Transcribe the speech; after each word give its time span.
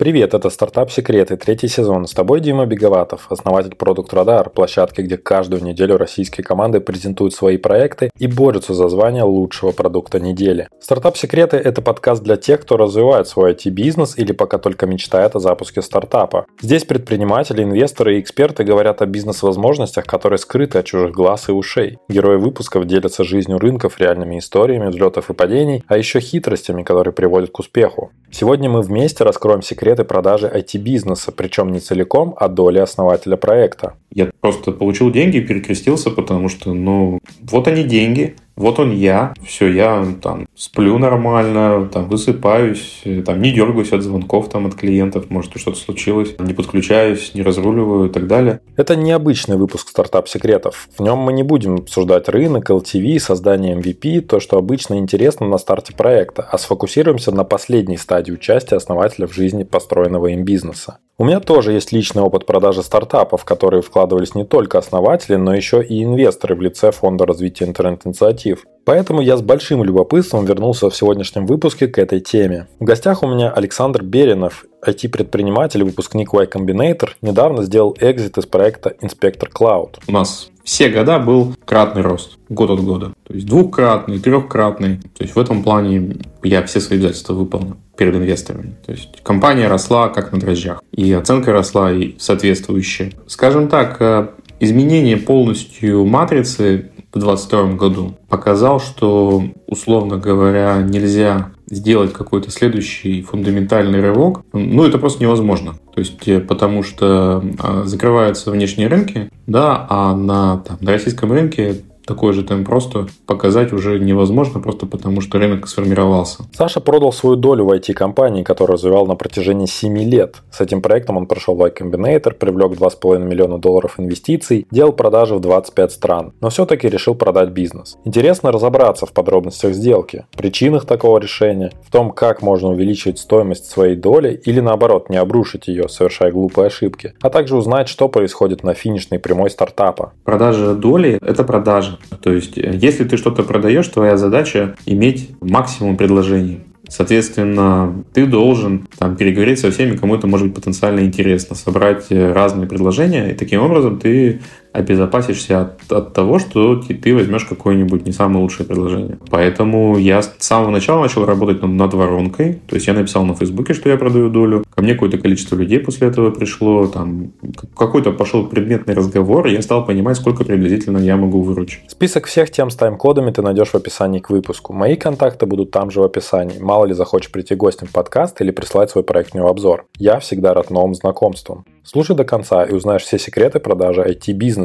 Привет, 0.00 0.32
это 0.32 0.48
«Стартап 0.48 0.90
Секреты», 0.90 1.36
третий 1.36 1.68
сезон. 1.68 2.06
С 2.06 2.14
тобой 2.14 2.40
Дима 2.40 2.64
Беговатов, 2.64 3.26
основатель 3.28 3.74
Продукт 3.74 4.14
Радар, 4.14 4.48
площадки, 4.48 5.02
где 5.02 5.18
каждую 5.18 5.62
неделю 5.62 5.98
российские 5.98 6.42
команды 6.42 6.80
презентуют 6.80 7.34
свои 7.34 7.58
проекты 7.58 8.10
и 8.16 8.26
борются 8.26 8.72
за 8.72 8.88
звание 8.88 9.24
лучшего 9.24 9.72
продукта 9.72 10.18
недели. 10.18 10.68
«Стартап 10.80 11.18
Секреты»— 11.18 11.56
это 11.58 11.82
подкаст 11.82 12.22
для 12.22 12.38
тех, 12.38 12.62
кто 12.62 12.78
развивает 12.78 13.28
свой 13.28 13.52
IT-бизнес 13.52 14.16
или 14.16 14.32
пока 14.32 14.56
только 14.56 14.86
мечтает 14.86 15.36
о 15.36 15.38
запуске 15.38 15.82
стартапа. 15.82 16.46
Здесь 16.62 16.84
предприниматели, 16.84 17.62
инвесторы 17.62 18.16
и 18.16 18.20
эксперты 18.22 18.64
говорят 18.64 19.02
о 19.02 19.06
бизнес-возможностях, 19.06 20.06
которые 20.06 20.38
скрыты 20.38 20.78
от 20.78 20.86
чужих 20.86 21.10
глаз 21.12 21.50
и 21.50 21.52
ушей. 21.52 21.98
Герои 22.08 22.38
выпусков 22.38 22.86
делятся 22.86 23.22
жизнью 23.22 23.58
рынков, 23.58 24.00
реальными 24.00 24.38
историями 24.38 24.88
взлетов 24.88 25.28
и 25.28 25.34
падений, 25.34 25.84
а 25.88 25.98
еще 25.98 26.20
хитростями, 26.20 26.84
которые 26.84 27.12
приводят 27.12 27.50
к 27.50 27.58
успеху. 27.58 28.12
Сегодня 28.32 28.70
мы 28.70 28.80
вместе 28.80 29.24
раскроем 29.24 29.60
секреты 29.60 29.89
секреты 29.90 30.04
продажи 30.04 30.46
IT-бизнеса, 30.46 31.32
причем 31.32 31.72
не 31.72 31.80
целиком, 31.80 32.34
а 32.36 32.48
доли 32.48 32.78
основателя 32.78 33.36
проекта. 33.36 33.94
Я 34.14 34.30
просто 34.40 34.72
получил 34.72 35.10
деньги 35.10 35.38
и 35.38 35.40
перекрестился, 35.40 36.10
потому 36.10 36.48
что, 36.48 36.74
ну, 36.74 37.18
вот 37.42 37.68
они 37.68 37.82
деньги, 37.82 38.34
вот 38.60 38.78
он 38.78 38.92
я, 38.92 39.32
все, 39.42 39.72
я 39.72 40.06
там 40.20 40.46
сплю 40.54 40.98
нормально, 40.98 41.88
там 41.90 42.08
высыпаюсь, 42.08 43.02
там 43.24 43.40
не 43.40 43.52
дергаюсь 43.52 43.92
от 43.92 44.02
звонков 44.02 44.50
там 44.50 44.66
от 44.66 44.74
клиентов, 44.74 45.30
может 45.30 45.56
что-то 45.56 45.78
случилось, 45.78 46.34
не 46.38 46.52
подключаюсь, 46.52 47.32
не 47.34 47.42
разруливаю 47.42 48.10
и 48.10 48.12
так 48.12 48.26
далее. 48.26 48.60
Это 48.76 48.96
необычный 48.96 49.56
выпуск 49.56 49.88
стартап 49.88 50.28
секретов. 50.28 50.88
В 50.96 51.02
нем 51.02 51.18
мы 51.18 51.32
не 51.32 51.42
будем 51.42 51.76
обсуждать 51.76 52.28
рынок, 52.28 52.68
LTV, 52.70 53.18
создание 53.18 53.76
MVP, 53.76 54.20
то, 54.20 54.40
что 54.40 54.58
обычно 54.58 54.98
интересно 54.98 55.46
на 55.46 55.56
старте 55.56 55.94
проекта, 55.94 56.46
а 56.50 56.58
сфокусируемся 56.58 57.32
на 57.32 57.44
последней 57.44 57.96
стадии 57.96 58.32
участия 58.32 58.76
основателя 58.76 59.26
в 59.26 59.32
жизни 59.32 59.62
построенного 59.62 60.26
им 60.28 60.44
бизнеса. 60.44 60.98
У 61.20 61.24
меня 61.24 61.38
тоже 61.38 61.72
есть 61.72 61.92
личный 61.92 62.22
опыт 62.22 62.46
продажи 62.46 62.82
стартапов, 62.82 63.42
в 63.42 63.44
которые 63.44 63.82
вкладывались 63.82 64.34
не 64.34 64.46
только 64.46 64.78
основатели, 64.78 65.36
но 65.36 65.54
еще 65.54 65.84
и 65.84 66.02
инвесторы 66.02 66.54
в 66.54 66.62
лице 66.62 66.92
Фонда 66.92 67.26
развития 67.26 67.66
интернет-инициатив. 67.66 68.64
Поэтому 68.86 69.20
я 69.20 69.36
с 69.36 69.42
большим 69.42 69.84
любопытством 69.84 70.46
вернулся 70.46 70.88
в 70.88 70.96
сегодняшнем 70.96 71.44
выпуске 71.44 71.88
к 71.88 71.98
этой 71.98 72.20
теме. 72.20 72.68
В 72.78 72.84
гостях 72.84 73.22
у 73.22 73.26
меня 73.26 73.50
Александр 73.50 74.02
Беринов, 74.02 74.64
IT-предприниматель, 74.82 75.84
выпускник 75.84 76.32
Y 76.32 76.46
Combinator, 76.46 77.10
недавно 77.20 77.64
сделал 77.64 77.94
экзит 78.00 78.38
из 78.38 78.46
проекта 78.46 78.94
Inspector 79.02 79.50
Cloud. 79.52 79.96
У 80.08 80.12
нас 80.12 80.50
все 80.64 80.88
года 80.88 81.18
был 81.18 81.54
кратный 81.66 82.00
рост, 82.00 82.38
год 82.48 82.70
от 82.70 82.80
года. 82.80 83.12
То 83.26 83.34
есть 83.34 83.46
двухкратный, 83.46 84.20
трехкратный. 84.20 84.96
То 85.18 85.24
есть 85.24 85.36
в 85.36 85.38
этом 85.38 85.62
плане 85.62 86.16
я 86.42 86.62
все 86.62 86.80
свои 86.80 86.98
обязательства 86.98 87.34
выполнил 87.34 87.76
перед 88.00 88.14
инвесторами. 88.14 88.76
То 88.86 88.92
есть 88.92 89.20
компания 89.22 89.68
росла 89.68 90.08
как 90.08 90.32
на 90.32 90.40
дрожжах. 90.40 90.82
И 90.90 91.12
оценка 91.12 91.52
росла 91.52 91.92
и 91.92 92.14
соответствующая. 92.18 93.12
Скажем 93.26 93.68
так, 93.68 94.00
э, 94.00 94.28
изменение 94.58 95.18
полностью 95.18 96.06
матрицы 96.06 96.92
в 97.12 97.18
2022 97.18 97.74
году 97.74 98.14
показал, 98.30 98.80
что, 98.80 99.44
условно 99.66 100.16
говоря, 100.16 100.80
нельзя 100.80 101.50
сделать 101.66 102.14
какой-то 102.14 102.50
следующий 102.50 103.20
фундаментальный 103.20 104.00
рывок, 104.00 104.44
ну, 104.54 104.86
это 104.86 104.96
просто 104.96 105.22
невозможно. 105.22 105.74
То 105.94 106.00
есть, 106.00 106.26
э, 106.26 106.40
потому 106.40 106.82
что 106.82 107.44
а, 107.58 107.82
закрываются 107.84 108.50
внешние 108.50 108.88
рынки, 108.88 109.30
да, 109.46 109.86
а 109.90 110.16
на, 110.16 110.56
там, 110.66 110.78
на 110.80 110.92
российском 110.92 111.30
рынке 111.32 111.82
такой 112.10 112.32
же 112.32 112.42
темп 112.42 112.66
просто 112.66 113.06
показать 113.26 113.72
уже 113.72 114.00
невозможно, 114.00 114.60
просто 114.60 114.84
потому 114.84 115.20
что 115.20 115.38
рынок 115.38 115.68
сформировался. 115.68 116.42
Саша 116.52 116.80
продал 116.80 117.12
свою 117.12 117.36
долю 117.36 117.66
в 117.66 117.70
IT-компании, 117.70 118.42
которую 118.42 118.74
развивал 118.74 119.06
на 119.06 119.14
протяжении 119.14 119.66
7 119.66 119.96
лет. 119.98 120.42
С 120.50 120.60
этим 120.60 120.82
проектом 120.82 121.16
он 121.18 121.26
прошел 121.26 121.56
Y 121.56 121.70
Combinator, 121.70 122.34
привлек 122.34 122.72
2,5 122.72 123.18
миллиона 123.18 123.58
долларов 123.58 124.00
инвестиций, 124.00 124.66
делал 124.72 124.92
продажи 124.92 125.36
в 125.36 125.40
25 125.40 125.92
стран, 125.92 126.32
но 126.40 126.50
все-таки 126.50 126.88
решил 126.88 127.14
продать 127.14 127.50
бизнес. 127.50 127.96
Интересно 128.04 128.50
разобраться 128.50 129.06
в 129.06 129.12
подробностях 129.12 129.72
сделки, 129.74 130.26
причинах 130.36 130.86
такого 130.86 131.18
решения, 131.18 131.70
в 131.86 131.92
том, 131.92 132.10
как 132.10 132.42
можно 132.42 132.70
увеличивать 132.70 133.20
стоимость 133.20 133.70
своей 133.70 133.94
доли 133.94 134.40
или 134.44 134.58
наоборот 134.58 135.10
не 135.10 135.16
обрушить 135.16 135.68
ее, 135.68 135.88
совершая 135.88 136.32
глупые 136.32 136.66
ошибки, 136.66 137.14
а 137.22 137.30
также 137.30 137.56
узнать, 137.56 137.88
что 137.88 138.08
происходит 138.08 138.64
на 138.64 138.74
финишной 138.74 139.20
прямой 139.20 139.50
стартапа. 139.50 140.12
Продажа 140.24 140.74
доли– 140.74 141.20
это 141.22 141.44
продажа. 141.44 141.99
То 142.22 142.32
есть, 142.32 142.58
э, 142.58 142.78
если 142.80 143.04
ты 143.04 143.16
что-то 143.16 143.42
продаешь, 143.42 143.88
твоя 143.88 144.16
задача 144.16 144.76
иметь 144.86 145.30
максимум 145.40 145.96
предложений. 145.96 146.60
Соответственно, 146.88 148.04
ты 148.12 148.26
должен 148.26 148.88
там, 148.98 149.16
переговорить 149.16 149.60
со 149.60 149.70
всеми, 149.70 149.96
кому 149.96 150.16
это 150.16 150.26
может 150.26 150.48
быть 150.48 150.56
потенциально 150.56 151.00
интересно, 151.00 151.54
собрать 151.54 152.06
э, 152.10 152.32
разные 152.32 152.66
предложения, 152.66 153.30
и 153.30 153.34
таким 153.34 153.62
образом 153.62 153.98
ты 154.00 154.40
обезопасишься 154.72 155.60
от, 155.60 155.92
от 155.92 156.12
того, 156.12 156.38
что 156.38 156.76
ты, 156.76 156.94
ты 156.94 157.14
возьмешь 157.14 157.44
какое-нибудь 157.44 158.06
не 158.06 158.12
самое 158.12 158.42
лучшее 158.42 158.66
предложение. 158.66 159.18
Поэтому 159.30 159.98
я 159.98 160.22
с 160.22 160.32
самого 160.38 160.70
начала 160.70 161.02
начал 161.02 161.24
работать 161.24 161.62
над, 161.62 161.72
над 161.72 161.94
воронкой. 161.94 162.60
То 162.66 162.76
есть 162.76 162.86
я 162.86 162.94
написал 162.94 163.24
на 163.24 163.34
Фейсбуке, 163.34 163.74
что 163.74 163.88
я 163.88 163.96
продаю 163.96 164.30
долю. 164.30 164.64
Ко 164.74 164.82
мне 164.82 164.94
какое-то 164.94 165.18
количество 165.18 165.56
людей 165.56 165.80
после 165.80 166.08
этого 166.08 166.30
пришло. 166.30 166.86
Там 166.86 167.32
какой-то 167.76 168.12
пошел 168.12 168.46
предметный 168.46 168.94
разговор, 168.94 169.46
и 169.46 169.52
я 169.52 169.62
стал 169.62 169.84
понимать, 169.84 170.16
сколько 170.16 170.44
приблизительно 170.44 170.98
я 170.98 171.16
могу 171.16 171.42
выручить. 171.42 171.80
Список 171.88 172.26
всех 172.26 172.50
тем 172.50 172.70
с 172.70 172.76
тайм-кодами 172.76 173.30
ты 173.30 173.42
найдешь 173.42 173.70
в 173.70 173.74
описании 173.74 174.20
к 174.20 174.30
выпуску. 174.30 174.72
Мои 174.72 174.96
контакты 174.96 175.46
будут 175.46 175.70
там 175.70 175.90
же 175.90 176.00
в 176.00 176.04
описании. 176.04 176.58
Мало 176.60 176.86
ли 176.86 176.94
захочешь 176.94 177.32
прийти 177.32 177.54
гостем 177.54 177.86
в 177.86 177.92
подкаст 177.92 178.40
или 178.40 178.50
прислать 178.50 178.90
свой 178.90 179.04
проектный 179.04 179.42
обзор. 179.42 179.86
Я 179.98 180.18
всегда 180.20 180.54
рад 180.54 180.70
новым 180.70 180.94
знакомствам. 180.94 181.64
Слушай 181.82 182.14
до 182.14 182.24
конца 182.24 182.62
и 182.64 182.72
узнаешь 182.72 183.02
все 183.02 183.18
секреты 183.18 183.58
продажи 183.58 184.02
IT-бизнеса. 184.02 184.59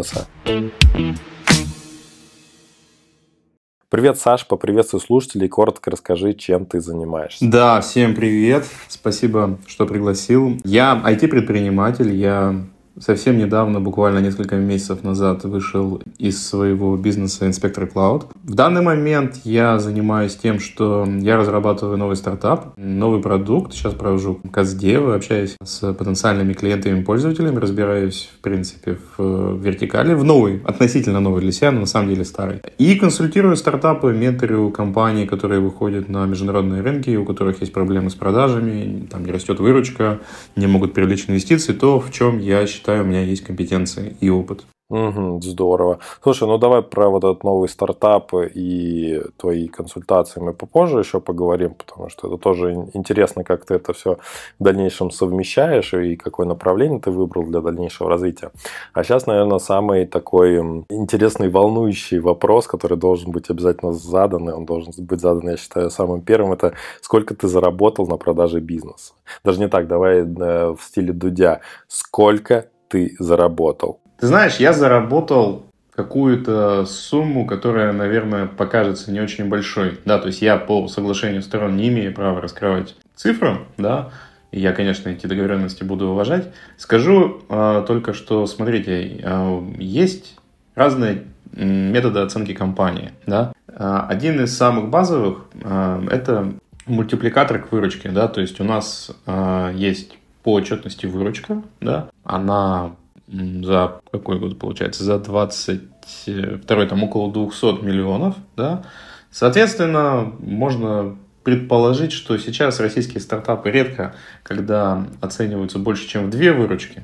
Привет, 3.90 4.18
Саш, 4.18 4.46
поприветствуй 4.48 5.00
слушателей, 5.00 5.48
коротко 5.48 5.92
расскажи, 5.92 6.34
чем 6.34 6.66
ты 6.66 6.82
занимаешься. 6.82 7.46
Да, 7.46 7.80
всем 7.80 8.14
привет, 8.14 8.66
спасибо, 8.90 9.58
что 9.68 9.86
пригласил. 9.86 10.60
Я 10.66 11.02
IT-предприниматель, 11.06 12.14
я 12.14 12.66
Совсем 12.98 13.38
недавно, 13.38 13.82
буквально 13.82 14.20
несколько 14.20 14.56
месяцев 14.56 15.04
назад, 15.04 15.44
вышел 15.44 16.02
из 16.18 16.48
своего 16.48 16.96
бизнеса 16.96 17.46
Inspector 17.46 17.92
Cloud. 17.92 18.28
В 18.44 18.54
данный 18.54 18.82
момент 18.82 19.42
я 19.44 19.80
занимаюсь 19.80 20.36
тем, 20.38 20.62
что 20.62 21.06
я 21.06 21.36
разрабатываю 21.36 21.98
новый 21.98 22.16
стартап, 22.16 22.74
новый 22.78 23.22
продукт. 23.22 23.74
Сейчас 23.74 23.94
провожу 23.94 24.40
каздевы, 24.50 25.14
общаюсь 25.14 25.58
с 25.62 25.94
потенциальными 25.94 26.54
клиентами 26.54 27.02
и 27.02 27.04
пользователями, 27.04 27.58
разбираюсь, 27.58 28.30
в 28.38 28.42
принципе, 28.42 28.98
в 29.18 29.58
вертикали, 29.62 30.14
в 30.14 30.24
новый, 30.24 30.62
относительно 30.64 31.20
новый 31.20 31.42
для 31.42 31.52
себя, 31.52 31.72
но 31.72 31.82
на 31.82 31.86
самом 31.88 32.08
деле 32.08 32.24
старый. 32.24 32.62
И 32.78 32.96
консультирую 32.96 33.58
стартапы, 33.58 34.14
менторю 34.14 34.70
компании, 34.70 35.26
которые 35.26 35.60
выходят 35.60 36.08
на 36.08 36.26
международные 36.26 36.82
рынки, 36.82 37.14
у 37.18 37.26
которых 37.26 37.60
есть 37.60 37.74
проблемы 37.74 38.10
с 38.10 38.16
продажами, 38.16 39.06
там 39.12 39.26
не 39.26 39.34
растет 39.34 39.60
выручка, 39.60 40.22
не 40.56 40.68
могут 40.68 40.94
привлечь 40.94 41.26
инвестиции, 41.28 41.74
то, 41.74 42.00
в 42.00 42.10
чем 42.14 42.40
я 42.40 42.66
считаю 42.66 42.85
считаю, 42.86 43.04
у 43.04 43.08
меня 43.08 43.22
есть 43.22 43.44
компетенции 43.44 44.16
и 44.22 44.30
опыт. 44.30 44.66
Угу, 44.88 45.42
здорово. 45.42 45.98
Слушай, 46.22 46.48
ну 46.48 46.60
давай 46.60 46.84
про 46.84 47.10
вот 47.10 47.24
этот 47.24 47.44
новый 47.44 47.68
стартап 47.68 48.32
и 48.36 49.20
твои 49.38 49.68
консультации 49.68 50.40
мы 50.40 50.54
попозже 50.54 51.00
еще 51.00 51.20
поговорим, 51.20 51.74
потому 51.74 52.08
что 52.10 52.28
это 52.28 52.38
тоже 52.38 52.74
интересно, 52.94 53.44
как 53.44 53.66
ты 53.66 53.74
это 53.76 53.94
все 53.94 54.20
в 54.60 54.64
дальнейшем 54.64 55.10
совмещаешь 55.10 55.96
и 55.96 56.16
какое 56.16 56.46
направление 56.46 57.00
ты 57.00 57.10
выбрал 57.10 57.46
для 57.46 57.62
дальнейшего 57.62 58.12
развития. 58.12 58.52
А 58.94 59.04
сейчас, 59.04 59.26
наверное, 59.26 59.58
самый 59.58 60.06
такой 60.06 60.60
интересный, 60.90 61.50
волнующий 61.50 62.20
вопрос, 62.20 62.68
который 62.68 62.98
должен 62.98 63.32
быть 63.32 63.50
обязательно 63.50 63.92
задан, 63.92 64.48
и 64.50 64.54
он 64.54 64.66
должен 64.66 64.94
быть 65.00 65.20
задан, 65.20 65.50
я 65.50 65.58
считаю, 65.58 65.90
самым 65.90 66.22
первым, 66.22 66.54
это 66.54 66.74
сколько 67.02 67.34
ты 67.34 67.48
заработал 67.48 68.06
на 68.06 68.18
продаже 68.18 68.60
бизнеса. 68.60 69.14
Даже 69.44 69.60
не 69.60 69.68
так, 69.68 69.88
давай 69.88 70.20
э, 70.20 70.76
в 70.76 70.80
стиле 70.80 71.12
Дудя. 71.12 71.62
Сколько 71.88 72.68
ты 72.96 73.16
заработал? 73.20 74.00
Ты 74.20 74.28
знаешь, 74.28 74.56
я 74.56 74.72
заработал 74.72 75.66
какую-то 75.94 76.86
сумму, 76.86 77.46
которая, 77.46 77.92
наверное, 77.92 78.46
покажется 78.46 79.12
не 79.12 79.20
очень 79.20 79.50
большой. 79.50 80.00
Да, 80.06 80.18
то 80.18 80.28
есть 80.28 80.42
я 80.42 80.56
по 80.56 80.88
соглашению 80.88 81.42
сторон 81.42 81.76
не 81.76 81.90
имею 81.90 82.14
права 82.14 82.40
раскрывать 82.40 82.96
цифру, 83.14 83.60
да, 83.78 84.12
и 84.52 84.62
я, 84.62 84.72
конечно, 84.72 85.10
эти 85.10 85.28
договоренности 85.28 85.84
буду 85.84 86.08
уважать. 86.08 86.54
Скажу 86.78 87.42
э, 87.50 87.84
только, 87.86 88.14
что, 88.14 88.48
смотрите, 88.48 89.20
э, 89.22 89.62
есть 89.78 90.38
разные 90.76 91.26
методы 91.52 92.20
оценки 92.22 92.54
компании, 92.54 93.12
да. 93.26 93.52
Э, 93.68 94.06
один 94.08 94.42
из 94.42 94.56
самых 94.56 94.90
базовых 94.90 95.48
э, 95.62 96.08
это 96.12 96.54
мультипликатор 96.86 97.60
к 97.60 97.74
выручке, 97.74 98.10
да, 98.10 98.30
то 98.30 98.40
есть 98.40 98.62
у 98.62 98.64
нас 98.64 99.12
э, 99.26 99.72
есть 99.76 100.18
по 100.46 100.54
отчетности 100.54 101.08
выручка, 101.08 101.64
да, 101.82 102.10
она 102.24 102.96
за 103.28 104.00
какой 104.12 104.38
год 104.38 104.60
получается, 104.60 105.04
за 105.04 105.18
22 105.18 106.86
там 106.86 107.04
около 107.04 107.34
200 107.34 107.84
миллионов, 107.84 108.36
да, 108.56 108.84
соответственно, 109.32 110.32
можно 110.40 111.18
предположить, 111.44 112.12
что 112.12 112.38
сейчас 112.38 112.80
российские 112.80 113.22
стартапы 113.22 113.72
редко, 113.72 114.14
когда 114.44 115.08
оцениваются 115.20 115.80
больше, 115.80 116.08
чем 116.08 116.28
в 116.28 116.30
две 116.30 116.54
выручки, 116.54 117.02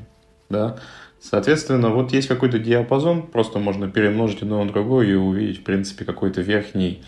да, 0.50 0.78
Соответственно, 1.20 1.90
вот 1.90 2.12
есть 2.14 2.28
какой-то 2.28 2.58
диапазон, 2.58 3.28
просто 3.28 3.60
можно 3.60 3.88
перемножить 3.88 4.42
одно 4.42 4.64
на 4.64 4.72
другое 4.72 5.06
и 5.10 5.14
увидеть, 5.14 5.60
в 5.60 5.64
принципе, 5.64 6.04
какой-то 6.04 6.42
верхний 6.42 7.04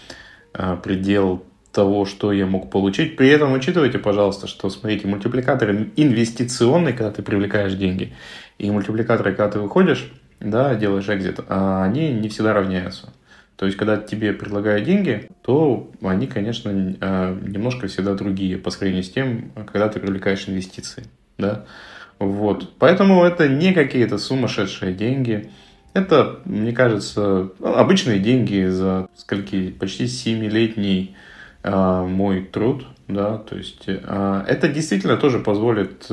э, 0.54 0.78
предел 0.84 1.44
того, 1.74 2.06
что 2.06 2.32
я 2.32 2.46
мог 2.46 2.70
получить. 2.70 3.18
При 3.18 3.28
этом 3.30 3.52
учитывайте, 3.52 3.98
пожалуйста, 3.98 4.48
что, 4.48 4.70
смотрите, 4.70 5.08
мультипликаторы 5.08 5.90
инвестиционные, 5.96 6.94
когда 6.94 7.12
ты 7.12 7.24
привлекаешь 7.24 7.74
деньги, 7.74 8.14
и 8.60 8.70
мультипликаторы, 8.70 9.32
когда 9.34 9.52
ты 9.52 9.60
выходишь, 9.60 10.12
да, 10.40 10.76
делаешь 10.76 11.10
экзит, 11.10 11.40
а 11.50 11.84
они 11.84 12.12
не 12.12 12.30
всегда 12.30 12.54
равняются. 12.54 13.12
То 13.56 13.66
есть, 13.66 13.78
когда 13.78 13.98
тебе 13.98 14.34
предлагают 14.34 14.86
деньги, 14.86 15.30
то 15.42 15.92
они, 16.02 16.28
конечно, 16.28 16.70
э, 16.70 17.38
немножко 17.42 17.88
всегда 17.88 18.14
другие 18.14 18.58
по 18.58 18.70
сравнению 18.70 19.04
с 19.04 19.10
тем, 19.10 19.52
когда 19.72 19.90
ты 19.90 20.00
привлекаешь 20.00 20.48
инвестиции. 20.48 21.06
Да? 21.38 21.66
Вот. 22.20 22.74
Поэтому 22.78 23.24
это 23.24 23.48
не 23.48 23.74
какие-то 23.74 24.18
сумасшедшие 24.18 24.94
деньги. 24.94 25.50
Это, 25.94 26.40
мне 26.46 26.72
кажется, 26.72 27.50
обычные 27.62 28.20
деньги 28.20 28.68
за 28.68 29.08
скольки, 29.16 29.70
почти 29.70 30.06
7-летний 30.06 31.16
э, 31.16 31.33
мой 31.64 32.44
труд. 32.44 32.86
Да? 33.08 33.38
То 33.38 33.56
есть, 33.56 33.84
э, 33.88 34.44
это 34.48 34.68
действительно 34.68 35.18
тоже 35.18 35.40
позволит 35.40 36.08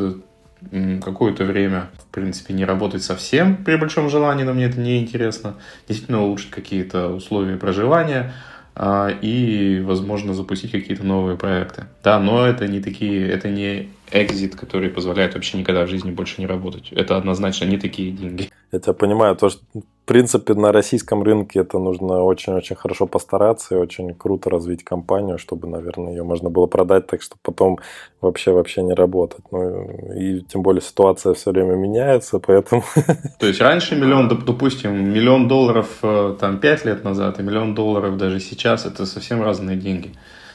какое-то 1.03 1.45
время, 1.45 1.91
в 1.99 2.13
принципе, 2.13 2.55
не 2.55 2.65
работать 2.65 3.03
совсем 3.03 3.65
при 3.65 3.77
большом 3.77 4.11
желании, 4.11 4.45
но 4.45 4.53
мне 4.53 4.67
это 4.67 4.79
не 4.79 4.99
интересно. 4.99 5.55
Действительно 5.89 6.23
улучшить 6.23 6.51
какие-то 6.51 7.09
условия 7.09 7.57
проживания 7.57 8.33
а, 8.75 9.09
и, 9.09 9.81
возможно, 9.81 10.35
запустить 10.35 10.71
какие-то 10.71 11.05
новые 11.05 11.37
проекты. 11.37 11.85
Да, 12.05 12.19
но 12.19 12.47
это 12.47 12.69
не 12.69 12.81
такие, 12.81 13.29
это 13.29 13.49
не 13.49 13.89
экзит, 14.11 14.57
который 14.57 14.91
позволяет 14.91 15.35
вообще 15.35 15.59
никогда 15.59 15.87
в 15.87 15.89
жизни 15.89 16.11
больше 16.11 16.37
не 16.39 16.47
работать. 16.47 16.93
Это 16.93 17.17
однозначно 17.17 17.65
не 17.65 17.79
такие 17.79 18.13
деньги. 18.13 18.51
Я 18.73 18.79
тебя 18.79 18.93
понимаю, 18.93 19.35
то, 19.37 19.49
что 19.49 19.63
в 19.75 20.07
принципе 20.07 20.55
на 20.55 20.73
российском 20.73 21.23
рынке 21.23 21.61
это 21.61 21.79
нужно 21.79 22.23
очень-очень 22.23 22.77
хорошо 22.77 23.07
постараться 23.07 23.75
и 23.75 23.79
очень 23.79 24.15
круто 24.15 24.51
развить 24.51 24.85
компанию, 24.85 25.39
чтобы, 25.39 25.69
наверное, 25.69 26.13
ее 26.13 26.23
можно 26.23 26.51
было 26.51 26.67
продать 26.67 27.07
так, 27.07 27.23
что 27.23 27.37
потом 27.43 27.79
вообще-вообще 28.21 28.83
не 28.83 28.95
работать. 28.95 29.45
Ну, 29.53 30.13
и 30.17 30.41
тем 30.41 30.63
более 30.63 30.83
ситуация 30.83 31.35
все 31.35 31.51
время 31.51 31.75
меняется, 31.75 32.39
поэтому... 32.39 32.83
То 33.39 33.47
есть 33.47 33.61
раньше 33.61 33.97
миллион, 33.97 34.29
допустим, 34.29 35.13
миллион 35.13 35.49
долларов 35.49 35.99
э, 36.03 36.37
там 36.39 36.59
пять 36.59 36.85
лет 36.85 37.05
назад 37.05 37.39
и 37.39 37.43
миллион 37.43 37.75
долларов 37.75 38.17
даже 38.17 38.41
сейчас, 38.41 38.87
это 38.87 39.07
совсем 39.07 39.43
разные 39.43 39.77
деньги. 39.77 40.13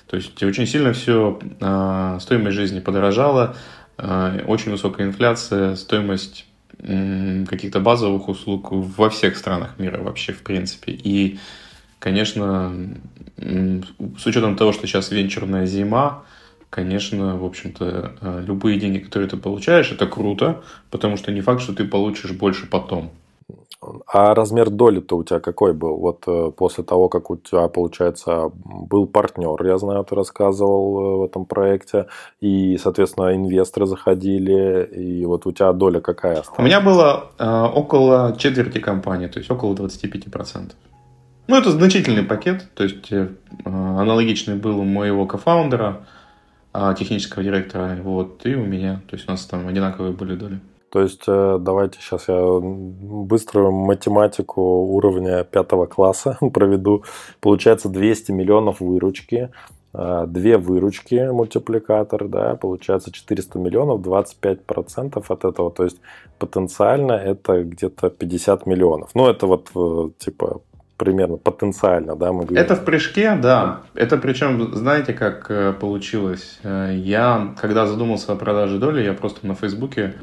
То 0.08 0.18
есть 0.18 0.42
очень 0.44 0.68
сильно 0.68 0.94
все, 0.94 1.40
а, 1.62 2.20
стоимость 2.20 2.56
жизни 2.56 2.80
подорожала, 2.80 3.56
а, 3.98 4.38
очень 4.48 4.72
высокая 4.72 5.08
инфляция, 5.08 5.76
стоимость 5.76 6.46
каких-то 6.78 7.80
базовых 7.80 8.28
услуг 8.28 8.72
во 8.72 9.10
всех 9.10 9.38
странах 9.38 9.80
мира 9.80 10.02
вообще 10.02 10.34
в 10.34 10.42
принципе. 10.42 10.92
И, 10.92 11.40
конечно, 12.00 12.74
с 13.38 14.26
учетом 14.26 14.56
того, 14.56 14.72
что 14.72 14.88
сейчас 14.88 15.12
венчурная 15.12 15.66
зима, 15.66 16.24
конечно, 16.70 17.38
в 17.38 17.46
общем-то, 17.46 18.16
а, 18.22 18.42
любые 18.42 18.80
деньги, 18.80 19.00
которые 19.00 19.30
ты 19.30 19.38
получаешь, 19.38 19.92
это 19.92 20.08
круто, 20.08 20.64
потому 20.90 21.18
что 21.18 21.32
не 21.32 21.42
факт, 21.42 21.62
что 21.62 21.74
ты 21.74 21.86
получишь 21.86 22.32
больше 22.32 22.68
потом. 22.68 23.12
А 24.08 24.34
размер 24.34 24.70
доли-то 24.70 25.18
у 25.18 25.24
тебя 25.24 25.40
какой 25.40 25.74
был? 25.74 25.98
Вот 25.98 26.24
э, 26.28 26.52
после 26.56 26.84
того, 26.84 27.10
как 27.10 27.30
у 27.30 27.36
тебя, 27.36 27.68
получается, 27.68 28.52
был 28.54 29.08
партнер, 29.08 29.64
я 29.66 29.78
знаю, 29.78 30.04
ты 30.04 30.16
рассказывал 30.16 31.00
э, 31.00 31.18
в 31.18 31.24
этом 31.24 31.46
проекте, 31.46 32.08
и, 32.42 32.78
соответственно, 32.78 33.36
инвесторы 33.36 33.86
заходили, 33.86 34.86
и 34.86 35.26
вот 35.26 35.46
у 35.46 35.52
тебя 35.52 35.74
доля 35.74 36.00
какая 36.00 36.40
осталась? 36.40 36.60
У 36.60 36.64
меня 36.64 36.82
было 36.82 37.32
э, 37.38 37.64
около 37.76 38.36
четверти 38.38 38.80
компании, 38.80 39.28
то 39.28 39.40
есть 39.40 39.52
около 39.52 39.74
25%. 39.74 40.72
Ну, 41.48 41.56
это 41.56 41.72
значительный 41.72 42.24
пакет, 42.24 42.68
то 42.74 42.84
есть 42.84 43.12
э, 43.12 43.30
аналогичный 43.66 44.56
был 44.56 44.80
у 44.80 44.84
моего 44.84 45.26
кофаундера, 45.26 46.06
э, 46.74 46.96
технического 46.98 47.44
директора, 47.44 47.98
вот, 48.02 48.46
и 48.46 48.56
у 48.56 48.66
меня, 48.66 49.02
то 49.10 49.16
есть 49.16 49.28
у 49.28 49.32
нас 49.32 49.46
там 49.46 49.68
одинаковые 49.68 50.14
были 50.14 50.36
доли. 50.36 50.60
То 50.90 51.02
есть 51.02 51.24
э, 51.28 51.58
давайте 51.60 52.00
сейчас 52.00 52.28
я 52.28 52.40
быструю 52.62 53.72
математику 53.72 54.62
уровня 54.62 55.44
пятого 55.44 55.88
класса 55.88 56.38
проведу. 56.54 57.04
Получается 57.42 57.90
200 57.90 58.32
миллионов 58.32 58.80
выручки, 58.80 59.52
э, 59.94 60.24
две 60.28 60.58
выручки 60.58 61.30
мультипликатор, 61.32 62.28
да, 62.28 62.56
получается 62.56 63.12
400 63.12 63.60
миллионов, 63.60 64.02
25% 64.02 65.24
от 65.28 65.46
этого, 65.46 65.72
то 65.72 65.84
есть 65.84 65.98
потенциально 66.40 67.14
это 67.14 67.64
где-то 67.64 68.10
50 68.10 68.66
миллионов. 68.66 69.10
Ну, 69.16 69.28
это 69.28 69.48
вот 69.48 69.72
э, 69.76 70.10
типа 70.18 70.62
примерно 70.96 71.36
потенциально, 71.36 72.16
да, 72.16 72.32
мы 72.32 72.46
говорим. 72.46 72.58
Это 72.58 72.76
в 72.78 72.86
прыжке, 72.86 73.36
да. 73.36 73.82
Это 73.96 74.16
причем, 74.16 74.74
знаете, 74.74 75.12
как 75.12 75.78
получилось? 75.78 76.62
Я, 76.64 77.54
когда 77.60 77.86
задумался 77.86 78.32
о 78.32 78.38
продаже 78.38 78.80
доли, 78.80 79.04
я 79.04 79.12
просто 79.12 79.46
на 79.46 79.56
Фейсбуке 79.56 80.14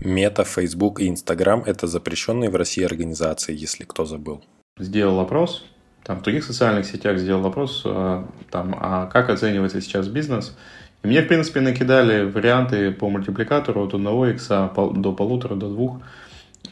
Мета, 0.00 0.44
Facebook 0.44 1.00
и 1.00 1.08
Instagram– 1.08 1.62
это 1.66 1.86
запрещенные 1.86 2.50
в 2.50 2.56
России 2.56 2.84
организации, 2.84 3.54
если 3.54 3.84
кто 3.84 4.04
забыл. 4.04 4.42
Сделал 4.78 5.20
опрос, 5.20 5.64
там 6.04 6.18
в 6.20 6.22
других 6.22 6.44
социальных 6.44 6.86
сетях 6.86 7.18
сделал 7.18 7.44
опрос, 7.46 7.82
а, 7.84 8.26
там, 8.50 8.76
а 8.80 9.06
как 9.06 9.28
оценивается 9.28 9.80
сейчас 9.80 10.08
бизнес. 10.08 10.56
И 11.02 11.06
мне, 11.06 11.22
в 11.22 11.28
принципе, 11.28 11.60
накидали 11.60 12.24
варианты 12.24 12.90
по 12.90 13.08
мультипликатору 13.10 13.84
от 13.84 13.94
1 13.94 14.30
икса 14.30 14.70
до 14.74 15.12
полутора, 15.12 15.54
до 15.54 15.68
двух. 15.68 16.00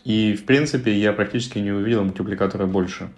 И, 0.05 0.35
в 0.35 0.45
принципе, 0.47 0.93
я 0.99 1.13
практически 1.13 1.59
не 1.59 1.73
увидел 1.73 2.05
мультипликатора 2.05 2.67
больше. 2.67 3.11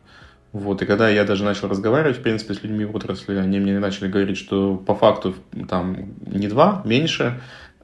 Вот, 0.53 0.83
и 0.83 0.87
когда 0.87 1.09
я 1.09 1.25
даже 1.25 1.45
начал 1.45 1.69
разговаривать, 1.69 2.19
в 2.19 2.23
принципе, 2.23 2.55
с 2.55 2.63
людьми 2.63 2.85
в 2.85 2.97
отрасли, 2.97 3.37
они 3.37 3.61
мне 3.61 3.79
начали 3.79 4.09
говорить, 4.09 4.37
что 4.37 4.77
по 4.77 4.97
факту 4.97 5.37
там 5.69 6.15
не 6.27 6.49
два, 6.49 6.83
меньше, 6.85 7.41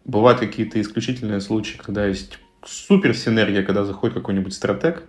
Бывают 0.06 0.38
какие-то 0.38 0.80
исключительные 0.80 1.40
случаи, 1.40 1.76
когда 1.76 2.06
есть 2.06 2.38
супер 2.64 3.14
синергия, 3.14 3.64
когда 3.64 3.84
заходит 3.84 4.14
какой-нибудь 4.14 4.54
стратег, 4.54 5.02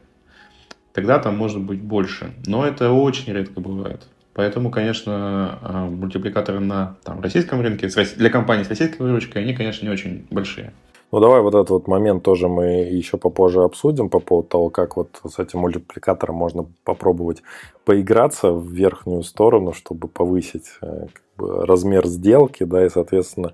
тогда 0.91 1.19
там 1.19 1.37
может 1.37 1.61
быть 1.61 1.79
больше. 1.79 2.33
Но 2.47 2.65
это 2.65 2.91
очень 2.91 3.31
редко 3.31 3.61
бывает. 3.61 4.07
Поэтому, 4.33 4.71
конечно, 4.71 5.59
а, 5.61 5.85
мультипликаторы 5.85 6.59
на 6.59 6.97
там, 7.03 7.21
российском 7.21 7.61
рынке 7.61 7.87
для 7.87 8.29
компаний 8.31 8.63
с 8.63 8.69
российской 8.69 9.03
выручкой, 9.03 9.43
они, 9.43 9.53
конечно, 9.53 9.85
не 9.85 9.91
очень 9.91 10.25
большие. 10.31 10.73
Ну, 11.11 11.19
давай 11.19 11.41
вот 11.41 11.53
этот 11.53 11.69
вот 11.69 11.87
момент 11.87 12.23
тоже 12.23 12.47
мы 12.47 12.65
еще 12.65 13.17
попозже 13.17 13.61
обсудим 13.61 14.09
по 14.09 14.19
поводу 14.19 14.49
того, 14.49 14.69
как 14.69 14.97
вот 14.97 15.21
с 15.23 15.39
этим 15.39 15.59
мультипликатором 15.59 16.35
можно 16.35 16.65
попробовать 16.83 17.43
поиграться 17.85 18.51
в 18.51 18.67
верхнюю 18.71 19.23
сторону, 19.23 19.73
чтобы 19.73 20.07
повысить 20.07 20.65
э, 20.81 21.05
бы, 21.37 21.65
размер 21.65 22.07
сделки, 22.07 22.63
да, 22.63 22.85
и, 22.85 22.89
соответственно, 22.89 23.53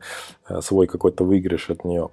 э, 0.49 0.61
свой 0.61 0.87
какой-то 0.87 1.23
выигрыш 1.23 1.69
от 1.69 1.85
нее. 1.85 2.09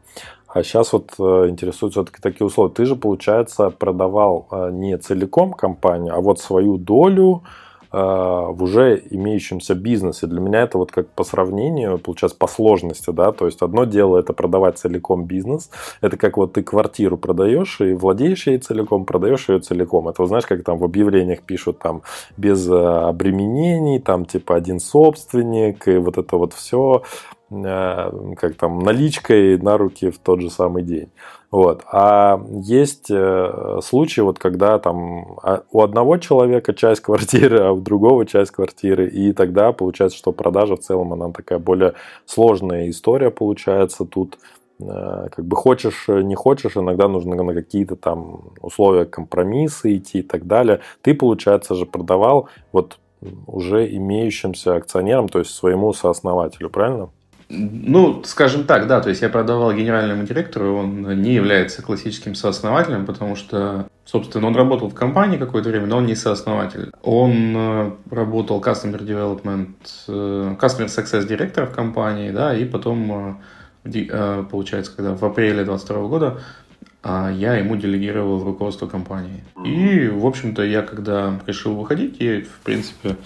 А 0.47 0.63
сейчас 0.63 0.93
вот 0.93 1.13
э, 1.19 1.49
интересуют 1.49 1.95
все-таки 1.95 2.21
такие 2.21 2.47
условия. 2.47 2.73
Ты 2.73 2.85
же, 2.85 2.97
получается, 2.97 3.71
продавал 3.71 4.49
не 4.73 4.99
целиком 4.99 5.53
компанию, 5.53 6.15
а 6.15 6.21
вот 6.21 6.41
свою 6.41 6.77
долю, 6.77 7.43
в 7.93 8.63
уже 8.63 9.03
имеющемся 9.11 9.75
бизнесе. 9.75 10.27
Для 10.27 10.41
меня 10.41 10.63
это 10.63 10.79
вот 10.79 10.93
как 10.93 11.09
по 11.09 11.25
сравнению, 11.25 11.99
получается, 11.99 12.39
по 12.39 12.47
сложности, 12.47 13.11
да, 13.11 13.33
то 13.33 13.47
есть 13.47 13.63
одно 13.63 13.85
дело 13.85 14.19
это 14.19 14.33
продавать 14.33 14.79
целиком 14.79 15.25
бизнес, 15.25 15.71
это 16.01 16.17
как 16.17 16.37
вот 16.37 16.53
ты 16.53 16.63
квартиру 16.63 17.19
продаешь 17.19 17.81
и 17.81 17.93
владеешь 17.95 18.47
ей 18.47 18.59
целиком, 18.59 19.05
продаешь 19.05 19.49
ее 19.49 19.61
целиком. 19.61 20.09
Это, 20.09 20.25
знаешь, 20.27 20.47
как 20.47 20.63
там 20.63 20.79
в 20.79 20.85
объявлениях 20.85 21.43
пишут 21.43 21.79
там 21.79 22.03
без 22.37 22.69
э, 22.69 22.75
обременений, 22.75 23.99
там 23.99 24.25
типа 24.25 24.57
один 24.57 24.81
собственник, 24.81 25.89
и 25.89 25.97
вот 25.97 26.19
это 26.19 26.37
вот 26.37 26.53
все, 26.53 27.03
э, 27.03 27.40
как 27.51 28.55
там 28.57 28.79
наличкой 28.79 29.59
на 29.59 29.77
руки 29.77 30.11
в 30.11 30.19
тот 30.19 30.41
же 30.41 30.51
самый 30.51 30.85
день. 30.85 31.11
Вот. 31.51 31.83
А 31.91 32.41
есть 32.63 33.11
э, 33.11 33.81
случаи, 33.83 34.21
вот 34.21 34.39
когда 34.39 34.79
там 34.79 35.37
а, 35.43 35.63
у 35.73 35.83
одного 35.83 36.17
человека 36.19 36.73
часть 36.73 37.01
квартиры, 37.03 37.59
а 37.59 37.73
у 37.73 37.81
другого 37.81 38.25
часть 38.25 38.53
квартиры, 38.53 39.09
и 39.09 39.33
тогда 39.33 39.73
получается, 39.73 40.17
что 40.17 40.31
продажа 40.31 40.77
в 40.77 40.81
целом 40.81 41.13
она 41.13 41.33
такая 41.33 41.59
более 41.59 41.95
сложная 42.25 42.89
история 42.89 43.31
получается 43.31 44.05
тут. 44.05 44.39
Э, 44.79 45.27
как 45.35 45.45
бы 45.45 45.57
хочешь, 45.57 46.07
не 46.07 46.37
хочешь, 46.37 46.77
иногда 46.77 47.09
нужно 47.09 47.35
на 47.35 47.53
какие-то 47.53 47.97
там 47.97 48.53
условия 48.61 49.05
компромиссы 49.05 49.97
идти 49.97 50.21
и 50.21 50.23
так 50.23 50.47
далее. 50.47 50.81
Ты, 51.03 51.15
получается, 51.15 51.75
же 51.75 51.85
продавал 51.85 52.49
вот 52.71 53.01
уже 53.49 53.93
имеющимся 53.93 54.77
акционерам, 54.77 55.29
то 55.29 55.41
есть 55.41 55.51
своему 55.51 55.93
сооснователю, 55.93 56.71
правильно? 56.71 57.11
Ну, 57.53 58.23
скажем 58.25 58.63
так, 58.65 58.87
да, 58.87 59.01
то 59.01 59.09
есть 59.09 59.23
я 59.23 59.29
продавал 59.29 59.73
генеральному 59.73 60.23
директору, 60.23 60.77
он 60.77 61.21
не 61.21 61.35
является 61.35 61.83
классическим 61.83 62.37
сооснователем, 62.37 63.07
потому 63.07 63.35
что, 63.35 63.89
собственно, 64.05 64.47
он 64.47 64.55
работал 64.55 64.89
в 64.89 64.95
компании 64.95 65.37
какое-то 65.37 65.69
время, 65.69 65.87
но 65.87 65.97
он 65.97 66.07
не 66.07 66.15
сооснователь. 66.15 66.93
Он 67.03 67.57
э, 67.57 67.91
работал 68.11 68.61
Customer 68.61 69.01
Development, 69.05 69.75
э, 70.07 70.57
Customer 70.61 70.87
Success 70.87 71.27
директор 71.27 71.67
в 71.67 71.75
компании, 71.75 72.31
да, 72.31 72.57
и 72.57 72.65
потом, 72.65 73.41
э, 73.85 74.45
получается, 74.49 74.93
когда 74.95 75.17
в 75.17 75.25
апреле 75.25 75.65
2022 75.65 76.07
года 76.07 76.41
а 77.03 77.31
я 77.31 77.55
ему 77.55 77.77
делегировал 77.77 78.45
руководство 78.45 78.87
компании. 78.87 79.43
И, 79.65 80.07
в 80.09 80.27
общем-то, 80.27 80.63
я 80.63 80.83
когда 80.83 81.41
решил 81.47 81.75
выходить, 81.75 82.21
я, 82.21 82.43
в 82.43 82.61
принципе, 82.63 83.17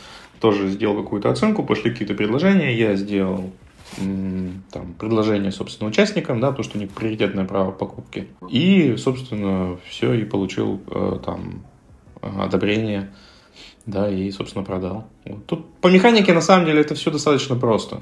тоже 0.41 0.69
сделал 0.69 1.03
какую-то 1.03 1.29
оценку, 1.29 1.65
пошли 1.65 1.91
какие-то 1.91 2.15
предложения, 2.15 2.73
я 2.77 2.95
сделал 2.95 3.51
там, 3.97 4.95
предложение, 4.99 5.53
собственно, 5.53 5.89
участникам, 5.89 6.41
да, 6.41 6.53
то, 6.53 6.63
что 6.63 6.79
у 6.79 6.81
них 6.81 6.91
приоритетное 6.91 7.45
право 7.45 7.71
покупки. 7.71 8.29
И, 8.49 8.97
собственно, 8.97 9.79
все, 9.89 10.15
и 10.15 10.25
получил 10.25 10.81
э, 10.87 11.19
там 11.25 11.65
одобрение, 12.21 13.13
да, 13.87 14.09
и, 14.11 14.31
собственно, 14.31 14.65
продал. 14.65 15.09
Вот. 15.25 15.47
Тут 15.47 15.75
по 15.81 15.89
механике, 15.89 16.33
на 16.33 16.41
самом 16.41 16.67
деле, 16.67 16.81
это 16.81 16.95
все 16.95 17.11
достаточно 17.11 17.57
просто. 17.57 18.01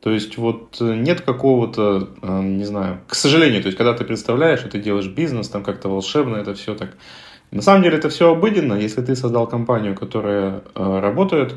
То 0.00 0.10
есть 0.10 0.38
вот 0.38 0.76
э, 0.80 0.94
нет 0.94 1.22
какого-то, 1.22 2.10
э, 2.22 2.40
не 2.42 2.64
знаю, 2.64 3.00
к 3.06 3.14
сожалению, 3.14 3.62
то 3.62 3.66
есть 3.66 3.76
когда 3.76 3.94
ты 3.94 4.04
представляешь, 4.04 4.60
что 4.60 4.70
ты 4.70 4.80
делаешь 4.80 5.08
бизнес, 5.08 5.48
там 5.48 5.64
как-то 5.64 5.88
волшебно 5.88 6.36
это 6.36 6.54
все 6.54 6.74
так. 6.74 6.96
На 7.50 7.62
самом 7.62 7.82
деле 7.82 7.96
это 7.96 8.08
все 8.08 8.30
обыденно. 8.30 8.74
Если 8.74 9.00
ты 9.00 9.16
создал 9.16 9.46
компанию, 9.46 9.94
которая 9.94 10.62
работает, 10.74 11.54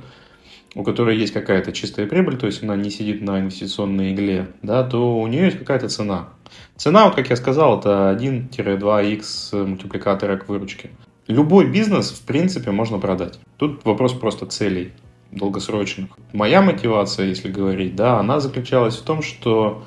у 0.74 0.84
которой 0.84 1.18
есть 1.18 1.34
какая-то 1.34 1.72
чистая 1.72 2.08
прибыль, 2.08 2.38
то 2.38 2.46
есть 2.46 2.64
она 2.64 2.76
не 2.76 2.90
сидит 2.90 3.22
на 3.22 3.40
инвестиционной 3.40 4.14
игле, 4.14 4.52
да, 4.62 4.84
то 4.84 5.20
у 5.20 5.28
нее 5.28 5.46
есть 5.46 5.60
какая-то 5.60 5.90
цена. 5.90 6.30
Цена, 6.78 7.06
вот 7.06 7.16
как 7.16 7.30
я 7.30 7.36
сказал, 7.36 7.80
это 7.80 8.18
1-2x 8.20 9.66
мультипликатора 9.66 10.38
к 10.38 10.50
выручке. 10.50 10.92
Любой 11.28 11.68
бизнес, 11.70 12.12
в 12.12 12.26
принципе, 12.26 12.72
можно 12.72 13.00
продать. 13.00 13.40
Тут 13.58 13.86
вопрос 13.86 14.14
просто 14.14 14.46
целей 14.46 14.92
долгосрочных. 15.32 16.10
Моя 16.34 16.62
мотивация, 16.62 17.28
если 17.28 17.50
говорить, 17.50 17.96
да, 17.96 18.20
она 18.20 18.40
заключалась 18.40 18.98
в 18.98 19.04
том, 19.04 19.22
что 19.22 19.84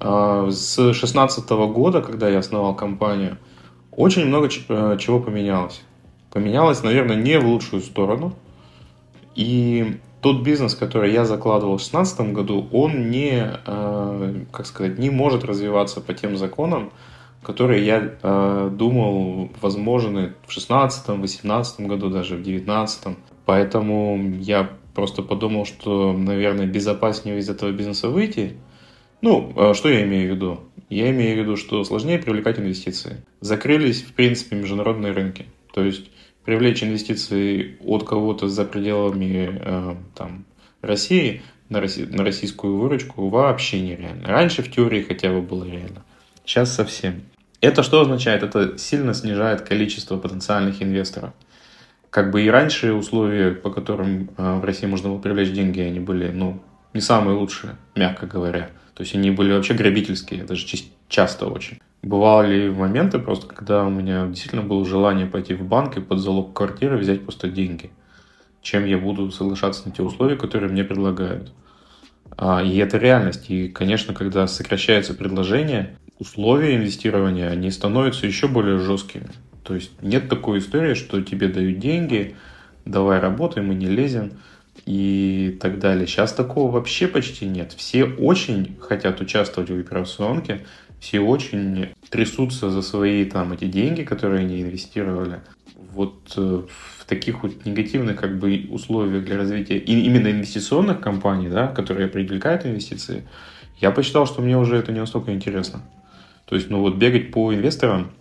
э, 0.00 0.48
с 0.50 0.76
2016 0.76 1.50
года, 1.50 2.00
когда 2.00 2.28
я 2.28 2.38
основал 2.38 2.74
компанию, 2.76 3.38
очень 3.90 4.26
много 4.26 4.48
э, 4.48 4.96
чего 5.00 5.20
поменялось. 5.20 5.82
Поменялось, 6.30 6.82
наверное, 6.82 7.16
не 7.16 7.38
в 7.38 7.46
лучшую 7.46 7.82
сторону. 7.82 8.34
И 9.34 9.98
тот 10.24 10.40
бизнес, 10.40 10.74
который 10.74 11.12
я 11.12 11.26
закладывал 11.26 11.76
в 11.76 11.82
2016 11.82 12.32
году, 12.32 12.66
он 12.72 13.10
не, 13.10 13.46
э, 13.66 14.34
как 14.50 14.64
сказать, 14.64 14.98
не 14.98 15.10
может 15.10 15.44
развиваться 15.44 16.00
по 16.00 16.14
тем 16.14 16.38
законам, 16.38 16.92
которые 17.42 17.84
я 17.84 18.14
э, 18.22 18.70
думал 18.72 19.50
возможны 19.60 20.32
в 20.46 20.54
2016, 20.54 21.06
2018 21.18 21.80
году, 21.80 22.08
даже 22.08 22.36
в 22.36 22.42
2019. 22.42 23.18
Поэтому 23.44 24.18
я 24.40 24.70
просто 24.94 25.20
подумал, 25.20 25.66
что, 25.66 26.14
наверное, 26.14 26.64
безопаснее 26.64 27.38
из 27.38 27.50
этого 27.50 27.70
бизнеса 27.70 28.08
выйти. 28.08 28.54
Ну, 29.20 29.52
а 29.56 29.74
что 29.74 29.90
я 29.90 30.04
имею 30.04 30.32
в 30.32 30.36
виду? 30.36 30.60
Я 30.88 31.10
имею 31.10 31.36
в 31.36 31.40
виду, 31.40 31.56
что 31.58 31.84
сложнее 31.84 32.18
привлекать 32.18 32.58
инвестиции. 32.58 33.22
Закрылись, 33.42 34.00
в 34.00 34.14
принципе, 34.14 34.56
международные 34.56 35.12
рынки. 35.12 35.44
То 35.74 35.84
есть 35.84 36.06
привлечь 36.44 36.82
инвестиции 36.82 37.76
от 37.80 38.04
кого-то 38.04 38.48
за 38.48 38.64
пределами 38.64 39.60
э, 39.60 39.96
там, 40.14 40.44
России 40.82 41.42
на, 41.68 41.80
Росси- 41.80 42.06
на 42.06 42.24
российскую 42.24 42.76
выручку 42.76 43.28
вообще 43.28 43.80
нереально. 43.80 44.28
Раньше 44.28 44.62
в 44.62 44.70
теории 44.70 45.02
хотя 45.02 45.30
бы 45.30 45.40
было 45.40 45.64
реально. 45.64 46.04
Сейчас 46.44 46.74
совсем. 46.74 47.22
Это 47.60 47.82
что 47.82 48.00
означает? 48.00 48.42
Это 48.42 48.76
сильно 48.78 49.14
снижает 49.14 49.62
количество 49.62 50.18
потенциальных 50.18 50.82
инвесторов 50.82 51.32
как 52.14 52.30
бы 52.30 52.42
и 52.42 52.48
раньше 52.48 52.92
условия, 52.92 53.50
по 53.50 53.70
которым 53.70 54.30
э, 54.36 54.58
в 54.60 54.64
России 54.64 54.86
можно 54.86 55.08
было 55.08 55.18
привлечь 55.18 55.50
деньги, 55.50 55.80
они 55.80 55.98
были, 55.98 56.30
ну, 56.30 56.62
не 56.92 57.00
самые 57.00 57.36
лучшие, 57.36 57.74
мягко 57.96 58.24
говоря. 58.26 58.70
То 58.94 59.02
есть 59.02 59.16
они 59.16 59.32
были 59.32 59.52
вообще 59.52 59.74
грабительские, 59.74 60.44
даже 60.44 60.64
часто 61.08 61.48
очень. 61.48 61.80
Бывали 62.04 62.68
моменты 62.68 63.18
просто, 63.18 63.46
когда 63.46 63.86
у 63.86 63.88
меня 63.88 64.26
действительно 64.26 64.60
было 64.60 64.84
желание 64.84 65.24
пойти 65.24 65.54
в 65.54 65.62
банк 65.62 65.96
и 65.96 66.02
под 66.02 66.18
залог 66.18 66.52
квартиры 66.52 66.98
взять 66.98 67.22
просто 67.22 67.48
деньги, 67.48 67.90
чем 68.60 68.84
я 68.84 68.98
буду 68.98 69.30
соглашаться 69.30 69.88
на 69.88 69.94
те 69.94 70.02
условия, 70.02 70.36
которые 70.36 70.70
мне 70.70 70.84
предлагают. 70.84 71.50
А, 72.36 72.62
и 72.62 72.76
это 72.76 72.98
реальность. 72.98 73.48
И, 73.48 73.68
конечно, 73.68 74.12
когда 74.12 74.46
сокращается 74.46 75.14
предложение, 75.14 75.96
условия 76.18 76.76
инвестирования, 76.76 77.48
они 77.48 77.70
становятся 77.70 78.26
еще 78.26 78.48
более 78.48 78.78
жесткими. 78.80 79.28
То 79.62 79.74
есть 79.74 79.92
нет 80.02 80.28
такой 80.28 80.58
истории, 80.58 80.92
что 80.92 81.22
тебе 81.22 81.48
дают 81.48 81.78
деньги, 81.78 82.36
давай 82.84 83.18
работай, 83.18 83.62
мы 83.62 83.74
не 83.74 83.86
лезем 83.86 84.32
и 84.84 85.56
так 85.58 85.78
далее. 85.78 86.06
Сейчас 86.06 86.34
такого 86.34 86.70
вообще 86.70 87.08
почти 87.08 87.46
нет. 87.46 87.72
Все 87.72 88.04
очень 88.04 88.76
хотят 88.78 89.22
участвовать 89.22 89.70
в 89.70 89.78
операционке, 89.78 90.66
все 91.04 91.20
очень 91.20 91.88
трясутся 92.08 92.70
за 92.70 92.82
свои 92.82 93.24
там 93.24 93.52
эти 93.52 93.66
деньги, 93.66 94.02
которые 94.02 94.40
они 94.40 94.62
инвестировали. 94.62 95.40
Вот 95.92 96.34
э, 96.36 96.62
в 96.98 97.04
таких 97.06 97.42
вот 97.42 97.64
негативных 97.64 98.20
как 98.20 98.38
бы 98.38 98.66
условиях 98.70 99.24
для 99.24 99.36
развития 99.36 99.78
и 99.78 100.00
именно 100.00 100.28
инвестиционных 100.30 101.00
компаний, 101.00 101.48
да, 101.48 101.68
которые 101.68 102.08
привлекают 102.08 102.66
инвестиции, 102.66 103.28
я 103.80 103.90
посчитал, 103.90 104.26
что 104.26 104.42
мне 104.42 104.58
уже 104.58 104.76
это 104.76 104.92
не 104.92 105.00
настолько 105.00 105.32
интересно. 105.32 105.82
То 106.46 106.56
есть, 106.56 106.70
ну 106.70 106.80
вот 106.80 106.96
бегать 106.96 107.30
по 107.30 107.54
инвесторам– 107.54 108.10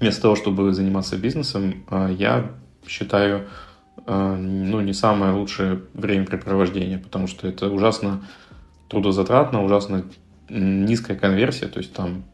вместо 0.00 0.22
того, 0.22 0.36
чтобы 0.36 0.72
заниматься 0.72 1.16
бизнесом, 1.16 1.84
а, 1.88 2.10
я 2.10 2.50
считаю, 2.86 3.48
а, 4.06 4.36
ну, 4.36 4.80
не 4.80 4.92
самое 4.92 5.32
лучшее 5.32 5.80
времяпрепровождение, 5.94 6.98
потому 6.98 7.26
что 7.26 7.48
это 7.48 7.70
ужасно 7.70 8.22
трудозатратно, 8.88 9.64
ужасно 9.64 10.04
низкая 10.48 11.16
конверсия, 11.16 11.66
то 11.66 11.78
есть 11.78 11.92
там 11.92 12.24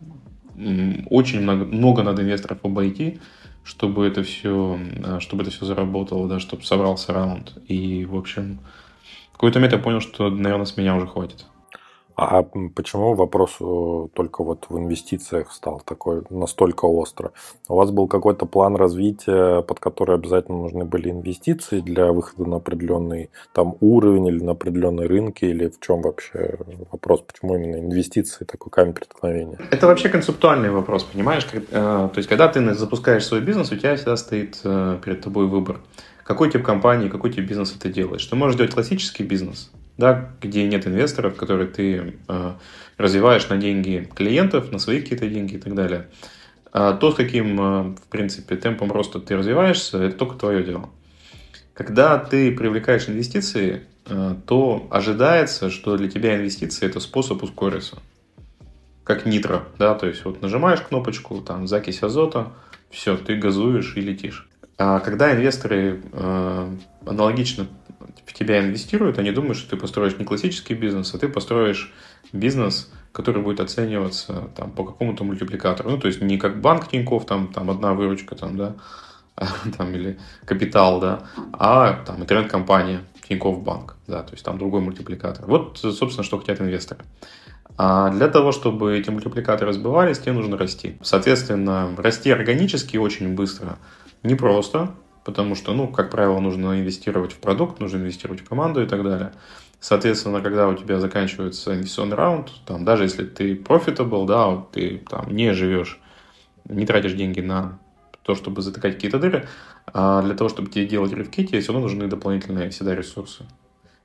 очень 1.08 1.40
много, 1.40 1.64
много 1.64 2.02
надо 2.02 2.22
инвесторов 2.22 2.58
обойти, 2.62 3.20
чтобы 3.64 4.06
это 4.06 4.22
все, 4.22 4.78
а, 5.04 5.20
чтобы 5.20 5.42
это 5.42 5.50
все 5.50 5.64
заработало, 5.64 6.28
да, 6.28 6.38
чтобы 6.40 6.64
собрался 6.64 7.12
раунд. 7.12 7.54
И, 7.66 8.04
в 8.04 8.16
общем, 8.16 8.60
в 9.30 9.32
какой-то 9.34 9.58
момент 9.58 9.72
я 9.72 9.78
понял, 9.78 10.00
что, 10.00 10.28
наверное, 10.28 10.66
с 10.66 10.76
меня 10.76 10.96
уже 10.96 11.06
хватит. 11.06 11.46
А 12.22 12.42
почему 12.74 13.14
вопрос 13.14 13.56
э, 13.60 14.08
только 14.12 14.44
вот 14.44 14.66
в 14.68 14.76
инвестициях 14.76 15.50
стал 15.52 15.80
такой 15.82 16.22
настолько 16.28 16.84
остро? 16.84 17.32
У 17.66 17.76
вас 17.76 17.90
был 17.92 18.08
какой-то 18.08 18.44
план 18.44 18.76
развития, 18.76 19.62
под 19.62 19.80
который 19.80 20.16
обязательно 20.16 20.58
нужны 20.58 20.84
были 20.84 21.08
инвестиции 21.08 21.80
для 21.80 22.12
выхода 22.12 22.44
на 22.46 22.56
определенный 22.56 23.30
там 23.54 23.74
уровень 23.80 24.26
или 24.26 24.44
на 24.44 24.52
определенные 24.52 25.08
рынки, 25.08 25.46
или 25.46 25.68
в 25.68 25.80
чем 25.80 26.02
вообще 26.02 26.58
вопрос? 26.92 27.22
Почему 27.22 27.56
именно 27.56 27.76
инвестиции 27.76 28.44
такой 28.44 28.70
камень 28.70 28.92
преткновения? 28.92 29.58
Это 29.70 29.86
вообще 29.86 30.10
концептуальный 30.10 30.70
вопрос, 30.70 31.04
понимаешь? 31.04 31.48
Э, 31.54 31.62
то 31.70 32.18
есть, 32.18 32.28
когда 32.28 32.48
ты 32.48 32.74
запускаешь 32.74 33.24
свой 33.24 33.40
бизнес, 33.40 33.72
у 33.72 33.76
тебя 33.76 33.96
всегда 33.96 34.18
стоит 34.18 34.60
э, 34.62 34.98
перед 35.02 35.22
тобой 35.22 35.46
выбор. 35.46 35.80
Какой 36.24 36.50
тип 36.50 36.62
компании, 36.64 37.08
какой 37.08 37.32
тип 37.32 37.48
бизнеса 37.48 37.80
ты 37.80 37.90
делаешь? 37.90 38.26
Ты 38.26 38.36
можешь 38.36 38.58
делать 38.58 38.74
классический 38.74 39.22
бизнес, 39.22 39.70
да, 40.00 40.32
где 40.40 40.66
нет 40.66 40.86
инвесторов, 40.86 41.36
которые 41.36 41.68
ты 41.68 42.14
э, 42.26 42.52
развиваешь 42.96 43.48
на 43.48 43.58
деньги 43.58 44.08
клиентов, 44.14 44.72
на 44.72 44.80
свои 44.80 45.00
какие-то 45.00 45.28
деньги 45.28 45.54
и 45.54 45.58
так 45.58 45.74
далее. 45.74 46.08
А 46.72 46.94
то, 46.94 47.12
с 47.12 47.14
каким, 47.14 47.60
э, 47.60 47.82
в 47.94 48.08
принципе, 48.10 48.56
темпом 48.56 48.90
роста 48.90 49.20
ты 49.20 49.36
развиваешься, 49.36 50.02
это 50.02 50.16
только 50.16 50.36
твое 50.36 50.64
дело. 50.64 50.90
Когда 51.74 52.18
ты 52.18 52.50
привлекаешь 52.50 53.08
инвестиции, 53.08 53.82
э, 54.06 54.34
то 54.46 54.88
ожидается, 54.90 55.70
что 55.70 55.96
для 55.96 56.10
тебя 56.10 56.36
инвестиции 56.36 56.86
это 56.86 56.98
способ 56.98 57.42
ускориться. 57.42 57.98
Как 59.04 59.26
нитро, 59.26 59.64
да, 59.78 59.94
то 59.94 60.06
есть 60.06 60.24
вот 60.24 60.40
нажимаешь 60.40 60.80
кнопочку, 60.80 61.40
там, 61.42 61.66
закись 61.66 62.02
азота, 62.02 62.52
все, 62.90 63.16
ты 63.16 63.36
газуешь 63.36 63.96
и 63.96 64.00
летишь. 64.00 64.48
А 64.78 65.00
когда 65.00 65.32
инвесторы 65.34 66.00
э, 66.12 66.76
аналогично 67.04 67.66
в 68.30 68.32
тебя 68.32 68.60
инвестируют, 68.60 69.18
они 69.18 69.32
думают, 69.32 69.58
что 69.58 69.70
ты 69.70 69.76
построишь 69.76 70.16
не 70.16 70.24
классический 70.24 70.74
бизнес, 70.74 71.12
а 71.12 71.18
ты 71.18 71.28
построишь 71.28 71.92
бизнес, 72.32 72.88
который 73.10 73.42
будет 73.42 73.58
оцениваться 73.58 74.50
там, 74.56 74.70
по 74.70 74.84
какому-то 74.84 75.24
мультипликатору. 75.24 75.90
Ну, 75.90 75.98
то 75.98 76.06
есть 76.06 76.22
не 76.22 76.38
как 76.38 76.60
банк 76.60 76.88
Тинькофф, 76.88 77.26
там, 77.26 77.52
там 77.52 77.70
одна 77.70 77.92
выручка, 77.92 78.36
там, 78.36 78.56
да, 78.56 78.76
там, 79.76 79.92
или 79.94 80.16
капитал, 80.44 81.00
да, 81.00 81.22
а 81.52 82.04
там 82.06 82.20
интернет-компания 82.20 83.00
Тинькофф 83.28 83.62
Банк, 83.64 83.96
да, 84.06 84.22
то 84.22 84.32
есть 84.32 84.44
там 84.44 84.58
другой 84.58 84.80
мультипликатор. 84.80 85.44
Вот, 85.46 85.78
собственно, 85.78 86.22
что 86.22 86.38
хотят 86.38 86.60
инвесторы. 86.60 87.04
А 87.76 88.10
для 88.10 88.28
того, 88.28 88.52
чтобы 88.52 88.96
эти 88.96 89.10
мультипликаторы 89.10 89.72
сбывались, 89.72 90.20
тебе 90.20 90.34
нужно 90.34 90.56
расти. 90.56 90.98
Соответственно, 91.02 91.96
расти 91.96 92.30
органически 92.30 92.96
очень 92.96 93.34
быстро 93.34 93.78
непросто, 94.22 94.94
потому 95.30 95.54
что, 95.54 95.72
ну, 95.72 95.88
как 95.88 96.10
правило, 96.10 96.40
нужно 96.40 96.80
инвестировать 96.80 97.32
в 97.32 97.38
продукт, 97.38 97.80
нужно 97.80 97.98
инвестировать 97.98 98.40
в 98.40 98.48
команду 98.48 98.82
и 98.82 98.86
так 98.86 99.02
далее. 99.02 99.32
Соответственно, 99.80 100.40
когда 100.42 100.68
у 100.68 100.74
тебя 100.74 100.98
заканчивается 100.98 101.74
инвестиционный 101.74 102.16
раунд, 102.16 102.50
там, 102.66 102.84
даже 102.84 103.04
если 103.04 103.24
ты 103.24 103.54
profitable, 103.54 104.26
да, 104.26 104.64
ты 104.72 105.02
там 105.08 105.34
не 105.34 105.54
живешь, 105.54 106.00
не 106.68 106.84
тратишь 106.84 107.14
деньги 107.14 107.40
на 107.40 107.78
то, 108.22 108.34
чтобы 108.34 108.60
затыкать 108.60 108.94
какие-то 108.94 109.18
дыры, 109.18 109.48
а 109.86 110.22
для 110.22 110.34
того, 110.34 110.50
чтобы 110.50 110.68
тебе 110.68 110.86
делать 110.86 111.12
рывки, 111.12 111.46
тебе 111.46 111.60
все 111.60 111.72
равно 111.72 111.86
нужны 111.86 112.08
дополнительные 112.08 112.70
всегда 112.70 112.94
ресурсы. 112.94 113.46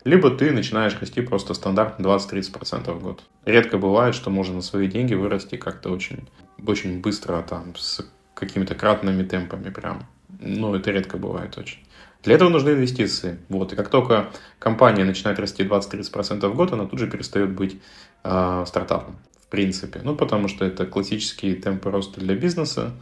Либо 0.05 0.29
ты 0.29 0.51
начинаешь 0.51 0.98
расти 1.00 1.22
просто 1.22 1.55
стандартно 1.55 2.05
20-30% 2.05 2.91
в 2.91 3.01
год. 3.01 3.24
Редко 3.44 3.79
бывает, 3.79 4.13
что 4.13 4.29
можно 4.29 4.55
на 4.55 4.62
свои 4.62 4.88
деньги 4.88 5.15
вырасти 5.15 5.58
как-то 5.58 5.89
очень, 5.89 6.27
очень 6.65 7.01
быстро, 7.01 7.41
там, 7.41 7.75
с 7.75 8.05
какими-то 8.36 8.75
кратными 8.75 9.24
темпами 9.24 9.72
прям. 9.72 10.05
Ну, 10.39 10.75
это 10.75 10.91
редко 10.91 11.17
бывает 11.17 11.58
очень. 11.58 11.79
Для 12.24 12.36
этого 12.36 12.50
нужны 12.50 12.72
инвестиции. 12.72 13.38
Вот. 13.50 13.74
И 13.74 13.75
как 13.75 13.89
только 13.89 14.32
компания 14.58 15.03
начинает 15.03 15.39
расти 15.39 15.63
20-30% 15.63 16.48
в 16.48 16.55
год, 16.55 16.74
она 16.74 16.86
тут 16.86 17.00
же 17.00 17.08
перестает 17.08 17.51
быть 17.51 17.79
э, 18.24 18.63
стартапом, 18.67 19.17
в 19.39 19.48
принципе. 19.48 20.01
Ну, 20.03 20.15
потому 20.15 20.48
что 20.48 20.65
это 20.65 20.86
классические 20.86 21.55
темпы 21.55 21.91
роста 21.91 22.20
для 22.20 22.36
бизнеса. 22.36 22.94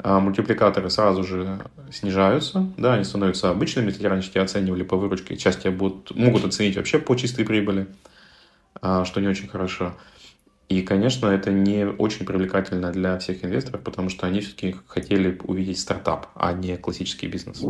А 0.00 0.20
мультипликаторы 0.20 0.90
сразу 0.90 1.24
же 1.24 1.58
снижаются, 1.90 2.72
да, 2.76 2.94
они 2.94 3.02
становятся 3.02 3.50
обычными, 3.50 3.86
если 3.86 4.06
раньше 4.06 4.30
тебя 4.30 4.42
оценивали 4.42 4.84
по 4.84 4.96
выручке, 4.96 5.36
часть 5.36 5.62
тебя 5.62 5.72
будут, 5.72 6.14
могут 6.14 6.44
оценить 6.44 6.76
вообще 6.76 7.00
по 7.00 7.16
чистой 7.16 7.44
прибыли, 7.44 7.88
а, 8.80 9.04
что 9.04 9.20
не 9.20 9.26
очень 9.26 9.48
хорошо. 9.48 9.96
И, 10.68 10.82
конечно, 10.82 11.28
это 11.28 11.50
не 11.50 11.86
очень 11.86 12.26
привлекательно 12.26 12.92
для 12.92 13.18
всех 13.18 13.42
инвесторов, 13.42 13.80
потому 13.80 14.10
что 14.10 14.26
они 14.26 14.40
все-таки 14.40 14.76
хотели 14.86 15.40
увидеть 15.44 15.78
стартап, 15.80 16.26
а 16.34 16.52
не 16.52 16.76
классический 16.76 17.26
бизнес. 17.26 17.62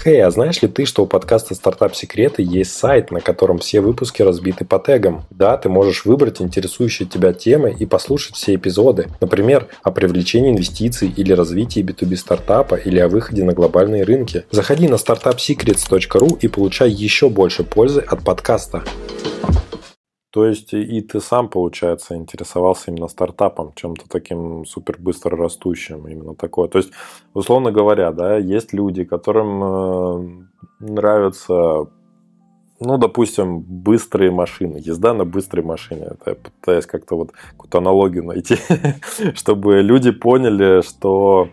Хей, 0.00 0.18
hey, 0.18 0.20
а 0.20 0.30
знаешь 0.30 0.62
ли 0.62 0.68
ты, 0.68 0.84
что 0.84 1.02
у 1.02 1.06
подкаста 1.06 1.56
«Стартап 1.56 1.96
Секреты» 1.96 2.42
есть 2.42 2.72
сайт, 2.72 3.10
на 3.10 3.20
котором 3.20 3.58
все 3.58 3.80
выпуски 3.80 4.22
разбиты 4.22 4.64
по 4.64 4.78
тегам? 4.78 5.24
Да, 5.30 5.56
ты 5.56 5.68
можешь 5.68 6.04
выбрать 6.04 6.40
интересующие 6.40 7.08
тебя 7.08 7.32
темы 7.32 7.74
и 7.76 7.84
послушать 7.84 8.36
все 8.36 8.54
эпизоды. 8.54 9.08
Например, 9.20 9.66
о 9.82 9.90
привлечении 9.90 10.52
инвестиций 10.52 11.12
или 11.16 11.32
развитии 11.32 11.82
B2B 11.82 12.14
стартапа 12.14 12.76
или 12.76 13.00
о 13.00 13.08
выходе 13.08 13.42
на 13.42 13.54
глобальные 13.54 14.04
рынки. 14.04 14.44
Заходи 14.52 14.86
на 14.86 14.96
startupsecrets.ru 14.96 16.38
и 16.40 16.46
получай 16.46 16.90
еще 16.90 17.28
больше 17.28 17.64
пользы 17.64 18.00
от 18.00 18.22
подкаста. 18.22 18.84
То 20.36 20.44
есть 20.44 20.74
и 20.74 21.00
ты 21.00 21.18
сам, 21.20 21.48
получается, 21.48 22.14
интересовался 22.14 22.90
именно 22.90 23.08
стартапом, 23.08 23.72
чем-то 23.74 24.06
таким 24.06 24.66
супер 24.66 24.98
быстро 24.98 25.34
растущим, 25.34 26.06
именно 26.06 26.34
такое. 26.34 26.68
То 26.68 26.76
есть, 26.76 26.90
условно 27.32 27.72
говоря, 27.72 28.12
да, 28.12 28.36
есть 28.36 28.74
люди, 28.74 29.04
которым 29.04 29.64
э, 29.64 30.28
нравятся, 30.80 31.86
ну, 32.80 32.98
допустим, 32.98 33.60
быстрые 33.60 34.30
машины, 34.30 34.76
езда 34.76 35.14
на 35.14 35.24
быстрой 35.24 35.64
машине. 35.64 36.02
Это 36.10 36.30
я 36.32 36.34
пытаюсь 36.34 36.84
как-то 36.84 37.16
вот 37.16 37.32
какую-то 37.52 37.78
аналогию 37.78 38.24
найти, 38.24 38.56
чтобы 39.34 39.80
люди 39.80 40.10
поняли, 40.10 40.82
что 40.82 41.48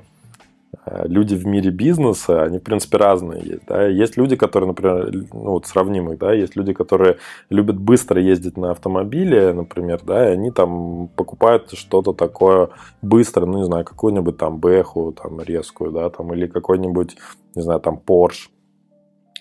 люди 0.85 1.35
в 1.35 1.45
мире 1.45 1.71
бизнеса, 1.71 2.43
они, 2.43 2.59
в 2.59 2.63
принципе, 2.63 2.97
разные 2.97 3.41
есть. 3.41 3.65
Да? 3.67 3.85
Есть 3.85 4.17
люди, 4.17 4.35
которые, 4.35 4.67
например, 4.69 5.11
ну, 5.33 5.51
вот 5.51 5.65
сравнимых, 5.65 6.17
да, 6.17 6.33
есть 6.33 6.55
люди, 6.55 6.73
которые 6.73 7.17
любят 7.49 7.77
быстро 7.77 8.21
ездить 8.21 8.57
на 8.57 8.71
автомобиле, 8.71 9.53
например, 9.53 10.01
да, 10.03 10.29
и 10.29 10.33
они 10.33 10.51
там 10.51 11.09
покупают 11.15 11.71
что-то 11.73 12.13
такое 12.13 12.69
быстро, 13.01 13.45
ну, 13.45 13.59
не 13.59 13.65
знаю, 13.65 13.85
какую-нибудь 13.85 14.37
там 14.37 14.57
Бэху, 14.57 15.13
там, 15.13 15.41
резкую, 15.41 15.91
да, 15.91 16.09
там, 16.09 16.33
или 16.33 16.47
какой-нибудь, 16.47 17.15
не 17.55 17.61
знаю, 17.61 17.79
там, 17.79 18.01
Porsche. 18.05 18.49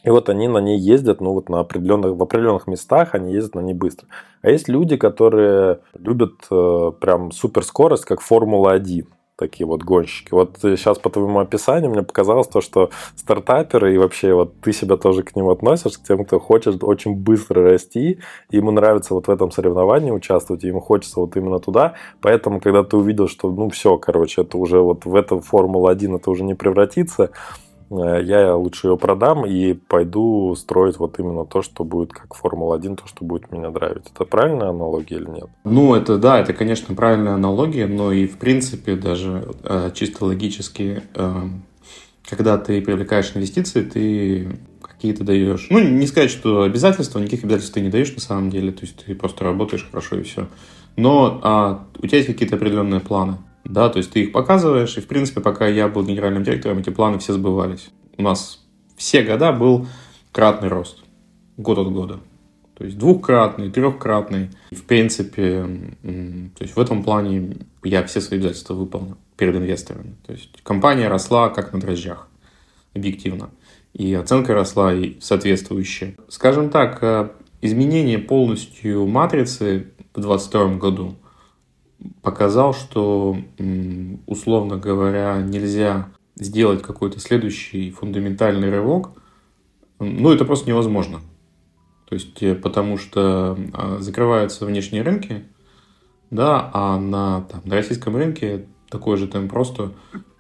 И 0.05 0.11
вот 0.11 0.29
они 0.29 0.49
на 0.49 0.59
ней 0.59 0.79
ездят, 0.79 1.21
ну 1.21 1.33
вот 1.33 1.49
на 1.49 1.61
определенных, 1.61 2.17
в 2.17 2.23
определенных 2.23 2.67
местах 2.67 3.15
они 3.15 3.33
ездят 3.33 3.55
на 3.55 3.61
ней 3.61 3.75
быстро. 3.75 4.09
А 4.43 4.51
есть 4.51 4.69
люди, 4.69 4.97
которые 4.97 5.79
любят 5.97 6.33
э, 6.51 6.93
прям 7.01 7.31
суперскорость, 7.31 8.05
как 8.05 8.21
Формула-1 8.21 9.07
такие 9.43 9.67
вот 9.67 9.83
гонщики. 9.83 10.29
Вот 10.33 10.59
сейчас 10.63 10.99
по 10.99 11.11
твоему 11.11 11.41
описанию 11.41 11.91
мне 11.91 12.03
показалось 12.03 12.47
то, 12.47 12.61
что 12.61 12.91
стартаперы 13.17 13.95
и 13.95 13.99
вообще 13.99 14.35
вот 14.35 14.61
ты 14.61 14.73
себя 14.73 14.97
тоже 14.97 15.23
к 15.23 15.35
ним 15.37 15.49
относишь, 15.49 15.99
к 15.99 16.03
тем, 16.03 16.25
кто 16.25 16.39
хочет 16.39 16.85
очень 16.85 17.17
быстро 17.17 17.63
расти, 17.63 18.19
ему 18.51 18.71
нравится 18.71 19.15
вот 19.15 19.27
в 19.27 19.31
этом 19.31 19.51
соревновании 19.51 20.11
участвовать, 20.11 20.63
ему 20.65 20.81
хочется 20.81 21.21
вот 21.21 21.37
именно 21.37 21.59
туда, 21.59 21.95
поэтому 22.21 22.61
когда 22.61 22.83
ты 22.85 22.97
увидел, 22.97 23.29
что 23.29 23.51
ну 23.51 23.69
все, 23.69 23.99
короче, 23.99 24.43
это 24.43 24.59
уже 24.59 24.81
вот 24.81 25.05
в 25.05 25.15
эту 25.15 25.41
Формулу-1 25.41 26.17
это 26.17 26.31
уже 26.31 26.45
не 26.45 26.55
превратится, 26.55 27.23
Э, 27.23 27.72
я 28.01 28.55
лучше 28.55 28.89
ее 28.89 28.97
продам 28.97 29.45
и 29.45 29.75
пойду 29.75 30.55
строить 30.55 30.99
вот 30.99 31.19
именно 31.19 31.45
то, 31.45 31.63
что 31.63 31.85
будет 31.85 32.13
как 32.13 32.35
Формула-1, 32.35 32.97
то, 32.97 33.07
что 33.07 33.25
будет 33.25 33.51
меня 33.53 33.71
драйвить. 33.71 34.05
Это 34.15 34.25
правильная 34.25 34.69
аналогия 34.69 35.17
или 35.17 35.29
нет? 35.29 35.49
Ну, 35.65 35.95
это 35.95 36.19
да, 36.19 36.41
это, 36.41 36.53
конечно, 36.53 36.95
правильная 36.95 37.35
аналогия, 37.35 37.87
но 37.87 38.13
и 38.13 38.27
в 38.27 38.39
принципе 38.39 38.97
даже 38.97 39.49
э, 39.65 39.91
чисто 39.95 40.27
логически, 40.27 41.03
э, 41.15 41.35
когда 42.29 42.59
ты 42.59 42.81
привлекаешь 42.81 43.33
инвестиции, 43.35 43.83
ты 43.83 44.59
какие-то 44.81 45.25
даешь. 45.25 45.67
Ну, 45.71 45.81
не 45.81 46.07
сказать, 46.07 46.31
что 46.31 46.63
обязательства, 46.63 47.19
никаких 47.19 47.45
обязательств 47.45 47.75
ты 47.75 47.81
не 47.81 47.91
даешь 47.91 48.15
на 48.15 48.21
самом 48.21 48.51
деле, 48.51 48.73
то 48.73 48.83
есть 48.83 49.05
ты 49.05 49.15
просто 49.15 49.45
работаешь 49.45 49.87
хорошо 49.91 50.17
и 50.17 50.23
все. 50.23 50.47
Но 50.97 51.41
а, 51.43 51.87
у 51.99 52.07
тебя 52.07 52.19
есть 52.19 52.29
какие-то 52.29 52.57
определенные 52.57 53.01
планы 53.01 53.39
да, 53.65 53.89
то 53.89 53.99
есть 53.99 54.11
ты 54.11 54.25
их 54.25 54.33
показываешь, 54.33 54.97
и, 54.97 55.01
в 55.01 55.07
принципе, 55.07 55.41
пока 55.41 55.67
я 55.69 55.89
был 55.89 56.05
генеральным 56.05 56.43
директором, 56.43 56.79
эти 56.79 56.91
планы 56.91 57.19
все 57.19 57.33
сбывались. 57.33 57.91
У 58.17 58.23
нас 58.23 58.65
все 58.97 59.23
года 59.23 59.53
был 59.53 59.87
кратный 60.33 60.69
рост, 60.69 61.03
год 61.57 61.79
от 61.79 61.93
года. 61.93 62.21
То 62.75 62.85
есть 62.85 62.99
двухкратный, 62.99 63.71
трехкратный. 63.71 64.51
В 64.73 64.83
принципе, 64.83 65.65
то 66.03 66.65
есть 66.65 66.75
в 66.75 66.81
этом 66.81 67.05
плане 67.05 67.57
я 67.85 68.05
все 68.05 68.21
свои 68.21 68.41
обязательства 68.41 68.75
выполнил 68.75 69.17
перед 69.37 69.55
инвесторами. 69.55 70.17
То 70.27 70.33
есть 70.33 70.61
компания 70.63 71.09
росла 71.09 71.51
как 71.51 71.73
на 71.73 71.81
дрожжах, 71.81 72.29
объективно. 72.95 73.51
И 73.93 74.13
оценка 74.15 74.55
росла 74.55 74.95
и 74.95 75.21
соответствующая. 75.21 76.17
Скажем 76.29 76.71
так, 76.71 76.99
э, 77.03 77.29
изменение 77.61 78.19
полностью 78.19 79.07
матрицы 79.07 79.87
в 80.15 80.21
2022 80.21 80.77
году 80.79 81.17
показал, 82.23 82.75
что, 82.75 83.37
условно 84.27 84.77
говоря, 84.77 85.41
нельзя 85.41 86.09
сделать 86.37 86.83
какой-то 86.83 87.21
следующий 87.21 87.91
фундаментальный 87.91 88.71
рывок, 88.71 89.11
ну, 89.99 90.33
это 90.33 90.45
просто 90.45 90.69
невозможно. 90.69 91.21
То 92.09 92.15
есть, 92.15 92.43
э, 92.43 92.55
потому 92.55 92.99
что 92.99 93.57
а, 93.73 93.99
закрываются 94.01 94.67
внешние 94.67 95.03
рынки, 95.03 95.45
да, 96.31 96.71
а 96.73 96.99
на, 96.99 97.43
там, 97.43 97.63
на 97.65 97.77
российском 97.77 98.17
рынке 98.17 98.67
такой 98.91 99.17
же 99.17 99.29
темп 99.29 99.51
просто 99.51 99.93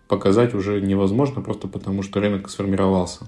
показать 0.08 0.54
уже 0.54 0.80
невозможно, 0.80 1.40
просто 1.42 1.68
потому 1.68 2.02
что 2.02 2.20
рынок 2.20 2.50
сформировался. 2.50 3.26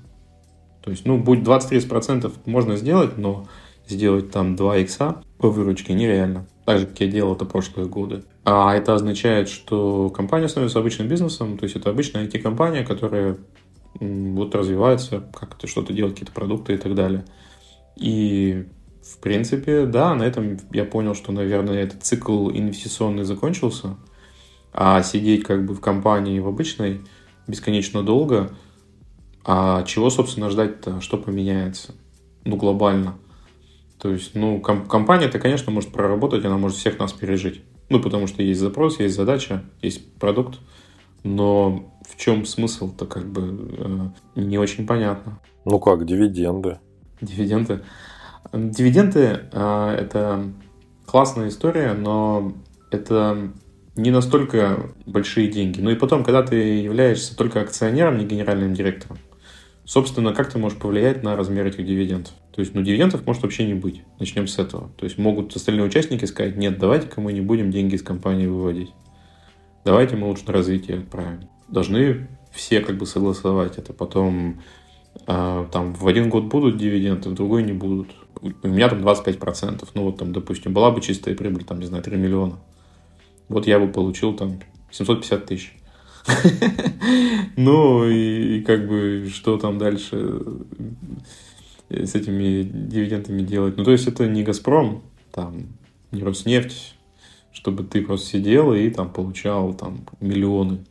То 0.82 0.90
есть, 0.90 1.06
ну, 1.06 1.18
будет 1.18 1.46
20-30% 1.46 2.30
можно 2.46 2.76
сделать, 2.76 3.16
но 3.16 3.46
сделать 3.86 4.30
там 4.30 4.56
2 4.56 4.78
икса 4.78 5.22
по 5.38 5.50
выручке 5.50 5.94
нереально 5.94 6.46
так 6.64 6.78
же, 6.78 6.86
как 6.86 7.00
я 7.00 7.06
делал 7.08 7.34
это 7.34 7.44
прошлые 7.44 7.88
годы. 7.88 8.24
А 8.44 8.74
это 8.74 8.94
означает, 8.94 9.48
что 9.48 10.10
компания 10.10 10.48
становится 10.48 10.78
обычным 10.78 11.08
бизнесом, 11.08 11.58
то 11.58 11.64
есть 11.64 11.76
это 11.76 11.90
обычная 11.90 12.26
IT-компания, 12.26 12.84
которая 12.84 13.36
вот 14.00 14.54
развивается, 14.54 15.22
как-то 15.32 15.66
что-то 15.66 15.92
делать, 15.92 16.14
какие-то 16.14 16.32
продукты 16.32 16.74
и 16.74 16.76
так 16.76 16.94
далее. 16.94 17.24
И, 17.96 18.66
в 19.02 19.18
принципе, 19.18 19.86
да, 19.86 20.14
на 20.14 20.24
этом 20.24 20.58
я 20.72 20.84
понял, 20.84 21.14
что, 21.14 21.32
наверное, 21.32 21.82
этот 21.82 22.02
цикл 22.02 22.50
инвестиционный 22.50 23.24
закончился, 23.24 23.96
а 24.72 25.02
сидеть 25.02 25.44
как 25.44 25.64
бы 25.64 25.74
в 25.74 25.80
компании 25.80 26.40
в 26.40 26.48
обычной 26.48 27.02
бесконечно 27.46 28.02
долго, 28.02 28.50
а 29.44 29.82
чего, 29.84 30.10
собственно, 30.10 30.50
ждать-то, 30.50 31.00
что 31.00 31.18
поменяется, 31.18 31.94
ну, 32.44 32.56
глобально. 32.56 33.16
То 34.04 34.12
есть, 34.12 34.34
ну, 34.34 34.60
ком- 34.60 34.86
компания-то, 34.86 35.38
конечно, 35.38 35.72
может 35.72 35.90
проработать, 35.90 36.44
она 36.44 36.58
может 36.58 36.76
всех 36.76 36.98
нас 36.98 37.14
пережить. 37.14 37.62
Ну, 37.88 38.00
потому 38.02 38.26
что 38.26 38.42
есть 38.42 38.60
запрос, 38.60 39.00
есть 39.00 39.16
задача, 39.16 39.64
есть 39.80 40.12
продукт. 40.16 40.58
Но 41.22 41.90
в 42.06 42.20
чем 42.20 42.44
смысл-то 42.44 43.06
как 43.06 43.24
бы 43.24 44.12
э, 44.36 44.40
не 44.40 44.58
очень 44.58 44.86
понятно. 44.86 45.40
Ну 45.64 45.80
как, 45.80 46.04
дивиденды? 46.04 46.80
Дивиденды. 47.22 47.80
Дивиденды 48.52 49.40
э, 49.50 49.96
это 49.98 50.52
классная 51.06 51.48
история, 51.48 51.94
но 51.94 52.52
это 52.90 53.52
не 53.96 54.10
настолько 54.10 54.90
большие 55.06 55.48
деньги. 55.48 55.80
Ну 55.80 55.88
и 55.88 55.94
потом, 55.94 56.24
когда 56.24 56.42
ты 56.42 56.56
являешься 56.56 57.34
только 57.34 57.62
акционером, 57.62 58.18
не 58.18 58.26
генеральным 58.26 58.74
директором, 58.74 59.16
собственно, 59.86 60.34
как 60.34 60.52
ты 60.52 60.58
можешь 60.58 60.78
повлиять 60.78 61.22
на 61.22 61.36
размер 61.36 61.68
этих 61.68 61.86
дивидендов? 61.86 62.34
То 62.54 62.60
есть, 62.60 62.72
ну, 62.72 62.82
дивидендов 62.82 63.26
может 63.26 63.42
вообще 63.42 63.66
не 63.66 63.74
быть. 63.74 64.02
Начнем 64.20 64.46
с 64.46 64.60
этого. 64.60 64.90
То 64.96 65.04
есть, 65.04 65.18
могут 65.18 65.54
остальные 65.56 65.84
участники 65.86 66.24
сказать, 66.24 66.56
нет, 66.56 66.78
давайте-ка 66.78 67.20
мы 67.20 67.32
не 67.32 67.40
будем 67.40 67.72
деньги 67.72 67.96
из 67.96 68.02
компании 68.02 68.46
выводить. 68.46 68.92
Давайте 69.84 70.14
мы 70.14 70.28
лучше 70.28 70.46
на 70.46 70.52
развитие 70.52 70.98
отправим. 70.98 71.48
Должны 71.66 72.28
все 72.52 72.80
как 72.80 72.96
бы 72.96 73.06
согласовать 73.06 73.78
это. 73.78 73.92
Потом 73.92 74.62
э, 75.26 75.66
там 75.72 75.94
в 75.94 76.06
один 76.06 76.30
год 76.30 76.44
будут 76.44 76.76
дивиденды, 76.76 77.28
в 77.28 77.34
другой 77.34 77.64
не 77.64 77.72
будут. 77.72 78.12
у 78.40 78.68
меня 78.68 78.88
там 78.88 79.00
25%. 79.00 79.88
Ну, 79.94 80.04
вот 80.04 80.18
там, 80.18 80.32
допустим, 80.32 80.72
была 80.72 80.92
бы 80.92 81.00
чистая 81.00 81.34
прибыль, 81.34 81.64
там, 81.64 81.80
не 81.80 81.86
знаю, 81.86 82.04
3 82.04 82.16
миллиона. 82.16 82.60
Вот 83.48 83.66
я 83.66 83.80
бы 83.80 83.88
получил 83.88 84.34
там 84.36 84.60
750 84.92 85.46
тысяч. 85.46 85.76
Ну, 87.56 88.08
и 88.08 88.62
как 88.62 88.88
бы, 88.88 89.28
что 89.32 89.58
там 89.58 89.78
дальше 89.78 90.40
с 91.88 92.14
этими 92.14 92.62
дивидендами 92.62 93.42
делать? 93.42 93.76
Ну, 93.76 93.84
то 93.84 93.92
есть, 93.92 94.06
это 94.06 94.26
не 94.26 94.42
«Газпром», 94.42 95.02
там, 95.32 95.68
не 96.12 96.22
«Роснефть», 96.22 96.94
чтобы 97.52 97.84
ты 97.84 98.02
просто 98.02 98.28
сидел 98.28 98.72
и 98.74 98.88
там 98.90 99.10
получал 99.10 99.74
там 99.74 100.06
миллионы 100.20 100.84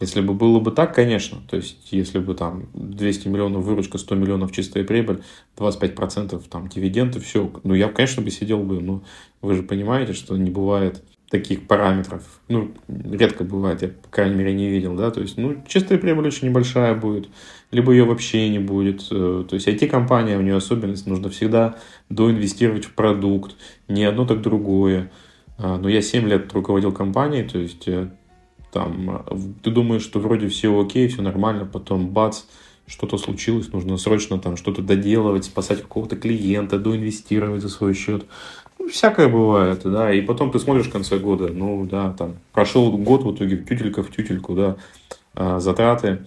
если 0.00 0.22
бы 0.22 0.32
было 0.32 0.60
бы 0.60 0.72
так, 0.72 0.94
конечно, 0.94 1.42
то 1.46 1.56
есть 1.56 1.92
если 1.92 2.18
бы 2.18 2.34
там 2.34 2.68
200 2.72 3.28
миллионов 3.28 3.64
выручка, 3.64 3.98
100 3.98 4.14
миллионов 4.14 4.50
чистая 4.50 4.82
прибыль, 4.82 5.22
25% 5.58 6.42
там 6.48 6.68
дивиденды, 6.68 7.20
все, 7.20 7.52
ну 7.64 7.74
я, 7.74 7.88
конечно, 7.88 8.22
бы 8.22 8.30
сидел 8.30 8.62
бы, 8.62 8.80
но 8.80 9.04
вы 9.42 9.54
же 9.54 9.62
понимаете, 9.62 10.14
что 10.14 10.36
не 10.38 10.50
бывает 10.50 11.04
таких 11.28 11.68
параметров. 11.68 12.40
Ну, 12.48 12.72
редко 12.88 13.44
бывает, 13.44 13.82
я, 13.82 13.88
по 13.88 14.08
крайней 14.08 14.36
мере, 14.36 14.54
не 14.54 14.70
видел, 14.70 14.96
да, 14.96 15.10
то 15.10 15.20
есть, 15.20 15.36
ну, 15.36 15.62
чистая 15.68 15.98
прибыль 15.98 16.26
очень 16.26 16.48
небольшая 16.48 16.94
будет, 16.94 17.28
либо 17.70 17.92
ее 17.92 18.04
вообще 18.04 18.48
не 18.48 18.58
будет. 18.58 19.06
Э, 19.10 19.44
то 19.48 19.54
есть, 19.54 19.68
IT-компания, 19.68 20.38
у 20.38 20.42
нее 20.42 20.56
особенность, 20.56 21.06
нужно 21.06 21.30
всегда 21.30 21.76
доинвестировать 22.08 22.84
в 22.84 22.94
продукт, 22.94 23.56
не 23.88 24.04
одно, 24.04 24.26
так 24.26 24.40
другое. 24.40 25.10
А, 25.58 25.78
но 25.78 25.88
я 25.88 26.02
7 26.02 26.26
лет 26.28 26.52
руководил 26.52 26.92
компанией, 26.92 27.46
то 27.46 27.58
есть, 27.58 27.86
э, 27.86 28.10
там, 28.72 29.24
ты 29.62 29.70
думаешь, 29.70 30.02
что 30.02 30.20
вроде 30.20 30.48
все 30.48 30.78
окей, 30.80 31.08
все 31.08 31.22
нормально, 31.22 31.66
потом 31.66 32.08
бац, 32.08 32.42
что-то 32.86 33.18
случилось, 33.18 33.72
нужно 33.72 33.96
срочно 33.96 34.38
там 34.38 34.56
что-то 34.56 34.82
доделывать, 34.82 35.44
спасать 35.44 35.82
какого-то 35.82 36.16
клиента, 36.16 36.78
доинвестировать 36.78 37.62
за 37.62 37.68
свой 37.68 37.94
счет. 37.94 38.26
Ну, 38.78 38.88
всякое 38.88 39.28
бывает, 39.28 39.82
да, 39.84 40.12
и 40.12 40.20
потом 40.20 40.50
ты 40.50 40.58
смотришь 40.58 40.86
в 40.86 40.92
конце 40.92 41.18
года, 41.18 41.48
ну, 41.48 41.86
да, 41.86 42.12
там, 42.12 42.36
прошел 42.52 42.90
год 42.96 43.22
в 43.22 43.34
итоге, 43.34 43.58
тютелька 43.58 44.02
в 44.02 44.10
тютельку, 44.10 44.54
да, 44.54 44.76
а, 45.34 45.60
затраты, 45.60 46.26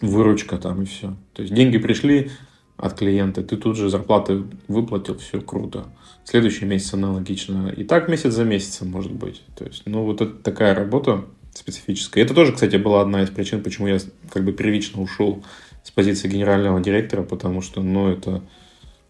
выручка 0.00 0.58
там 0.58 0.82
и 0.82 0.84
все. 0.84 1.16
То 1.32 1.42
есть 1.42 1.54
деньги 1.54 1.78
пришли 1.78 2.30
от 2.76 2.94
клиента, 2.94 3.42
ты 3.42 3.56
тут 3.56 3.76
же 3.76 3.88
зарплаты 3.88 4.44
выплатил, 4.68 5.16
все 5.18 5.40
круто. 5.40 5.86
Следующий 6.24 6.64
месяц 6.64 6.94
аналогично. 6.94 7.72
И 7.76 7.84
так 7.84 8.08
месяц 8.08 8.32
за 8.32 8.44
месяцем 8.44 8.90
может 8.90 9.12
быть. 9.12 9.42
То 9.56 9.64
есть, 9.64 9.82
ну, 9.86 10.04
вот 10.04 10.20
это 10.20 10.32
такая 10.32 10.74
работа, 10.74 11.24
специфическая. 11.52 12.24
Это 12.24 12.34
тоже, 12.34 12.52
кстати, 12.52 12.76
была 12.76 13.00
одна 13.02 13.22
из 13.22 13.30
причин, 13.30 13.62
почему 13.62 13.86
я 13.86 13.98
как 14.30 14.44
бы 14.44 14.52
первично 14.52 15.00
ушел 15.00 15.44
с 15.82 15.90
позиции 15.90 16.28
генерального 16.28 16.80
директора, 16.80 17.22
потому 17.22 17.60
что, 17.60 17.82
ну, 17.82 18.08
это 18.08 18.42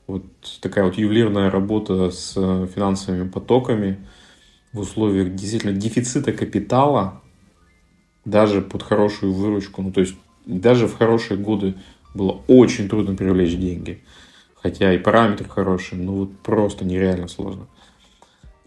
вот 0.06 0.24
такая 0.60 0.84
вот 0.84 0.96
ювелирная 0.98 1.50
работа 1.50 2.10
с 2.10 2.34
финансовыми 2.34 3.28
потоками 3.28 3.98
в 4.72 4.80
условиях 4.80 5.34
действительно 5.34 5.72
дефицита 5.72 6.32
капитала, 6.32 7.22
даже 8.24 8.60
под 8.60 8.82
хорошую 8.82 9.32
выручку, 9.32 9.82
ну, 9.82 9.92
то 9.92 10.00
есть 10.00 10.14
даже 10.46 10.86
в 10.86 10.96
хорошие 10.96 11.38
годы 11.38 11.74
было 12.14 12.42
очень 12.46 12.88
трудно 12.88 13.14
привлечь 13.14 13.56
деньги. 13.56 14.02
Хотя 14.62 14.94
и 14.94 14.98
параметры 14.98 15.48
хорошие, 15.48 16.00
но 16.00 16.12
вот 16.12 16.38
просто 16.38 16.84
нереально 16.84 17.28
сложно. 17.28 17.66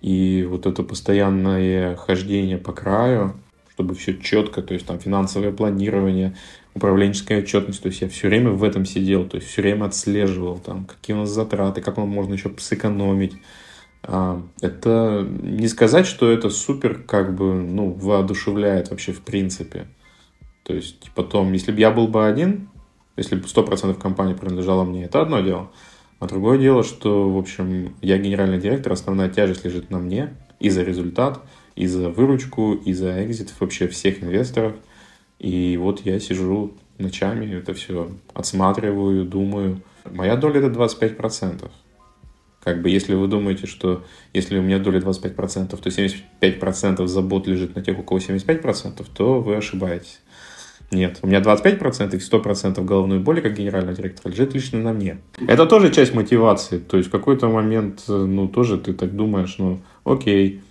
И 0.01 0.45
вот 0.47 0.67
это 0.67 0.83
постоянное 0.83 1.95
хождение 1.95 2.57
по 2.57 2.71
краю, 2.71 3.35
чтобы 3.73 3.95
все 3.95 4.15
четко, 4.17 4.61
то 4.61 4.73
есть 4.73 4.85
там 4.85 4.99
финансовое 4.99 5.51
планирование, 5.51 6.35
управленческая 6.75 7.39
отчетность, 7.39 7.81
то 7.81 7.89
есть 7.89 8.01
я 8.01 8.09
все 8.09 8.27
время 8.27 8.51
в 8.51 8.63
этом 8.63 8.85
сидел, 8.85 9.25
то 9.25 9.37
есть 9.37 9.49
все 9.49 9.61
время 9.61 9.85
отслеживал, 9.85 10.59
там, 10.59 10.85
какие 10.85 11.15
у 11.15 11.19
нас 11.19 11.29
затраты, 11.29 11.81
как 11.81 11.97
можно 11.97 12.33
еще 12.33 12.51
сэкономить. 12.57 13.33
А, 14.03 14.41
это 14.61 15.27
не 15.41 15.67
сказать, 15.67 16.05
что 16.05 16.31
это 16.31 16.49
супер, 16.49 17.01
как 17.03 17.35
бы, 17.35 17.53
ну, 17.53 17.91
воодушевляет 17.91 18.89
вообще 18.89 19.11
в 19.13 19.21
принципе. 19.21 19.87
То 20.67 20.73
есть 20.73 21.09
потом, 21.15 21.53
если 21.53 21.71
бы 21.71 21.79
я 21.79 21.89
был 21.89 22.07
бы 22.07 22.27
один, 22.27 22.69
если 23.15 23.35
бы 23.35 23.47
100% 23.47 23.95
компания 23.95 24.35
принадлежала 24.35 24.83
мне, 24.83 25.05
это 25.05 25.21
одно 25.21 25.39
дело. 25.39 25.71
А 26.19 26.27
другое 26.27 26.59
дело, 26.59 26.83
что, 26.83 27.31
в 27.31 27.37
общем, 27.37 27.95
я 28.01 28.19
генеральный 28.19 28.59
директор, 28.59 28.91
основная 28.91 29.29
тяжесть 29.29 29.65
лежит 29.65 29.89
на 29.89 29.97
мне 29.97 30.35
и 30.59 30.69
за 30.69 30.83
результат– 30.83 31.41
и 31.77 31.85
за 31.85 32.09
выручку, 32.09 32.73
и 32.73 32.91
за 32.91 33.23
экзит 33.23 33.53
вообще 33.59 33.87
всех 33.87 34.23
инвесторов. 34.23 34.73
И 35.37 35.77
вот 35.77 36.03
я 36.05 36.19
сижу 36.19 36.73
ночами, 36.97 37.53
это 37.53 37.75
все 37.75 38.09
отсматриваю, 38.33 39.25
думаю. 39.25 39.81
Моя 40.03 40.35
доля 40.35 40.59
это 40.59 40.69
25%. 40.69 41.69
Как 42.63 42.81
бы, 42.81 42.89
если 42.89 43.13
вы 43.13 43.27
думаете, 43.27 43.67
что 43.67 44.03
если 44.33 44.57
у 44.57 44.63
меня 44.63 44.79
доля 44.79 44.99
25%, 44.99 45.77
то 45.77 45.89
75% 45.89 47.05
забот 47.05 47.47
лежит 47.47 47.75
на 47.75 47.83
тех, 47.83 47.99
у 47.99 48.03
кого 48.03 48.19
75%, 48.19 49.05
то 49.15 49.39
вы 49.39 49.55
ошибаетесь. 49.55 50.19
Нет, 50.91 51.19
у 51.21 51.27
меня 51.27 51.41
25% 51.41 52.15
и 52.15 52.19
100% 52.19 52.83
головной 52.85 53.19
боли 53.19 53.41
как 53.41 53.55
генерального 53.55 53.95
директора 53.95 54.31
лежит 54.31 54.53
лично 54.53 54.79
на 54.79 54.93
мне. 54.93 55.17
Это 55.47 55.65
тоже 55.65 55.91
часть 55.91 56.13
мотивации. 56.13 56.79
То 56.79 56.97
есть 56.97 57.09
в 57.09 57.11
какой-то 57.11 57.49
момент, 57.49 58.03
ну, 58.07 58.47
тоже 58.47 58.77
ты 58.77 58.93
так 58.93 59.15
думаешь, 59.15 59.55
ну, 59.57 59.79
окей, 60.05 60.61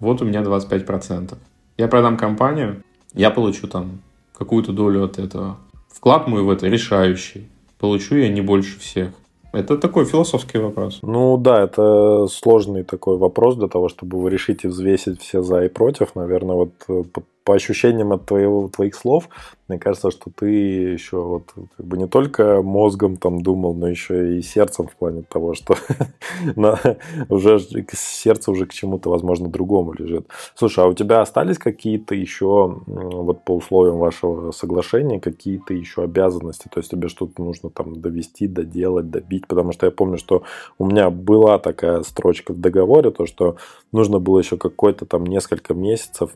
вот 0.00 0.22
у 0.22 0.24
меня 0.24 0.42
25%. 0.42 1.34
Я 1.76 1.88
продам 1.88 2.16
компанию, 2.16 2.82
я 3.12 3.30
получу 3.30 3.66
там 3.68 4.00
какую-то 4.36 4.72
долю 4.72 5.04
от 5.04 5.18
этого. 5.18 5.58
Вклад 5.88 6.26
мой 6.26 6.42
в 6.42 6.50
это 6.50 6.66
решающий. 6.66 7.48
Получу 7.78 8.16
я 8.16 8.28
не 8.28 8.40
больше 8.40 8.78
всех. 8.78 9.10
Это 9.52 9.78
такой 9.78 10.04
философский 10.04 10.58
вопрос. 10.58 10.98
Ну 11.02 11.36
да, 11.36 11.62
это 11.62 12.26
сложный 12.26 12.82
такой 12.82 13.16
вопрос 13.16 13.54
для 13.56 13.68
того, 13.68 13.88
чтобы 13.88 14.20
вы 14.20 14.30
решите 14.30 14.68
взвесить 14.68 15.20
все 15.20 15.42
за 15.42 15.64
и 15.64 15.68
против. 15.68 16.16
Наверное, 16.16 16.56
вот 16.56 16.72
э, 16.88 17.04
по 17.44 17.54
ощущениям 17.54 18.12
от 18.12 18.26
твоего, 18.26 18.68
твоих 18.68 18.94
слов, 18.94 19.28
мне 19.68 19.78
кажется, 19.78 20.10
что 20.10 20.30
ты 20.30 20.46
еще 20.46 21.22
вот 21.22 21.52
как 21.76 21.86
бы 21.86 21.96
не 21.96 22.06
только 22.06 22.60
мозгом 22.62 23.16
там 23.16 23.42
думал, 23.42 23.74
но 23.74 23.88
еще 23.88 24.36
и 24.36 24.42
сердцем 24.42 24.88
в 24.88 24.96
плане 24.96 25.22
того, 25.22 25.54
что 25.54 25.76
уже 27.28 27.60
сердце 27.92 28.50
уже 28.50 28.66
к 28.66 28.74
чему-то, 28.74 29.08
возможно, 29.10 29.48
другому 29.48 29.92
лежит. 29.92 30.28
Слушай, 30.54 30.84
а 30.84 30.88
у 30.88 30.94
тебя 30.94 31.22
остались 31.22 31.56
какие-то 31.56 32.14
еще 32.14 32.82
вот 32.86 33.44
по 33.44 33.56
условиям 33.56 33.98
вашего 33.98 34.50
соглашения 34.50 35.18
какие-то 35.18 35.72
еще 35.72 36.02
обязанности? 36.02 36.68
То 36.68 36.80
есть 36.80 36.90
тебе 36.90 37.08
что-то 37.08 37.42
нужно 37.42 37.70
там 37.70 38.00
довести, 38.00 38.46
доделать, 38.46 39.10
добить? 39.10 39.46
Потому 39.46 39.72
что 39.72 39.86
я 39.86 39.90
помню, 39.92 40.18
что 40.18 40.42
у 40.78 40.86
меня 40.86 41.08
была 41.08 41.58
такая 41.58 42.02
строчка 42.02 42.52
в 42.52 42.60
договоре, 42.60 43.10
то, 43.10 43.24
что 43.24 43.56
нужно 43.92 44.18
было 44.18 44.40
еще 44.40 44.58
какой-то 44.58 45.06
там 45.06 45.24
несколько 45.24 45.72
месяцев 45.72 46.32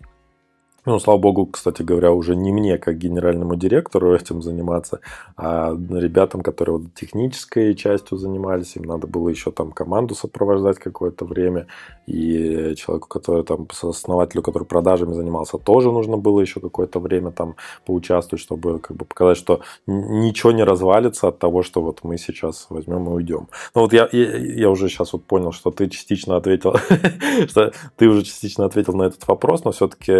ну, 0.88 0.98
слава 0.98 1.18
богу, 1.18 1.46
кстати 1.46 1.82
говоря, 1.82 2.12
уже 2.12 2.34
не 2.34 2.50
мне, 2.50 2.78
как 2.78 2.96
генеральному 2.96 3.56
директору, 3.56 4.14
этим 4.14 4.42
заниматься, 4.42 5.00
а 5.36 5.76
ребятам, 5.90 6.40
которые 6.40 6.78
вот 6.78 6.94
технической 6.94 7.74
частью 7.74 8.16
занимались, 8.16 8.76
им 8.76 8.84
надо 8.84 9.06
было 9.06 9.28
еще 9.28 9.50
там 9.50 9.70
команду 9.72 10.14
сопровождать 10.14 10.78
какое-то 10.78 11.26
время, 11.26 11.66
и 12.06 12.74
человеку, 12.76 13.08
который 13.08 13.44
там, 13.44 13.68
основателю, 13.82 14.42
который 14.42 14.64
продажами 14.64 15.12
занимался, 15.12 15.58
тоже 15.58 15.92
нужно 15.92 16.16
было 16.16 16.40
еще 16.40 16.60
какое-то 16.60 17.00
время 17.00 17.32
там 17.32 17.56
поучаствовать, 17.84 18.42
чтобы 18.42 18.78
как 18.78 18.96
бы 18.96 19.04
показать, 19.04 19.36
что 19.36 19.60
ничего 19.86 20.52
не 20.52 20.64
развалится 20.64 21.28
от 21.28 21.38
того, 21.38 21.62
что 21.62 21.82
вот 21.82 22.00
мы 22.02 22.16
сейчас 22.16 22.66
возьмем 22.70 23.08
и 23.08 23.12
уйдем. 23.12 23.48
Ну 23.74 23.82
вот 23.82 23.92
я, 23.92 24.08
я, 24.12 24.36
я 24.36 24.70
уже 24.70 24.88
сейчас 24.88 25.12
вот 25.12 25.24
понял, 25.24 25.52
что 25.52 25.70
ты 25.70 25.90
частично 25.90 26.36
ответил, 26.36 26.76
что 27.48 27.72
ты 27.96 28.08
уже 28.08 28.22
частично 28.22 28.64
ответил 28.64 28.94
на 28.94 29.02
этот 29.02 29.28
вопрос, 29.28 29.64
но 29.64 29.72
все-таки 29.72 30.12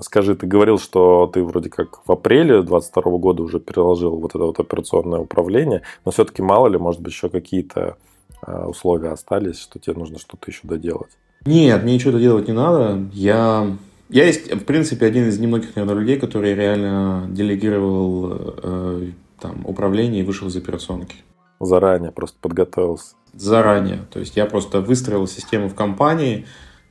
скажи, 0.00 0.34
ты 0.34 0.46
говорил, 0.46 0.78
что 0.78 1.30
ты 1.32 1.42
вроде 1.42 1.70
как 1.70 2.06
в 2.06 2.12
апреле 2.12 2.62
22 2.62 3.02
года 3.18 3.42
уже 3.42 3.60
переложил 3.60 4.16
вот 4.16 4.34
это 4.34 4.44
вот 4.44 4.60
операционное 4.60 5.20
управление, 5.20 5.82
но 6.04 6.12
все-таки 6.12 6.42
мало 6.42 6.68
ли, 6.68 6.78
может 6.78 7.00
быть, 7.00 7.12
еще 7.12 7.28
какие-то 7.28 7.96
а, 8.42 8.66
условия 8.68 9.10
остались, 9.10 9.60
что 9.60 9.78
тебе 9.78 9.94
нужно 9.94 10.18
что-то 10.18 10.50
еще 10.50 10.60
доделать? 10.64 11.10
Нет, 11.44 11.82
мне 11.82 11.94
ничего 11.94 12.12
доделать 12.12 12.48
не 12.48 12.54
надо. 12.54 13.04
Я, 13.12 13.76
я 14.08 14.26
есть, 14.26 14.52
в 14.52 14.64
принципе, 14.64 15.06
один 15.06 15.28
из 15.28 15.38
немногих, 15.38 15.74
наверное, 15.74 16.00
людей, 16.00 16.18
который 16.18 16.54
реально 16.54 17.26
делегировал 17.30 18.32
э, 18.62 19.10
там, 19.40 19.66
управление 19.66 20.22
и 20.22 20.24
вышел 20.24 20.48
из 20.48 20.56
операционки. 20.56 21.16
Заранее 21.60 22.12
просто 22.12 22.38
подготовился. 22.40 23.14
Заранее. 23.34 24.00
То 24.12 24.20
есть 24.20 24.36
я 24.36 24.46
просто 24.46 24.80
выстроил 24.80 25.26
систему 25.26 25.68
в 25.68 25.74
компании, 25.74 26.46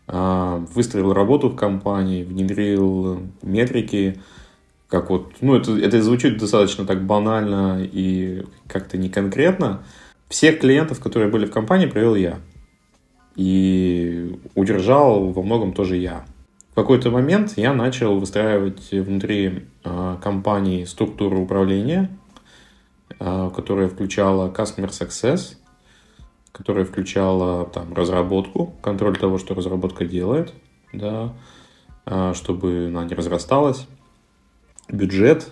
выстроил 0.07 1.13
работу 1.13 1.49
в 1.49 1.55
компании, 1.55 2.23
внедрил 2.23 3.21
метрики, 3.41 4.19
как 4.91 5.09
вот, 5.09 5.35
ну, 5.39 5.55
это, 5.55 5.71
это 5.77 6.01
звучит 6.01 6.37
достаточно 6.37 6.85
так 6.85 7.05
банально 7.05 7.81
и 7.81 8.43
как-то 8.67 8.97
не 8.97 9.07
конкретно. 9.07 9.83
Всех 10.27 10.59
клиентов, 10.59 10.99
которые 10.99 11.31
были 11.31 11.45
в 11.45 11.51
компании, 11.51 11.85
провел 11.85 12.15
я. 12.15 12.39
И 13.37 14.37
удержал 14.53 15.29
во 15.29 15.41
многом 15.43 15.71
тоже 15.71 15.95
я. 15.95 16.25
В 16.71 16.75
какой-то 16.75 17.09
момент 17.09 17.53
я 17.55 17.73
начал 17.73 18.19
выстраивать 18.19 18.91
внутри 18.91 19.65
э, 19.83 20.17
компании 20.21 20.83
структуру 20.83 21.41
управления, 21.41 22.09
э, 23.17 23.49
которая 23.55 23.87
включала 23.87 24.49
Customer 24.49 24.89
Success, 24.89 25.55
которая 26.51 26.85
включала 26.85 27.65
там 27.65 27.93
разработку, 27.93 28.73
контроль 28.81 29.17
того, 29.17 29.37
что 29.37 29.53
разработка 29.53 30.05
делает, 30.05 30.53
да, 30.93 31.33
а, 32.05 32.33
чтобы 32.33 32.87
она 32.87 33.05
не 33.05 33.15
разрасталась, 33.15 33.87
бюджет 34.89 35.49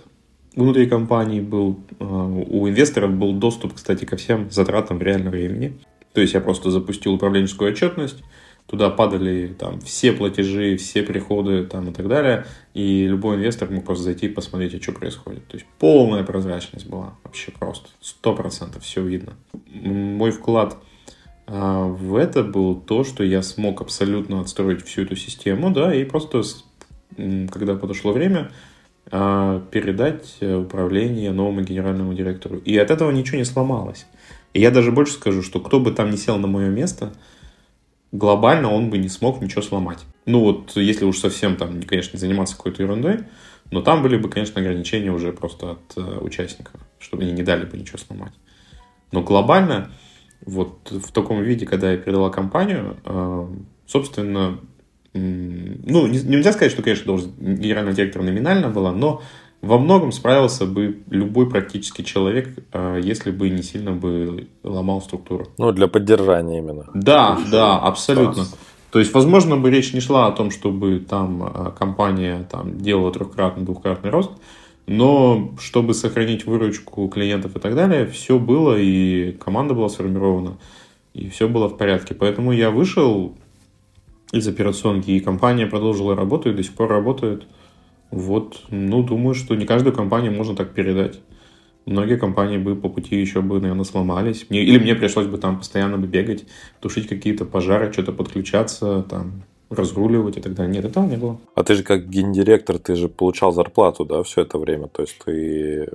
внутри 0.55 0.87
компании 0.87 1.41
был, 1.41 1.79
а, 1.99 2.05
у 2.05 2.67
инвесторов 2.67 3.11
был 3.11 3.33
доступ, 3.33 3.73
кстати, 3.75 4.05
ко 4.05 4.17
всем 4.17 4.49
затратам 4.51 4.97
в 4.97 5.01
реальном 5.01 5.31
времени. 5.31 5.77
То 6.13 6.21
есть 6.21 6.33
я 6.33 6.41
просто 6.41 6.71
запустил 6.71 7.13
управленческую 7.13 7.71
отчетность, 7.71 8.23
туда 8.65 8.89
падали 8.89 9.55
там 9.57 9.79
все 9.81 10.11
платежи, 10.11 10.75
все 10.77 11.03
приходы 11.03 11.65
там 11.65 11.89
и 11.89 11.93
так 11.93 12.07
далее, 12.07 12.45
и 12.73 13.07
любой 13.07 13.37
инвестор 13.37 13.69
мог 13.69 13.85
просто 13.85 14.05
зайти 14.05 14.27
и 14.27 14.29
посмотреть, 14.29 14.75
а 14.75 14.81
что 14.81 14.91
происходит. 14.91 15.47
То 15.47 15.57
есть 15.57 15.67
полная 15.79 16.23
прозрачность 16.23 16.87
была, 16.87 17.15
вообще 17.23 17.51
просто, 17.51 17.89
сто 18.01 18.35
процентов 18.35 18.83
все 18.83 19.03
видно. 19.03 19.33
Мой 19.65 20.31
вклад 20.31 20.77
в 21.51 22.15
это 22.15 22.43
был 22.43 22.75
то, 22.75 23.03
что 23.03 23.23
я 23.23 23.41
смог 23.41 23.81
абсолютно 23.81 24.41
отстроить 24.41 24.85
всю 24.85 25.01
эту 25.01 25.15
систему, 25.15 25.71
да, 25.71 25.93
и 25.93 26.03
просто, 26.03 26.43
когда 27.15 27.75
подошло 27.75 28.11
время, 28.11 28.51
а, 29.11 29.59
передать 29.71 30.37
управление 30.41 31.31
новому 31.31 31.61
генеральному 31.61 32.13
директору. 32.13 32.57
И 32.57 32.77
от 32.77 32.91
этого 32.91 33.09
ничего 33.09 33.39
не 33.39 33.45
сломалось. 33.45 34.05
И 34.53 34.61
я 34.61 34.71
даже 34.71 34.91
больше 34.91 35.13
скажу, 35.13 35.41
что 35.41 35.59
кто 35.59 35.79
бы 35.79 35.91
там 35.91 36.11
не 36.11 36.17
сел 36.17 36.37
на 36.37 36.47
мое 36.47 36.69
место, 36.69 37.13
глобально 38.11 38.71
он 38.71 38.89
бы 38.89 38.97
не 38.97 39.09
смог 39.09 39.41
ничего 39.41 39.61
сломать. 39.61 39.99
Ну 40.25 40.41
вот, 40.41 40.75
если 40.75 41.05
уж 41.05 41.17
совсем 41.17 41.55
там, 41.55 41.81
конечно, 41.83 42.17
не 42.17 42.19
заниматься 42.19 42.55
какой-то 42.55 42.83
ерундой, 42.83 43.19
но 43.71 43.81
там 43.81 44.01
были 44.01 44.17
бы, 44.17 44.29
конечно, 44.29 44.61
ограничения 44.61 45.11
уже 45.11 45.31
просто 45.31 45.71
от 45.71 45.97
э, 45.97 46.19
участников, 46.19 46.73
чтобы 46.99 47.23
они 47.23 47.31
не 47.31 47.43
дали 47.43 47.65
бы 47.65 47.77
ничего 47.77 47.99
сломать. 47.99 48.33
Но 49.11 49.21
глобально, 49.21 49.91
вот 50.45 50.91
в 50.91 51.11
таком 51.11 51.41
виде, 51.43 51.65
когда 51.65 51.91
я 51.91 51.97
передала 51.97 52.29
компанию, 52.29 52.97
э, 53.05 53.47
собственно, 53.85 54.59
ну, 55.13 56.07
нельзя 56.07 56.51
сказать, 56.53 56.71
что, 56.71 56.83
конечно, 56.83 57.05
должность 57.05 57.37
генерального 57.39 57.95
директора 57.95 58.23
номинально 58.23 58.69
была, 58.69 58.91
но 58.91 59.21
во 59.61 59.77
многом 59.77 60.11
справился 60.11 60.65
бы 60.65 60.99
любой 61.09 61.49
практически 61.49 62.01
человек, 62.01 62.49
э, 62.71 63.01
если 63.03 63.31
бы 63.31 63.49
не 63.49 63.63
сильно 63.63 63.91
бы 63.91 64.47
ломал 64.63 65.01
структуру. 65.01 65.47
Ну, 65.57 65.71
для 65.71 65.87
поддержания 65.87 66.59
именно. 66.59 66.85
Да, 66.93 67.37
да, 67.51 67.77
абсолютно. 67.77 68.45
То 68.91 68.99
есть, 68.99 69.13
возможно, 69.13 69.57
бы 69.57 69.69
речь 69.69 69.93
не 69.93 69.99
шла 69.99 70.27
о 70.27 70.31
том, 70.31 70.49
чтобы 70.49 70.99
там 70.99 71.43
э, 71.43 71.71
компания 71.77 72.47
там, 72.49 72.79
делала 72.79 73.11
трехкратный, 73.11 73.63
двухкратный 73.63 74.09
рост, 74.09 74.31
но 74.89 75.55
чтобы 75.59 75.93
сохранить 75.93 76.45
выручку 76.45 77.07
клиентов 77.07 77.55
и 77.55 77.59
так 77.59 77.75
далее, 77.75 78.05
все 78.07 78.37
было, 78.39 78.77
и 78.77 79.31
команда 79.33 79.73
была 79.73 79.87
сформирована, 79.89 80.57
и 81.13 81.29
все 81.29 81.47
было 81.47 81.69
в 81.69 81.77
порядке. 81.77 82.13
Поэтому 82.13 82.51
я 82.51 82.71
вышел 82.71 83.37
из 84.33 84.47
операционки, 84.47 85.11
и 85.11 85.19
компания 85.19 85.67
продолжила 85.67 86.15
работу, 86.15 86.49
и 86.49 86.53
до 86.53 86.63
сих 86.63 86.73
пор 86.73 86.89
работает– 86.89 87.47
вот, 88.11 88.63
ну, 88.69 89.03
думаю, 89.03 89.35
что 89.35 89.55
не 89.55 89.65
каждую 89.65 89.93
компанию 89.93 90.31
можно 90.31 90.55
так 90.55 90.73
передать. 90.73 91.19
Многие 91.85 92.17
компании 92.17 92.57
бы 92.57 92.75
по 92.75 92.89
пути 92.89 93.19
еще 93.19 93.41
бы, 93.41 93.59
наверное, 93.59 93.83
сломались. 93.83 94.47
Мне, 94.49 94.63
или 94.63 94.79
мне 94.79 94.95
пришлось 94.95 95.27
бы 95.27 95.37
там 95.37 95.57
постоянно 95.57 95.97
бы 95.97 96.07
бегать, 96.07 96.45
тушить 96.79 97.07
какие-то 97.07 97.45
пожары, 97.45 97.91
что-то 97.91 98.11
подключаться, 98.11 99.05
там, 99.09 99.43
разруливать 99.69 100.37
и 100.37 100.41
так 100.41 100.53
далее. 100.53 100.73
Нет, 100.73 100.85
этого 100.85 101.05
не 101.05 101.17
было. 101.17 101.37
А 101.55 101.63
ты 101.63 101.75
же 101.75 101.83
как 101.83 102.09
гендиректор, 102.09 102.79
ты 102.79 102.95
же 102.95 103.07
получал 103.07 103.51
зарплату, 103.51 104.05
да, 104.05 104.23
все 104.23 104.41
это 104.41 104.57
время? 104.57 104.87
То 104.87 105.03
есть 105.03 105.17
ты, 105.23 105.89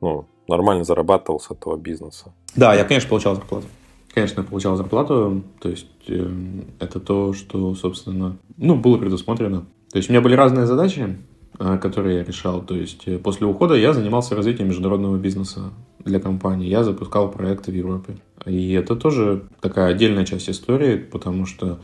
ну, 0.00 0.26
нормально 0.48 0.84
зарабатывал 0.84 1.40
с 1.40 1.50
этого 1.50 1.76
бизнеса? 1.76 2.32
Да, 2.56 2.74
я, 2.74 2.84
конечно, 2.84 3.08
получал 3.08 3.34
зарплату. 3.34 3.66
Конечно, 4.12 4.40
я 4.40 4.46
получал 4.46 4.76
зарплату. 4.76 5.42
То 5.60 5.68
есть 5.68 5.86
э, 6.08 6.30
это 6.78 7.00
то, 7.00 7.32
что, 7.32 7.74
собственно, 7.74 8.36
ну, 8.56 8.76
было 8.76 8.96
предусмотрено. 8.98 9.66
То 9.90 9.98
есть 9.98 10.08
у 10.08 10.12
меня 10.12 10.20
были 10.20 10.34
разные 10.34 10.66
задачи. 10.66 11.16
А, 11.56 11.78
которые 11.78 12.18
я 12.18 12.24
решал. 12.24 12.62
То 12.62 12.74
есть 12.74 13.06
э, 13.06 13.18
после 13.18 13.46
ухода 13.46 13.74
я 13.74 13.92
занимался 13.92 14.34
развитием 14.34 14.68
международного 14.68 15.16
бизнеса 15.18 15.70
для 16.04 16.18
компании. 16.18 16.68
Я 16.68 16.82
запускал 16.82 17.30
проекты 17.30 17.70
в 17.70 17.74
Европе. 17.76 18.16
И 18.44 18.72
это 18.72 18.96
тоже 18.96 19.44
такая 19.60 19.92
отдельная 19.92 20.24
часть 20.24 20.50
истории, 20.50 20.96
потому 20.96 21.46
что 21.46 21.78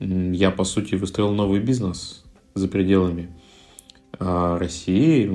я, 0.00 0.50
по 0.50 0.64
сути, 0.64 0.94
выстроил 0.94 1.32
новый 1.32 1.60
бизнес 1.60 2.24
за 2.54 2.68
пределами 2.68 3.34
а, 4.18 4.58
России. 4.58 5.26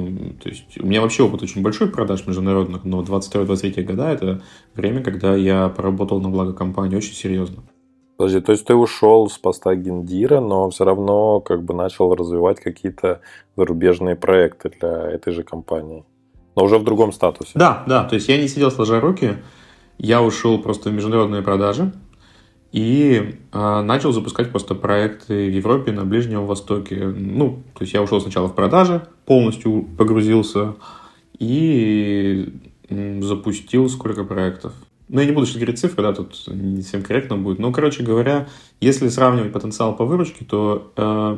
То 0.41 0.49
есть 0.49 0.79
у 0.79 0.85
меня 0.85 1.01
вообще 1.01 1.23
опыт 1.23 1.41
очень 1.41 1.61
большой 1.61 1.89
продаж 1.89 2.25
международных, 2.27 2.83
но 2.85 3.01
22-23 3.01 3.83
года– 3.83 4.09
это 4.11 4.41
время, 4.75 5.03
когда 5.03 5.35
я 5.35 5.69
поработал 5.69 6.21
на 6.21 6.29
благо 6.29 6.53
компании 6.53 6.95
очень 6.95 7.13
серьезно. 7.13 7.63
Подожди, 8.17 8.41
то 8.41 8.51
есть 8.51 8.65
ты 8.65 8.75
ушел 8.75 9.29
с 9.29 9.37
поста 9.37 9.75
гендира, 9.75 10.41
но 10.41 10.69
все 10.69 10.83
равно 10.83 11.39
как 11.39 11.63
бы 11.63 11.73
начал 11.73 12.13
развивать 12.13 12.59
какие-то 12.59 13.21
зарубежные 13.55 14.17
проекты 14.17 14.69
для 14.77 15.09
этой 15.09 15.31
же 15.31 15.43
компании. 15.43 16.03
Но 16.55 16.65
уже 16.65 16.77
в 16.79 16.83
другом 16.83 17.13
статусе. 17.13 17.51
Да, 17.55 17.85
да. 17.87 18.03
То 18.03 18.15
есть 18.15 18.27
я 18.27 18.37
не 18.37 18.49
сидел 18.49 18.71
сложа 18.71 18.99
руки, 18.99 19.37
я 19.97 20.21
ушел 20.21 20.59
просто 20.61 20.89
в 20.89 20.93
международные 20.93 21.41
продажи 21.41 21.93
и 22.71 23.35
э, 23.51 23.81
начал 23.81 24.11
запускать 24.11 24.51
просто 24.51 24.75
проекты 24.75 25.49
в 25.49 25.53
Европе, 25.53 25.91
на 25.91 26.05
Ближнем 26.05 26.45
Востоке. 26.45 27.07
Ну, 27.07 27.63
то 27.73 27.83
есть 27.83 27.93
я 27.93 28.01
ушел 28.01 28.21
сначала 28.21 28.47
в 28.47 28.55
продажи, 28.55 29.07
полностью 29.25 29.87
погрузился 29.97 30.75
и 31.37 32.53
запустил 33.21 33.89
сколько 33.89 34.23
проектов. 34.23 34.73
Ну, 35.07 35.19
я 35.19 35.25
не 35.25 35.31
буду 35.31 35.47
сейчас 35.47 35.57
говорить 35.57 35.79
цифры, 35.79 36.03
да, 36.03 36.13
тут 36.13 36.43
не 36.47 36.81
совсем 36.81 37.01
корректно 37.01 37.37
будет. 37.37 37.57
Но, 37.57 37.71
короче 37.71 38.03
говоря, 38.03 38.47
если 38.79 39.09
сравнивать 39.09 39.51
потенциал 39.51 39.95
по 39.95 40.05
выручке, 40.05 40.45
то 40.45 40.91
э, 40.95 41.37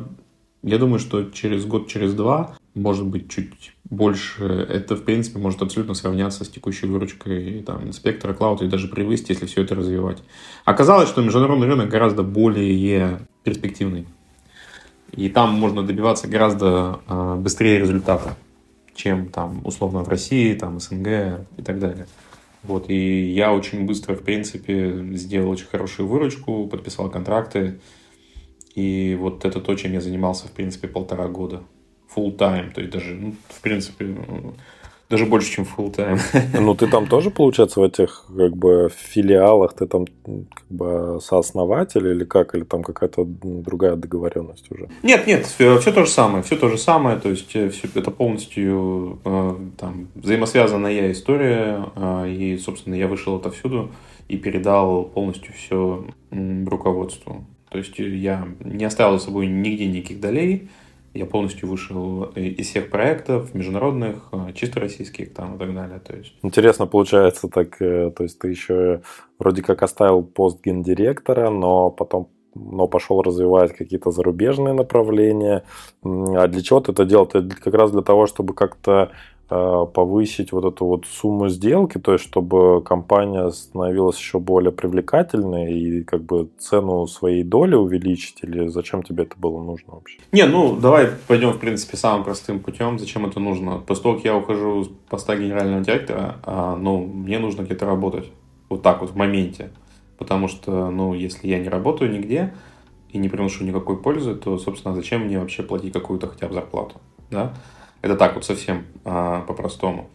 я 0.64 0.78
думаю, 0.78 1.00
что 1.00 1.24
через 1.32 1.66
год, 1.66 1.88
через 1.88 2.14
два, 2.14 2.58
может 2.74 3.06
быть, 3.06 3.30
чуть 3.30 3.74
больше, 3.90 4.46
это, 4.46 4.96
в 4.96 5.04
принципе, 5.04 5.40
может 5.40 5.62
абсолютно 5.62 5.94
сравняться 5.94 6.46
с 6.46 6.50
текущей 6.50 6.88
выручкой 6.88 7.64
там, 7.64 7.88
инспектора 7.88 8.34
клауд 8.34 8.62
и 8.62 8.68
даже 8.68 8.88
превысить, 8.88 9.30
если 9.30 9.46
все 9.46 9.64
это 9.64 9.76
развивать. 9.76 10.24
Оказалось, 10.64 11.10
что 11.10 11.22
международный 11.22 11.68
рынок 11.68 11.90
гораздо 11.90 12.24
более 12.24 13.28
перспективный. 13.44 14.08
И 15.12 15.28
там 15.28 15.54
можно 15.54 15.84
добиваться 15.84 16.30
гораздо 16.30 17.02
э, 17.08 17.36
быстрее 17.36 17.80
результата, 17.80 18.38
чем 18.96 19.28
там, 19.28 19.62
условно, 19.66 20.04
в 20.04 20.08
России, 20.08 20.54
там, 20.54 20.80
СНГ 20.80 21.46
и 21.58 21.62
так 21.62 21.80
далее. 21.80 22.08
Вот, 22.64 22.90
и 22.90 23.32
я 23.32 23.54
очень 23.54 23.86
быстро, 23.86 24.16
в 24.16 24.22
принципе, 24.22 25.04
сделал 25.16 25.50
очень 25.50 25.66
хорошую 25.66 26.08
выручку, 26.08 26.68
подписал 26.68 27.10
контракты. 27.10 27.82
И 28.74 29.18
вот 29.20 29.44
это 29.44 29.60
то, 29.60 29.76
чем 29.76 29.92
я 29.92 30.00
занимался, 30.00 30.48
в 30.48 30.52
принципе, 30.52 30.88
полтора 30.88 31.28
года. 31.28 31.64
Full 32.16 32.38
time, 32.38 32.72
то 32.74 32.82
есть 32.82 32.94
даже, 32.94 33.14
ну, 33.14 33.36
в 33.50 33.62
принципе, 33.62 34.16
даже 35.12 35.26
больше, 35.26 35.52
чем 35.52 35.66
full 35.66 35.94
time. 35.94 36.20
Ну, 36.62 36.74
ты 36.74 36.88
там 36.88 37.06
тоже, 37.06 37.32
получается, 37.32 37.82
в 37.82 37.84
этих 37.84 38.26
как 38.38 38.56
бы 38.56 38.90
филиалах, 38.96 39.74
ты 39.74 39.86
там 39.86 40.06
как 40.26 40.66
бы 40.70 41.20
сооснователь 41.22 42.08
или 42.08 42.24
как? 42.24 42.56
Или 42.56 42.64
там 42.64 42.82
какая-то 42.82 43.26
другая 43.26 43.96
договоренность 43.98 44.72
уже? 44.72 44.88
Нет, 45.04 45.28
нет, 45.28 45.46
все, 45.46 45.78
все 45.80 45.92
то 45.92 46.06
же 46.06 46.12
самое. 46.12 46.44
Все 46.44 46.56
то 46.56 46.70
же 46.70 46.78
самое, 46.78 47.18
то 47.18 47.30
есть 47.30 47.54
э, 47.56 47.70
все, 47.70 47.90
это 47.94 48.10
полностью 48.10 49.20
э, 49.26 49.56
там, 49.78 50.08
взаимосвязанная 50.16 51.12
история. 51.12 51.86
Э, 51.96 52.30
и, 52.30 52.58
собственно, 52.58 52.96
я 52.96 53.08
вышел 53.08 53.36
отовсюду 53.36 53.92
и 54.30 54.38
передал 54.38 55.04
полностью 55.04 55.54
все 55.54 56.06
руководству. 56.32 57.44
То 57.70 57.78
есть 57.78 58.00
я 58.00 58.48
не 58.62 58.86
оставил 58.86 59.20
за 59.20 59.26
собой 59.26 59.48
нигде 59.48 59.88
никаких 59.88 60.22
долей, 60.22 60.70
я 61.14 61.26
полностью 61.26 61.70
вышел 61.70 62.24
из 62.36 62.68
всех 62.68 62.90
проектов, 62.90 63.54
международных, 63.54 64.30
э, 64.32 64.54
чисто 64.54 64.80
российских 64.80 65.34
там 65.34 65.56
и 65.56 65.60
так 65.60 65.74
далее. 65.74 66.00
То 66.00 66.16
есть... 66.16 66.34
Интересно 66.42 66.88
получается 66.88 67.48
так, 67.48 67.82
э, 67.82 68.12
то 68.12 68.24
есть 68.24 68.40
ты 68.40 68.50
еще 68.50 69.02
вроде 69.40 69.62
как 69.62 69.84
оставил 69.84 70.24
пост 70.24 70.64
гендиректора, 70.64 71.50
но 71.50 71.92
потом 71.92 72.30
но 72.54 72.86
пошел 72.86 73.22
развивать 73.22 73.74
какие-то 73.74 74.12
зарубежные 74.12 74.74
направления. 74.74 75.64
А 76.04 76.48
для 76.48 76.62
чего 76.62 76.82
ты 76.82 76.92
это 76.92 77.06
делал? 77.06 77.26
Это 77.26 77.44
как 77.44 77.74
раз 77.74 77.92
для 77.92 78.02
того, 78.02 78.28
чтобы 78.28 78.54
как-то 78.54 79.12
Э, 79.12 79.31
повысить 79.52 80.54
вот 80.54 80.64
эту 80.64 80.86
вот 80.86 81.06
сумму 81.06 81.50
сделки, 81.50 81.98
то 81.98 82.14
есть 82.14 82.24
чтобы 82.24 82.82
компания 82.82 83.50
становилась 83.50 84.18
еще 84.18 84.40
более 84.40 84.72
привлекательной 84.72 85.74
и 85.74 86.04
как 86.04 86.24
бы 86.24 86.50
цену 86.58 87.06
своей 87.08 87.44
доли 87.44 87.76
увеличить, 87.76 88.44
или 88.44 88.68
зачем 88.68 89.04
тебе 89.04 89.24
это 89.24 89.36
было 89.38 89.62
нужно 89.62 89.96
вообще? 89.96 90.20
Не, 90.32 90.46
ну 90.46 90.78
давай 90.78 91.10
пойдем 91.28 91.52
в 91.52 91.60
принципе 91.60 91.98
самым 91.98 92.24
простым 92.24 92.62
путем, 92.62 92.98
зачем 92.98 93.26
это 93.26 93.42
нужно. 93.42 93.78
После 93.80 94.04
того, 94.04 94.16
как 94.16 94.26
я 94.26 94.38
ухожу 94.38 94.86
с 94.86 94.90
поста 95.10 95.36
генерального 95.36 95.84
директора, 95.84 96.38
а, 96.44 96.78
ну 96.78 97.06
мне 97.06 97.38
нужно 97.38 97.64
где-то 97.64 97.86
работать, 97.86 98.32
вот 98.70 98.82
так 98.82 99.02
вот 99.02 99.12
в 99.12 99.16
моменте, 99.18 99.72
потому 100.18 100.48
что, 100.48 100.90
ну 100.92 101.14
если 101.14 101.50
я 101.50 101.60
не 101.60 101.68
работаю 101.68 102.10
нигде 102.10 102.54
и 103.10 103.18
не 103.18 103.28
приношу 103.28 103.66
никакой 103.66 103.98
пользы, 103.98 104.34
то, 104.36 104.58
собственно, 104.58 104.96
зачем 104.96 105.26
мне 105.26 105.40
вообще 105.40 105.62
платить 105.62 105.92
какую-то 105.92 106.28
хотя 106.28 106.48
бы 106.48 106.54
зарплату, 106.54 106.96
да? 107.30 107.54
Это 108.02 108.16
так 108.16 108.36
вот 108.36 108.46
совсем 108.46 108.86
а, 109.06 109.42
по-простому. 109.42 110.10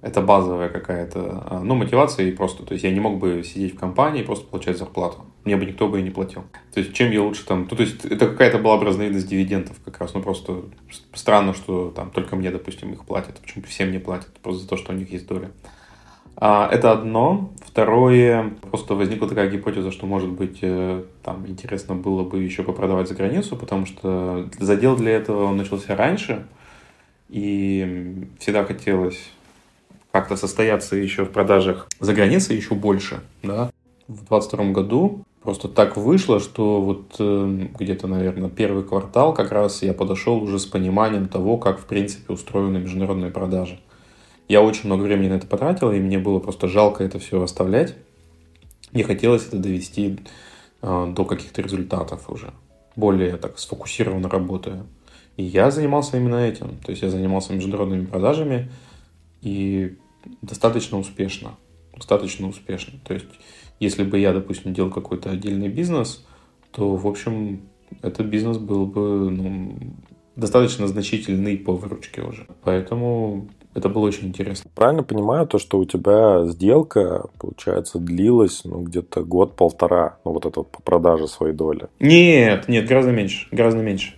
Это 0.00 0.20
базовая 0.20 0.68
какая-то, 0.68 1.44
а, 1.46 1.60
ну, 1.62 1.76
мотивация 1.76 2.26
и 2.26 2.32
просто, 2.32 2.64
то 2.64 2.72
есть 2.72 2.82
я 2.82 2.90
не 2.90 2.98
мог 2.98 3.18
бы 3.18 3.44
сидеть 3.44 3.74
в 3.74 3.78
компании 3.78 4.22
и 4.22 4.24
просто 4.26 4.44
получать 4.46 4.76
зарплату. 4.76 5.18
Мне 5.44 5.56
бы 5.56 5.64
никто 5.64 5.88
бы 5.88 6.00
и 6.00 6.02
не 6.02 6.10
платил. 6.10 6.42
То 6.74 6.80
есть 6.80 6.92
чем 6.92 7.12
я 7.12 7.22
лучше 7.22 7.46
там, 7.46 7.68
ну, 7.70 7.76
то 7.76 7.82
есть 7.82 8.04
это 8.04 8.28
какая-то 8.28 8.58
была 8.58 8.78
бы 8.78 8.84
разновидность 8.84 9.28
дивидендов 9.28 9.76
как 9.84 9.98
раз, 10.00 10.14
ну, 10.14 10.22
просто 10.22 10.62
странно, 11.14 11.54
что 11.54 11.92
там 11.94 12.10
только 12.10 12.34
мне, 12.34 12.50
допустим, 12.50 12.92
их 12.92 13.04
платят, 13.04 13.38
почему 13.40 13.64
всем 13.64 13.92
не 13.92 13.98
платят, 13.98 14.32
просто 14.42 14.62
за 14.62 14.68
то, 14.68 14.76
что 14.76 14.92
у 14.92 14.96
них 14.96 15.12
есть 15.12 15.26
доля. 15.28 15.52
А, 16.36 16.68
это 16.72 16.90
одно. 16.90 17.52
Второе, 17.64 18.54
просто 18.60 18.94
возникла 18.94 19.28
такая 19.28 19.48
гипотеза, 19.48 19.92
что, 19.92 20.06
может 20.06 20.30
быть, 20.30 20.58
э, 20.62 21.04
там 21.22 21.46
интересно 21.46 21.94
было 21.94 22.24
бы 22.24 22.42
еще 22.42 22.62
попродавать 22.64 23.08
за 23.08 23.14
границу, 23.14 23.56
потому 23.56 23.86
что 23.86 24.48
задел 24.58 24.96
для 24.96 25.12
этого 25.12 25.44
он 25.44 25.56
начался 25.56 25.94
раньше, 25.94 26.46
и 27.32 28.28
всегда 28.38 28.62
хотелось 28.62 29.18
как-то 30.10 30.36
состояться 30.36 30.96
еще 30.96 31.24
в 31.24 31.30
продажах 31.30 31.88
за 31.98 32.12
границей 32.12 32.56
еще 32.56 32.74
больше, 32.74 33.20
да. 33.42 33.72
В 34.06 34.26
22 34.26 34.72
году 34.72 35.24
просто 35.42 35.68
так 35.68 35.96
вышло, 35.96 36.40
что 36.40 36.82
вот 36.82 37.16
э, 37.18 37.68
где-то, 37.78 38.06
наверное, 38.06 38.50
первый 38.50 38.84
квартал 38.84 39.32
как 39.32 39.50
раз 39.50 39.82
я 39.82 39.94
подошел 39.94 40.42
уже 40.42 40.58
с 40.58 40.66
пониманием 40.66 41.26
того, 41.26 41.56
как, 41.56 41.80
в 41.80 41.86
принципе, 41.86 42.34
устроены 42.34 42.78
международные 42.78 43.30
продажи. 43.30 43.80
Я 44.48 44.60
очень 44.60 44.86
много 44.86 45.04
времени 45.04 45.30
на 45.30 45.34
это 45.34 45.46
потратил, 45.46 45.90
и 45.90 46.00
мне 46.00 46.18
было 46.18 46.38
просто 46.38 46.68
жалко 46.68 47.02
это 47.02 47.18
все 47.18 47.42
оставлять. 47.42 47.96
Мне 48.92 49.04
хотелось 49.04 49.46
это 49.46 49.56
довести 49.56 50.18
э, 50.82 51.12
до 51.16 51.24
каких-то 51.24 51.62
результатов 51.62 52.28
уже, 52.28 52.52
более 52.94 53.38
так 53.38 53.58
сфокусированно 53.58 54.28
работая. 54.28 54.84
И 55.36 55.42
я 55.42 55.70
занимался 55.70 56.16
именно 56.16 56.36
этим. 56.36 56.76
То 56.84 56.90
есть 56.90 57.02
я 57.02 57.10
занимался 57.10 57.52
международными 57.52 58.06
продажами, 58.06 58.70
и 59.40 59.96
достаточно 60.40 60.98
успешно. 60.98 61.52
Достаточно 61.94 62.48
успешно. 62.48 62.94
То 63.04 63.14
есть, 63.14 63.26
если 63.80 64.04
бы 64.04 64.18
я, 64.18 64.32
допустим, 64.32 64.72
делал 64.72 64.90
какой-то 64.90 65.30
отдельный 65.30 65.68
бизнес, 65.68 66.24
то, 66.70 66.96
в 66.96 67.06
общем, 67.06 67.62
этот 68.00 68.26
бизнес 68.26 68.56
был 68.56 68.86
бы 68.86 69.30
ну, 69.30 69.76
достаточно 70.36 70.86
значительный 70.86 71.56
по 71.58 71.74
выручке 71.74 72.22
уже. 72.22 72.46
Поэтому 72.64 73.48
это 73.74 73.88
было 73.88 74.06
очень 74.06 74.28
интересно. 74.28 74.70
Правильно 74.74 75.02
понимаю 75.02 75.46
то, 75.46 75.58
что 75.58 75.78
у 75.78 75.84
тебя 75.84 76.46
сделка, 76.46 77.26
получается, 77.38 77.98
длилась 77.98 78.62
ну, 78.64 78.82
где-то 78.82 79.22
год-полтора, 79.22 80.18
ну 80.24 80.32
вот 80.32 80.46
это 80.46 80.60
вот 80.60 80.70
по 80.70 80.82
продаже 80.82 81.26
своей 81.26 81.54
доли? 81.54 81.88
Нет, 82.00 82.68
нет, 82.68 82.86
гораздо 82.86 83.12
меньше, 83.12 83.48
гораздо 83.50 83.82
меньше. 83.82 84.14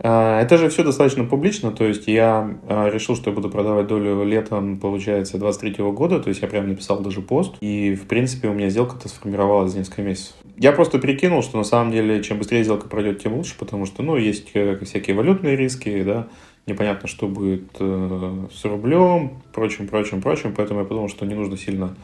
А, 0.00 0.40
это 0.40 0.58
же 0.58 0.68
все 0.68 0.84
достаточно 0.84 1.24
публично, 1.24 1.72
то 1.72 1.84
есть 1.84 2.06
я 2.06 2.56
а, 2.68 2.88
решил, 2.88 3.16
что 3.16 3.30
я 3.30 3.34
буду 3.34 3.50
продавать 3.50 3.88
долю 3.88 4.22
летом, 4.22 4.78
получается, 4.78 5.38
23 5.38 5.84
года, 5.86 6.20
то 6.20 6.28
есть 6.28 6.40
я 6.40 6.48
прям 6.48 6.68
написал 6.68 7.00
даже 7.00 7.20
пост, 7.20 7.56
и, 7.60 7.94
в 7.94 8.06
принципе, 8.06 8.48
у 8.48 8.54
меня 8.54 8.68
сделка-то 8.70 9.08
сформировалась 9.08 9.72
за 9.72 9.78
несколько 9.78 10.02
месяцев. 10.02 10.36
Я 10.56 10.72
просто 10.72 10.98
прикинул, 10.98 11.42
что 11.42 11.58
на 11.58 11.64
самом 11.64 11.90
деле, 11.92 12.22
чем 12.22 12.38
быстрее 12.38 12.62
сделка 12.62 12.88
пройдет, 12.88 13.20
тем 13.20 13.34
лучше, 13.34 13.56
потому 13.58 13.86
что, 13.86 14.02
ну, 14.02 14.16
есть 14.16 14.50
э, 14.54 14.78
всякие 14.84 15.16
валютные 15.16 15.56
риски, 15.56 16.02
да, 16.04 16.28
непонятно, 16.66 17.08
что 17.08 17.26
будет 17.26 17.64
э, 17.80 18.46
с 18.54 18.64
рублем, 18.64 19.42
прочим, 19.52 19.88
прочим, 19.88 20.22
прочим, 20.22 20.54
поэтому 20.56 20.80
я 20.80 20.86
подумал, 20.86 21.08
что 21.08 21.26
не 21.26 21.34
нужно 21.34 21.56
сильно 21.56 21.96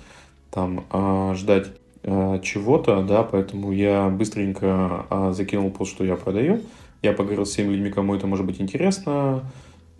там 0.51 0.85
э, 0.93 1.35
ждать 1.37 1.69
э, 2.03 2.41
чего-то, 2.43 3.03
да, 3.03 3.23
поэтому 3.23 3.71
я 3.71 4.09
быстренько 4.09 5.07
закинул 5.31 5.71
пост, 5.71 5.93
что 5.93 6.05
я 6.05 6.17
продаю, 6.17 6.61
я 7.05 7.13
поговорил 7.13 7.47
с 7.47 7.51
всеми 7.51 7.73
людьми, 7.73 7.91
кому 7.91 8.15
это 8.15 8.27
может 8.27 8.47
быть 8.47 8.61
интересно, 8.61 9.51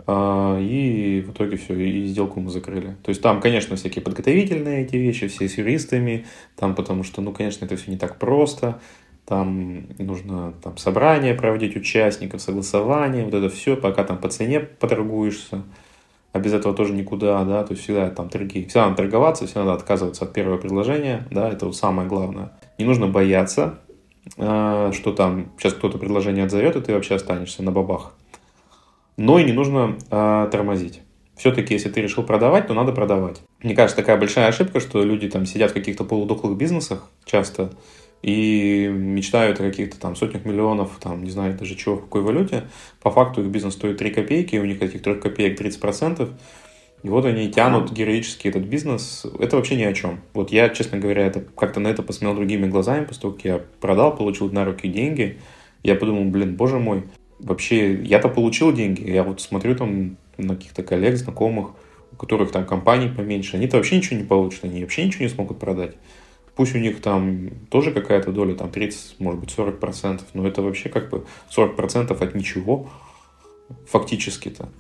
а, 0.07 0.59
и 0.59 1.21
в 1.21 1.33
итоге 1.33 1.57
все, 1.57 1.75
и 1.75 2.07
сделку 2.07 2.41
мы 2.41 2.51
закрыли. 2.51 2.97
То 3.03 3.11
есть 3.11 3.23
там, 3.23 3.41
конечно, 3.41 3.77
всякие 3.77 4.03
подготовительные 4.03 4.83
эти 4.85 4.97
вещи, 4.97 5.29
все 5.29 5.49
с 5.49 5.57
юристами, 5.57 6.27
там 6.57 6.75
потому 6.75 7.05
что, 7.05 7.23
ну, 7.23 7.33
конечно, 7.33 7.65
это 7.65 7.77
все 7.77 7.91
не 7.91 7.97
так 7.97 8.19
просто, 8.19 8.81
там 9.25 9.87
нужно 9.99 10.53
там 10.63 10.77
собрание 10.77 11.35
проводить 11.35 11.77
участников, 11.77 12.43
согласование, 12.43 13.25
вот 13.25 13.35
это 13.35 13.49
все, 13.49 13.77
пока 13.77 14.05
там 14.05 14.19
по 14.19 14.29
цене 14.29 14.61
поторгуешься, 14.61 15.63
а 16.33 16.41
без 16.41 16.53
этого 16.53 16.75
тоже 16.75 16.93
никуда, 16.93 17.43
да, 17.45 17.65
то 17.65 17.73
есть 17.73 17.85
всегда 17.85 18.11
там 18.11 18.29
торги, 18.29 18.65
всегда 18.67 18.87
надо 18.87 18.97
торговаться, 18.97 19.47
всегда 19.47 19.65
надо 19.65 19.75
отказываться 19.75 20.25
от 20.25 20.33
первого 20.33 20.59
предложения, 20.59 21.27
да, 21.31 21.49
это 21.49 21.67
вот 21.67 21.77
самое 21.77 22.09
главное. 22.09 22.53
Не 22.77 22.85
нужно 22.85 23.07
бояться, 23.07 23.79
что 24.37 25.13
там 25.17 25.53
сейчас 25.59 25.75
кто-то 25.75 25.99
предложение 25.99 26.45
отзовет, 26.45 26.77
и 26.77 26.81
ты 26.81 26.95
вообще 26.95 27.17
останешься 27.17 27.63
на 27.63 27.73
бабах. 27.73 28.15
Но 29.17 29.39
и 29.39 29.45
не 29.45 29.53
нужно 29.53 29.97
э, 30.11 30.49
тормозить. 30.51 31.03
Все-таки, 31.37 31.75
если 31.75 31.89
ты 31.89 32.01
решил 32.01 32.23
продавать, 32.23 32.69
то 32.69 32.75
надо 32.75 32.93
продавать. 32.93 33.43
Мне 33.63 33.75
кажется, 33.75 33.97
такая 33.97 34.17
большая 34.17 34.49
ошибка, 34.49 34.81
что 34.81 35.03
люди 35.03 35.29
там 35.29 35.47
сидят 35.47 35.71
в 35.71 35.75
каких-то 35.75 36.05
полудохлых 36.05 36.57
бизнесах 36.57 37.09
часто 37.25 37.71
и 38.23 38.89
мечтают 38.89 39.61
о 39.61 39.65
каких-то 39.65 40.01
там 40.01 40.17
сотнях 40.17 40.45
миллионов, 40.45 40.99
там, 41.01 41.25
не 41.25 41.31
знаю 41.31 41.59
даже 41.59 41.75
чего, 41.75 41.97
в 41.97 42.03
какой 42.03 42.23
валюте. 42.23 42.65
По 43.03 43.11
факту 43.11 43.43
их 43.43 43.49
бизнес 43.49 43.75
стоит 43.75 43.99
3 43.99 44.11
копейки, 44.11 44.57
у 44.57 44.65
них 44.65 44.81
этих 44.81 45.03
3 45.03 45.17
копеек 45.17 45.61
30%. 45.61 46.31
И 47.05 47.09
вот 47.11 47.27
они 47.27 47.51
тянут 47.51 47.93
героически 47.93 48.49
этот 48.49 48.63
бизнес. 48.63 49.27
Это 49.39 49.57
вообще 49.57 49.77
ни 49.77 49.83
о 49.83 49.93
чем. 49.93 50.21
Вот 50.33 50.51
я, 50.51 50.71
честно 50.71 50.97
говоря, 50.97 51.27
это 51.27 51.41
как-то 51.41 51.79
на 51.79 51.89
это 51.89 52.03
посмотрел 52.03 52.35
другими 52.35 52.67
глазами, 52.67 53.05
после 53.05 53.21
того, 53.21 53.35
как 53.35 53.45
я 53.45 53.61
продал, 53.79 54.17
получил 54.17 54.51
на 54.51 54.65
руки 54.65 54.89
деньги. 54.89 55.39
Я 55.83 55.97
подумал, 55.97 56.25
блин, 56.25 56.57
боже 56.57 56.79
мой, 56.79 57.05
вообще, 57.41 58.03
я-то 58.03 58.31
получил 58.31 58.73
деньги. 58.73 59.07
Я 59.07 59.23
вот 59.23 59.43
смотрю 59.43 59.77
там 59.77 60.17
на 60.39 60.57
каких-то 60.57 60.83
коллег, 60.83 61.19
знакомых, 61.19 61.73
у 62.11 62.17
которых 62.17 62.53
там 62.53 62.65
компании 62.65 63.09
поменьше. 63.09 63.59
Они-то 63.59 63.77
вообще 63.77 63.99
ничего 63.99 64.17
не 64.17 64.25
получат, 64.25 64.65
они 64.65 64.81
вообще 64.81 65.05
ничего 65.05 65.25
не 65.25 65.31
смогут 65.31 65.59
продать. 65.59 65.97
Пусть 66.57 66.75
у 66.75 66.79
них 66.79 67.03
там 67.03 67.51
тоже 67.69 67.93
какая-то 67.93 68.33
доля, 68.33 68.55
там 68.55 68.71
30, 68.71 69.21
может 69.21 69.41
быть, 69.41 69.51
40 69.51 69.79
процентов, 69.79 70.27
но 70.33 70.49
это 70.49 70.63
вообще 70.63 70.89
как 70.89 71.11
бы 71.11 71.27
40 71.51 71.77
процентов 71.77 72.23
от 72.23 72.35
ничего 72.35 72.89
фактически-то. 73.89 74.71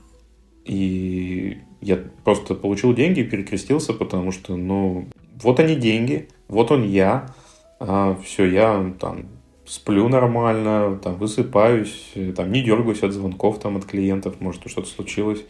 И 0.64 1.58
я 1.84 1.98
просто 2.24 2.54
получил 2.54 2.94
деньги 2.94 3.20
и 3.20 3.24
перекрестился, 3.24 3.92
потому 3.92 4.32
что, 4.32 4.56
ну, 4.56 5.06
вот 5.42 5.60
они 5.60 5.76
деньги, 5.76 6.28
вот 6.48 6.70
он 6.70 6.82
я, 6.82 7.34
а, 7.78 8.18
все, 8.24 8.46
я 8.46 8.92
там 8.98 9.26
сплю 9.66 10.08
нормально, 10.08 10.98
там 11.02 11.16
высыпаюсь, 11.16 12.14
там 12.36 12.52
не 12.52 12.62
дергаюсь 12.62 13.02
от 13.02 13.12
звонков 13.12 13.60
там 13.60 13.76
от 13.76 13.84
клиентов, 13.84 14.40
может 14.40 14.66
что-то 14.66 14.88
случилось, 14.88 15.44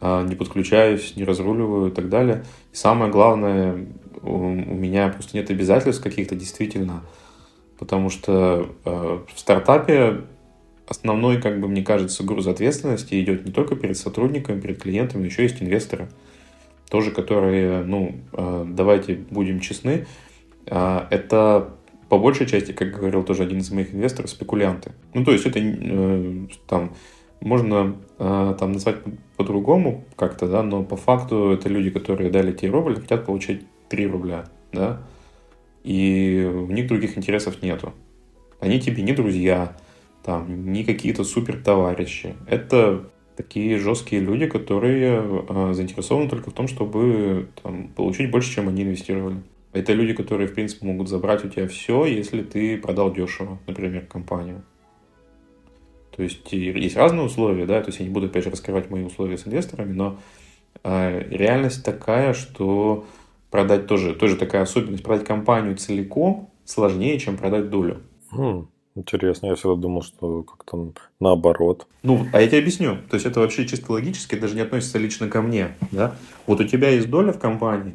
а, 0.00 0.24
не 0.24 0.34
подключаюсь, 0.34 1.16
не 1.16 1.24
разруливаю 1.24 1.90
и 1.90 1.94
так 1.94 2.08
далее. 2.08 2.44
И 2.72 2.76
самое 2.76 3.10
главное, 3.12 3.88
у, 4.22 4.36
у 4.36 4.50
меня 4.50 5.08
просто 5.08 5.36
нет 5.36 5.50
обязательств 5.50 6.02
каких-то 6.02 6.34
действительно, 6.34 7.02
потому 7.78 8.08
что 8.08 8.74
э, 8.84 9.18
в 9.34 9.38
стартапе 9.38 10.22
основной, 10.88 11.40
как 11.40 11.60
бы 11.60 11.68
мне 11.68 11.82
кажется, 11.82 12.24
груз 12.24 12.46
ответственности 12.46 13.20
идет 13.20 13.44
не 13.44 13.52
только 13.52 13.76
перед 13.76 13.96
сотрудниками, 13.96 14.60
перед 14.60 14.82
клиентами, 14.82 15.26
еще 15.26 15.42
есть 15.42 15.62
инвесторы, 15.62 16.08
тоже 16.88 17.10
которые, 17.10 17.84
ну, 17.84 18.16
э, 18.32 18.64
давайте 18.68 19.14
будем 19.14 19.60
честны, 19.60 20.06
э, 20.66 21.00
это 21.10 21.74
по 22.08 22.18
большей 22.18 22.46
части, 22.46 22.72
как 22.72 22.92
говорил 22.92 23.22
тоже 23.22 23.42
один 23.42 23.58
из 23.58 23.70
моих 23.70 23.94
инвесторов, 23.94 24.30
спекулянты. 24.30 24.92
Ну, 25.12 25.24
то 25.24 25.32
есть 25.32 25.44
это 25.44 25.60
э, 25.62 26.46
там 26.66 26.94
можно 27.40 27.94
там 28.18 28.72
назвать 28.72 28.96
по-другому 29.36 30.04
как-то, 30.16 30.48
да, 30.48 30.64
но 30.64 30.82
по 30.82 30.96
факту 30.96 31.52
это 31.52 31.68
люди, 31.68 31.88
которые 31.88 32.32
дали 32.32 32.50
тебе 32.50 32.72
рубль, 32.72 32.96
хотят 32.96 33.26
получить 33.26 33.62
3 33.90 34.06
рубля, 34.08 34.46
да, 34.72 35.02
и 35.84 36.50
у 36.52 36.66
них 36.66 36.88
других 36.88 37.16
интересов 37.16 37.62
нету. 37.62 37.94
Они 38.58 38.80
тебе 38.80 39.04
не 39.04 39.12
друзья, 39.12 39.76
там, 40.28 40.72
не 40.74 40.84
какие-то 40.84 41.24
супер 41.24 41.56
товарищи. 41.56 42.34
Это 42.46 43.08
такие 43.34 43.78
жесткие 43.78 44.20
люди, 44.20 44.46
которые 44.46 45.22
э, 45.22 45.72
заинтересованы 45.72 46.28
только 46.28 46.50
в 46.50 46.52
том, 46.52 46.68
чтобы 46.68 47.48
там, 47.62 47.88
получить 47.88 48.30
больше, 48.30 48.52
чем 48.52 48.68
они 48.68 48.82
инвестировали. 48.82 49.42
Это 49.72 49.94
люди, 49.94 50.12
которые, 50.12 50.46
в 50.46 50.52
принципе, 50.52 50.84
могут 50.84 51.08
забрать 51.08 51.46
у 51.46 51.48
тебя 51.48 51.66
все, 51.66 52.04
если 52.04 52.42
ты 52.42 52.76
продал 52.76 53.10
дешево, 53.10 53.58
например, 53.66 54.04
компанию. 54.04 54.62
То 56.14 56.22
есть 56.22 56.52
есть 56.52 56.96
разные 56.98 57.24
условия, 57.24 57.64
да, 57.64 57.80
то 57.80 57.88
есть 57.88 58.00
я 58.00 58.04
не 58.04 58.12
буду, 58.12 58.26
опять 58.26 58.44
же, 58.44 58.50
раскрывать 58.50 58.90
мои 58.90 59.04
условия 59.04 59.38
с 59.38 59.46
инвесторами, 59.46 59.94
но 59.94 60.18
э, 60.84 61.26
реальность 61.30 61.82
такая, 61.82 62.34
что 62.34 63.06
продать 63.50 63.86
тоже, 63.86 64.14
тоже 64.14 64.36
такая 64.36 64.60
особенность, 64.60 65.02
продать 65.02 65.26
компанию 65.26 65.74
целиком 65.78 66.50
сложнее, 66.66 67.18
чем 67.18 67.38
продать 67.38 67.70
долю. 67.70 68.02
Хм. 68.30 68.68
Интересно, 68.98 69.46
я 69.46 69.54
всегда 69.54 69.76
думал, 69.76 70.02
что 70.02 70.42
как-то 70.42 70.92
наоборот. 71.20 71.86
Ну, 72.02 72.26
а 72.32 72.40
я 72.40 72.48
тебе 72.48 72.58
объясню. 72.58 72.96
То 73.08 73.14
есть 73.14 73.26
это 73.26 73.38
вообще 73.38 73.64
чисто 73.64 73.92
логически, 73.92 74.34
даже 74.34 74.56
не 74.56 74.60
относится 74.62 74.98
лично 74.98 75.28
ко 75.28 75.40
мне. 75.40 75.76
Да? 75.92 76.16
Вот 76.46 76.60
у 76.60 76.64
тебя 76.64 76.88
есть 76.88 77.08
доля 77.08 77.32
в 77.32 77.38
компании, 77.38 77.94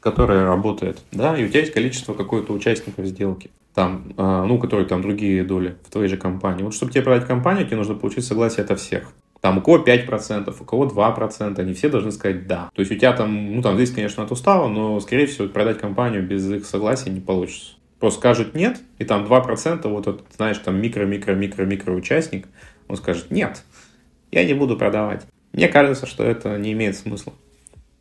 которая 0.00 0.46
работает, 0.46 1.02
да, 1.12 1.36
и 1.36 1.44
у 1.44 1.48
тебя 1.48 1.60
есть 1.60 1.74
количество 1.74 2.14
какое-то 2.14 2.54
участников 2.54 3.04
сделки, 3.04 3.50
там, 3.74 4.14
э, 4.16 4.44
ну, 4.46 4.58
которые 4.58 4.86
там 4.86 5.02
другие 5.02 5.44
доли 5.44 5.76
в 5.86 5.90
твоей 5.90 6.08
же 6.08 6.16
компании. 6.16 6.62
Вот 6.62 6.72
чтобы 6.72 6.92
тебе 6.92 7.02
продать 7.02 7.26
компанию, 7.26 7.66
тебе 7.66 7.76
нужно 7.76 7.94
получить 7.94 8.24
согласие 8.24 8.64
от 8.64 8.80
всех. 8.80 9.12
Там 9.42 9.58
у 9.58 9.60
кого 9.60 9.78
5%, 9.78 10.54
у 10.58 10.64
кого 10.64 10.86
2%, 10.86 11.58
они 11.60 11.74
все 11.74 11.90
должны 11.90 12.10
сказать 12.10 12.46
«да». 12.46 12.70
То 12.74 12.80
есть 12.80 12.90
у 12.90 12.94
тебя 12.94 13.12
там, 13.12 13.54
ну 13.54 13.60
там 13.60 13.74
здесь, 13.76 13.90
конечно, 13.90 14.22
от 14.22 14.32
устава, 14.32 14.68
но, 14.68 14.98
скорее 15.00 15.26
всего, 15.26 15.46
продать 15.48 15.78
компанию 15.78 16.26
без 16.26 16.50
их 16.50 16.64
согласия 16.64 17.10
не 17.10 17.20
получится. 17.20 17.74
Просто 18.00 18.18
скажут 18.18 18.54
«нет», 18.54 18.80
и 18.98 19.04
там 19.04 19.24
2%, 19.26 19.86
вот 19.88 20.06
этот, 20.06 20.24
знаешь, 20.34 20.58
там 20.58 20.80
микро-микро-микро-микро 20.80 21.92
участник, 21.92 22.48
он 22.88 22.96
скажет 22.96 23.30
«нет, 23.30 23.62
я 24.32 24.44
не 24.44 24.54
буду 24.54 24.76
продавать». 24.76 25.26
Мне 25.52 25.68
кажется, 25.68 26.06
что 26.06 26.24
это 26.24 26.58
не 26.58 26.72
имеет 26.72 26.96
смысла. 26.96 27.34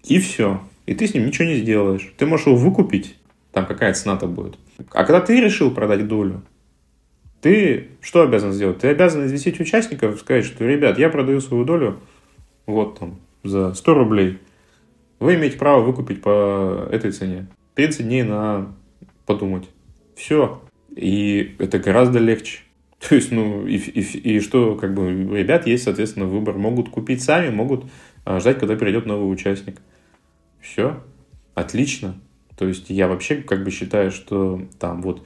И 0.06 0.20
все. 0.20 0.62
И 0.86 0.94
ты 0.94 1.08
с 1.08 1.14
ним 1.14 1.26
ничего 1.26 1.48
не 1.48 1.58
сделаешь. 1.58 2.14
Ты 2.18 2.26
можешь 2.26 2.48
его 2.48 2.56
выкупить, 2.56 3.18
там 3.52 3.66
какая 3.66 3.94
цена-то 3.94 4.28
будет. 4.28 4.58
А 4.92 5.04
когда 5.04 5.20
ты 5.20 5.42
решил 5.42 5.72
продать 5.72 6.08
долю, 6.08 6.44
ты 7.42 7.90
что 8.02 8.22
обязан 8.22 8.54
сделать? 8.54 8.80
Ты 8.80 8.88
обязан 8.88 9.26
известить 9.26 9.60
участников, 9.60 10.20
сказать, 10.20 10.46
что, 10.46 10.66
ребят, 10.66 10.98
я 10.98 11.10
продаю 11.10 11.42
свою 11.42 11.66
долю 11.66 12.00
вот 12.66 13.00
там 13.00 13.20
за 13.44 13.74
100 13.74 13.94
рублей. 13.94 14.40
Вы 15.20 15.36
имеете 15.36 15.58
право 15.58 15.82
выкупить 15.82 16.22
по 16.22 16.88
этой 16.92 17.12
цене. 17.12 17.48
30 17.76 18.06
дней 18.06 18.24
на 18.24 18.74
подумать. 19.26 19.68
Все. 20.20 20.62
И 20.96 21.56
это 21.60 21.80
гораздо 21.80 22.20
легче. 22.20 22.60
То 23.08 23.16
есть, 23.16 23.32
ну, 23.32 23.66
и, 23.66 23.78
и, 23.78 24.02
и 24.02 24.40
что, 24.42 24.76
как 24.76 24.94
бы, 24.94 25.10
ребят 25.38 25.66
есть, 25.66 25.86
соответственно, 25.86 26.26
выбор. 26.26 26.58
Могут 26.58 26.90
купить 26.90 27.24
сами, 27.24 27.50
могут 27.50 27.86
а, 28.26 28.42
ждать, 28.42 28.60
когда 28.60 28.76
придет 28.76 29.06
новый 29.06 29.32
участник. 29.32 29.78
Все. 30.60 31.02
Отлично. 31.56 32.20
То 32.58 32.68
есть, 32.68 32.90
я 32.90 33.08
вообще 33.08 33.38
как 33.38 33.64
бы 33.64 33.72
считаю, 33.72 34.12
что 34.12 34.62
там 34.78 35.02
вот 35.02 35.26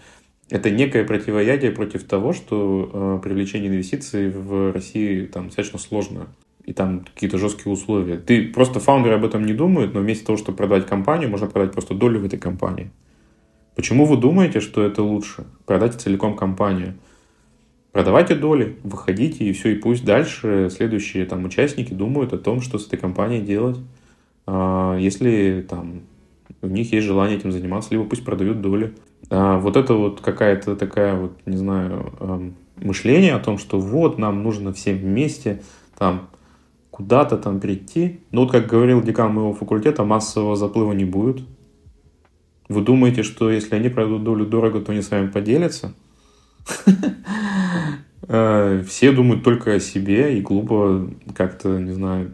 это 0.51 0.69
некое 0.69 1.03
противоядие 1.05 1.71
против 1.71 2.03
того, 2.03 2.31
что 2.31 2.91
э, 2.93 3.23
привлечение 3.23 3.69
инвестиций 3.69 4.29
в 4.29 4.71
России 4.71 5.25
там 5.25 5.47
достаточно 5.47 5.79
сложно. 5.79 6.27
И 6.65 6.73
там 6.73 6.99
какие-то 6.99 7.39
жесткие 7.39 7.73
условия. 7.73 8.17
Ты 8.17 8.49
просто 8.49 8.79
фаундеры 8.79 9.15
об 9.15 9.25
этом 9.25 9.43
не 9.43 9.53
думают, 9.53 9.95
но 9.95 10.01
вместо 10.01 10.27
того, 10.27 10.37
чтобы 10.37 10.57
продать 10.57 10.85
компанию, 10.85 11.31
можно 11.31 11.47
продать 11.47 11.71
просто 11.71 11.95
долю 11.95 12.19
в 12.19 12.25
этой 12.25 12.37
компании. 12.37 12.91
Почему 13.75 14.05
вы 14.05 14.17
думаете, 14.17 14.59
что 14.59 14.83
это 14.83 15.01
лучше? 15.01 15.45
Продать 15.65 15.95
целиком 15.95 16.35
компанию. 16.35 16.95
Продавайте 17.91 18.35
доли, 18.35 18.77
выходите, 18.83 19.45
и 19.45 19.53
все, 19.53 19.73
и 19.73 19.75
пусть 19.75 20.03
дальше 20.03 20.69
следующие 20.71 21.25
там 21.25 21.45
участники 21.45 21.93
думают 21.93 22.33
о 22.33 22.37
том, 22.37 22.61
что 22.61 22.79
с 22.79 22.87
этой 22.87 22.97
компанией 22.97 23.41
делать. 23.41 23.77
А, 24.47 24.97
если 24.97 25.65
там 25.69 26.01
у 26.61 26.67
них 26.67 26.91
есть 26.91 27.05
желание 27.05 27.37
этим 27.37 27.51
заниматься, 27.51 27.89
либо 27.91 28.05
пусть 28.05 28.25
продают 28.25 28.61
доли. 28.61 28.95
А, 29.29 29.59
вот 29.59 29.77
это 29.77 29.93
вот 29.93 30.21
какая-то 30.21 30.75
такая 30.75 31.15
вот, 31.15 31.33
не 31.45 31.57
знаю, 31.57 32.13
эм, 32.19 32.55
мышление 32.77 33.35
о 33.35 33.39
том, 33.39 33.57
что 33.57 33.79
вот 33.79 34.17
нам 34.17 34.43
нужно 34.43 34.73
всем 34.73 34.97
вместе 34.97 35.61
там 35.97 36.29
куда-то 36.89 37.37
там 37.37 37.59
прийти. 37.59 38.21
Ну 38.31 38.41
вот 38.41 38.51
как 38.51 38.67
говорил 38.67 39.01
декан 39.01 39.33
моего 39.33 39.53
факультета, 39.53 40.03
массового 40.03 40.55
заплыва 40.55 40.93
не 40.93 41.05
будет. 41.05 41.41
Вы 42.73 42.81
думаете, 42.81 43.21
что 43.21 43.51
если 43.51 43.75
они 43.75 43.89
пройдут 43.89 44.23
долю 44.23 44.47
дорого, 44.47 44.81
то 44.81 44.91
они 44.91 45.01
с 45.03 45.11
вами 45.11 45.27
поделятся? 45.27 45.93
Э, 48.25 48.81
все 48.87 49.11
думают 49.11 49.43
только 49.43 49.73
о 49.73 49.79
себе 49.81 50.37
и 50.37 50.41
глупо 50.41 51.09
как-то, 51.35 51.77
не 51.77 51.91
знаю, 51.91 52.31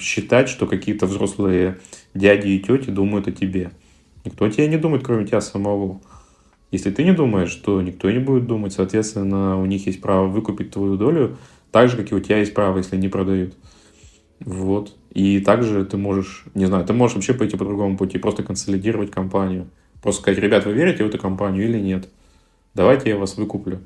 считать, 0.00 0.48
что 0.48 0.66
какие-то 0.66 1.06
взрослые 1.06 1.78
дяди 2.14 2.48
и 2.48 2.58
тети 2.58 2.90
думают 2.90 3.28
о 3.28 3.32
тебе. 3.32 3.70
Никто 4.24 4.44
о 4.44 4.50
тебе 4.50 4.66
не 4.66 4.76
думает, 4.76 5.04
кроме 5.04 5.24
тебя 5.24 5.40
самого. 5.40 6.00
Если 6.72 6.90
ты 6.90 7.04
не 7.04 7.12
думаешь, 7.12 7.54
то 7.54 7.80
никто 7.80 8.10
не 8.10 8.18
будет 8.18 8.48
думать. 8.48 8.72
Соответственно, 8.72 9.56
у 9.56 9.66
них 9.66 9.86
есть 9.86 10.00
право 10.00 10.26
выкупить 10.26 10.72
твою 10.72 10.96
долю, 10.96 11.38
так 11.70 11.88
же, 11.88 11.96
как 11.96 12.10
и 12.10 12.14
у 12.16 12.20
тебя 12.20 12.38
есть 12.38 12.52
право, 12.52 12.78
если 12.78 12.96
не 12.96 13.08
продают. 13.08 13.54
Вот. 14.40 14.96
И 15.14 15.38
также 15.40 15.84
ты 15.84 15.96
можешь, 15.96 16.44
не 16.54 16.66
знаю, 16.66 16.84
ты 16.84 16.92
можешь 16.92 17.14
вообще 17.14 17.34
пойти 17.34 17.56
по 17.56 17.64
другому 17.64 17.96
пути, 17.96 18.18
просто 18.18 18.42
консолидировать 18.42 19.12
компанию. 19.12 19.68
Просто 20.02 20.22
сказать, 20.22 20.40
ребят, 20.40 20.66
вы 20.66 20.72
верите 20.72 21.04
в 21.04 21.06
эту 21.06 21.18
компанию 21.18 21.64
или 21.64 21.78
нет? 21.78 22.08
Давайте 22.74 23.10
я 23.10 23.16
вас 23.16 23.36
выкуплю. 23.36 23.78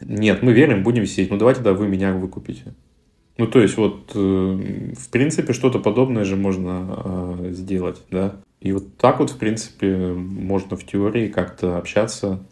Нет, 0.00 0.42
мы 0.42 0.52
верим, 0.52 0.82
будем 0.82 1.06
сидеть. 1.06 1.30
Ну, 1.30 1.38
давайте, 1.38 1.62
да, 1.62 1.72
вы 1.72 1.86
меня 1.86 2.12
выкупите. 2.12 2.74
Ну, 3.38 3.46
то 3.46 3.60
есть, 3.60 3.76
вот, 3.76 4.10
э, 4.14 4.92
в 4.98 5.08
принципе, 5.10 5.52
что-то 5.52 5.78
подобное 5.78 6.24
же 6.24 6.34
можно 6.34 7.38
э, 7.38 7.52
сделать, 7.52 8.02
да. 8.10 8.36
И 8.60 8.72
вот 8.72 8.96
так 8.96 9.20
вот, 9.20 9.30
в 9.30 9.38
принципе, 9.38 10.12
можно 10.12 10.76
в 10.76 10.84
теории 10.84 11.28
как-то 11.28 11.78
общаться, 11.78 12.44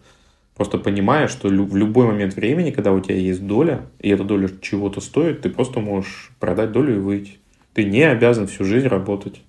просто 0.55 0.79
понимая, 0.79 1.27
что 1.27 1.49
в 1.49 1.77
любой 1.77 2.07
момент 2.07 2.35
времени, 2.35 2.71
когда 2.71 2.93
у 2.93 3.01
тебя 3.01 3.17
есть 3.17 3.45
доля, 3.45 3.87
и 3.99 4.09
эта 4.09 4.23
доля 4.23 4.49
чего-то 4.61 5.01
стоит, 5.01 5.43
ты 5.43 5.51
просто 5.51 5.81
можешь 5.81 6.31
продать 6.39 6.73
долю 6.73 6.97
и 6.97 6.99
выйти. 6.99 7.40
Ты 7.73 7.85
не 7.85 8.03
обязан 8.03 8.47
всю 8.47 8.65
жизнь 8.65 8.89
работать 8.89 9.43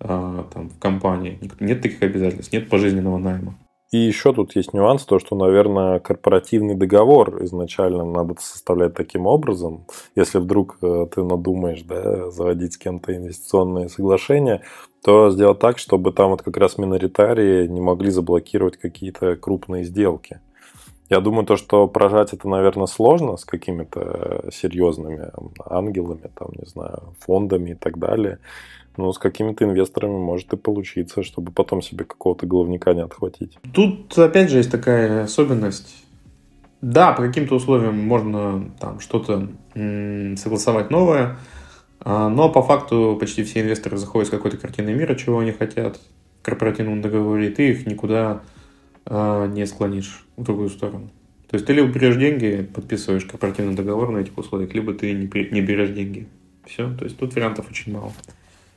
а, 0.00 0.46
там, 0.52 0.70
в 0.70 0.78
компании. 0.78 1.38
Нет 1.60 1.82
таких 1.82 2.02
обязательств, 2.02 2.52
нет 2.52 2.68
пожизненного 2.68 3.18
найма. 3.18 3.54
И 3.92 3.98
еще 3.98 4.32
тут 4.32 4.56
есть 4.56 4.72
нюанс, 4.72 5.04
то, 5.04 5.18
что, 5.18 5.36
наверное, 5.36 6.00
корпоративный 6.00 6.74
договор 6.74 7.44
изначально 7.44 8.04
надо 8.06 8.36
составлять 8.40 8.94
таким 8.94 9.26
образом. 9.26 9.86
Если 10.16 10.38
вдруг 10.38 10.78
э, 10.80 11.06
ты 11.14 11.22
надумаешь 11.22 11.82
да, 11.82 12.30
заводить 12.30 12.72
с 12.72 12.78
кем-то 12.78 13.14
инвестиционные 13.14 13.90
соглашения, 13.90 14.62
то 15.04 15.30
сделать 15.30 15.58
так, 15.58 15.78
чтобы 15.78 16.10
там 16.12 16.30
вот 16.30 16.40
как 16.40 16.56
раз 16.56 16.78
миноритарии 16.78 17.66
не 17.66 17.82
могли 17.82 18.10
заблокировать 18.10 18.78
какие-то 18.78 19.36
крупные 19.36 19.84
сделки. 19.84 20.40
Я 21.12 21.20
думаю, 21.20 21.44
то, 21.44 21.58
что 21.58 21.88
прожать 21.88 22.32
это, 22.32 22.48
наверное, 22.48 22.86
сложно 22.86 23.36
с 23.36 23.44
какими-то 23.44 24.46
серьезными 24.50 25.30
ангелами, 25.68 26.30
там, 26.34 26.48
не 26.58 26.66
знаю, 26.66 27.12
фондами 27.20 27.72
и 27.72 27.74
так 27.74 27.98
далее. 27.98 28.38
Ну, 28.96 29.12
с 29.12 29.18
какими-то 29.18 29.66
инвесторами 29.66 30.16
может 30.16 30.54
и 30.54 30.56
получиться, 30.56 31.22
чтобы 31.22 31.52
потом 31.52 31.82
себе 31.82 32.06
какого-то 32.06 32.46
головника 32.46 32.94
не 32.94 33.02
отхватить. 33.02 33.58
Тут, 33.74 34.16
опять 34.16 34.48
же, 34.48 34.56
есть 34.56 34.70
такая 34.70 35.24
особенность. 35.24 36.02
Да, 36.80 37.12
по 37.12 37.22
каким-то 37.22 37.56
условиям 37.56 37.98
можно 37.98 38.70
там 38.80 38.98
что-то 38.98 39.48
согласовать 39.74 40.90
новое, 40.90 41.36
а, 42.00 42.30
но 42.30 42.48
по 42.48 42.62
факту 42.62 43.18
почти 43.20 43.44
все 43.44 43.60
инвесторы 43.60 43.98
заходят 43.98 44.28
с 44.28 44.30
какой-то 44.30 44.56
картиной 44.56 44.94
мира, 44.94 45.14
чего 45.14 45.40
они 45.40 45.52
хотят 45.52 46.00
корпоративном 46.40 47.02
договоре, 47.02 47.48
и 47.48 47.54
ты 47.54 47.68
их 47.68 47.86
никуда 47.86 48.40
не 49.08 49.66
склонишь 49.66 50.24
в 50.36 50.42
другую 50.42 50.68
сторону. 50.68 51.10
То 51.48 51.56
есть 51.56 51.66
ты 51.66 51.74
либо 51.74 51.88
берешь 51.88 52.16
деньги, 52.16 52.66
подписываешь 52.74 53.26
корпоративный 53.26 53.74
договор 53.74 54.10
на 54.10 54.18
этих 54.18 54.38
условиях, 54.38 54.72
либо 54.72 54.94
ты 54.94 55.12
не, 55.12 55.26
не 55.50 55.60
берешь 55.60 55.90
деньги. 55.90 56.26
Все, 56.64 56.90
то 56.96 57.04
есть 57.04 57.18
тут 57.18 57.34
вариантов 57.34 57.66
очень 57.70 57.92
мало. 57.92 58.12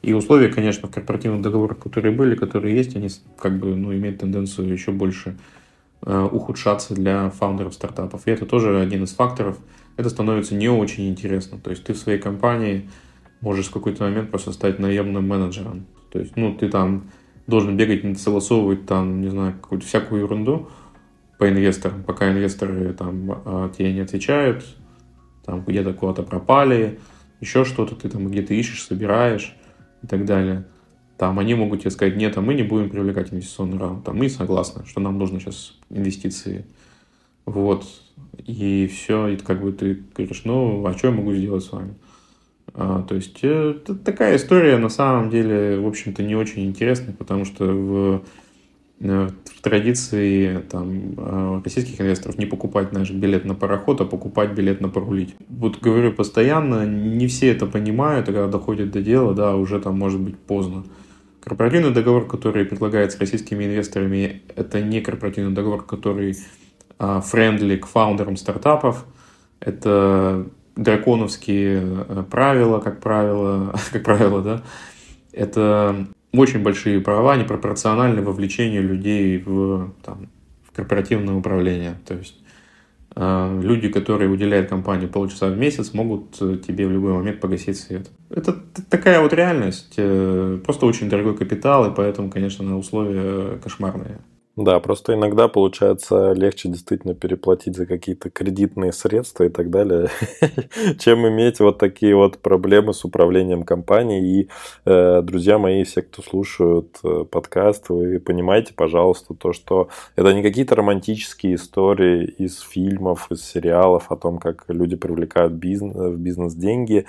И 0.02 0.14
условия, 0.14 0.50
конечно, 0.50 0.88
в 0.88 0.92
корпоративных 0.92 1.42
договорах, 1.42 1.80
которые 1.80 2.14
были, 2.14 2.36
которые 2.36 2.76
есть, 2.76 2.96
они 2.96 3.10
как 3.40 3.58
бы 3.58 3.76
ну, 3.76 3.94
имеют 3.94 4.20
тенденцию 4.20 4.72
еще 4.72 4.92
больше 4.92 5.38
э, 6.06 6.30
ухудшаться 6.32 6.94
для 6.94 7.30
фаундеров 7.30 7.74
стартапов. 7.74 8.28
И 8.28 8.32
это 8.32 8.46
тоже 8.46 8.80
один 8.80 9.06
из 9.06 9.14
факторов. 9.14 9.58
Это 9.98 10.10
становится 10.10 10.54
не 10.54 10.68
очень 10.68 11.10
интересно. 11.10 11.58
То 11.58 11.70
есть 11.70 11.86
ты 11.86 11.94
в 11.94 11.98
своей 11.98 12.20
компании 12.20 12.90
можешь 13.42 13.68
в 13.68 13.72
какой-то 13.72 14.04
момент 14.04 14.30
просто 14.30 14.52
стать 14.52 14.80
наемным 14.80 15.28
менеджером. 15.28 15.86
То 16.12 16.20
есть, 16.20 16.36
ну, 16.36 16.54
ты 16.54 16.70
там 16.70 17.10
должен 17.48 17.78
бегать, 17.78 18.20
согласовывать 18.20 18.86
там, 18.86 19.22
не 19.22 19.30
знаю, 19.30 19.54
какую-то 19.54 19.86
всякую 19.86 20.22
ерунду 20.24 20.70
по 21.38 21.50
инвесторам, 21.50 22.04
пока 22.04 22.32
инвесторы 22.32 22.94
там 22.94 23.42
а, 23.46 23.70
тебе 23.70 23.94
не 23.94 24.00
отвечают, 24.00 24.66
там 25.46 25.64
где-то 25.66 25.94
куда-то 25.94 26.24
пропали, 26.24 27.00
еще 27.42 27.66
что-то 27.66 27.96
ты 27.96 28.10
там 28.10 28.28
где-то 28.28 28.54
ищешь, 28.54 28.84
собираешь 28.84 29.56
и 30.02 30.08
так 30.08 30.26
далее. 30.26 30.66
Там 31.18 31.40
они 31.40 31.54
могут 31.54 31.82
тебе 31.82 31.92
сказать, 31.92 32.18
нет, 32.18 32.36
а 32.38 32.42
мы 32.42 32.56
не 32.56 32.64
будем 32.64 32.90
привлекать 32.90 33.32
инвестиционный 33.32 33.78
раунд. 33.78 34.04
Там 34.04 34.18
мы 34.18 34.30
согласны, 34.30 34.86
что 34.86 35.00
нам 35.00 35.18
нужно 35.18 35.40
сейчас 35.40 35.78
инвестиции. 35.90 36.66
Вот. 37.46 37.86
И 38.46 38.88
все, 38.88 39.30
и 39.30 39.38
как 39.38 39.62
бы 39.62 39.72
ты 39.72 40.04
говоришь, 40.16 40.42
ну, 40.44 40.86
а 40.86 40.94
что 40.98 41.08
я 41.08 41.14
могу 41.14 41.34
сделать 41.34 41.64
с 41.64 41.72
вами? 41.72 41.96
А, 42.78 43.04
то 43.04 43.16
есть, 43.16 43.40
это 43.42 43.96
такая 43.96 44.36
история 44.36 44.78
на 44.78 44.90
самом 44.90 45.30
деле, 45.30 45.80
в 45.80 45.88
общем-то, 45.88 46.24
не 46.24 46.36
очень 46.36 46.66
интересная, 46.66 47.14
потому 47.14 47.46
что 47.46 47.66
в, 47.66 48.22
э, 49.00 49.30
в 49.30 49.62
традиции 49.62 50.62
там, 50.70 51.14
э, 51.16 51.62
российских 51.64 52.02
инвесторов 52.02 52.38
не 52.38 52.46
покупать 52.46 52.92
наш 52.92 53.12
билет 53.12 53.46
на 53.46 53.56
пароход, 53.56 54.02
а 54.02 54.06
покупать 54.06 54.52
билет 54.52 54.82
на 54.82 54.90
порулить. 54.90 55.36
Вот 55.48 55.80
говорю 55.80 56.12
постоянно, 56.12 56.86
не 56.86 57.28
все 57.28 57.48
это 57.52 57.66
понимают, 57.66 58.28
а 58.28 58.34
когда 58.34 58.48
доходит 58.48 58.92
до 58.92 59.02
дела, 59.02 59.34
да, 59.34 59.56
уже 59.56 59.80
там 59.80 59.98
может 59.98 60.20
быть 60.20 60.38
поздно. 60.38 60.84
Корпоративный 61.42 61.92
договор, 61.92 62.28
который 62.28 62.66
предлагается 62.66 63.20
российскими 63.20 63.64
инвесторами, 63.64 64.42
это 64.54 64.82
не 64.82 65.00
корпоративный 65.00 65.54
договор, 65.54 65.86
который 65.86 66.36
friendly 66.98 67.78
к 67.78 67.86
фаундерам 67.86 68.36
стартапов. 68.36 69.06
Это 69.60 70.48
драконовские 70.76 71.82
э, 72.08 72.24
правила, 72.30 72.80
как 72.80 73.00
правило, 73.00 73.74
как 73.92 74.04
правило, 74.04 74.42
да, 74.42 74.64
это 75.32 76.08
очень 76.34 76.64
большие 76.64 77.00
права, 77.00 77.38
непропорциональное 77.38 78.24
вовлечение 78.24 78.82
людей 78.82 79.42
в, 79.46 79.94
там, 80.04 80.28
в 80.64 80.76
корпоративное 80.76 81.36
управление. 81.36 81.96
То 82.06 82.16
есть 82.16 82.36
э, 83.16 83.60
люди, 83.64 83.90
которые 83.90 84.30
уделяют 84.30 84.70
компании 84.70 85.08
полчаса 85.08 85.48
в 85.48 85.58
месяц, 85.58 85.94
могут 85.94 86.42
э, 86.42 86.58
тебе 86.66 86.88
в 86.88 86.92
любой 86.92 87.14
момент 87.14 87.40
погасить 87.40 87.80
свет. 87.80 88.10
Это 88.30 88.54
такая 88.90 89.22
вот 89.22 89.34
реальность. 89.34 89.96
Просто 89.96 90.86
очень 90.86 91.10
дорогой 91.10 91.38
капитал, 91.38 91.90
и 91.90 91.96
поэтому, 91.96 92.30
конечно, 92.30 92.78
условия 92.78 93.58
кошмарные. 93.60 94.20
Да, 94.58 94.80
просто 94.80 95.16
иногда 95.16 95.50
получается 95.50 96.32
легче 96.32 96.70
действительно 96.70 97.14
переплатить 97.14 97.76
за 97.76 97.86
какие-то 97.86 98.30
кредитные 98.30 98.94
средства 98.94 99.44
и 99.44 99.50
так 99.50 99.70
далее, 99.70 100.08
чем 101.00 101.28
иметь 101.28 101.60
вот 101.60 101.78
такие 101.78 102.16
вот 102.16 102.38
проблемы 102.38 102.94
с 102.94 103.04
управлением 103.04 103.64
компанией. 103.64 104.44
И, 104.44 104.50
э, 104.86 105.22
друзья 105.24 105.58
мои, 105.58 105.84
все, 105.84 106.04
кто 106.04 106.22
слушают 106.22 106.98
э, 107.04 107.26
подкаст, 107.30 107.90
вы 107.90 108.22
понимаете, 108.22 108.74
пожалуйста, 108.74 109.34
то, 109.34 109.52
что 109.52 109.90
это 110.16 110.34
не 110.34 110.42
какие-то 110.42 110.76
романтические 110.76 111.56
истории 111.56 112.24
из 112.26 112.62
фильмов, 112.62 113.30
из 113.32 113.44
сериалов 113.44 114.10
о 114.10 114.16
том, 114.16 114.38
как 114.38 114.64
люди 114.70 114.96
привлекают 114.96 115.52
бизнес, 115.52 115.96
в 115.96 116.18
бизнес 116.18 116.54
деньги 116.54 117.06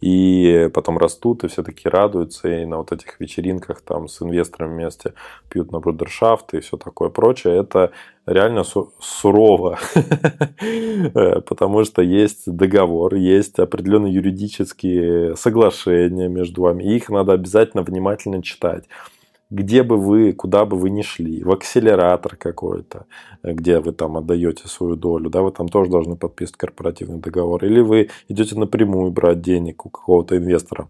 и 0.00 0.70
потом 0.72 0.98
растут, 0.98 1.44
и 1.44 1.48
все 1.48 1.62
таки 1.62 1.88
радуются, 1.88 2.48
и 2.48 2.64
на 2.64 2.78
вот 2.78 2.92
этих 2.92 3.20
вечеринках 3.20 3.82
там 3.82 4.08
с 4.08 4.22
инвесторами 4.22 4.74
вместе 4.74 5.14
пьют 5.48 5.72
на 5.72 5.80
брудершафт 5.80 6.54
и 6.54 6.60
все 6.60 6.76
такое 6.76 7.10
прочее, 7.10 7.58
это 7.58 7.92
реально 8.26 8.64
су- 8.64 8.92
сурово, 8.98 9.78
потому 11.46 11.84
что 11.84 12.02
есть 12.02 12.50
договор, 12.50 13.14
есть 13.14 13.58
определенные 13.58 14.14
юридические 14.14 15.36
соглашения 15.36 16.28
между 16.28 16.62
вами, 16.62 16.84
и 16.84 16.96
их 16.96 17.10
надо 17.10 17.32
обязательно 17.32 17.82
внимательно 17.82 18.42
читать 18.42 18.84
где 19.50 19.82
бы 19.82 19.96
вы, 19.96 20.32
куда 20.32 20.64
бы 20.64 20.76
вы 20.76 20.90
ни 20.90 21.02
шли, 21.02 21.42
в 21.42 21.50
акселератор 21.50 22.36
какой-то, 22.36 23.06
где 23.42 23.80
вы 23.80 23.92
там 23.92 24.16
отдаете 24.16 24.68
свою 24.68 24.96
долю, 24.96 25.28
да, 25.28 25.42
вы 25.42 25.50
там 25.50 25.68
тоже 25.68 25.90
должны 25.90 26.16
подписывать 26.16 26.58
корпоративный 26.58 27.18
договор, 27.18 27.64
или 27.64 27.80
вы 27.80 28.10
идете 28.28 28.56
напрямую 28.56 29.10
брать 29.10 29.42
денег 29.42 29.84
у 29.86 29.90
какого-то 29.90 30.36
инвестора. 30.36 30.88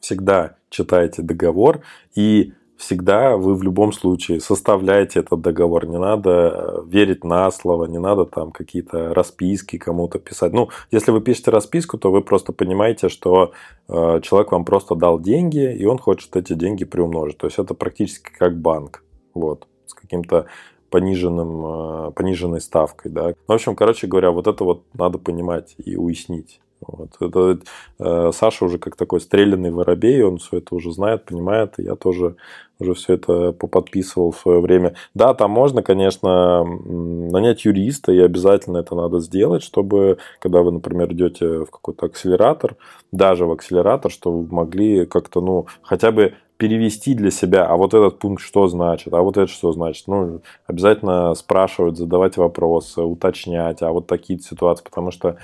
Всегда 0.00 0.56
читайте 0.70 1.22
договор 1.22 1.82
и 2.14 2.52
всегда 2.76 3.36
вы 3.36 3.54
в 3.54 3.62
любом 3.62 3.92
случае 3.92 4.40
составляете 4.40 5.20
этот 5.20 5.40
договор. 5.40 5.86
Не 5.86 5.98
надо 5.98 6.30
э, 6.30 6.82
верить 6.86 7.24
на 7.24 7.50
слово, 7.50 7.86
не 7.86 7.98
надо 7.98 8.24
там 8.24 8.52
какие-то 8.52 9.14
расписки 9.14 9.78
кому-то 9.78 10.18
писать. 10.18 10.52
Ну, 10.52 10.68
если 10.90 11.10
вы 11.10 11.20
пишете 11.20 11.50
расписку, 11.50 11.98
то 11.98 12.10
вы 12.10 12.22
просто 12.22 12.52
понимаете, 12.52 13.08
что 13.08 13.52
э, 13.88 14.20
человек 14.22 14.52
вам 14.52 14.64
просто 14.64 14.94
дал 14.94 15.18
деньги, 15.18 15.74
и 15.74 15.84
он 15.86 15.98
хочет 15.98 16.36
эти 16.36 16.52
деньги 16.52 16.84
приумножить. 16.84 17.38
То 17.38 17.46
есть 17.46 17.58
это 17.58 17.74
практически 17.74 18.30
как 18.30 18.58
банк. 18.58 19.02
Вот, 19.34 19.66
с 19.86 19.94
каким-то 19.94 20.46
пониженным, 20.90 22.08
э, 22.08 22.10
пониженной 22.12 22.60
ставкой. 22.60 23.10
Да. 23.10 23.34
В 23.46 23.52
общем, 23.52 23.74
короче 23.74 24.06
говоря, 24.06 24.30
вот 24.30 24.46
это 24.46 24.64
вот 24.64 24.84
надо 24.94 25.18
понимать 25.18 25.74
и 25.84 25.96
уяснить. 25.96 26.60
Вот. 26.80 27.10
Это, 27.20 27.58
э, 27.98 28.30
Саша 28.32 28.64
уже 28.64 28.78
как 28.78 28.96
такой 28.96 29.20
стрелянный 29.20 29.70
воробей, 29.70 30.22
он 30.22 30.38
все 30.38 30.58
это 30.58 30.74
уже 30.74 30.92
знает, 30.92 31.24
понимает, 31.24 31.78
и 31.78 31.84
я 31.84 31.96
тоже 31.96 32.36
уже 32.78 32.94
все 32.94 33.14
это 33.14 33.52
поподписывал 33.52 34.32
в 34.32 34.38
свое 34.38 34.60
время. 34.60 34.94
Да, 35.14 35.32
там 35.34 35.50
можно, 35.50 35.82
конечно, 35.82 36.64
нанять 36.64 37.64
юриста, 37.64 38.12
и 38.12 38.18
обязательно 38.18 38.78
это 38.78 38.94
надо 38.94 39.20
сделать, 39.20 39.62
чтобы, 39.62 40.18
когда 40.40 40.62
вы, 40.62 40.72
например, 40.72 41.12
идете 41.12 41.64
в 41.64 41.70
какой-то 41.70 42.06
акселератор, 42.06 42.76
даже 43.12 43.46
в 43.46 43.52
акселератор, 43.52 44.10
чтобы 44.10 44.42
вы 44.42 44.54
могли 44.54 45.06
как-то, 45.06 45.40
ну, 45.40 45.66
хотя 45.82 46.12
бы 46.12 46.34
перевести 46.58 47.14
для 47.14 47.30
себя, 47.30 47.66
а 47.66 47.76
вот 47.76 47.92
этот 47.92 48.18
пункт 48.18 48.42
что 48.42 48.66
значит, 48.66 49.12
а 49.12 49.20
вот 49.20 49.36
это 49.36 49.46
что 49.46 49.72
значит. 49.72 50.06
Ну, 50.06 50.40
обязательно 50.66 51.34
спрашивать, 51.34 51.98
задавать 51.98 52.36
вопросы, 52.36 53.02
уточнять, 53.02 53.82
а 53.82 53.90
вот 53.92 54.06
такие 54.06 54.38
ситуации, 54.38 54.84
потому 54.84 55.10
что 55.10 55.36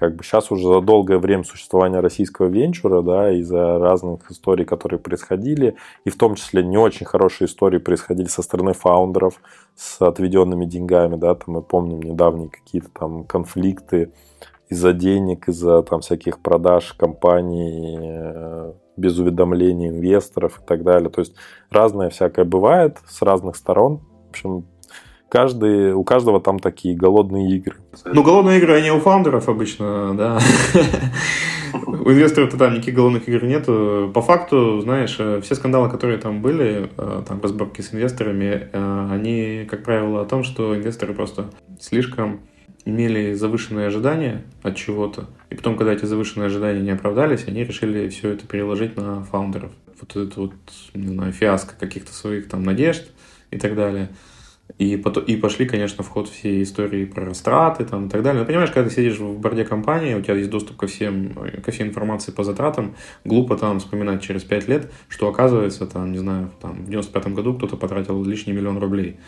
как 0.00 0.16
бы 0.16 0.24
сейчас 0.24 0.50
уже 0.50 0.66
за 0.66 0.80
долгое 0.80 1.18
время 1.18 1.44
существования 1.44 2.00
российского 2.00 2.46
венчура, 2.46 3.02
да, 3.02 3.30
из-за 3.32 3.78
разных 3.78 4.30
историй, 4.30 4.64
которые 4.64 4.98
происходили, 4.98 5.76
и 6.06 6.10
в 6.10 6.16
том 6.16 6.36
числе 6.36 6.62
не 6.62 6.78
очень 6.78 7.04
хорошие 7.04 7.46
истории 7.46 7.76
происходили 7.76 8.26
со 8.26 8.40
стороны 8.40 8.72
фаундеров 8.72 9.42
с 9.76 10.00
отведенными 10.00 10.64
деньгами, 10.64 11.16
да, 11.16 11.34
там 11.34 11.56
мы 11.56 11.62
помним 11.62 12.00
недавние 12.00 12.48
какие-то 12.48 12.88
там 12.98 13.24
конфликты 13.24 14.10
из-за 14.70 14.94
денег, 14.94 15.48
из-за 15.50 15.82
там 15.82 16.00
всяких 16.00 16.38
продаж 16.38 16.94
компаний, 16.94 17.98
э, 18.00 18.72
без 18.96 19.18
уведомления 19.18 19.90
инвесторов 19.90 20.60
и 20.60 20.66
так 20.66 20.82
далее. 20.82 21.10
То 21.10 21.20
есть 21.20 21.34
разное 21.70 22.08
всякое 22.08 22.46
бывает 22.46 22.98
с 23.06 23.20
разных 23.20 23.56
сторон. 23.56 24.00
В 24.26 24.30
общем, 24.30 24.64
каждый, 25.30 25.92
у 25.92 26.04
каждого 26.04 26.40
там 26.40 26.58
такие 26.58 26.96
голодные 26.96 27.56
игры. 27.56 27.76
Ну, 28.04 28.22
голодные 28.22 28.58
игры, 28.58 28.74
они 28.74 28.90
у 28.90 28.98
фаундеров 28.98 29.48
обычно, 29.48 30.14
да. 30.14 30.38
У 31.72 32.10
инвесторов-то 32.10 32.58
там 32.58 32.74
никаких 32.74 32.94
голодных 32.94 33.28
игр 33.28 33.44
нету. 33.44 34.10
По 34.12 34.22
факту, 34.22 34.80
знаешь, 34.80 35.16
э, 35.20 35.40
все 35.40 35.54
скандалы, 35.54 35.88
которые 35.88 36.18
там 36.18 36.42
были, 36.42 36.90
э, 36.96 37.22
там 37.26 37.40
разборки 37.40 37.80
с 37.80 37.94
инвесторами, 37.94 38.68
э, 38.72 39.08
они, 39.12 39.66
как 39.70 39.84
правило, 39.84 40.20
о 40.20 40.24
том, 40.24 40.42
что 40.42 40.76
инвесторы 40.76 41.14
просто 41.14 41.50
слишком 41.78 42.40
имели 42.84 43.34
завышенные 43.34 43.86
ожидания 43.86 44.42
от 44.62 44.74
чего-то, 44.74 45.26
и 45.50 45.54
потом, 45.54 45.76
когда 45.76 45.92
эти 45.92 46.06
завышенные 46.06 46.46
ожидания 46.46 46.80
не 46.80 46.90
оправдались, 46.90 47.46
они 47.46 47.62
решили 47.62 48.08
все 48.08 48.30
это 48.30 48.46
переложить 48.46 48.96
на 48.96 49.22
фаундеров. 49.24 49.70
Вот 50.00 50.16
это 50.16 50.40
вот, 50.40 50.52
не 50.94 51.08
знаю, 51.08 51.32
фиаско 51.32 51.74
каких-то 51.78 52.12
своих 52.12 52.48
там 52.48 52.62
надежд 52.62 53.10
и 53.50 53.58
так 53.58 53.76
далее. 53.76 54.08
И, 54.80 54.94
и 54.94 55.36
пошли, 55.36 55.66
конечно, 55.66 56.02
в 56.02 56.08
ход 56.08 56.26
все 56.30 56.62
истории 56.62 57.04
про 57.04 57.26
растраты 57.26 57.84
там, 57.84 58.06
и 58.06 58.08
так 58.08 58.22
далее. 58.22 58.40
Но 58.40 58.46
понимаешь, 58.46 58.70
когда 58.70 58.88
ты 58.88 58.94
сидишь 58.94 59.18
в 59.18 59.38
борде 59.38 59.66
компании, 59.66 60.14
у 60.14 60.22
тебя 60.22 60.36
есть 60.36 60.48
доступ 60.48 60.78
ко, 60.78 60.86
всем, 60.86 61.34
ко 61.62 61.70
всей 61.70 61.86
информации 61.86 62.32
по 62.32 62.44
затратам, 62.44 62.94
глупо 63.26 63.58
там 63.58 63.78
вспоминать 63.78 64.22
через 64.22 64.42
5 64.42 64.68
лет, 64.68 64.90
что 65.08 65.28
оказывается, 65.28 65.86
там, 65.86 66.12
не 66.12 66.18
знаю, 66.18 66.50
там, 66.62 66.86
в 66.86 66.88
95 66.88 67.28
году 67.34 67.52
кто-то 67.52 67.76
потратил 67.76 68.24
лишний 68.24 68.54
миллион 68.54 68.78
рублей. 68.78 69.18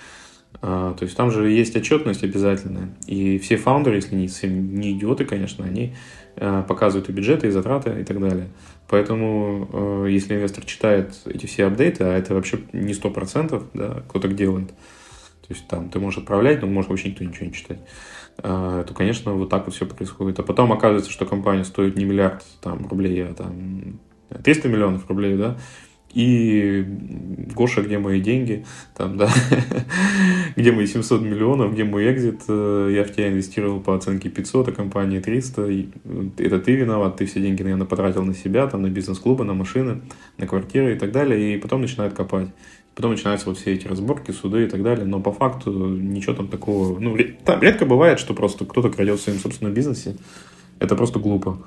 А, 0.62 0.94
то 0.94 1.05
есть 1.05 1.14
там 1.18 1.30
же 1.30 1.50
есть 1.50 1.76
отчетность 1.76 2.24
обязательная. 2.24 2.88
И 3.07 3.36
все 3.36 3.59
фаундеры, 3.59 3.96
если 3.96 4.16
не, 4.16 4.30
не 4.48 4.92
идиоты, 4.92 5.26
конечно, 5.26 5.66
они 5.66 5.94
а, 6.38 6.62
показывают 6.62 7.11
и 7.11 7.12
бюджеты, 7.12 7.48
и 7.48 7.50
затраты, 7.50 8.00
и 8.00 8.05
так 8.05 8.18
далее. 8.20 8.48
Поэтому, 8.88 9.68
а, 9.70 10.07
если 10.07 10.34
инвестор 10.34 10.64
читает 10.64 11.14
эти 11.26 11.44
все 11.44 11.66
апдейты, 11.66 12.05
а 12.05 12.16
это 12.16 12.32
вообще 12.32 12.61
не 12.72 12.94
100%, 12.94 13.64
да, 13.74 14.03
кто 14.09 14.18
так 14.18 14.34
делает, 14.34 14.70
то 15.47 15.55
есть 15.55 15.66
там 15.68 15.90
ты 15.90 15.99
можешь 15.99 16.20
отправлять, 16.20 16.62
но 16.62 16.68
может 16.68 16.90
вообще 16.90 17.11
никто 17.11 17.24
ничего 17.24 17.47
не 17.47 17.53
читать, 17.53 17.78
а, 18.38 18.84
то, 18.84 18.95
конечно, 18.95 19.32
вот 19.34 19.49
так 19.51 19.66
вот 19.66 19.74
все 19.74 19.86
происходит. 19.86 20.38
А 20.38 20.43
потом 20.43 20.72
оказывается, 20.72 21.11
что 21.11 21.26
компания 21.26 21.64
стоит 21.64 21.97
не 21.97 22.05
миллиард 22.05 22.45
там, 22.61 22.86
рублей, 22.86 23.24
а 23.24 23.34
там 23.34 24.01
300 24.43 24.68
миллионов 24.68 25.09
рублей, 25.09 25.36
да, 25.36 25.57
и 26.14 26.84
Гоша, 27.55 27.82
где 27.82 27.99
мои 27.99 28.20
деньги, 28.20 28.66
там, 28.95 29.16
да, 29.16 29.30
где 30.57 30.70
мои 30.70 30.86
700 30.86 31.22
миллионов, 31.22 31.72
где 31.72 31.84
мой 31.84 32.12
экзит, 32.12 32.43
э, 32.49 32.90
я 32.95 33.05
в 33.05 33.12
тебя 33.12 33.28
инвестировал 33.28 33.80
по 33.80 33.95
оценке 33.95 34.28
500, 34.28 34.68
а 34.68 34.72
компания 34.72 35.20
300, 35.20 35.70
это 36.38 36.59
ты 36.59 36.74
виноват, 36.74 37.16
ты 37.16 37.24
все 37.24 37.40
деньги, 37.40 37.62
наверное, 37.62 37.86
потратил 37.86 38.24
на 38.24 38.34
себя, 38.34 38.66
там, 38.66 38.82
на 38.82 38.90
бизнес-клубы, 38.90 39.45
на 39.45 39.55
машины, 39.55 40.03
на 40.36 40.47
квартиры 40.47 40.95
и 40.95 40.99
так 40.99 41.12
далее, 41.12 41.55
и 41.55 41.59
потом 41.59 41.80
начинают 41.80 42.14
копать. 42.14 42.49
Потом 42.95 43.12
начинаются 43.12 43.49
вот 43.49 43.59
все 43.59 43.72
эти 43.72 43.86
разборки, 43.86 44.32
суды 44.32 44.64
и 44.64 44.68
так 44.68 44.82
далее, 44.82 45.07
но 45.07 45.20
по 45.20 45.32
факту 45.32 45.70
ничего 45.70 46.34
там 46.34 46.49
такого... 46.49 46.99
Ну, 46.99 47.16
там 47.45 47.62
редко 47.62 47.86
бывает, 47.86 48.18
что 48.18 48.34
просто 48.34 48.64
кто-то 48.66 48.90
крадет 48.90 49.18
в 49.18 49.22
своем 49.22 49.38
собственном 49.38 49.72
бизнесе. 49.72 50.16
Это 50.78 50.95
просто 50.95 51.18
глупо. 51.18 51.59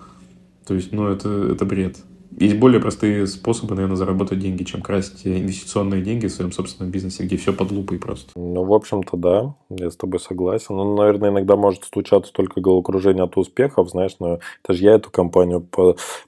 То 0.68 0.76
есть, 0.76 0.92
ну, 0.92 1.08
это, 1.08 1.30
это 1.52 1.66
бред. 1.66 1.98
Есть 2.38 2.58
более 2.58 2.82
простые 2.82 3.28
способы, 3.28 3.76
наверное, 3.76 3.96
заработать 3.96 4.40
деньги, 4.40 4.64
чем 4.64 4.82
красть 4.82 5.26
инвестиционные 5.26 6.02
деньги 6.02 6.28
в 6.28 6.32
своем 6.32 6.52
собственном 6.52 6.92
бизнесе, 6.92 7.24
где 7.24 7.38
все 7.38 7.54
под 7.54 7.72
лупой 7.72 7.98
просто. 7.98 8.32
Ну, 8.36 8.64
в 8.66 8.74
общем-то, 8.74 9.16
да, 9.16 9.56
я 9.70 9.90
с 9.90 9.96
тобой 9.96 10.20
согласен. 10.20 10.76
Ну, 10.76 10.98
наверное, 10.98 11.30
иногда 11.30 11.56
может 11.56 11.86
случаться 11.86 12.34
только 12.34 12.60
головокружение 12.60 13.24
от 13.24 13.38
успехов, 13.38 13.90
знаешь, 13.90 14.18
но 14.20 14.40
это 14.64 14.74
же 14.74 14.84
я 14.84 14.96
эту 14.96 15.12
компанию 15.12 15.66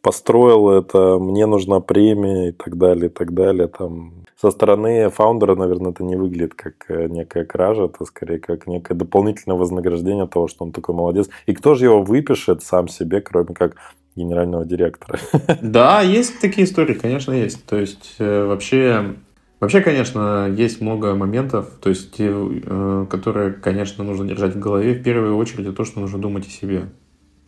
построил, 0.01 0.69
это 0.69 1.19
мне 1.19 1.45
нужна 1.45 1.81
премия 1.81 2.49
и 2.49 2.51
так 2.53 2.77
далее, 2.77 3.07
и 3.07 3.13
так 3.13 3.33
далее. 3.33 3.67
Там 3.67 4.13
со 4.39 4.51
стороны 4.51 5.09
фаундера, 5.09 5.55
наверное, 5.55 5.91
это 5.91 6.03
не 6.03 6.15
выглядит 6.15 6.53
как 6.53 6.75
э, 6.89 7.07
некая 7.07 7.43
кража, 7.43 7.85
это 7.85 8.05
скорее 8.05 8.37
как 8.37 8.67
некое 8.67 8.93
дополнительное 8.93 9.57
вознаграждение 9.57 10.27
того, 10.27 10.47
что 10.47 10.63
он 10.63 10.71
такой 10.71 10.93
молодец. 10.93 11.27
И 11.47 11.53
кто 11.53 11.73
же 11.73 11.85
его 11.85 12.03
выпишет 12.03 12.61
сам 12.63 12.87
себе, 12.87 13.19
кроме 13.21 13.55
как 13.55 13.77
генерального 14.15 14.63
директора? 14.63 15.19
Да, 15.61 16.01
есть 16.01 16.39
такие 16.39 16.65
истории, 16.65 16.93
конечно, 16.93 17.31
есть. 17.31 17.65
То 17.65 17.77
есть 17.77 18.15
э, 18.19 18.45
вообще 18.45 19.15
Вообще, 19.59 19.81
конечно, 19.81 20.47
есть 20.55 20.81
много 20.81 21.15
моментов, 21.15 21.71
то 21.81 21.89
есть, 21.89 22.13
э, 22.19 23.05
которые, 23.09 23.53
конечно, 23.53 24.03
нужно 24.03 24.27
держать 24.27 24.53
в 24.53 24.59
голове. 24.59 24.93
В 24.93 25.01
первую 25.01 25.35
очередь, 25.35 25.65
это 25.65 25.73
то, 25.73 25.83
что 25.83 25.99
нужно 25.99 26.19
думать 26.19 26.45
о 26.45 26.51
себе. 26.51 26.89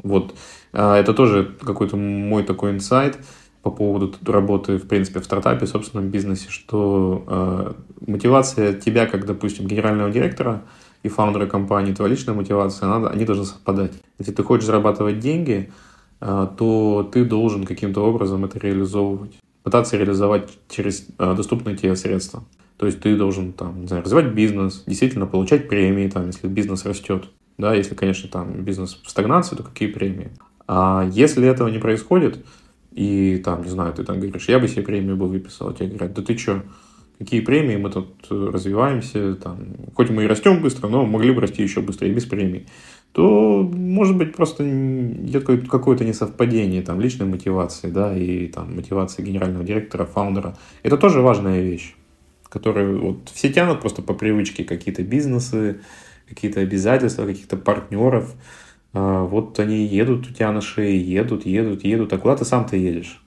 Вот. 0.01 0.33
А, 0.73 0.97
это 0.97 1.13
тоже 1.13 1.55
какой-то 1.61 1.97
мой 1.97 2.43
такой 2.43 2.71
инсайт 2.71 3.19
по 3.61 3.71
поводу 3.71 4.13
работы, 4.25 4.77
в 4.77 4.87
принципе, 4.87 5.19
в 5.19 5.25
стартапе, 5.25 5.65
в 5.65 5.69
собственном 5.69 6.09
бизнесе, 6.09 6.49
что 6.49 7.23
э, 7.27 7.73
мотивация 8.07 8.73
тебя, 8.73 9.05
как, 9.05 9.25
допустим, 9.25 9.67
генерального 9.67 10.09
директора, 10.09 10.63
и 11.03 11.07
фаундеры 11.07 11.47
компании, 11.47 11.93
твоя 11.93 12.11
личная 12.11 12.33
мотивация, 12.33 12.89
она, 12.91 13.09
они 13.09 13.25
должны 13.25 13.45
совпадать. 13.45 13.93
Если 14.17 14.33
ты 14.33 14.43
хочешь 14.43 14.65
зарабатывать 14.65 15.19
деньги, 15.19 15.71
э, 16.21 16.47
то 16.57 17.09
ты 17.11 17.25
должен 17.25 17.65
каким-то 17.65 18.01
образом 18.01 18.45
это 18.45 18.59
реализовывать. 18.59 19.37
Пытаться 19.63 19.97
реализовать 19.97 20.49
через 20.69 21.07
э, 21.17 21.33
доступные 21.35 21.77
тебе 21.77 21.95
средства. 21.95 22.43
То 22.77 22.85
есть 22.85 23.01
ты 23.01 23.15
должен 23.17 23.51
там, 23.53 23.81
не 23.81 23.87
знаю, 23.87 24.03
развивать 24.03 24.33
бизнес, 24.33 24.83
действительно 24.85 25.25
получать 25.25 25.67
премии, 25.67 26.07
там, 26.07 26.27
если 26.27 26.47
бизнес 26.47 26.85
растет. 26.85 27.25
Да, 27.57 27.73
если, 27.73 27.93
конечно, 27.93 28.29
там 28.29 28.51
бизнес 28.63 29.01
в 29.03 29.09
стагнации, 29.09 29.57
то 29.57 29.63
какие 29.63 29.89
премии? 29.89 30.31
А 30.65 31.05
если 31.11 31.45
этого 31.45 31.67
не 31.67 31.79
происходит, 31.79 32.45
и 32.91 33.41
там, 33.43 33.63
не 33.63 33.69
знаю, 33.69 33.93
ты 33.93 34.03
там 34.03 34.19
говоришь, 34.19 34.49
я 34.49 34.59
бы 34.59 34.67
себе 34.67 34.83
премию 34.83 35.17
бы 35.17 35.27
выписал, 35.27 35.73
тебе 35.73 35.89
говорят, 35.89 36.13
да 36.13 36.21
ты 36.21 36.37
что, 36.37 36.63
какие 37.19 37.41
премии, 37.41 37.75
мы 37.75 37.91
тут 37.91 38.27
развиваемся, 38.29 39.35
там, 39.35 39.59
хоть 39.93 40.09
мы 40.09 40.23
и 40.23 40.27
растем 40.27 40.61
быстро, 40.61 40.87
но 40.87 41.05
могли 41.05 41.31
бы 41.31 41.41
расти 41.41 41.61
еще 41.61 41.81
быстрее, 41.81 42.13
без 42.13 42.25
премий, 42.25 42.67
то, 43.11 43.61
может 43.73 44.17
быть, 44.17 44.35
просто 44.35 44.63
идет 44.67 45.45
какое-то 45.45 46.05
несовпадение 46.05 46.81
там, 46.81 47.01
личной 47.01 47.25
мотивации, 47.25 47.89
да, 47.89 48.15
и 48.17 48.47
там, 48.47 48.75
мотивации 48.75 49.23
генерального 49.23 49.63
директора, 49.63 50.05
фаундера. 50.05 50.57
Это 50.83 50.97
тоже 50.97 51.21
важная 51.21 51.61
вещь, 51.61 51.95
которую 52.47 53.01
вот, 53.01 53.29
все 53.33 53.51
тянут 53.51 53.81
просто 53.81 54.01
по 54.01 54.13
привычке 54.13 54.63
какие-то 54.63 55.03
бизнесы, 55.03 55.81
какие-то 56.27 56.61
обязательства, 56.61 57.25
каких-то 57.25 57.57
партнеров. 57.57 58.35
А, 58.93 59.23
вот 59.23 59.59
они 59.59 59.85
едут 59.85 60.27
у 60.27 60.33
тебя 60.33 60.51
на 60.51 60.61
шее, 60.61 60.99
едут, 60.99 61.45
едут, 61.45 61.83
едут. 61.83 62.13
А 62.13 62.17
куда 62.17 62.35
ты 62.35 62.45
сам-то 62.45 62.75
едешь? 62.75 63.21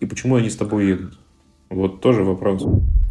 И 0.00 0.06
почему 0.06 0.36
они 0.36 0.50
с 0.50 0.56
тобой 0.56 0.86
едут? 0.86 1.18
Вот 1.70 2.00
тоже 2.00 2.22
вопрос. 2.22 2.64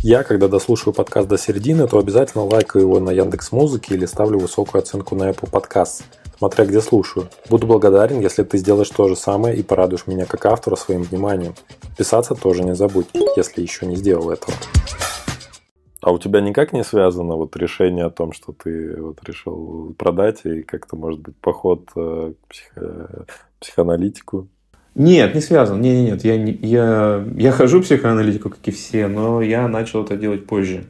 Я, 0.04 0.24
когда 0.24 0.48
дослушаю 0.48 0.94
подкаст 0.94 1.28
до 1.28 1.38
середины, 1.38 1.88
то 1.88 1.98
обязательно 1.98 2.44
лайкаю 2.44 2.86
его 2.86 3.00
на 3.00 3.10
Яндекс 3.12 3.52
Музыке 3.52 3.96
или 3.96 4.06
ставлю 4.06 4.39
высокую 4.39 4.82
оценку 4.82 5.16
на 5.16 5.30
Apple 5.30 5.50
Podcast, 5.50 6.04
смотря 6.38 6.66
где 6.66 6.82
слушаю. 6.82 7.28
Буду 7.50 7.68
благодарен, 7.68 8.20
если 8.20 8.44
ты 8.44 8.58
сделаешь 8.58 8.89
то 8.89 9.08
же 9.08 9.16
самое 9.16 9.56
и 9.56 9.64
порадуешь 9.64 10.08
меня 10.08 10.26
как 10.26 10.46
автора 10.46 10.76
своим 10.76 11.04
вниманием. 11.04 11.56
Писаться 11.98 12.36
тоже 12.36 12.64
не 12.64 12.76
забудь, 12.76 13.08
если 13.36 13.62
еще 13.62 13.86
не 13.86 13.96
сделал 13.96 14.30
этого. 14.30 14.54
А 16.02 16.12
у 16.12 16.18
тебя 16.18 16.41
никак 16.41 16.74
не 16.74 16.84
связано 16.84 17.36
вот 17.36 17.56
решение 17.56 18.06
о 18.06 18.10
том, 18.10 18.34
что 18.34 18.54
ты 18.54 18.99
вот 18.99 19.24
решил 19.24 19.93
продать 19.97 20.41
и 20.45 20.64
как-то, 20.64 20.95
может 20.95 21.20
быть, 21.20 21.36
поход 21.38 21.89
э, 21.95 22.34
к 22.41 22.47
психо... 22.47 23.26
психоаналитику? 23.60 24.47
Нет, 24.95 25.36
не 25.36 25.41
связано. 25.41 25.80
Нет, 25.80 26.24
нет, 26.24 26.26
я, 26.26 26.34
я, 26.34 27.26
я 27.38 27.52
хожу 27.52 27.80
в 27.80 27.84
психоаналитику, 27.84 28.49
как 28.49 28.68
и 28.68 28.72
все, 28.72 29.08
но 29.08 29.41
я 29.41 29.68
начал 29.68 30.04
это 30.04 30.18
делать 30.18 30.47
позже. 30.47 30.86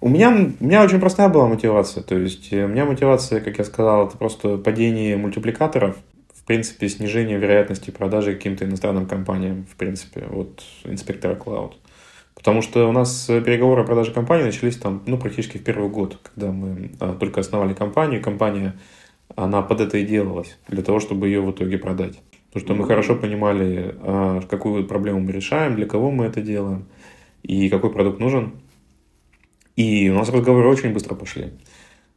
У 0.00 0.08
меня, 0.08 0.30
у 0.60 0.64
меня 0.64 0.82
очень 0.82 1.00
простая 1.00 1.28
была 1.28 1.46
мотивация. 1.46 2.02
То 2.02 2.16
есть, 2.16 2.52
э, 2.52 2.64
у 2.64 2.68
меня 2.68 2.84
мотивация, 2.84 3.40
как 3.40 3.58
я 3.58 3.64
сказал, 3.64 4.08
это 4.08 4.18
просто 4.18 4.58
падение 4.58 5.16
мультипликаторов. 5.16 5.96
В 6.34 6.44
принципе, 6.44 6.88
снижение 6.88 7.38
вероятности 7.38 7.90
продажи 7.90 8.34
каким-то 8.34 8.64
иностранным 8.64 9.06
компаниям, 9.06 9.64
в 9.70 9.76
принципе, 9.76 10.26
вот 10.28 10.62
инспектора 10.84 11.34
Cloud. 11.36 11.74
Потому 12.46 12.62
что 12.62 12.88
у 12.88 12.92
нас 12.92 13.26
переговоры 13.26 13.82
о 13.82 13.84
продаже 13.84 14.12
компании 14.12 14.44
начались 14.44 14.76
там, 14.76 15.02
ну, 15.06 15.18
практически 15.18 15.58
в 15.58 15.64
первый 15.64 15.88
год, 15.88 16.20
когда 16.22 16.52
мы 16.52 16.92
а, 17.00 17.16
только 17.16 17.40
основали 17.40 17.74
компанию. 17.74 18.22
Компания, 18.22 18.78
она 19.34 19.62
под 19.62 19.80
это 19.80 19.98
и 19.98 20.06
делалась, 20.06 20.56
для 20.68 20.84
того, 20.84 21.00
чтобы 21.00 21.26
ее 21.26 21.40
в 21.40 21.50
итоге 21.50 21.76
продать. 21.76 22.20
Потому 22.52 22.64
что 22.64 22.74
мы 22.76 22.86
хорошо 22.86 23.16
понимали, 23.16 23.96
а, 24.00 24.40
какую 24.48 24.86
проблему 24.86 25.18
мы 25.18 25.32
решаем, 25.32 25.74
для 25.74 25.86
кого 25.86 26.12
мы 26.12 26.26
это 26.26 26.40
делаем 26.40 26.86
и 27.42 27.68
какой 27.68 27.90
продукт 27.90 28.20
нужен. 28.20 28.52
И 29.74 30.08
у 30.08 30.14
нас 30.14 30.28
разговоры 30.28 30.68
очень 30.68 30.92
быстро 30.92 31.16
пошли. 31.16 31.48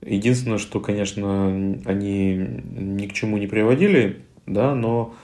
Единственное, 0.06 0.60
что, 0.60 0.80
конечно, 0.80 1.48
они 1.86 2.36
ни 2.36 3.08
к 3.08 3.14
чему 3.14 3.40
не 3.40 3.48
приводили, 3.48 4.20
да, 4.46 4.76
но 4.76 5.16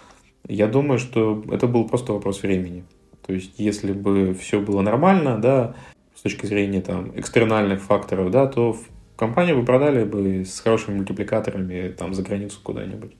я 0.47 0.65
думаю, 0.65 0.97
что 0.97 1.43
это 1.51 1.67
был 1.67 1.87
просто 1.87 2.11
вопрос 2.13 2.41
времени. 2.41 2.85
То 3.25 3.33
есть, 3.33 3.53
если 3.57 3.91
бы 3.91 4.33
все 4.39 4.59
было 4.59 4.81
нормально, 4.81 5.39
да, 5.39 5.75
с 6.15 6.21
точки 6.21 6.45
зрения 6.45 6.81
там 6.81 7.11
экстернальных 7.15 7.81
факторов, 7.81 8.29
да, 8.31 8.45
то 8.45 8.77
компанию 9.15 9.59
бы 9.59 9.65
продали 9.65 10.03
бы 10.03 10.45
с 10.45 10.59
хорошими 10.59 10.97
мультипликаторами 10.97 11.89
там 11.89 12.13
за 12.13 12.21
границу 12.21 12.59
куда-нибудь. 12.61 13.11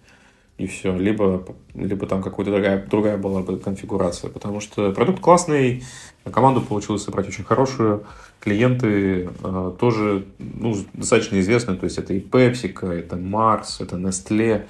И 0.57 0.67
все. 0.67 0.97
Либо, 0.97 1.45
либо 1.73 2.07
там 2.07 2.23
какая-то 2.23 2.51
другая, 2.51 2.85
другая 2.85 3.17
была 3.17 3.41
бы 3.41 3.57
конфигурация. 3.59 4.29
Потому 4.29 4.61
что 4.61 4.93
продукт 4.93 5.19
классный, 5.19 5.83
команду 6.31 6.61
получилось 6.61 7.03
собрать 7.03 7.27
очень 7.27 7.43
хорошую. 7.43 8.05
Клиенты 8.39 9.29
э, 9.43 9.71
тоже 9.77 10.25
ну, 10.39 10.77
достаточно 10.93 11.39
известные. 11.41 11.77
То 11.77 11.83
есть 11.83 11.97
это 11.97 12.13
и 12.13 12.21
PepsiCo, 12.21 12.89
это 12.89 13.17
Mars, 13.17 13.81
это 13.81 13.97
Nestle. 13.97 14.65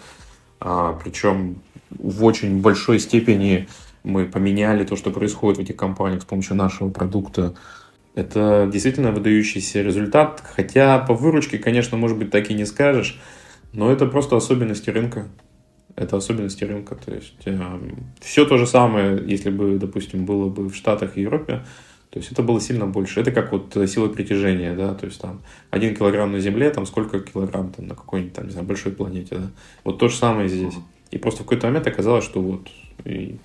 А, 0.60 0.94
причем 0.94 1.58
в 1.92 2.24
очень 2.24 2.62
большой 2.62 3.00
степени 3.00 3.68
мы 4.06 4.26
поменяли 4.26 4.86
то, 4.86 4.96
что 4.96 5.12
происходит 5.12 5.58
в 5.58 5.62
этих 5.62 5.76
компаниях 5.76 6.22
с 6.22 6.26
помощью 6.26 6.56
нашего 6.56 6.90
продукта. 6.90 7.56
Это 8.14 8.70
действительно 8.72 9.12
выдающийся 9.12 9.82
результат, 9.82 10.42
хотя 10.46 11.00
по 11.00 11.14
выручке, 11.14 11.58
конечно, 11.58 11.98
может 11.98 12.18
быть, 12.18 12.32
так 12.32 12.50
и 12.50 12.54
не 12.54 12.66
скажешь, 12.66 13.20
но 13.74 13.92
это 13.92 14.06
просто 14.06 14.38
особенности 14.38 14.90
рынка. 14.90 15.28
Это 15.96 16.18
особенности 16.18 16.64
рынка. 16.64 16.96
То 16.96 17.14
есть 17.14 17.36
э, 17.46 17.80
все 18.22 18.46
то 18.46 18.58
же 18.58 18.68
самое, 18.68 19.22
если 19.26 19.50
бы, 19.50 19.78
допустим, 19.78 20.26
было 20.26 20.50
бы 20.50 20.70
в 20.70 20.76
Штатах 20.76 21.18
и 21.18 21.22
Европе, 21.22 21.66
то 22.10 22.20
есть 22.20 22.32
это 22.32 22.44
было 22.44 22.62
сильно 22.62 22.86
больше. 22.86 23.20
Это 23.20 23.32
как 23.32 23.52
вот 23.52 23.76
сила 23.90 24.08
притяжения, 24.08 24.74
да, 24.76 24.94
то 24.94 25.06
есть 25.06 25.20
там 25.20 25.42
один 25.70 25.96
килограмм 25.96 26.32
на 26.32 26.40
Земле, 26.40 26.70
там 26.70 26.86
сколько 26.86 27.20
килограмм 27.20 27.72
там 27.72 27.88
на 27.88 27.96
какой-нибудь 27.96 28.34
там, 28.34 28.46
не 28.46 28.52
знаю, 28.52 28.66
большой 28.66 28.94
планете, 28.94 29.36
да. 29.36 29.52
Вот 29.84 30.00
то 30.00 30.08
же 30.08 30.16
самое 30.16 30.48
здесь. 30.48 30.76
И 31.12 31.18
просто 31.18 31.42
в 31.42 31.46
какой-то 31.46 31.68
момент 31.68 31.88
оказалось, 31.88 32.24
что 32.24 32.42
вот 32.42 32.70
и 33.04 33.38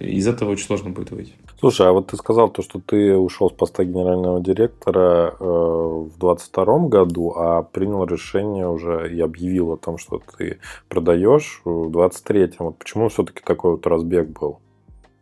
из 0.00 0.26
этого 0.26 0.50
очень 0.50 0.66
сложно 0.66 0.90
будет 0.90 1.10
выйти. 1.10 1.32
Слушай, 1.58 1.88
а 1.88 1.92
вот 1.92 2.08
ты 2.08 2.16
сказал 2.16 2.48
то, 2.48 2.62
что 2.62 2.80
ты 2.80 3.16
ушел 3.16 3.50
с 3.50 3.52
поста 3.52 3.84
генерального 3.84 4.40
директора 4.40 5.34
э, 5.38 5.44
в 5.44 6.18
22 6.18 6.78
году, 6.88 7.34
а 7.36 7.62
принял 7.62 8.04
решение 8.06 8.66
уже 8.66 9.14
и 9.14 9.20
объявил 9.20 9.72
о 9.72 9.76
том, 9.76 9.98
что 9.98 10.22
ты 10.38 10.58
продаешь 10.88 11.60
в 11.64 11.90
23-м. 11.90 12.66
Вот 12.66 12.78
почему 12.78 13.10
все-таки 13.10 13.42
такой 13.44 13.72
вот 13.72 13.86
разбег 13.86 14.28
был 14.28 14.60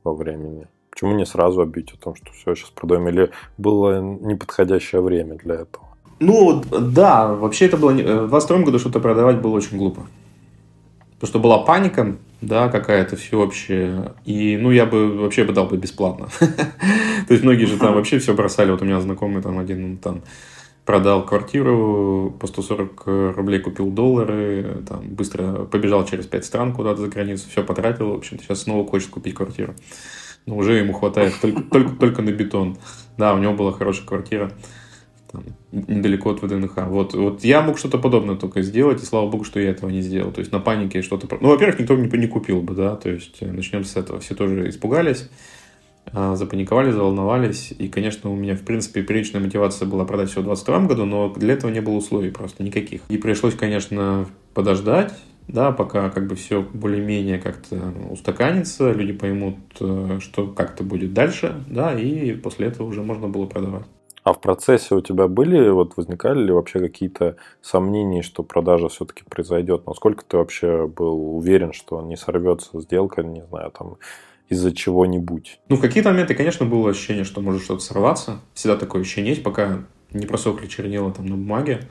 во 0.05 0.15
времени? 0.15 0.69
Почему 0.91 1.13
не 1.15 1.27
сразу 1.27 1.61
объявить 1.61 1.93
о 1.93 1.97
том, 1.97 2.15
что 2.15 2.33
все, 2.33 2.55
сейчас 2.55 2.71
продаем? 2.71 3.09
Или 3.09 3.31
было 3.57 4.01
неподходящее 4.01 5.01
время 5.01 5.35
для 5.37 5.57
этого? 5.57 5.87
Ну, 6.21 6.63
да, 6.71 7.35
вообще 7.35 7.67
это 7.67 7.77
было... 7.77 7.91
В 7.91 8.29
22 8.29 8.59
году 8.59 8.79
что-то 8.79 9.01
продавать 9.01 9.41
было 9.41 9.57
очень 9.57 9.77
глупо. 9.77 10.07
Потому 11.19 11.29
что 11.29 11.39
была 11.41 11.59
паника, 11.59 12.17
да, 12.41 12.69
какая-то 12.69 13.17
всеобщая. 13.17 14.15
И, 14.25 14.57
ну, 14.57 14.71
я 14.71 14.87
бы 14.87 15.17
вообще 15.19 15.43
бы 15.45 15.53
дал 15.53 15.67
бы 15.67 15.77
бесплатно. 15.77 16.29
То 16.39 17.35
есть, 17.35 17.43
многие 17.43 17.65
же 17.65 17.77
там 17.77 17.95
вообще 17.95 18.21
все 18.21 18.35
бросали. 18.35 18.71
Вот 18.71 18.83
у 18.83 18.85
меня 18.85 19.01
знакомый 19.01 19.43
там 19.43 19.59
один 19.59 19.97
там 19.99 20.23
продал 20.85 21.27
квартиру 21.27 22.35
по 22.41 22.47
140 22.47 23.03
рублей, 23.37 23.61
купил 23.61 23.91
доллары, 23.91 24.83
там, 24.89 25.07
быстро 25.09 25.65
побежал 25.65 26.07
через 26.07 26.27
5 26.27 26.45
стран 26.45 26.73
куда-то 26.73 27.03
за 27.03 27.09
границу, 27.09 27.47
все 27.51 27.63
потратил, 27.63 28.13
в 28.13 28.15
общем-то, 28.15 28.43
сейчас 28.43 28.63
снова 28.63 28.89
хочет 28.89 29.11
купить 29.11 29.35
квартиру. 29.35 29.75
Но 30.47 30.57
уже 30.57 30.79
ему 30.79 30.95
хватает 30.95 31.35
только, 31.43 31.61
только, 31.61 31.91
только 31.97 32.23
на 32.23 32.31
бетон. 32.31 32.79
Да, 33.19 33.35
у 33.35 33.39
него 33.39 33.53
была 33.53 33.73
хорошая 33.73 34.07
квартира 34.07 34.51
там, 35.31 35.45
недалеко 35.73 36.31
от 36.31 36.43
ВДНХ. 36.43 36.77
Вот, 36.89 37.15
вот 37.15 37.45
я 37.45 37.63
мог 37.63 37.79
что-то 37.79 37.99
подобное 37.99 38.37
только 38.37 38.63
сделать, 38.63 39.03
и 39.03 39.07
слава 39.07 39.29
богу, 39.29 39.45
что 39.45 39.61
я 39.61 39.71
этого 39.71 39.91
не 39.91 40.01
сделал. 40.01 40.33
То 40.33 40.41
есть 40.41 40.53
на 40.53 40.61
панике 40.61 41.03
что-то... 41.03 41.29
Ну, 41.41 41.49
во-первых, 41.49 41.79
никто 41.81 41.97
не, 41.97 42.09
не 42.19 42.27
купил 42.27 42.63
бы, 42.63 42.75
да, 42.75 42.97
то 42.97 43.11
есть 43.11 43.39
э, 43.41 43.51
начнем 43.51 43.85
с 43.85 43.97
этого. 43.97 44.21
Все 44.21 44.35
тоже 44.35 44.69
испугались, 44.69 45.29
а, 46.13 46.37
запаниковали, 46.37 46.91
заволновались. 46.91 47.73
И, 47.79 47.89
конечно, 47.89 48.31
у 48.31 48.37
меня, 48.37 48.57
в 48.57 48.63
принципе, 48.63 49.03
первичная 49.03 49.41
мотивация 49.41 49.87
была 49.87 50.05
продать 50.05 50.31
все 50.31 50.41
в 50.41 50.45
2022 50.45 50.89
году, 50.89 51.05
но 51.05 51.33
для 51.35 51.55
этого 51.55 51.71
не 51.71 51.81
было 51.81 51.95
условий 51.95 52.31
просто 52.31 52.63
никаких. 52.63 53.03
И 53.09 53.19
пришлось, 53.19 53.55
конечно, 53.55 54.27
подождать, 54.55 55.13
да, 55.47 55.73
пока 55.73 56.11
как 56.11 56.27
бы 56.27 56.37
все 56.37 56.63
более-менее 56.63 57.39
как-то 57.39 57.93
устаканится, 58.11 58.93
люди 58.93 59.13
поймут, 59.13 59.57
э, 59.81 60.19
что 60.21 60.47
как-то 60.49 60.85
будет 60.85 61.13
дальше, 61.13 61.65
да, 61.69 61.99
и 61.99 62.33
после 62.33 62.69
этого 62.69 62.87
уже 62.87 63.03
можно 63.03 63.29
было 63.29 63.47
продавать. 63.47 63.87
А 64.29 64.35
в 64.35 64.43
процессе 64.43 64.95
у 64.95 65.01
тебя 65.01 65.27
были, 65.27 65.71
вот 65.71 65.97
возникали 65.97 66.45
ли 66.45 66.53
вообще 66.53 66.81
какие-то 66.81 67.37
сомнения, 67.63 68.21
что 68.21 68.43
продажа 68.43 68.91
все-таки 68.91 69.25
произойдет? 69.25 69.87
Насколько 69.87 70.23
ты 70.23 70.37
вообще 70.37 70.87
был 70.87 71.39
уверен, 71.39 71.73
что 71.73 72.03
не 72.03 72.15
сорвется 72.15 72.79
сделка, 72.79 73.23
не 73.23 73.43
знаю, 73.47 73.71
там, 73.71 73.97
из-за 74.51 74.75
чего-нибудь? 74.75 75.61
Ну, 75.71 75.77
в 75.77 75.81
какие-то 75.81 76.11
моменты, 76.11 76.35
конечно, 76.35 76.67
было 76.67 76.91
ощущение, 76.91 77.25
что 77.25 77.41
может 77.41 77.63
что-то 77.63 77.81
сорваться. 77.81 78.41
Всегда 78.53 78.77
такое 78.77 79.01
ощущение 79.01 79.31
есть, 79.31 79.43
пока 79.43 79.87
не 80.13 80.27
просохли 80.27 80.67
чернила 80.67 81.11
там 81.11 81.25
на 81.25 81.37
бумаге 81.37 81.89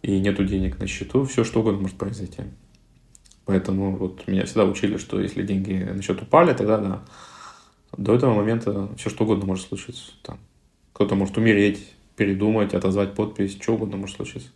и 0.00 0.18
нету 0.20 0.46
денег 0.46 0.78
на 0.78 0.86
счету, 0.86 1.26
все 1.26 1.44
что 1.44 1.60
угодно 1.60 1.82
может 1.82 1.98
произойти. 1.98 2.44
Поэтому 3.44 3.94
вот 3.94 4.26
меня 4.26 4.46
всегда 4.46 4.64
учили, 4.64 4.96
что 4.96 5.20
если 5.20 5.42
деньги 5.42 5.74
на 5.74 6.00
счет 6.00 6.22
упали, 6.22 6.54
тогда 6.54 6.78
да. 6.78 7.02
До 7.94 8.14
этого 8.14 8.32
момента 8.32 8.88
все 8.96 9.10
что 9.10 9.24
угодно 9.24 9.44
может 9.44 9.66
случиться. 9.66 10.12
Там, 10.22 10.38
кто-то 10.92 11.14
может 11.14 11.36
умереть, 11.38 11.92
передумать, 12.16 12.74
отозвать 12.74 13.14
подпись, 13.14 13.58
что 13.60 13.74
угодно 13.74 13.96
может 13.96 14.16
случиться. 14.16 14.48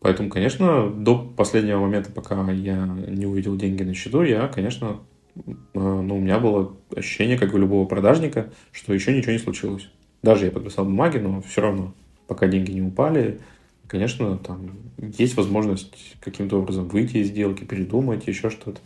Поэтому, 0.00 0.28
конечно, 0.28 0.90
до 0.90 1.18
последнего 1.18 1.80
момента, 1.80 2.12
пока 2.12 2.50
я 2.50 2.86
не 2.86 3.26
увидел 3.26 3.56
деньги 3.56 3.82
на 3.82 3.94
счету, 3.94 4.22
я, 4.22 4.46
конечно, 4.46 5.00
э, 5.36 5.42
ну, 5.74 6.16
у 6.16 6.20
меня 6.20 6.38
было 6.38 6.76
ощущение, 6.94 7.38
как 7.38 7.54
у 7.54 7.58
любого 7.58 7.86
продажника, 7.86 8.52
что 8.72 8.92
еще 8.92 9.16
ничего 9.16 9.32
не 9.32 9.38
случилось. 9.38 9.88
Даже 10.22 10.46
я 10.46 10.50
подписал 10.50 10.84
бумаги, 10.84 11.18
но 11.18 11.40
все 11.42 11.62
равно, 11.62 11.94
пока 12.26 12.46
деньги 12.46 12.72
не 12.72 12.82
упали, 12.82 13.40
конечно, 13.86 14.38
там 14.38 14.70
есть 14.98 15.36
возможность 15.36 16.16
каким-то 16.20 16.58
образом 16.58 16.88
выйти 16.88 17.18
из 17.18 17.28
сделки, 17.28 17.64
передумать, 17.64 18.26
еще 18.26 18.50
что-то. 18.50 18.80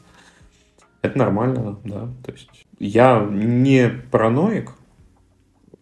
Это 1.02 1.18
нормально, 1.18 1.78
да. 1.84 2.08
То 2.24 2.32
есть 2.32 2.50
я 2.78 3.26
не 3.30 3.90
параноик, 4.10 4.72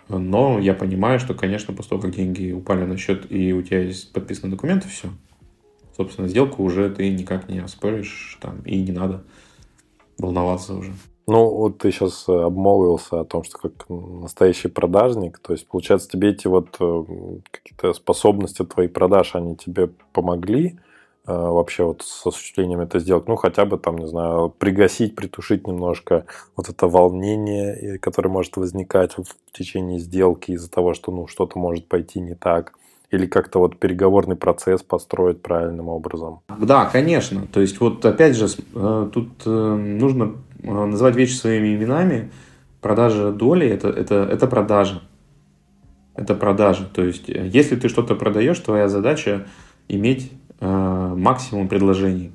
но 0.08 0.58
я 0.58 0.74
понимаю, 0.74 1.18
что, 1.20 1.34
конечно, 1.34 1.74
после 1.74 1.90
того, 1.90 2.02
как 2.02 2.14
деньги 2.14 2.52
упали 2.52 2.84
на 2.84 2.96
счет 2.96 3.30
и 3.30 3.52
у 3.52 3.62
тебя 3.62 3.82
есть 3.82 4.12
подписанные 4.12 4.52
документы, 4.52 4.88
все. 4.88 5.08
Собственно, 5.96 6.28
сделку 6.28 6.62
уже 6.62 6.88
ты 6.90 7.10
никак 7.10 7.48
не 7.48 7.58
оспоришь, 7.58 8.38
там, 8.40 8.62
и 8.62 8.80
не 8.80 8.92
надо 8.92 9.24
волноваться 10.18 10.74
уже. 10.74 10.92
Ну, 11.26 11.50
вот 11.50 11.78
ты 11.78 11.92
сейчас 11.92 12.24
э, 12.26 12.32
обмолвился 12.32 13.20
о 13.20 13.24
том, 13.24 13.44
что 13.44 13.58
как 13.58 13.86
настоящий 13.90 14.68
продажник, 14.68 15.38
то 15.40 15.52
есть, 15.52 15.68
получается, 15.68 16.08
тебе 16.08 16.30
эти 16.30 16.46
вот 16.46 16.76
э, 16.80 17.04
какие-то 17.50 17.92
способности 17.92 18.64
твоей 18.64 18.88
продаж, 18.88 19.34
они 19.34 19.54
тебе 19.54 19.88
помогли 20.14 20.78
вообще 21.32 21.84
вот 21.84 22.02
с 22.02 22.26
осуществлением 22.26 22.80
этой 22.80 23.00
сделки? 23.00 23.28
Ну, 23.28 23.36
хотя 23.36 23.64
бы 23.64 23.78
там, 23.78 23.98
не 23.98 24.06
знаю, 24.06 24.48
пригасить, 24.58 25.14
притушить 25.14 25.66
немножко 25.66 26.26
вот 26.56 26.68
это 26.68 26.88
волнение, 26.88 27.98
которое 27.98 28.28
может 28.28 28.56
возникать 28.56 29.16
в 29.16 29.24
течение 29.52 29.98
сделки 29.98 30.52
из-за 30.52 30.70
того, 30.70 30.94
что, 30.94 31.12
ну, 31.12 31.26
что-то 31.26 31.58
может 31.58 31.86
пойти 31.86 32.20
не 32.20 32.34
так 32.34 32.72
или 33.10 33.26
как-то 33.26 33.58
вот 33.58 33.78
переговорный 33.78 34.36
процесс 34.36 34.82
построить 34.82 35.40
правильным 35.40 35.88
образом? 35.88 36.40
Да, 36.58 36.84
конечно. 36.86 37.46
То 37.50 37.60
есть 37.60 37.80
вот 37.80 38.04
опять 38.04 38.36
же 38.36 38.48
тут 39.12 39.46
нужно 39.46 40.34
Э, 40.62 40.84
называть 40.84 41.16
вещи 41.16 41.34
своими 41.34 41.74
именами, 41.74 42.30
продажа 42.80 43.32
доли 43.32 43.66
это, 43.66 43.88
это, 43.88 44.28
это 44.30 44.46
продажа. 44.46 45.02
Это 46.14 46.34
продажа. 46.34 46.88
То 46.92 47.04
есть, 47.04 47.28
э, 47.30 47.46
если 47.46 47.76
ты 47.76 47.88
что-то 47.88 48.14
продаешь, 48.14 48.58
твоя 48.58 48.88
задача 48.88 49.46
иметь 49.88 50.32
э, 50.32 50.47
максимум 50.60 51.68
предложений. 51.68 52.32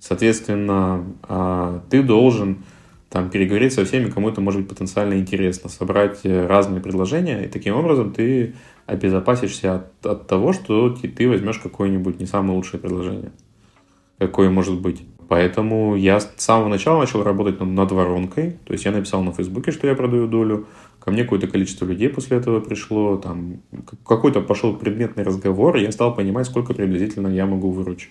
Соответственно, 0.00 1.04
э, 1.28 1.80
ты 1.90 2.02
должен 2.02 2.58
там, 3.10 3.30
переговорить 3.30 3.72
со 3.72 3.84
всеми, 3.84 4.10
кому 4.10 4.28
это 4.28 4.40
может 4.40 4.60
быть 4.60 4.70
потенциально 4.70 5.14
интересно, 5.14 5.68
собрать 5.68 6.20
э, 6.24 6.46
разные 6.46 6.80
предложения, 6.80 7.44
и 7.44 7.48
таким 7.48 7.74
образом 7.74 8.12
ты 8.12 8.54
обезопасишься 8.86 9.76
от, 9.76 10.06
от 10.06 10.26
того, 10.26 10.52
что 10.52 10.90
ты 10.90 11.28
возьмешь 11.28 11.58
какое-нибудь 11.58 12.20
не 12.20 12.26
самое 12.26 12.56
лучшее 12.56 12.80
предложение, 12.80 13.32
какое 14.18 14.50
может 14.50 14.80
быть. 14.80 15.02
Поэтому 15.28 15.94
я 15.94 16.20
с 16.20 16.32
самого 16.38 16.68
начала 16.68 16.98
начал 16.98 17.22
работать 17.22 17.60
над, 17.60 17.68
над 17.68 17.92
воронкой. 17.92 18.56
То 18.64 18.72
есть 18.72 18.86
я 18.86 18.92
написал 18.92 19.22
на 19.22 19.32
Фейсбуке, 19.32 19.72
что 19.72 19.86
я 19.86 19.94
продаю 19.94 20.26
долю. 20.26 20.66
Ко 20.98 21.10
мне 21.10 21.22
какое-то 21.22 21.46
количество 21.48 21.84
людей 21.84 22.08
после 22.08 22.38
этого 22.38 22.60
пришло. 22.60 23.18
Там 23.18 23.60
какой-то 24.06 24.40
пошел 24.40 24.74
предметный 24.74 25.24
разговор, 25.24 25.76
и 25.76 25.82
я 25.82 25.92
стал 25.92 26.14
понимать, 26.14 26.46
сколько 26.46 26.72
приблизительно 26.72 27.28
я 27.28 27.44
могу 27.44 27.70
выручить. 27.70 28.10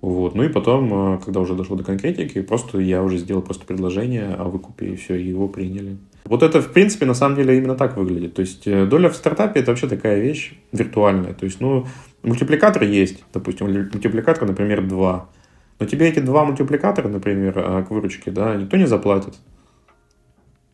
Вот. 0.00 0.34
Ну 0.34 0.42
и 0.42 0.48
потом, 0.48 1.14
э, 1.14 1.18
когда 1.22 1.40
уже 1.40 1.54
дошло 1.54 1.76
до 1.76 1.84
конкретики, 1.84 2.40
просто 2.40 2.78
я 2.78 3.02
уже 3.02 3.18
сделал 3.18 3.42
просто 3.42 3.66
предложение 3.66 4.34
о 4.34 4.44
выкупе, 4.44 4.94
и 4.94 4.96
все, 4.96 5.16
и 5.16 5.28
его 5.28 5.46
приняли. 5.46 5.98
Вот 6.24 6.42
это, 6.42 6.62
в 6.62 6.72
принципе, 6.72 7.04
на 7.04 7.14
самом 7.14 7.36
деле 7.36 7.58
именно 7.58 7.74
так 7.74 7.98
выглядит. 7.98 8.34
То 8.34 8.40
есть 8.40 8.66
э, 8.66 8.86
доля 8.86 9.10
в 9.10 9.14
стартапе– 9.14 9.60
это 9.60 9.72
вообще 9.72 9.88
такая 9.88 10.20
вещь 10.20 10.54
виртуальная. 10.72 11.34
То 11.34 11.44
есть, 11.44 11.60
ну, 11.60 11.86
мультипликатор 12.22 12.82
есть, 12.84 13.22
допустим, 13.34 13.66
мультипликатор, 13.66 14.48
например, 14.48 14.86
2. 14.86 15.28
Но 15.80 15.86
тебе 15.86 16.08
эти 16.08 16.20
два 16.20 16.44
мультипликатора, 16.44 17.08
например, 17.08 17.54
а, 17.56 17.82
к 17.82 17.90
выручке, 17.90 18.30
да, 18.30 18.54
никто 18.54 18.76
не 18.76 18.86
заплатит. 18.86 19.34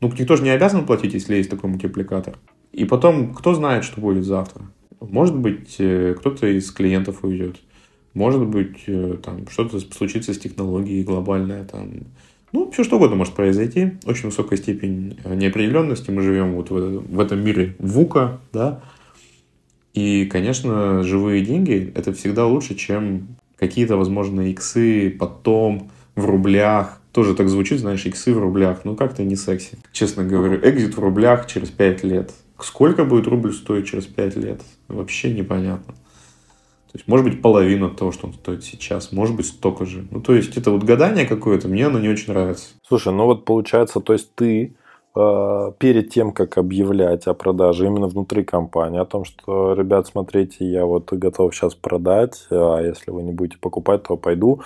Ну, 0.00 0.12
никто 0.18 0.34
же 0.36 0.42
не 0.42 0.50
обязан 0.50 0.84
платить, 0.84 1.14
если 1.14 1.36
есть 1.36 1.48
такой 1.48 1.70
мультипликатор. 1.70 2.36
И 2.72 2.84
потом, 2.84 3.32
кто 3.32 3.54
знает, 3.54 3.84
что 3.84 4.00
будет 4.00 4.24
завтра. 4.24 4.62
Может 5.00 5.36
быть, 5.36 5.76
э, 5.78 6.14
кто-то 6.18 6.48
из 6.48 6.70
клиентов 6.72 7.22
уйдет. 7.22 7.56
Может 8.14 8.46
быть, 8.46 8.82
э, 8.88 9.16
там 9.22 9.48
что-то 9.48 9.78
случится 9.78 10.34
с 10.34 10.38
технологией 10.38 11.04
глобальная. 11.04 11.64
Там. 11.64 11.92
Ну, 12.52 12.70
все 12.72 12.82
что 12.82 12.96
угодно 12.96 13.14
может 13.16 13.34
произойти. 13.34 13.92
Очень 14.06 14.26
высокая 14.26 14.58
степень 14.58 15.18
э, 15.22 15.34
неопределенности. 15.36 16.10
Мы 16.10 16.22
живем 16.22 16.54
вот 16.54 16.70
в, 16.70 17.14
в 17.14 17.20
этом 17.20 17.44
мире 17.44 17.76
ВУКа, 17.78 18.40
да. 18.52 18.82
И, 19.94 20.26
конечно, 20.26 21.04
живые 21.04 21.44
деньги– 21.44 21.92
это 21.94 22.12
всегда 22.12 22.46
лучше, 22.46 22.74
чем 22.74 23.35
какие-то, 23.58 23.96
возможно, 23.96 24.42
иксы 24.50 25.10
потом 25.10 25.90
в 26.14 26.24
рублях. 26.24 27.00
Тоже 27.12 27.34
так 27.34 27.48
звучит, 27.48 27.80
знаешь, 27.80 28.04
иксы 28.04 28.32
в 28.34 28.38
рублях. 28.38 28.80
Ну, 28.84 28.94
как-то 28.96 29.24
не 29.24 29.36
секси. 29.36 29.78
Честно 29.92 30.24
говорю, 30.24 30.60
экзит 30.62 30.96
в 30.96 31.00
рублях 31.00 31.46
через 31.46 31.70
5 31.70 32.04
лет. 32.04 32.32
Сколько 32.60 33.04
будет 33.04 33.26
рубль 33.26 33.52
стоить 33.52 33.86
через 33.86 34.06
5 34.06 34.36
лет? 34.36 34.62
Вообще 34.88 35.32
непонятно. 35.32 35.94
То 35.94 36.98
есть, 36.98 37.08
может 37.08 37.26
быть, 37.26 37.42
половину 37.42 37.90
того, 37.90 38.12
что 38.12 38.26
он 38.26 38.34
стоит 38.34 38.64
сейчас, 38.64 39.12
может 39.12 39.36
быть, 39.36 39.46
столько 39.46 39.84
же. 39.84 40.06
Ну, 40.10 40.20
то 40.20 40.34
есть, 40.34 40.56
это 40.56 40.70
вот 40.70 40.82
гадание 40.82 41.26
какое-то, 41.26 41.68
мне 41.68 41.86
оно 41.86 41.98
не 41.98 42.08
очень 42.08 42.32
нравится. 42.32 42.68
Слушай, 42.86 43.12
ну 43.12 43.26
вот 43.26 43.44
получается, 43.44 44.00
то 44.00 44.12
есть, 44.14 44.34
ты 44.34 44.74
перед 45.16 46.10
тем, 46.10 46.32
как 46.32 46.58
объявлять 46.58 47.26
о 47.26 47.32
продаже 47.32 47.86
именно 47.86 48.06
внутри 48.06 48.44
компании, 48.44 49.00
о 49.00 49.06
том, 49.06 49.24
что, 49.24 49.72
ребят, 49.72 50.06
смотрите, 50.06 50.70
я 50.70 50.84
вот 50.84 51.10
готов 51.10 51.54
сейчас 51.54 51.74
продать, 51.74 52.46
а 52.50 52.80
если 52.80 53.10
вы 53.10 53.22
не 53.22 53.32
будете 53.32 53.58
покупать, 53.58 54.02
то 54.02 54.16
пойду. 54.18 54.60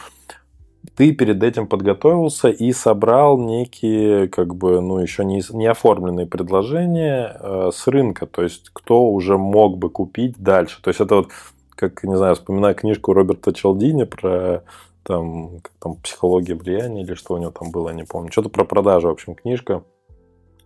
Ты 0.97 1.13
перед 1.13 1.43
этим 1.43 1.69
подготовился 1.69 2.49
и 2.49 2.73
собрал 2.73 3.39
некие, 3.39 4.29
как 4.29 4.55
бы, 4.57 4.81
ну, 4.81 4.99
еще 4.99 5.25
не, 5.25 5.41
не 5.51 5.67
оформленные 5.67 6.27
предложения 6.27 7.37
э, 7.39 7.71
с 7.73 7.87
рынка, 7.87 8.27
то 8.27 8.43
есть 8.43 8.71
кто 8.73 9.09
уже 9.11 9.39
мог 9.39 9.79
бы 9.79 9.91
купить 9.91 10.37
дальше. 10.39 10.83
То 10.83 10.89
есть 10.89 11.01
это 11.01 11.17
вот, 11.17 11.29
как, 11.77 12.03
не 12.03 12.17
знаю, 12.17 12.35
вспоминаю 12.35 12.75
книжку 12.75 13.13
Роберта 13.13 13.53
Челдини 13.53 14.05
про 14.05 14.65
там, 15.03 15.61
как 15.61 15.73
там 15.79 15.97
психология 15.97 16.55
влияния 16.55 17.03
или 17.03 17.15
что 17.15 17.35
у 17.35 17.39
него 17.39 17.51
там 17.51 17.71
было, 17.71 17.91
не 17.91 18.05
помню. 18.05 18.33
Что-то 18.33 18.49
про 18.49 18.65
продажу, 18.65 19.09
в 19.09 19.13
общем, 19.13 19.35
книжка 19.35 19.85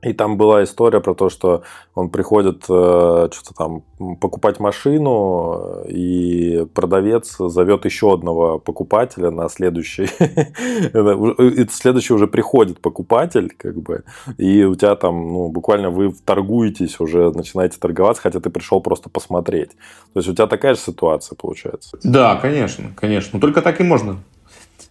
и 0.05 0.13
там 0.13 0.37
была 0.37 0.63
история 0.65 1.01
про 1.01 1.15
то, 1.15 1.29
что 1.29 1.63
он 1.95 2.11
приходит 2.11 2.65
э, 2.69 3.29
что-то 3.33 3.55
там 3.57 3.83
покупать 4.17 4.61
машину, 4.61 5.83
и 5.89 6.67
продавец 6.75 7.37
зовет 7.39 7.85
еще 7.85 8.13
одного 8.13 8.59
покупателя 8.59 9.31
на 9.31 9.49
следующий. 9.49 10.05
И 11.65 11.67
следующий 11.71 12.15
уже 12.15 12.27
приходит 12.27 12.81
покупатель, 12.81 13.53
как 13.57 13.77
бы, 13.77 14.05
и 14.39 14.65
у 14.65 14.75
тебя 14.75 14.95
там, 14.97 15.33
ну, 15.33 15.49
буквально 15.49 15.91
вы 15.91 16.15
торгуетесь 16.25 17.01
уже, 17.01 17.31
начинаете 17.33 17.79
торговаться, 17.79 18.23
хотя 18.23 18.41
ты 18.41 18.51
пришел 18.51 18.81
просто 18.81 19.09
посмотреть. 19.09 19.71
То 20.13 20.21
есть 20.21 20.29
у 20.29 20.35
тебя 20.35 20.47
такая 20.47 20.75
же 20.75 20.81
ситуация 20.81 21.37
получается. 21.37 21.99
Да, 22.03 22.37
конечно, 22.37 22.93
конечно. 22.97 23.31
Но 23.35 23.41
только 23.41 23.63
так 23.63 23.81
и 23.81 23.85
можно 23.85 24.19
Э, 24.34 24.34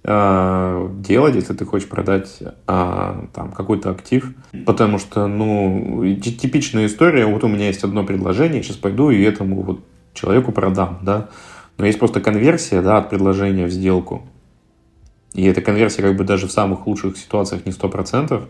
делать, 0.06 1.36
если 1.36 1.54
ты 1.54 1.66
хочешь 1.66 1.88
продать 1.88 2.40
а, 2.68 3.26
там 3.34 3.54
какой-то 3.54 3.90
актив. 3.92 4.34
Потому 4.66 5.00
что, 5.00 5.28
ну, 5.28 6.04
типичная 6.16 6.88
история, 6.88 7.26
вот 7.26 7.44
у 7.46 7.48
меня 7.48 7.68
есть 7.68 7.84
одно 7.86 8.04
предложение, 8.04 8.64
сейчас 8.64 8.76
пойду 8.76 9.12
и 9.12 9.22
этому 9.22 9.62
вот 9.62 9.80
человеку 10.14 10.52
продам, 10.52 11.00
да. 11.04 11.30
Но 11.78 11.86
есть 11.86 12.00
просто 12.00 12.20
конверсия, 12.20 12.82
да, 12.82 12.98
от 12.98 13.10
предложения 13.10 13.66
в 13.66 13.72
сделку. 13.72 14.28
И 15.34 15.44
эта 15.46 15.62
конверсия 15.62 16.02
как 16.02 16.16
бы 16.16 16.24
даже 16.24 16.48
в 16.48 16.52
самых 16.52 16.86
лучших 16.86 17.18
ситуациях 17.18 17.66
не 17.66 17.72
100%. 17.72 18.48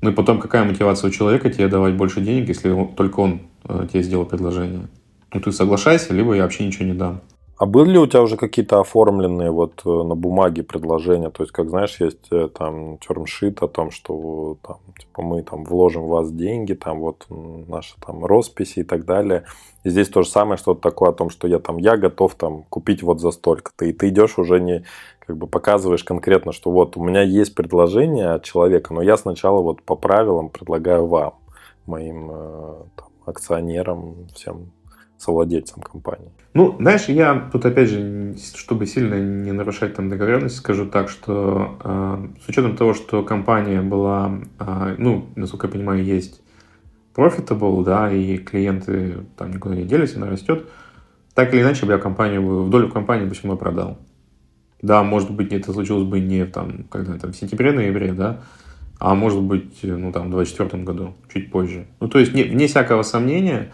Ну 0.00 0.10
и 0.10 0.12
потом 0.12 0.40
какая 0.40 0.64
мотивация 0.64 1.08
у 1.08 1.10
человека 1.12 1.50
тебе 1.50 1.68
давать 1.68 1.94
больше 1.94 2.20
денег, 2.20 2.48
если 2.48 2.72
только 2.96 3.20
он 3.20 3.42
э, 3.64 3.86
тебе 3.92 4.02
сделал 4.02 4.26
предложение? 4.26 4.88
Ну 5.32 5.40
ты 5.40 5.52
соглашайся, 5.52 6.14
либо 6.14 6.34
я 6.34 6.42
вообще 6.42 6.66
ничего 6.66 6.86
не 6.86 6.94
дам. 6.94 7.20
А 7.58 7.66
были 7.66 7.90
ли 7.90 7.98
у 7.98 8.06
тебя 8.06 8.22
уже 8.22 8.36
какие-то 8.36 8.78
оформленные 8.78 9.50
вот 9.50 9.82
э, 9.84 9.88
на 9.88 10.14
бумаге 10.14 10.62
предложения? 10.62 11.28
То 11.28 11.42
есть, 11.42 11.52
как 11.52 11.68
знаешь, 11.70 12.00
есть 12.00 12.28
э, 12.30 12.48
там 12.56 12.98
термшит 12.98 13.60
о 13.64 13.66
том, 13.66 13.90
что 13.90 14.58
там, 14.62 14.76
типа, 14.96 15.22
мы 15.22 15.42
там 15.42 15.64
вложим 15.64 16.04
в 16.04 16.08
вас 16.08 16.30
деньги, 16.30 16.74
там 16.74 17.00
вот 17.00 17.26
наши 17.28 17.96
там 18.06 18.24
росписи 18.24 18.80
и 18.80 18.82
так 18.84 19.04
далее. 19.04 19.44
И 19.82 19.90
здесь 19.90 20.08
то 20.08 20.22
же 20.22 20.28
самое, 20.28 20.56
что-то 20.56 20.80
такое 20.80 21.10
о 21.10 21.12
том, 21.12 21.30
что 21.30 21.48
я 21.48 21.58
там, 21.58 21.78
я 21.78 21.96
готов 21.96 22.36
там 22.36 22.62
купить 22.62 23.02
вот 23.02 23.20
за 23.20 23.32
столько-то. 23.32 23.86
И 23.86 23.92
ты 23.92 24.10
идешь 24.10 24.38
уже 24.38 24.60
не, 24.60 24.84
как 25.26 25.36
бы 25.36 25.48
показываешь 25.48 26.04
конкретно, 26.04 26.52
что 26.52 26.70
вот 26.70 26.96
у 26.96 27.02
меня 27.02 27.22
есть 27.22 27.56
предложение 27.56 28.30
от 28.30 28.44
человека, 28.44 28.94
но 28.94 29.02
я 29.02 29.16
сначала 29.16 29.60
вот 29.60 29.82
по 29.82 29.96
правилам 29.96 30.50
предлагаю 30.50 31.06
вам, 31.06 31.34
моим 31.86 32.30
э, 32.30 32.74
там, 32.94 33.08
акционерам, 33.26 34.28
всем 34.32 34.70
совладельцем 35.18 35.82
компании. 35.82 36.30
Ну, 36.54 36.76
знаешь, 36.78 37.08
я 37.08 37.48
тут 37.52 37.66
опять 37.66 37.90
же, 37.90 38.36
чтобы 38.56 38.86
сильно 38.86 39.14
не 39.14 39.52
нарушать 39.52 39.94
там 39.94 40.08
договоренность, 40.08 40.56
скажу 40.56 40.86
так, 40.86 41.08
что 41.08 41.78
э, 41.82 42.28
с 42.44 42.48
учетом 42.48 42.76
того, 42.76 42.94
что 42.94 43.22
компания 43.22 43.82
была, 43.82 44.40
э, 44.60 44.94
ну, 44.98 45.28
насколько 45.34 45.66
я 45.66 45.72
понимаю, 45.72 46.04
есть 46.04 46.40
profitable, 47.14 47.84
да, 47.84 48.12
и 48.12 48.38
клиенты 48.38 49.26
там 49.36 49.50
никуда 49.50 49.74
не 49.74 49.84
делись, 49.84 50.14
она 50.14 50.30
растет, 50.30 50.66
так 51.34 51.52
или 51.52 51.62
иначе, 51.62 51.84
я 51.86 51.98
компанию, 51.98 52.64
в 52.64 52.70
долю 52.70 52.88
компании 52.88 53.26
бы 53.26 53.34
все 53.34 53.56
продал. 53.56 53.98
Да, 54.80 55.02
может 55.02 55.32
быть, 55.32 55.52
это 55.52 55.72
случилось 55.72 56.04
бы 56.04 56.20
не 56.20 56.46
там, 56.46 56.84
когда 56.84 57.18
там, 57.18 57.32
в 57.32 57.36
сентябре-ноябре, 57.36 58.12
да, 58.12 58.40
а 59.00 59.14
может 59.14 59.40
быть, 59.40 59.80
ну, 59.82 60.12
там, 60.12 60.28
в 60.28 60.30
2024 60.30 60.82
году, 60.84 61.14
чуть 61.32 61.50
позже. 61.50 61.86
Ну, 62.00 62.08
то 62.08 62.18
есть, 62.18 62.34
не, 62.34 62.44
вне 62.44 62.68
всякого 62.68 63.02
сомнения, 63.02 63.72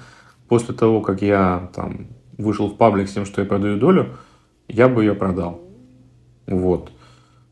после 0.48 0.74
того, 0.74 1.00
как 1.00 1.22
я 1.22 1.70
там 1.74 2.08
вышел 2.38 2.68
в 2.68 2.76
паблик 2.76 3.08
с 3.08 3.12
тем, 3.12 3.24
что 3.24 3.40
я 3.40 3.46
продаю 3.46 3.78
долю, 3.78 4.16
я 4.68 4.88
бы 4.88 5.02
ее 5.04 5.14
продал. 5.14 5.62
Вот. 6.46 6.92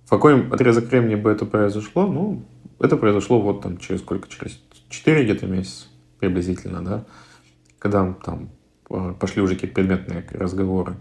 В 0.04 0.10
какой 0.10 0.46
отрезок 0.48 0.84
времени 0.86 1.14
бы 1.14 1.30
это 1.30 1.46
произошло? 1.46 2.06
Ну, 2.06 2.44
это 2.78 2.96
произошло 2.96 3.40
вот 3.40 3.62
там 3.62 3.78
через 3.78 4.00
сколько? 4.00 4.28
Через 4.28 4.60
4 4.88 5.24
где-то 5.24 5.46
месяца 5.46 5.86
приблизительно, 6.18 6.84
да? 6.84 7.04
Когда 7.78 8.12
там 8.24 8.50
пошли 9.18 9.42
уже 9.42 9.54
какие-то 9.54 9.74
предметные 9.74 10.24
разговоры. 10.32 10.96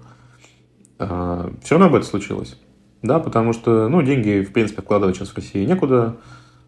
А, 0.99 1.51
Все 1.63 1.75
равно 1.75 1.89
бы 1.89 1.97
это 1.97 2.07
случилось. 2.07 2.57
Да, 3.01 3.19
потому 3.19 3.53
что, 3.53 3.89
ну, 3.89 4.01
деньги, 4.01 4.43
в 4.43 4.53
принципе, 4.53 4.81
вкладывать 4.81 5.15
сейчас 5.15 5.29
в 5.29 5.35
России 5.35 5.65
некуда 5.65 6.17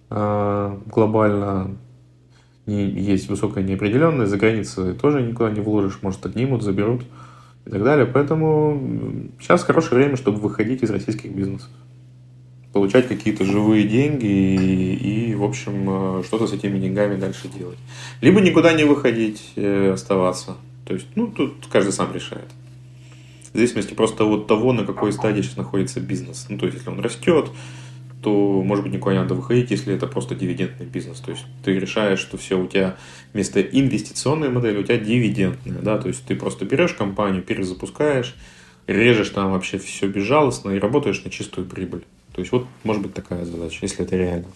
а, 0.10 0.80
глобально. 0.88 1.78
Не, 2.66 2.90
есть 2.90 3.28
высокая 3.28 3.64
неопределенность, 3.64 4.32
за 4.32 4.38
границей 4.38 4.94
тоже 4.94 5.22
никуда 5.22 5.52
не 5.52 5.60
вложишь, 5.60 6.00
может, 6.02 6.26
отнимут, 6.26 6.64
заберут 6.64 7.04
и 7.66 7.70
так 7.70 7.84
далее. 7.84 8.06
Поэтому 8.06 9.30
сейчас 9.40 9.64
хорошее 9.64 9.96
время, 9.96 10.16
чтобы 10.16 10.40
выходить 10.40 10.82
из 10.82 10.90
российских 10.90 11.36
бизнесов. 11.36 11.70
Получать 12.72 13.08
какие-то 13.08 13.44
живые 13.44 13.88
деньги 13.88 14.26
и, 14.26 15.32
и 15.32 15.36
в 15.36 15.44
общем, 15.44 16.20
э, 16.20 16.24
что-то 16.26 16.48
с 16.48 16.54
этими 16.54 16.80
деньгами 16.80 17.20
дальше 17.20 17.48
делать. 17.48 17.78
Либо 18.22 18.42
никуда 18.42 18.74
не 18.74 18.84
выходить, 18.84 19.52
э, 19.56 19.92
оставаться. 19.92 20.56
То 20.86 20.94
есть, 20.94 21.06
ну, 21.16 21.28
тут 21.28 21.68
каждый 21.72 21.92
сам 21.92 22.14
решает. 22.14 22.48
В 23.52 23.56
зависимости 23.56 23.94
просто 23.94 24.26
от 24.26 24.48
того, 24.48 24.74
на 24.74 24.86
какой 24.86 25.14
стадии 25.14 25.42
сейчас 25.42 25.58
находится 25.58 26.00
бизнес. 26.00 26.48
Ну, 26.50 26.58
то 26.58 26.66
есть, 26.66 26.80
если 26.80 26.90
он 26.90 27.00
растет, 27.00 27.52
то, 28.24 28.62
может 28.64 28.84
быть, 28.84 28.94
никуда 28.94 29.14
не 29.14 29.22
надо 29.22 29.36
выходить, 29.36 29.72
если 29.72 29.94
это 29.94 30.08
просто 30.08 30.36
дивидендный 30.36 30.86
бизнес. 30.86 31.20
То 31.20 31.32
есть 31.32 31.46
ты 31.64 31.78
решаешь, 31.78 32.20
что 32.20 32.38
все, 32.38 32.60
у 32.60 32.68
тебя 32.68 32.96
вместо 33.34 33.62
инвестиционной 33.62 34.50
модели 34.50 34.80
у 34.80 34.84
тебя 34.84 34.98
дивидендная, 34.98 35.82
да, 35.82 35.98
то 35.98 36.08
есть 36.08 36.26
ты 36.26 36.36
просто 36.36 36.66
берешь 36.66 36.94
компанию, 36.94 37.44
перезапускаешь, 37.44 38.36
режешь 38.88 39.30
там 39.30 39.52
вообще 39.52 39.78
все 39.78 40.08
безжалостно 40.08 40.72
и 40.72 40.80
работаешь 40.80 41.24
на 41.24 41.30
чистую 41.30 41.68
прибыль. 41.68 42.06
То 42.34 42.42
есть 42.42 42.52
вот 42.52 42.66
может 42.84 43.04
быть 43.04 43.14
такая 43.14 43.46
задача, 43.46 43.80
если 43.82 44.06
это 44.06 44.16
реально. 44.16 44.48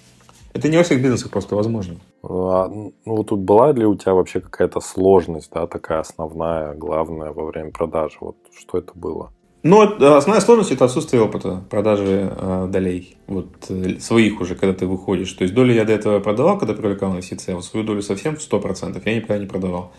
Это 0.53 0.69
не 0.69 0.77
во 0.77 0.83
всех 0.83 1.01
бизнесах 1.01 1.29
просто 1.29 1.55
возможно. 1.55 1.97
А, 2.23 2.67
ну, 2.67 2.93
вот 3.05 3.27
тут 3.27 3.41
была 3.41 3.71
ли 3.73 3.85
у 3.85 3.95
тебя 3.95 4.13
вообще 4.13 4.39
какая-то 4.39 4.79
сложность, 4.79 5.51
да, 5.53 5.67
такая 5.67 5.99
основная, 5.99 6.73
главная 6.73 7.31
во 7.31 7.45
время 7.45 7.71
продажи? 7.71 8.17
Вот 8.21 8.37
что 8.57 8.79
это 8.79 8.93
было? 8.95 9.31
Ну, 9.69 9.81
основная 10.15 10.39
сложность 10.39 10.71
это 10.71 10.85
отсутствие 10.85 11.21
опыта 11.21 11.61
продажи 11.69 12.31
э, 12.31 12.67
долей. 12.71 13.17
Вот 13.27 13.49
э, 13.67 13.99
своих 13.99 14.39
уже, 14.39 14.55
когда 14.55 14.73
ты 14.73 14.85
выходишь. 14.85 15.33
То 15.33 15.43
есть 15.43 15.53
долю 15.53 15.73
я 15.73 15.83
до 15.83 15.91
этого 15.91 16.21
продавал, 16.21 16.57
когда 16.57 16.73
привлекал 16.73 17.11
инвестиции, 17.11 17.51
а 17.51 17.55
вот 17.55 17.65
свою 17.65 17.85
долю 17.85 18.01
совсем 18.01 18.37
в 18.37 18.39
100% 18.39 19.01
я 19.03 19.15
никогда 19.15 19.37
не 19.37 19.45
продавал. 19.45 19.91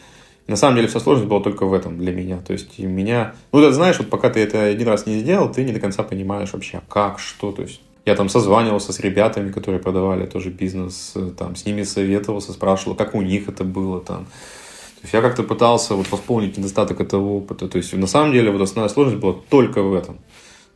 На 0.46 0.56
самом 0.56 0.76
деле 0.76 0.88
вся 0.88 1.00
сложность 1.00 1.28
была 1.28 1.40
только 1.40 1.66
в 1.66 1.74
этом 1.74 1.98
для 1.98 2.12
меня. 2.12 2.38
То 2.38 2.54
есть 2.54 2.78
меня... 2.78 3.34
Ну, 3.52 3.60
ты 3.60 3.70
знаешь, 3.72 3.98
вот 3.98 4.08
пока 4.08 4.30
ты 4.30 4.40
это 4.40 4.62
один 4.62 4.88
раз 4.88 5.04
не 5.04 5.18
сделал, 5.18 5.52
ты 5.52 5.62
не 5.64 5.72
до 5.72 5.80
конца 5.80 6.02
понимаешь 6.02 6.54
вообще, 6.54 6.80
как, 6.88 7.18
что. 7.18 7.52
То 7.52 7.60
есть 7.60 7.82
я 8.06 8.14
там 8.14 8.30
созванивался 8.30 8.94
с 8.94 9.00
ребятами, 9.00 9.52
которые 9.52 9.82
продавали 9.82 10.24
тоже 10.24 10.48
бизнес, 10.48 11.12
э, 11.14 11.30
там 11.36 11.56
с 11.56 11.66
ними 11.66 11.82
советовался, 11.82 12.54
спрашивал, 12.54 12.94
как 12.94 13.14
у 13.14 13.20
них 13.20 13.50
это 13.50 13.64
было 13.64 14.00
там. 14.00 14.28
То 14.98 15.04
есть 15.04 15.14
я 15.14 15.22
как-то 15.22 15.44
пытался 15.44 15.94
вот 15.94 16.10
восполнить 16.10 16.58
недостаток 16.58 17.00
этого 17.00 17.28
опыта. 17.28 17.68
То 17.68 17.78
есть 17.78 17.92
на 17.92 18.08
самом 18.08 18.32
деле 18.32 18.50
вот 18.50 18.60
основная 18.60 18.88
сложность 18.88 19.20
была 19.20 19.34
только 19.48 19.82
в 19.82 19.94
этом. 19.94 20.18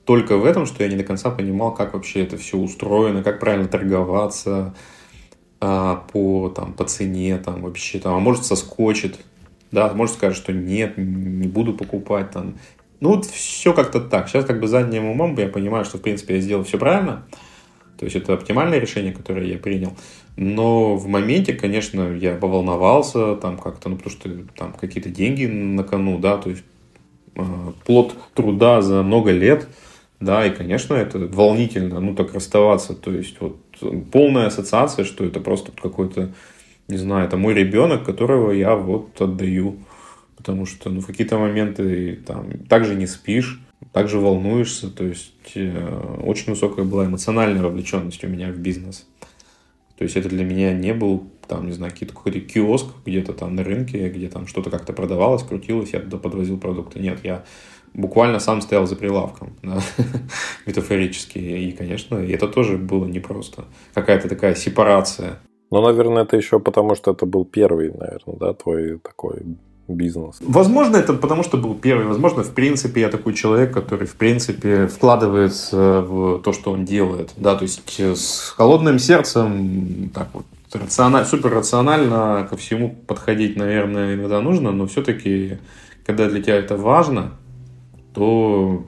Только 0.04 0.36
в 0.36 0.44
этом, 0.44 0.66
что 0.66 0.84
я 0.84 0.88
не 0.88 0.96
до 0.96 1.02
конца 1.02 1.30
понимал, 1.30 1.74
как 1.74 1.94
вообще 1.94 2.22
это 2.22 2.36
все 2.36 2.56
устроено, 2.56 3.22
как 3.22 3.40
правильно 3.40 3.66
торговаться 3.66 4.74
а, 5.60 5.96
по, 6.12 6.48
там, 6.50 6.72
по 6.72 6.84
цене, 6.84 7.38
там, 7.38 7.62
вообще, 7.62 7.98
там, 7.98 8.14
а 8.14 8.18
может 8.20 8.44
соскочит, 8.44 9.18
да, 9.70 9.92
может 9.92 10.16
скажет, 10.16 10.36
что 10.36 10.52
нет, 10.52 10.98
не 10.98 11.48
буду 11.48 11.74
покупать, 11.74 12.30
там. 12.30 12.58
Ну, 13.00 13.16
вот 13.16 13.26
все 13.26 13.72
как-то 13.72 14.00
так. 14.00 14.28
Сейчас 14.28 14.44
как 14.44 14.60
бы 14.60 14.68
задним 14.68 15.06
умом 15.06 15.36
я 15.36 15.48
понимаю, 15.48 15.84
что, 15.84 15.98
в 15.98 16.02
принципе, 16.02 16.36
я 16.36 16.40
сделал 16.40 16.62
все 16.62 16.78
правильно. 16.78 17.26
То 17.98 18.04
есть 18.04 18.16
это 18.16 18.34
оптимальное 18.34 18.78
решение, 18.78 19.12
которое 19.12 19.46
я 19.46 19.58
принял. 19.58 19.92
Но 20.36 20.96
в 20.96 21.08
моменте, 21.08 21.52
конечно, 21.52 22.14
я 22.14 22.34
поволновался, 22.34 23.36
там 23.36 23.58
как-то, 23.58 23.88
ну, 23.90 23.96
потому 23.96 24.16
что 24.16 24.30
там 24.56 24.72
какие-то 24.72 25.10
деньги 25.10 25.44
на 25.44 25.84
кону, 25.84 26.18
да, 26.18 26.38
то 26.38 26.50
есть 26.50 26.64
э, 27.34 27.42
плод 27.84 28.16
труда 28.34 28.80
за 28.80 29.02
много 29.02 29.30
лет, 29.30 29.68
да, 30.20 30.46
и, 30.46 30.50
конечно, 30.50 30.94
это 30.94 31.18
волнительно, 31.18 32.00
ну, 32.00 32.14
так 32.14 32.32
расставаться, 32.32 32.94
то 32.94 33.12
есть 33.12 33.36
вот 33.40 33.58
полная 34.10 34.46
ассоциация, 34.46 35.04
что 35.04 35.24
это 35.24 35.40
просто 35.40 35.70
какой-то, 35.72 36.32
не 36.88 36.96
знаю, 36.96 37.26
это 37.26 37.36
мой 37.36 37.52
ребенок, 37.52 38.04
которого 38.04 38.52
я 38.52 38.74
вот 38.74 39.20
отдаю, 39.20 39.80
потому 40.38 40.64
что, 40.64 40.88
ну, 40.88 41.00
в 41.00 41.06
какие-то 41.06 41.36
моменты 41.38 42.18
там 42.26 42.58
также 42.68 42.94
не 42.94 43.06
спишь, 43.06 43.60
также 43.92 44.18
волнуешься, 44.18 44.88
то 44.88 45.04
есть 45.04 45.52
э, 45.56 46.18
очень 46.24 46.52
высокая 46.52 46.86
была 46.86 47.04
эмоциональная 47.04 47.62
вовлеченность 47.62 48.24
у 48.24 48.28
меня 48.28 48.50
в 48.50 48.56
бизнес. 48.56 49.06
То 49.96 50.04
есть 50.04 50.16
это 50.16 50.28
для 50.28 50.44
меня 50.44 50.72
не 50.72 50.94
был, 50.94 51.30
там, 51.46 51.66
не 51.66 51.72
знаю, 51.72 51.92
какой-то 51.92 52.40
киоск 52.40 52.86
где-то 53.04 53.32
там 53.32 53.54
на 53.54 53.64
рынке, 53.64 54.08
где 54.08 54.28
там 54.28 54.46
что-то 54.46 54.70
как-то 54.70 54.92
продавалось, 54.92 55.42
крутилось, 55.42 55.92
я 55.92 56.00
туда 56.00 56.16
подвозил 56.16 56.58
продукты. 56.58 56.98
Нет, 56.98 57.20
я 57.22 57.44
буквально 57.94 58.38
сам 58.38 58.60
стоял 58.62 58.86
за 58.86 58.96
прилавком, 58.96 59.56
да, 59.62 59.80
метафорически. 60.66 61.38
И, 61.38 61.72
конечно, 61.72 62.16
это 62.16 62.48
тоже 62.48 62.78
было 62.78 63.06
непросто. 63.06 63.64
Какая-то 63.94 64.28
такая 64.28 64.54
сепарация. 64.54 65.38
Ну, 65.70 65.80
наверное, 65.80 66.24
это 66.24 66.36
еще 66.36 66.60
потому, 66.60 66.94
что 66.94 67.12
это 67.12 67.24
был 67.24 67.44
первый, 67.44 67.90
наверное, 67.92 68.36
да, 68.38 68.54
твой 68.54 68.98
такой 68.98 69.42
бизнес? 69.92 70.36
Возможно, 70.40 70.96
это 70.96 71.14
потому, 71.14 71.42
что 71.42 71.56
был 71.56 71.74
первый. 71.74 72.06
Возможно, 72.06 72.42
в 72.42 72.52
принципе, 72.52 73.02
я 73.02 73.08
такой 73.08 73.34
человек, 73.34 73.72
который, 73.72 74.06
в 74.06 74.14
принципе, 74.14 74.86
вкладывается 74.86 76.02
в 76.02 76.40
то, 76.40 76.52
что 76.52 76.72
он 76.72 76.84
делает. 76.84 77.30
Да, 77.36 77.54
то 77.54 77.62
есть 77.62 77.82
э, 77.98 78.14
с 78.14 78.54
холодным 78.56 78.98
сердцем, 78.98 80.10
так 80.14 80.28
вот, 80.32 80.44
рациональ, 80.72 81.26
супер 81.26 81.50
рационально 81.50 82.46
ко 82.48 82.56
всему 82.56 82.90
подходить, 83.06 83.56
наверное, 83.56 84.14
иногда 84.14 84.40
нужно, 84.40 84.72
но 84.72 84.86
все-таки, 84.86 85.58
когда 86.06 86.28
для 86.28 86.42
тебя 86.42 86.56
это 86.56 86.76
важно, 86.76 87.32
то 88.14 88.86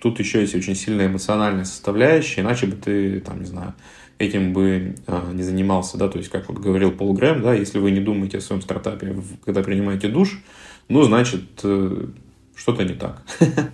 тут 0.00 0.18
еще 0.18 0.40
есть 0.40 0.54
очень 0.54 0.74
сильная 0.74 1.06
эмоциональная 1.06 1.64
составляющая, 1.64 2.42
иначе 2.42 2.66
бы 2.66 2.76
ты, 2.76 3.20
там, 3.20 3.40
не 3.40 3.46
знаю, 3.46 3.74
этим 4.20 4.52
бы 4.52 4.94
а, 5.06 5.32
не 5.32 5.42
занимался, 5.42 5.96
да, 5.96 6.08
то 6.08 6.18
есть, 6.18 6.30
как 6.30 6.48
вот 6.48 6.58
говорил 6.58 6.92
Пол 6.92 7.14
Грэм, 7.14 7.42
да, 7.42 7.54
если 7.54 7.78
вы 7.78 7.90
не 7.90 8.00
думаете 8.00 8.38
о 8.38 8.40
своем 8.40 8.60
стартапе, 8.60 9.16
когда 9.44 9.62
принимаете 9.62 10.08
душ, 10.08 10.42
ну, 10.88 11.02
значит, 11.02 11.44
э, 11.64 12.06
что-то 12.54 12.84
не 12.84 12.94
так. 12.94 13.22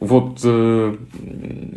Вот 0.00 0.40
э, 0.44 0.96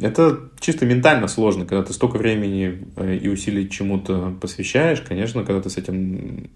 это 0.01 0.49
чисто 0.61 0.85
ментально 0.85 1.27
сложно, 1.27 1.65
когда 1.65 1.83
ты 1.83 1.91
столько 1.91 2.15
времени 2.15 2.87
э, 2.95 3.17
и 3.17 3.27
усилий 3.27 3.69
чему-то 3.69 4.33
посвящаешь, 4.39 5.01
конечно, 5.01 5.43
когда 5.43 5.61
ты 5.61 5.69
с 5.69 5.75
этим, 5.75 6.49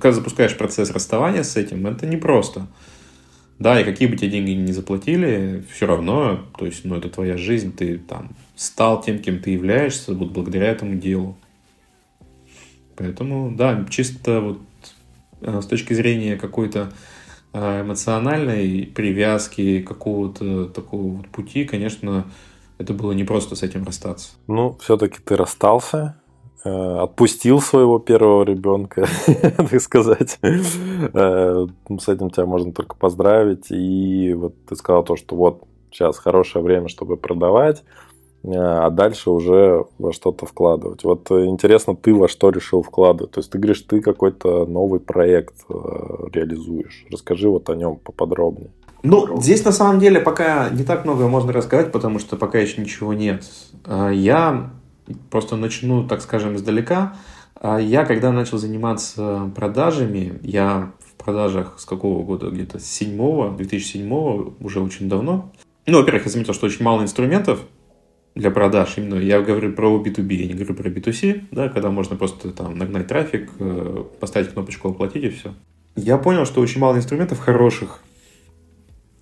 когда 0.00 0.10
запускаешь 0.10 0.58
процесс 0.58 0.90
расставания 0.90 1.44
с 1.44 1.56
этим, 1.56 1.86
это 1.86 2.08
непросто. 2.08 2.66
Да, 3.60 3.80
и 3.80 3.84
какие 3.84 4.08
бы 4.08 4.16
тебе 4.16 4.30
деньги 4.30 4.50
не 4.50 4.72
заплатили, 4.72 5.62
все 5.72 5.86
равно, 5.86 6.44
то 6.58 6.66
есть, 6.66 6.84
ну, 6.84 6.96
это 6.96 7.08
твоя 7.08 7.36
жизнь, 7.36 7.72
ты 7.72 7.98
там 7.98 8.30
стал 8.60 9.00
тем, 9.00 9.20
кем 9.20 9.38
ты 9.38 9.52
являешься, 9.52 10.12
вот 10.12 10.32
благодаря 10.32 10.66
этому 10.66 10.96
делу. 10.96 11.34
Поэтому, 12.94 13.50
да, 13.56 13.86
чисто 13.88 14.40
вот 14.42 14.58
э, 15.40 15.62
с 15.62 15.66
точки 15.66 15.94
зрения 15.94 16.36
какой-то 16.36 16.92
э, 17.54 17.80
эмоциональной 17.80 18.84
привязки 18.94 19.80
какого-то 19.80 20.66
такого 20.66 21.16
вот 21.16 21.28
пути, 21.28 21.64
конечно, 21.64 22.26
это 22.76 22.92
было 22.92 23.12
не 23.12 23.24
просто 23.24 23.56
с 23.56 23.62
этим 23.62 23.84
расстаться. 23.84 24.32
Ну, 24.46 24.76
все-таки 24.82 25.20
ты 25.24 25.38
расстался, 25.38 26.20
э, 26.62 26.68
отпустил 26.70 27.62
своего 27.62 27.98
первого 27.98 28.44
ребенка, 28.44 29.08
так 29.56 29.80
сказать. 29.80 30.38
С 30.42 32.08
этим 32.08 32.28
тебя 32.28 32.44
можно 32.44 32.72
только 32.72 32.94
поздравить. 32.94 33.70
И 33.70 34.34
вот 34.34 34.54
ты 34.66 34.76
сказал 34.76 35.02
то, 35.02 35.16
что 35.16 35.34
вот 35.34 35.64
сейчас 35.90 36.18
хорошее 36.18 36.62
время, 36.62 36.88
чтобы 36.88 37.16
продавать. 37.16 37.84
Э, 38.42 38.48
а 38.54 38.90
дальше 38.90 39.30
уже 39.30 39.84
во 39.98 40.12
что-то 40.12 40.46
вкладывать. 40.46 41.04
Вот 41.04 41.30
э, 41.30 41.46
интересно, 41.46 41.94
ты 41.94 42.14
во 42.14 42.28
что 42.28 42.50
решил 42.50 42.82
вкладывать? 42.82 43.32
То 43.32 43.40
есть 43.40 43.50
ты 43.50 43.58
говоришь, 43.58 43.82
ты 43.82 44.00
какой-то 44.00 44.66
новый 44.66 45.00
проект 45.00 45.54
э, 45.68 45.74
реализуешь. 46.32 47.04
Расскажи 47.10 47.48
вот 47.48 47.68
о 47.70 47.74
нем 47.74 47.96
поподробнее. 47.96 48.70
Ну, 49.02 49.40
здесь 49.40 49.64
на 49.64 49.72
самом 49.72 49.98
деле 49.98 50.20
пока 50.20 50.68
не 50.70 50.84
так 50.84 51.04
много 51.04 51.26
можно 51.26 51.52
рассказать, 51.52 51.90
потому 51.90 52.18
что 52.18 52.36
пока 52.36 52.58
еще 52.58 52.82
ничего 52.82 53.14
нет. 53.14 53.44
Я 53.86 54.72
просто 55.30 55.56
начну, 55.56 56.06
так 56.06 56.20
скажем, 56.20 56.56
издалека. 56.56 57.14
Я, 57.62 58.04
когда 58.04 58.30
начал 58.30 58.58
заниматься 58.58 59.50
продажами, 59.56 60.38
я 60.42 60.92
продажах 61.16 61.74
с 61.78 61.84
какого 61.84 62.22
года? 62.24 62.50
Где-то 62.50 62.78
с 62.78 62.86
7 62.86 63.56
2007 63.56 64.54
уже 64.60 64.80
очень 64.80 65.08
давно. 65.08 65.52
Ну, 65.86 65.98
во-первых, 65.98 66.26
я 66.26 66.30
заметил, 66.30 66.54
что 66.54 66.66
очень 66.66 66.84
мало 66.84 67.02
инструментов 67.02 67.60
для 68.34 68.50
продаж. 68.50 68.94
Именно 68.96 69.16
я 69.16 69.40
говорю 69.40 69.72
про 69.72 69.96
B2B, 69.96 70.32
я 70.34 70.46
не 70.46 70.54
говорю 70.54 70.74
про 70.74 70.88
B2C, 70.88 71.44
да, 71.50 71.68
когда 71.68 71.90
можно 71.90 72.16
просто 72.16 72.50
там 72.50 72.78
нагнать 72.78 73.06
трафик, 73.06 73.50
э, 73.58 74.04
поставить 74.20 74.50
кнопочку 74.50 74.88
«Оплатить» 74.88 75.24
и 75.24 75.30
все. 75.30 75.54
Я 75.96 76.18
понял, 76.18 76.46
что 76.46 76.60
очень 76.60 76.80
мало 76.80 76.96
инструментов 76.96 77.40
хороших 77.40 78.00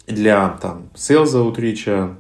для 0.07 0.49
там 0.61 0.91
sales 0.95 1.35
outreach, 1.35 2.17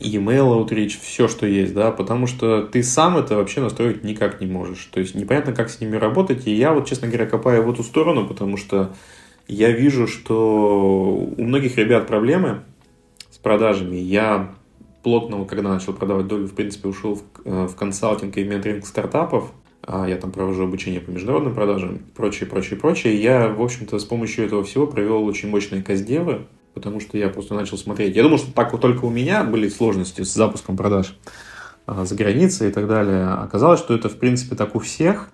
email 0.00 0.66
outreach, 0.66 0.98
все, 1.00 1.28
что 1.28 1.46
есть, 1.46 1.74
да, 1.74 1.90
потому 1.90 2.26
что 2.26 2.62
ты 2.62 2.82
сам 2.82 3.16
это 3.16 3.36
вообще 3.36 3.60
настроить 3.60 4.04
никак 4.04 4.40
не 4.40 4.46
можешь. 4.46 4.84
То 4.86 5.00
есть 5.00 5.14
непонятно, 5.14 5.52
как 5.52 5.70
с 5.70 5.80
ними 5.80 5.96
работать. 5.96 6.46
И 6.46 6.54
я 6.54 6.72
вот, 6.72 6.86
честно 6.86 7.08
говоря, 7.08 7.26
копаю 7.26 7.62
в 7.62 7.70
эту 7.70 7.82
сторону, 7.82 8.26
потому 8.26 8.56
что 8.56 8.92
я 9.46 9.70
вижу, 9.70 10.06
что 10.06 11.34
у 11.36 11.42
многих 11.42 11.76
ребят 11.76 12.06
проблемы 12.06 12.62
с 13.30 13.38
продажами. 13.38 13.96
Я 13.96 14.54
плотно, 15.04 15.44
когда 15.44 15.68
начал 15.68 15.92
продавать 15.92 16.26
долю, 16.26 16.48
в 16.48 16.54
принципе, 16.54 16.88
ушел 16.88 17.16
в, 17.16 17.22
э, 17.44 17.66
в 17.68 17.76
консалтинг 17.76 18.36
и 18.36 18.42
менторинг 18.42 18.86
стартапов. 18.86 19.52
А 19.86 20.08
я 20.08 20.16
там 20.16 20.32
провожу 20.32 20.64
обучение 20.64 21.00
по 21.00 21.10
международным 21.10 21.54
продажам, 21.54 22.00
прочее, 22.16 22.48
прочее, 22.48 22.80
прочее. 22.80 23.22
Я, 23.22 23.48
в 23.48 23.60
общем-то, 23.60 23.98
с 23.98 24.04
помощью 24.04 24.46
этого 24.46 24.64
всего 24.64 24.86
провел 24.86 25.22
очень 25.24 25.50
мощные 25.50 25.82
каздевы, 25.82 26.46
потому 26.72 27.00
что 27.00 27.18
я 27.18 27.28
просто 27.28 27.54
начал 27.54 27.76
смотреть. 27.76 28.16
Я 28.16 28.22
думал, 28.22 28.38
что 28.38 28.50
так 28.52 28.72
вот 28.72 28.80
только 28.80 29.04
у 29.04 29.10
меня 29.10 29.44
были 29.44 29.68
сложности 29.68 30.22
с 30.22 30.32
запуском 30.32 30.78
продаж 30.78 31.18
а, 31.86 32.06
за 32.06 32.14
границей 32.14 32.70
и 32.70 32.72
так 32.72 32.88
далее. 32.88 33.26
Оказалось, 33.26 33.78
что 33.78 33.94
это, 33.94 34.08
в 34.08 34.16
принципе, 34.16 34.56
так 34.56 34.74
у 34.74 34.78
всех. 34.78 35.28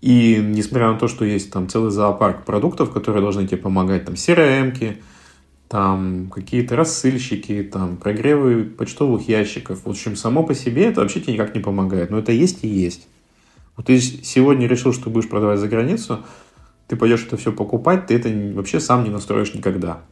И 0.00 0.36
несмотря 0.40 0.92
на 0.92 0.98
то, 0.98 1.08
что 1.08 1.24
есть 1.24 1.50
там 1.50 1.68
целый 1.68 1.90
зоопарк 1.90 2.44
продуктов, 2.44 2.92
которые 2.92 3.22
должны 3.22 3.46
тебе 3.46 3.56
помогать, 3.56 4.04
там 4.04 4.14
CRM-ки, 4.14 4.98
там 5.68 6.30
какие-то 6.30 6.76
рассыльщики, 6.76 7.62
там 7.62 7.96
прогревы 7.96 8.64
почтовых 8.64 9.28
ящиков. 9.28 9.84
В 9.84 9.90
общем, 9.90 10.16
само 10.16 10.44
по 10.44 10.54
себе 10.54 10.86
это 10.86 11.00
вообще 11.00 11.20
тебе 11.20 11.34
никак 11.34 11.54
не 11.54 11.60
помогает. 11.60 12.10
Но 12.10 12.18
это 12.18 12.32
есть 12.32 12.64
и 12.64 12.68
есть. 12.68 13.08
Вот 13.76 13.86
ты 13.86 13.98
сегодня 14.00 14.66
решил, 14.66 14.92
что 14.92 15.10
будешь 15.10 15.28
продавать 15.28 15.58
за 15.58 15.68
границу, 15.68 16.20
ты 16.86 16.96
пойдешь 16.96 17.24
это 17.26 17.36
все 17.36 17.52
покупать, 17.52 18.06
ты 18.06 18.14
это 18.14 18.28
вообще 18.54 18.78
сам 18.78 19.04
не 19.04 19.10
настроишь 19.10 19.54
никогда 19.54 20.02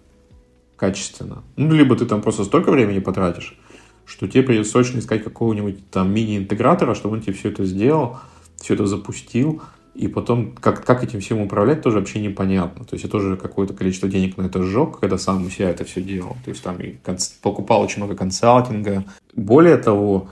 качественно. 0.77 1.45
Ну, 1.57 1.73
либо 1.73 1.95
ты 1.95 2.07
там 2.07 2.23
просто 2.23 2.43
столько 2.43 2.73
времени 2.73 2.99
потратишь, 2.99 3.57
что 4.05 4.27
тебе 4.27 4.43
придется 4.43 4.73
срочно 4.73 4.99
искать 4.99 5.23
какого-нибудь 5.23 5.91
там 5.91 6.13
мини-интегратора, 6.13 6.97
чтобы 6.97 7.17
он 7.17 7.23
тебе 7.23 7.35
все 7.35 7.51
это 7.51 7.65
сделал, 7.65 8.19
все 8.57 8.75
это 8.75 8.87
запустил, 8.87 9.63
и 9.95 10.09
потом, 10.09 10.53
как, 10.53 10.85
как 10.85 11.05
этим 11.05 11.21
всем 11.21 11.41
управлять, 11.41 11.83
тоже 11.83 11.99
вообще 11.99 12.21
непонятно. 12.21 12.85
То 12.85 12.95
есть 12.95 13.05
я 13.05 13.11
тоже 13.11 13.37
какое-то 13.37 13.75
количество 13.75 14.09
денег 14.09 14.39
на 14.39 14.43
это 14.43 14.63
сжег, 14.63 14.99
когда 15.01 15.19
сам 15.19 15.45
у 15.45 15.51
себя 15.51 15.71
это 15.71 15.85
все 15.85 16.03
делал. 16.03 16.37
То 16.45 16.51
есть 16.51 16.63
там 16.63 16.81
и 16.81 16.97
покупал 17.43 17.83
очень 17.83 17.99
много 17.99 18.17
консалтинга. 18.17 19.05
Более 19.35 19.77
того, 19.77 20.31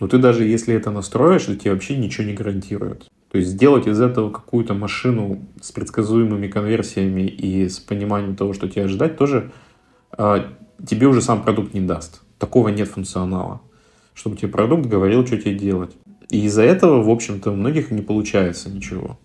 ну 0.00 0.08
ты 0.08 0.18
даже 0.18 0.44
если 0.44 0.74
это 0.74 0.90
настроишь, 0.90 1.44
то 1.44 1.54
тебе 1.54 1.72
вообще 1.72 1.96
ничего 1.96 2.26
не 2.26 2.32
гарантирует. 2.32 3.10
То 3.30 3.38
есть 3.38 3.50
сделать 3.50 3.86
из 3.86 4.00
этого 4.00 4.30
какую-то 4.30 4.74
машину 4.74 5.40
с 5.60 5.72
предсказуемыми 5.72 6.48
конверсиями 6.48 7.22
и 7.22 7.68
с 7.68 7.78
пониманием 7.78 8.36
того, 8.36 8.52
что 8.52 8.68
тебе 8.68 8.84
ожидать, 8.84 9.16
тоже 9.16 9.52
э, 10.18 10.44
тебе 10.86 11.06
уже 11.06 11.22
сам 11.22 11.42
продукт 11.42 11.74
не 11.74 11.80
даст. 11.80 12.22
Такого 12.38 12.68
нет 12.68 12.88
функционала. 12.88 13.60
Чтобы 14.14 14.36
тебе 14.36 14.48
продукт 14.48 14.86
говорил, 14.86 15.26
что 15.26 15.38
тебе 15.38 15.54
делать. 15.54 15.96
И 16.32 16.46
из-за 16.46 16.62
этого, 16.62 17.02
в 17.02 17.10
общем-то, 17.10 17.50
у 17.50 17.56
многих 17.56 17.90
не 17.90 18.00
получается 18.00 18.70
ничего. 18.70 19.18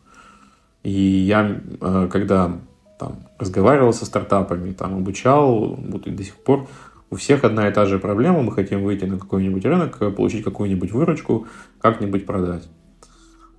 И 0.83 0.91
я, 0.91 1.61
э, 1.79 2.09
когда 2.11 2.59
там, 2.99 3.19
разговаривал 3.39 3.93
со 3.93 4.05
стартапами, 4.05 4.73
там, 4.73 4.97
обучал, 4.97 5.75
вот 5.75 6.05
и 6.05 6.11
до 6.11 6.23
сих 6.23 6.35
пор, 6.35 6.67
у 7.09 7.15
всех 7.15 7.45
одна 7.45 7.69
и 7.69 7.73
та 7.73 7.85
же 7.85 7.97
проблема. 7.97 8.41
Мы 8.41 8.51
хотим 8.51 8.83
выйти 8.83 9.05
на 9.05 9.17
какой-нибудь 9.17 9.63
рынок, 9.63 9.97
получить 10.17 10.43
какую-нибудь 10.43 10.91
выручку, 10.91 11.47
как-нибудь 11.79 12.25
продать. 12.25 12.67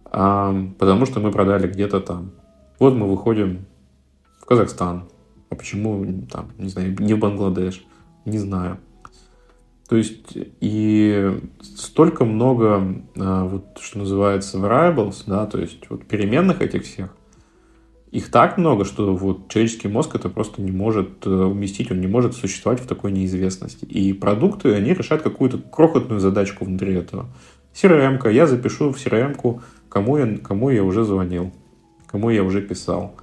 А, 0.04 0.54
потому 0.78 1.06
что 1.06 1.20
мы 1.20 1.32
продали 1.32 1.68
где-то 1.68 2.00
там. 2.00 2.32
Вот 2.78 2.94
мы 2.94 3.08
выходим 3.08 3.64
в 4.42 4.44
Казахстан. 4.44 5.04
А 5.48 5.54
почему 5.54 6.04
там, 6.30 6.50
не 6.58 6.68
знаю, 6.68 6.94
не 7.00 7.14
в 7.14 7.18
Бангладеш? 7.18 7.82
Не 8.26 8.36
знаю. 8.36 8.76
То 9.88 9.96
есть 9.96 10.36
и 10.60 11.40
столько 11.62 12.24
много, 12.26 13.02
а, 13.16 13.46
вот, 13.46 13.78
что 13.80 13.98
называется, 13.98 14.58
variables, 14.58 15.22
да, 15.26 15.46
то 15.46 15.58
есть 15.58 15.88
вот 15.88 16.04
переменных 16.04 16.60
этих 16.60 16.84
всех, 16.84 17.14
их 18.10 18.30
так 18.30 18.58
много, 18.58 18.84
что 18.84 19.14
вот 19.14 19.48
человеческий 19.48 19.88
мозг 19.88 20.14
это 20.14 20.28
просто 20.28 20.62
не 20.62 20.72
может 20.72 21.26
э, 21.26 21.30
уместить, 21.30 21.90
он 21.90 22.00
не 22.00 22.06
может 22.06 22.34
существовать 22.34 22.80
в 22.80 22.86
такой 22.86 23.12
неизвестности. 23.12 23.84
И 23.84 24.14
продукты, 24.14 24.74
они 24.74 24.94
решают 24.94 25.22
какую-то 25.22 25.58
крохотную 25.58 26.20
задачку 26.20 26.64
внутри 26.64 26.94
этого. 26.94 27.26
CRM-ка, 27.74 28.30
я 28.30 28.46
запишу 28.46 28.92
в 28.92 28.96
CRM-ку, 28.96 29.62
кому 29.90 30.16
я, 30.16 30.38
кому 30.38 30.70
я 30.70 30.82
уже 30.84 31.04
звонил, 31.04 31.52
кому 32.06 32.30
я 32.30 32.42
уже 32.44 32.62
писал. 32.62 33.14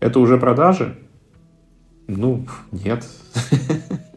Это 0.00 0.18
уже 0.18 0.38
продажи? 0.38 0.98
Ну, 2.08 2.46
нет. 2.72 3.06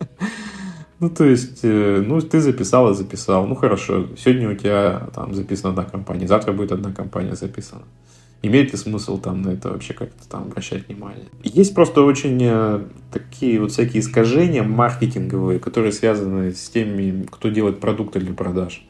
Ну, 1.06 1.12
то 1.12 1.24
есть, 1.24 1.60
э, 1.62 2.03
ну, 2.03 2.20
ты 2.20 2.39
записал 2.39 2.89
и 2.89 2.95
записал. 2.95 3.45
Ну, 3.45 3.53
хорошо, 3.53 4.08
сегодня 4.18 4.49
у 4.49 4.56
тебя 4.56 5.08
там 5.14 5.36
записана 5.36 5.70
одна 5.70 5.84
компания, 5.84 6.28
завтра 6.28 6.51
будет 6.51 6.72
одна 6.72 6.91
компания 6.91 7.36
записана. 7.36 7.84
Имеет 8.41 8.72
ли 8.72 8.78
смысл 8.80 9.20
там 9.20 9.43
на 9.43 9.49
это 9.49 9.70
вообще 9.70 9.93
как-то 9.93 10.28
там 10.28 10.45
обращать 10.45 10.88
внимание? 10.88 11.26
Есть 11.43 11.76
просто 11.76 12.01
очень 12.01 12.39
э, 12.41 12.86
такие 13.14 13.60
вот 13.60 13.72
всякие 13.72 14.01
искажения 14.01 14.64
маркетинговые, 14.64 15.60
которые 15.60 15.91
связаны 15.91 16.51
с 16.51 16.70
теми, 16.70 17.28
кто 17.30 17.49
делает 17.49 17.80
продукты 17.80 18.20
для 18.20 18.34
продаж. 18.34 18.84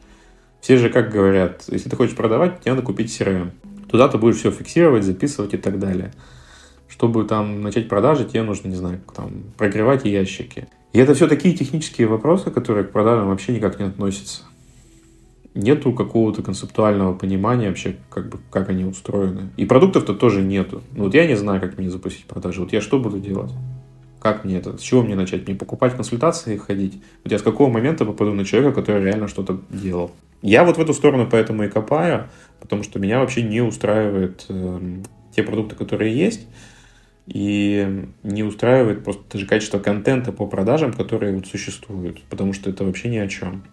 Все 0.62 0.78
же 0.78 0.88
как 0.88 1.10
говорят, 1.10 1.64
если 1.68 1.90
ты 1.90 1.96
хочешь 1.96 2.16
продавать, 2.16 2.62
тебе 2.62 2.70
надо 2.70 2.82
купить 2.82 3.10
CRM. 3.10 3.50
Туда 3.90 4.08
ты 4.08 4.16
будешь 4.16 4.36
все 4.36 4.50
фиксировать, 4.50 5.04
записывать 5.04 5.52
и 5.52 5.58
так 5.58 5.78
далее. 5.78 6.14
Чтобы 6.88 7.24
там 7.24 7.60
начать 7.60 7.90
продажи, 7.90 8.24
тебе 8.24 8.42
нужно, 8.42 8.68
не 8.68 8.76
знаю, 8.76 9.02
там, 9.14 9.42
прогревать 9.58 10.06
ящики. 10.06 10.66
И 10.96 10.98
это 10.98 11.12
все 11.12 11.28
такие 11.28 11.54
технические 11.54 12.06
вопросы, 12.06 12.50
которые 12.50 12.86
к 12.86 12.90
продажам 12.90 13.28
вообще 13.28 13.52
никак 13.52 13.78
не 13.78 13.84
относятся. 13.84 14.44
Нету 15.54 15.92
какого-то 15.92 16.42
концептуального 16.42 17.12
понимания 17.12 17.68
вообще, 17.68 17.96
как, 18.08 18.30
бы, 18.30 18.38
как 18.50 18.70
они 18.70 18.86
устроены. 18.86 19.50
И 19.58 19.66
продуктов-то 19.66 20.14
тоже 20.14 20.40
нету. 20.40 20.82
Ну, 20.94 21.04
вот 21.04 21.14
я 21.14 21.26
не 21.26 21.34
знаю, 21.34 21.60
как 21.60 21.76
мне 21.76 21.90
запустить 21.90 22.24
продажи. 22.24 22.62
Вот 22.62 22.72
я 22.72 22.80
что 22.80 22.98
буду 22.98 23.18
делать? 23.18 23.52
Как 24.20 24.46
мне 24.46 24.56
это? 24.56 24.78
С 24.78 24.80
чего 24.80 25.02
мне 25.02 25.16
начать? 25.16 25.46
Мне 25.46 25.54
покупать 25.54 25.94
консультации 25.94 26.54
и 26.54 26.58
ходить? 26.58 27.02
Вот 27.24 27.30
я 27.30 27.38
с 27.38 27.42
какого 27.42 27.70
момента 27.70 28.06
попаду 28.06 28.32
на 28.32 28.46
человека, 28.46 28.80
который 28.80 29.04
реально 29.04 29.28
что-то 29.28 29.60
делал? 29.68 30.12
Я 30.40 30.64
вот 30.64 30.78
в 30.78 30.80
эту 30.80 30.94
сторону 30.94 31.28
поэтому 31.30 31.64
и 31.64 31.68
копаю, 31.68 32.30
потому 32.58 32.82
что 32.82 32.98
меня 32.98 33.20
вообще 33.20 33.42
не 33.42 33.60
устраивают 33.60 34.46
э, 34.48 34.80
те 35.34 35.42
продукты, 35.42 35.76
которые 35.76 36.16
есть 36.16 36.46
и 37.26 38.08
не 38.22 38.42
устраивает 38.42 39.04
просто 39.04 39.22
даже 39.32 39.46
качество 39.46 39.78
контента 39.78 40.32
по 40.32 40.46
продажам, 40.46 40.92
которые 40.92 41.34
вот 41.34 41.46
существуют, 41.46 42.22
потому 42.30 42.52
что 42.52 42.70
это 42.70 42.84
вообще 42.84 43.08
ни 43.08 43.18
о 43.18 43.28
чем. 43.28 43.64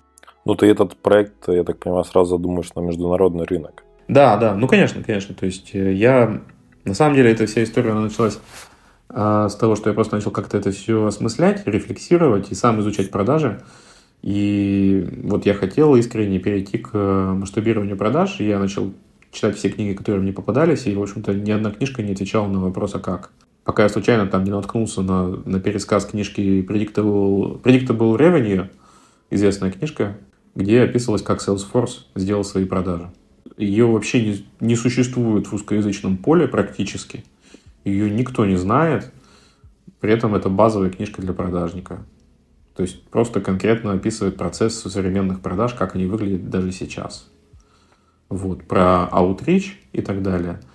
Ну, 0.46 0.56
ты 0.56 0.68
этот 0.68 0.98
проект, 0.98 1.48
я 1.48 1.64
так 1.64 1.80
понимаю, 1.80 2.04
сразу 2.04 2.38
задумаешь 2.38 2.74
на 2.76 2.82
международный 2.82 3.46
рынок. 3.46 3.84
Да, 4.08 4.38
да, 4.38 4.56
ну, 4.56 4.68
конечно, 4.68 5.02
конечно. 5.04 5.34
То 5.34 5.46
есть 5.46 5.74
э, 5.74 5.94
я, 5.94 6.42
на 6.84 6.94
самом 6.94 7.16
деле, 7.16 7.32
эта 7.32 7.46
вся 7.46 7.64
история 7.64 7.94
началась 7.94 8.40
а, 9.10 9.48
с 9.48 9.56
того, 9.56 9.76
что 9.76 9.90
я 9.90 9.94
просто 9.94 10.16
начал 10.16 10.32
как-то 10.32 10.58
это 10.58 10.72
все 10.72 11.06
осмыслять, 11.06 11.66
рефлексировать 11.66 12.52
и 12.52 12.56
сам 12.56 12.80
изучать 12.82 13.12
продажи. 13.12 13.62
И 14.22 15.08
вот 15.24 15.46
я 15.46 15.54
хотел 15.54 15.96
искренне 15.96 16.40
перейти 16.40 16.78
к 16.78 16.94
масштабированию 16.94 17.98
продаж, 17.98 18.40
и 18.40 18.48
я 18.48 18.58
начал 18.58 18.94
читать 19.34 19.58
все 19.58 19.70
книги, 19.70 19.94
которые 19.94 20.22
мне 20.22 20.32
попадались, 20.32 20.86
и, 20.86 20.96
в 20.96 21.02
общем-то, 21.02 21.34
ни 21.34 21.52
одна 21.52 21.72
книжка 21.72 22.04
не 22.04 22.14
отвечала 22.14 22.48
на 22.48 22.62
вопрос, 22.62 22.96
а 22.96 23.00
как 23.00 23.32
пока 23.64 23.84
я 23.84 23.90
случайно 23.90 24.28
там 24.28 24.44
не 24.44 24.52
наткнулся 24.52 25.02
на, 25.02 25.28
на 25.28 25.60
пересказ 25.60 26.06
книжки 26.06 26.66
Predictable, 26.68 27.62
Predictable 27.62 28.18
Revenue, 28.18 28.70
известная 29.30 29.72
книжка, 29.72 30.18
где 30.56 30.82
описывалось, 30.82 31.24
как 31.24 31.42
Salesforce 31.42 32.06
сделал 32.16 32.44
свои 32.44 32.66
продажи. 32.66 33.10
Ее 33.58 33.86
вообще 33.86 34.24
не, 34.26 34.46
не 34.60 34.76
существует 34.76 35.48
в 35.48 35.54
узкоязычном 35.54 36.18
поле 36.18 36.48
практически. 36.48 37.24
Ее 37.84 38.10
никто 38.10 38.46
не 38.46 38.56
знает. 38.56 39.12
При 40.00 40.12
этом 40.12 40.36
это 40.36 40.50
базовая 40.50 40.90
книжка 40.90 41.22
для 41.22 41.34
продажника. 41.34 42.06
То 42.76 42.84
есть 42.84 43.04
просто 43.04 43.42
конкретно 43.42 43.94
описывает 43.94 44.38
процесс 44.38 44.80
современных 44.80 45.42
продаж, 45.42 45.74
как 45.74 45.96
они 45.96 46.06
выглядят 46.06 46.50
даже 46.50 46.72
сейчас. 46.72 47.30
Вот, 48.30 48.64
про 48.66 49.10
outreach 49.12 49.74
и 49.92 50.02
так 50.02 50.22
далее– 50.22 50.60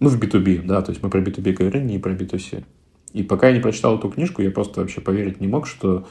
ну, 0.00 0.08
в 0.08 0.18
B2B, 0.18 0.62
да, 0.66 0.82
то 0.82 0.90
есть 0.90 1.02
мы 1.02 1.10
про 1.10 1.20
B2B 1.20 1.52
говорим, 1.52 1.86
не 1.86 1.98
про 1.98 2.12
B2C. 2.12 2.64
И 3.12 3.22
пока 3.22 3.48
я 3.48 3.54
не 3.54 3.60
прочитал 3.60 3.98
эту 3.98 4.08
книжку, 4.08 4.42
я 4.42 4.50
просто 4.50 4.80
вообще 4.80 5.00
поверить 5.00 5.40
не 5.40 5.46
мог, 5.46 5.66
что 5.66 6.06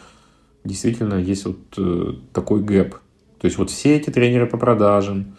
действительно 0.63 1.15
есть 1.15 1.45
вот 1.45 1.59
э, 1.77 2.13
такой 2.33 2.61
гэп. 2.61 2.95
То 3.39 3.45
есть 3.45 3.57
вот 3.57 3.71
все 3.71 3.95
эти 3.95 4.09
тренеры 4.09 4.45
по 4.45 4.57
продажам, 4.57 5.35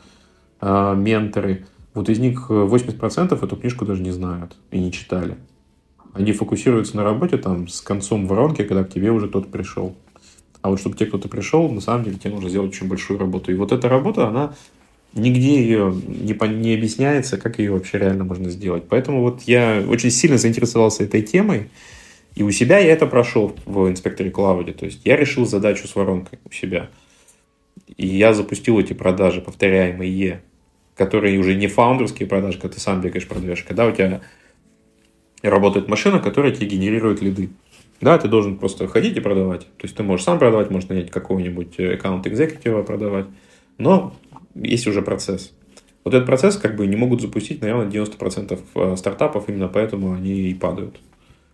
э, 0.61 0.95
менторы, 0.97 1.67
Вот 1.95 2.09
из 2.09 2.19
них 2.19 2.51
80% 2.51 3.45
эту 3.45 3.57
книжку 3.57 3.85
даже 3.85 4.03
не 4.03 4.11
знают 4.11 4.57
и 4.71 4.81
не 4.81 4.91
читали. 4.91 5.37
Они 6.13 6.33
фокусируются 6.33 6.97
на 6.97 7.05
работе 7.05 7.37
там 7.37 7.69
с 7.69 7.81
концом 7.81 8.27
воронки, 8.27 8.65
когда 8.65 8.83
к 8.85 8.91
тебе 8.91 9.13
уже 9.13 9.29
кто-то 9.29 9.49
пришел. 9.49 9.95
А 10.63 10.71
вот 10.71 10.81
чтобы 10.81 10.97
тебе 10.97 11.07
кто-то 11.07 11.29
пришел, 11.29 11.71
на 11.71 11.81
самом 11.81 12.05
деле 12.05 12.17
тебе 12.17 12.35
нужно 12.35 12.49
сделать 12.49 12.71
очень 12.71 12.89
большую 12.89 13.19
работу. 13.19 13.53
И 13.53 13.55
вот 13.55 13.73
эта 13.73 13.89
работа, 13.89 14.29
она 14.29 14.55
нигде 15.15 15.61
ее 15.63 15.95
не, 16.07 16.33
не 16.33 16.75
объясняется, 16.75 17.37
как 17.37 17.59
ее 17.59 17.73
вообще 17.73 17.99
реально 17.99 18.25
можно 18.25 18.51
сделать. 18.51 18.85
Поэтому 18.89 19.23
вот 19.23 19.43
я 19.43 19.85
очень 19.89 20.11
сильно 20.11 20.39
заинтересовался 20.39 21.05
этой 21.05 21.23
темой. 21.23 21.71
И 22.35 22.43
у 22.43 22.51
себя 22.51 22.79
я 22.79 22.93
это 22.93 23.07
прошел 23.07 23.55
в 23.67 23.89
инспекторе 23.89 24.31
клауде. 24.31 24.73
То 24.73 24.87
есть 24.87 25.03
я 25.05 25.17
решил 25.17 25.47
задачу 25.47 25.87
с 25.87 25.95
воронкой 25.95 26.39
у 26.49 26.53
себя. 26.53 26.89
И 27.97 28.07
я 28.07 28.33
запустил 28.33 28.79
эти 28.79 28.95
продажи, 28.95 29.43
повторяемые, 29.43 30.43
которые 30.97 31.39
уже 31.39 31.55
не 31.55 31.67
фаундерские 31.67 32.27
продажи, 32.29 32.59
когда 32.59 32.75
ты 32.75 32.81
сам 32.81 33.01
бегаешь, 33.01 33.29
продаешь, 33.29 33.63
когда 33.63 33.87
у 33.87 33.93
тебя 33.93 34.23
работает 35.43 35.89
машина, 35.89 36.21
которая 36.21 36.53
тебе 36.53 36.69
генерирует 36.69 37.21
лиды. 37.21 37.51
Да, 38.01 38.19
ты 38.19 38.29
должен 38.29 38.57
просто 38.57 38.89
ходить 38.89 39.17
и 39.17 39.21
продавать. 39.21 39.61
То 39.61 39.85
есть 39.85 39.95
ты 39.95 40.03
можешь 40.03 40.25
сам 40.25 40.39
продавать, 40.39 40.71
можешь 40.71 40.89
нанять 40.89 41.11
какого-нибудь 41.11 41.79
аккаунт 41.79 42.27
экзекутива 42.27 42.83
продавать. 42.83 43.27
Но 43.79 44.15
есть 44.55 44.87
уже 44.87 45.03
процесс. 45.03 45.53
Вот 46.05 46.15
этот 46.15 46.27
процесс 46.27 46.57
как 46.57 46.77
бы 46.77 46.87
не 46.87 46.97
могут 46.97 47.21
запустить, 47.21 47.61
наверное, 47.61 47.89
90% 47.89 48.59
э, 48.75 48.97
стартапов, 48.97 49.49
именно 49.49 49.69
поэтому 49.69 50.13
они 50.13 50.51
и 50.51 50.55
падают. 50.55 50.99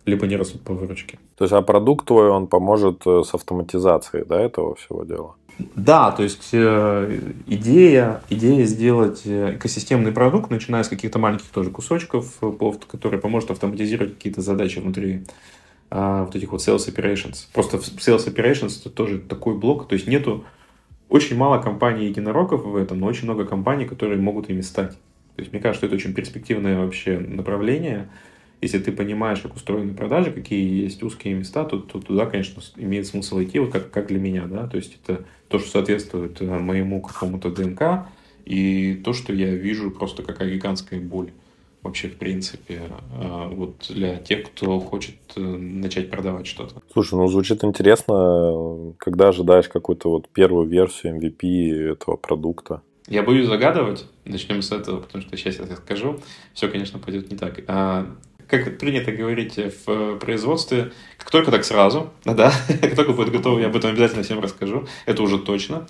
Либо 0.07 0.26
не 0.26 0.36
растут 0.36 0.62
по 0.62 0.72
выручке. 0.72 1.18
То 1.36 1.44
есть, 1.44 1.53
а 1.53 1.61
продукт 1.61 2.07
твой, 2.07 2.30
он 2.30 2.46
поможет 2.46 3.03
э, 3.07 3.22
с 3.26 3.34
автоматизацией 3.34 4.24
да, 4.24 4.40
этого 4.40 4.74
всего 4.74 5.05
дела? 5.05 5.34
Да, 5.74 6.12
то 6.12 6.22
есть 6.22 6.51
э, 6.53 7.20
идея, 7.46 8.22
идея 8.30 8.64
сделать 8.64 9.22
экосистемный 9.26 10.12
продукт, 10.12 10.51
начиная 10.51 10.84
с 10.84 10.88
каких-то 10.88 11.18
маленьких 11.18 11.49
тоже 11.49 11.70
кусочков, 11.70 12.38
который 12.90 13.18
поможет 13.18 13.51
автоматизировать 13.51 14.14
какие-то 14.14 14.40
задачи 14.40 14.78
внутри 14.78 15.24
э, 15.90 16.24
вот 16.24 16.34
этих 16.36 16.53
вот 16.53 16.61
sales 16.61 16.88
operations. 16.88 17.49
Просто 17.53 17.78
sales 17.78 18.32
operations 18.32 18.80
это 18.80 18.88
тоже 18.88 19.18
такой 19.18 19.59
блок, 19.59 19.88
то 19.88 19.94
есть 19.94 20.07
нету 20.07 20.44
очень 21.09 21.37
мало 21.37 21.61
компаний 21.61 22.07
единорогов 22.07 22.65
в 22.65 22.77
этом, 22.77 23.01
но 23.01 23.07
очень 23.07 23.25
много 23.25 23.45
компаний, 23.45 23.87
которые 23.87 24.21
могут 24.21 24.51
ими 24.51 24.61
стать. 24.61 24.93
То 25.37 25.43
есть 25.43 25.53
мне 25.53 25.63
кажется, 25.63 25.79
что 25.79 25.87
это 25.87 25.97
очень 25.97 26.15
перспективное 26.15 26.79
вообще 26.79 27.19
направление. 27.19 28.09
Если 28.61 28.79
ты 28.79 28.91
понимаешь, 28.91 29.41
как 29.41 29.55
устроены 29.55 29.95
продажи, 29.95 30.33
какие 30.33 30.83
есть 30.83 31.03
узкие 31.03 31.35
места, 31.35 31.65
то, 31.65 31.79
то 31.79 32.01
туда, 32.01 32.27
конечно, 32.27 32.61
имеет 32.77 33.07
смысл 33.07 33.41
идти, 33.41 33.61
вот 33.61 33.71
как, 33.71 33.91
как 33.91 34.09
для 34.09 34.19
меня, 34.19 34.47
да, 34.47 34.67
то 34.67 34.77
есть 34.77 34.99
это 35.03 35.25
то, 35.49 35.61
что 35.61 35.71
соответствует 35.71 36.43
э, 36.43 36.59
моему 36.59 37.01
какому-то 37.01 37.51
ДНК, 37.51 38.09
и 38.45 39.01
то, 39.05 39.13
что 39.13 39.33
я 39.33 39.55
вижу 39.55 39.93
просто 39.93 40.25
какая 40.25 40.51
гигантская 40.51 41.01
боль 41.01 41.31
вообще, 41.83 42.09
в 42.09 42.16
принципе, 42.16 42.83
а, 43.12 43.49
вот 43.49 43.87
для 43.89 44.16
тех, 44.16 44.47
кто 44.51 44.81
хочет 44.81 45.16
э, 45.37 45.41
начать 45.41 46.11
продавать 46.11 46.47
что-то. 46.47 46.83
Слушай, 46.93 47.14
ну 47.14 47.29
звучит 47.29 47.64
интересно. 47.64 48.95
Когда 48.99 49.29
ожидаешь 49.29 49.68
какую-то 49.68 50.11
вот 50.11 50.29
первую 50.29 50.68
версию 50.68 51.18
MVP 51.18 51.93
этого 51.93 52.16
продукта? 52.16 52.83
Я 53.07 53.22
боюсь 53.22 53.47
загадывать. 53.47 54.05
Начнем 54.24 54.61
с 54.61 54.70
этого, 54.70 55.01
потому 55.01 55.22
что 55.22 55.37
сейчас 55.37 55.59
я 55.59 55.76
скажу. 55.76 56.18
Все, 56.53 56.68
конечно, 56.68 56.99
пойдет 56.99 57.31
не 57.31 57.39
так. 57.39 57.61
А, 57.66 58.07
как 58.47 58.79
принято 58.79 59.12
говорить 59.12 59.59
в 59.87 60.16
производстве, 60.18 60.93
как 61.18 61.31
только 61.31 61.51
так 61.51 61.64
сразу, 61.64 62.11
да, 62.24 62.35
да, 62.35 62.53
как 62.81 62.97
только 62.97 63.12
будет 63.12 63.31
готово, 63.31 63.61
я 63.61 63.66
об 63.66 63.76
этом 63.76 63.91
обязательно 63.91 64.22
всем 64.22 64.41
расскажу. 64.41 64.87
Это 65.07 65.22
уже 65.22 65.39
точно. 65.39 65.87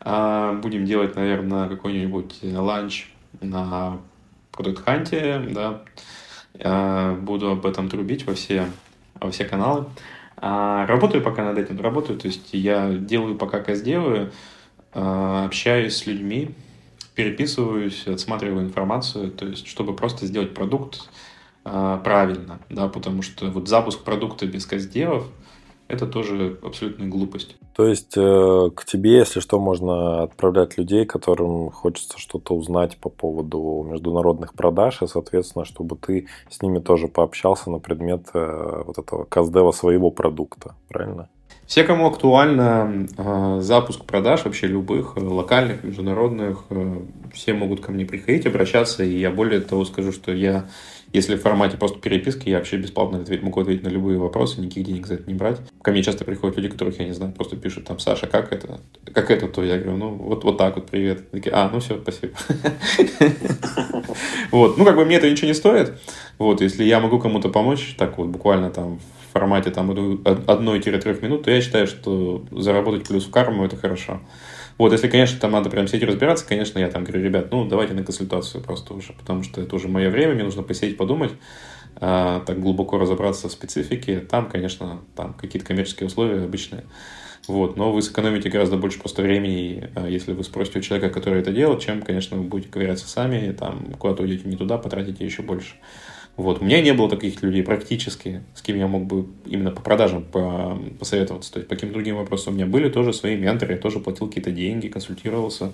А, 0.00 0.54
будем 0.54 0.84
делать, 0.86 1.16
наверное, 1.16 1.68
какой-нибудь 1.68 2.38
ланч 2.42 3.10
на 3.40 3.98
Hunt, 4.58 5.82
да, 6.54 7.14
буду 7.16 7.50
об 7.50 7.66
этом 7.66 7.88
трубить 7.88 8.26
во 8.26 8.34
все, 8.34 8.66
во 9.20 9.30
все 9.30 9.44
каналы. 9.44 9.86
А, 10.36 10.86
работаю 10.86 11.22
пока 11.22 11.44
над 11.44 11.58
этим, 11.58 11.80
работаю, 11.80 12.18
то 12.18 12.26
есть 12.26 12.52
я 12.52 12.92
делаю 12.92 13.36
пока 13.36 13.60
как 13.60 13.76
сделаю, 13.76 14.32
а, 14.92 15.46
общаюсь 15.46 15.96
с 15.96 16.06
людьми, 16.06 16.54
переписываюсь, 17.14 18.06
отсматриваю 18.06 18.64
информацию, 18.64 19.30
то 19.30 19.46
есть 19.46 19.66
чтобы 19.66 19.96
просто 19.96 20.26
сделать 20.26 20.52
продукт 20.52 21.08
а, 21.64 21.98
правильно, 21.98 22.60
да, 22.68 22.88
потому 22.88 23.22
что 23.22 23.46
вот 23.50 23.68
запуск 23.68 24.02
продукта 24.04 24.46
без 24.46 24.66
каздевов– 24.66 25.26
это 25.88 26.06
тоже 26.06 26.58
абсолютная 26.62 27.08
глупость. 27.08 27.56
То 27.74 27.86
есть 27.86 28.16
э, 28.16 28.70
к 28.74 28.84
тебе, 28.84 29.18
если 29.18 29.40
что, 29.40 29.60
можно 29.60 30.22
отправлять 30.22 30.78
людей, 30.78 31.04
которым 31.04 31.70
хочется 31.70 32.18
что-то 32.18 32.54
узнать 32.54 32.96
по 32.98 33.08
поводу 33.08 33.86
международных 33.88 34.54
продаж, 34.54 35.02
и, 35.02 35.06
соответственно, 35.06 35.64
чтобы 35.64 35.96
ты 35.96 36.26
с 36.50 36.62
ними 36.62 36.78
тоже 36.78 37.08
пообщался 37.08 37.70
на 37.70 37.78
предмет 37.78 38.28
э, 38.34 38.82
вот 38.86 38.98
этого 38.98 39.24
каздева 39.24 39.72
своего 39.72 40.10
продукта, 40.10 40.74
правильно? 40.88 41.28
Все, 41.66 41.82
кому 41.82 42.06
актуально 42.06 43.08
э, 43.18 43.58
запуск 43.60 44.04
продаж, 44.04 44.44
вообще 44.44 44.68
любых, 44.68 45.16
локальных, 45.16 45.82
международных, 45.82 46.64
э, 46.70 47.00
все 47.32 47.54
могут 47.54 47.80
ко 47.80 47.90
мне 47.90 48.06
приходить, 48.06 48.46
обращаться, 48.46 49.02
и 49.02 49.18
я 49.18 49.30
более 49.30 49.60
того 49.60 49.84
скажу, 49.84 50.12
что 50.12 50.32
я 50.32 50.66
если 51.12 51.36
в 51.36 51.42
формате 51.42 51.76
просто 51.76 51.98
переписки, 51.98 52.48
я 52.48 52.58
вообще 52.58 52.76
бесплатно 52.76 53.20
ответ, 53.20 53.42
могу 53.42 53.60
ответить 53.60 53.82
на 53.82 53.88
любые 53.88 54.18
вопросы, 54.18 54.60
никаких 54.60 54.84
денег 54.84 55.06
за 55.06 55.14
это 55.14 55.30
не 55.30 55.34
брать. 55.34 55.60
Ко 55.82 55.90
мне 55.90 56.02
часто 56.02 56.24
приходят 56.24 56.56
люди, 56.56 56.68
которых 56.68 56.98
я 56.98 57.06
не 57.06 57.12
знаю, 57.12 57.32
просто 57.32 57.56
пишут 57.56 57.84
там, 57.84 57.98
Саша, 57.98 58.26
как 58.26 58.52
это? 58.52 58.80
Как 59.12 59.30
это? 59.30 59.48
То 59.48 59.64
я 59.64 59.78
говорю, 59.78 59.96
ну, 59.96 60.10
вот, 60.10 60.44
вот 60.44 60.58
так 60.58 60.76
вот, 60.76 60.86
привет. 60.86 61.30
Такие, 61.30 61.54
а, 61.54 61.70
ну 61.72 61.80
все, 61.80 62.00
спасибо. 62.00 62.34
Вот, 64.50 64.78
ну, 64.78 64.84
как 64.84 64.96
бы 64.96 65.04
мне 65.04 65.16
это 65.16 65.30
ничего 65.30 65.48
не 65.48 65.54
стоит. 65.54 65.92
Вот, 66.38 66.60
если 66.60 66.84
я 66.84 67.00
могу 67.00 67.18
кому-то 67.18 67.48
помочь, 67.48 67.94
так 67.98 68.16
вот, 68.16 68.28
буквально 68.28 68.70
там 68.70 68.98
в 68.98 69.32
формате 69.32 69.70
там 69.70 69.90
одной-трех 69.90 71.22
минут, 71.22 71.44
то 71.44 71.50
я 71.50 71.60
считаю, 71.60 71.86
что 71.86 72.44
заработать 72.52 73.06
плюс 73.06 73.26
в 73.26 73.30
карму– 73.30 73.64
это 73.66 73.76
хорошо. 73.76 74.20
Вот, 74.78 74.92
если, 74.92 75.08
конечно, 75.08 75.40
там 75.40 75.52
надо 75.52 75.70
прям 75.70 75.88
сидеть 75.88 76.08
разбираться, 76.08 76.46
конечно, 76.46 76.78
я 76.78 76.88
там 76.88 77.04
говорю, 77.04 77.24
ребят, 77.24 77.50
ну, 77.50 77.66
давайте 77.66 77.94
на 77.94 78.04
консультацию 78.04 78.62
просто 78.62 78.92
уже, 78.92 79.14
потому 79.14 79.42
что 79.42 79.60
это 79.60 79.74
уже 79.74 79.88
мое 79.88 80.10
время, 80.10 80.34
мне 80.34 80.44
нужно 80.44 80.62
посидеть, 80.62 80.98
подумать, 80.98 81.32
а, 81.98 82.40
так 82.40 82.60
глубоко 82.60 82.98
разобраться 82.98 83.48
в 83.48 83.52
специфике. 83.52 84.20
Там, 84.20 84.50
конечно, 84.50 85.00
там 85.14 85.32
какие-то 85.32 85.66
коммерческие 85.66 86.08
условия 86.08 86.44
обычные. 86.44 86.84
Вот, 87.48 87.76
но 87.76 87.92
вы 87.92 88.02
сэкономите 88.02 88.50
гораздо 88.50 88.76
больше 88.76 88.98
просто 88.98 89.22
времени, 89.22 89.88
а, 89.94 90.08
если 90.08 90.32
вы 90.32 90.44
спросите 90.44 90.80
у 90.80 90.82
человека, 90.82 91.14
который 91.14 91.40
это 91.40 91.52
делает, 91.52 91.80
чем, 91.80 92.02
конечно, 92.02 92.36
вы 92.36 92.42
будете 92.42 92.70
ковыряться 92.70 93.08
сами, 93.08 93.52
там, 93.52 93.94
куда-то 93.98 94.24
уйдете 94.24 94.48
не 94.48 94.56
туда, 94.56 94.76
потратите 94.78 95.24
еще 95.24 95.42
больше. 95.42 95.76
Вот. 96.36 96.60
У 96.60 96.64
меня 96.64 96.82
не 96.82 96.92
было 96.92 97.08
таких 97.08 97.42
людей 97.42 97.62
практически, 97.62 98.42
с 98.54 98.60
кем 98.60 98.76
я 98.76 98.86
мог 98.86 99.06
бы 99.06 99.26
именно 99.46 99.70
по 99.70 99.80
продажам 99.80 100.22
по, 100.22 100.78
посоветоваться. 100.98 101.52
То 101.52 101.58
есть 101.60 101.68
по 101.68 101.74
каким-то 101.74 101.94
другим 101.94 102.16
вопросам 102.16 102.52
у 102.52 102.56
меня 102.56 102.66
были 102.66 102.90
тоже 102.90 103.14
свои 103.14 103.36
менторы, 103.36 103.74
я 103.74 103.80
тоже 103.80 104.00
платил 104.00 104.28
какие-то 104.28 104.50
деньги, 104.50 104.88
консультировался. 104.88 105.72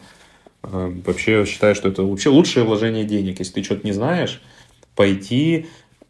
Э, 0.63 0.93
вообще 1.05 1.45
считаю, 1.47 1.75
что 1.75 1.89
это 1.89 2.05
вообще 2.05 2.29
лучшее 2.29 2.65
вложение 2.65 3.05
денег. 3.05 3.41
Если 3.41 3.55
ты 3.55 3.65
что-то 3.65 3.85
не 3.85 3.93
знаешь, 3.93 4.41
пойти 4.95 5.67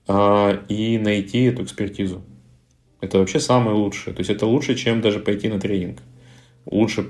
э, 0.06 0.58
и 0.68 0.98
найти 0.98 1.44
эту 1.44 1.64
экспертизу. 1.64 2.22
Это 3.00 3.18
вообще 3.18 3.40
самое 3.40 3.74
лучшее. 3.74 4.12
То 4.12 4.20
есть 4.20 4.30
это 4.30 4.44
лучше, 4.44 4.74
чем 4.74 5.00
даже 5.00 5.18
пойти 5.18 5.48
на 5.48 5.60
тренинг. 5.60 6.00
Лучше 6.66 7.08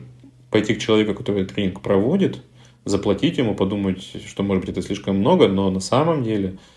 пойти 0.53 0.75
к 0.75 0.81
человеку, 0.81 1.15
который 1.15 1.45
тренинг 1.45 1.81
проводит, 1.81 2.41
заплатить 2.85 3.37
ему, 3.37 3.57
подумать, 3.57 4.01
что, 4.27 4.45
может 4.45 4.65
быть, 4.65 4.71
это 4.71 4.81
слишком 4.81 5.17
много, 5.17 5.49
но 5.49 5.71
на 5.71 5.81
самом 5.81 6.23
деле– 6.23 6.59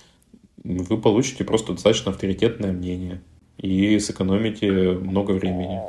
вы 0.66 0.98
получите 0.98 1.44
просто 1.44 1.74
достаточно 1.74 2.12
авторитетное 2.12 2.72
мнение 2.72 3.22
и 3.58 4.00
сэкономите 4.00 4.72
много 4.72 5.32
времени. 5.32 5.80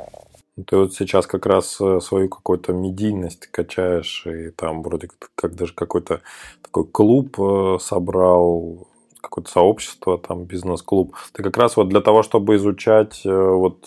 Ты 0.65 0.75
вот 0.75 0.93
сейчас 0.93 1.27
как 1.27 1.45
раз 1.45 1.79
э, 1.79 1.99
свою 1.99 2.29
какую-то 2.29 2.73
медийность 2.73 3.47
качаешь, 3.47 4.25
и 4.25 4.49
там 4.49 4.81
вроде 4.81 5.09
как 5.35 5.55
даже 5.55 5.73
какой-то 5.73 6.21
такой 6.63 6.85
клуб 6.85 7.39
э, 7.39 7.77
собрал, 7.79 8.87
какое-то 9.21 9.51
сообщество, 9.51 10.17
там 10.17 10.45
бизнес-клуб. 10.45 11.15
Ты 11.33 11.43
как 11.43 11.57
раз 11.57 11.77
вот 11.77 11.89
для 11.89 12.01
того, 12.01 12.23
чтобы 12.23 12.55
изучать 12.55 13.21
э, 13.23 13.29
вот 13.29 13.85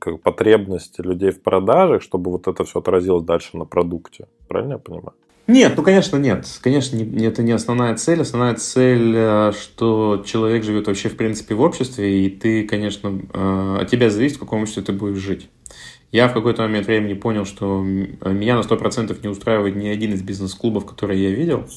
как 0.00 0.22
потребности 0.22 1.02
людей 1.02 1.30
в 1.32 1.42
продажах, 1.42 2.02
чтобы 2.02 2.30
вот 2.30 2.48
это 2.48 2.64
все 2.64 2.78
отразилось 2.78 3.24
дальше 3.24 3.58
на 3.58 3.66
продукте. 3.66 4.26
Правильно 4.48 4.72
я 4.72 4.78
понимаю? 4.78 5.14
Нет, 5.50 5.74
ну, 5.76 5.82
конечно, 5.82 6.16
нет. 6.16 6.46
Конечно, 6.62 6.94
не, 6.94 7.26
это 7.26 7.42
не 7.42 7.50
основная 7.50 7.96
цель. 7.96 8.20
Основная 8.20 8.54
цель, 8.54 9.12
э, 9.16 9.52
что 9.60 10.22
человек 10.24 10.62
живет 10.62 10.86
вообще, 10.86 11.08
в 11.08 11.16
принципе, 11.16 11.56
в 11.56 11.60
обществе, 11.60 12.24
и 12.24 12.30
ты, 12.30 12.62
конечно, 12.68 13.20
э, 13.32 13.78
от 13.80 13.90
тебя 13.90 14.10
зависит, 14.10 14.36
в 14.36 14.40
каком 14.40 14.62
обществе 14.62 14.84
ты 14.84 14.92
будешь 14.92 15.18
жить. 15.18 15.48
Я 16.12 16.28
в 16.28 16.34
какой-то 16.34 16.62
момент 16.62 16.86
времени 16.86 17.14
понял, 17.14 17.44
что 17.44 17.82
меня 17.82 18.54
на 18.54 18.60
100% 18.60 19.20
не 19.22 19.28
устраивает 19.28 19.74
ни 19.74 19.88
один 19.88 20.12
из 20.12 20.22
бизнес-клубов, 20.22 20.86
которые 20.86 21.20
я 21.20 21.30
видел. 21.30 21.68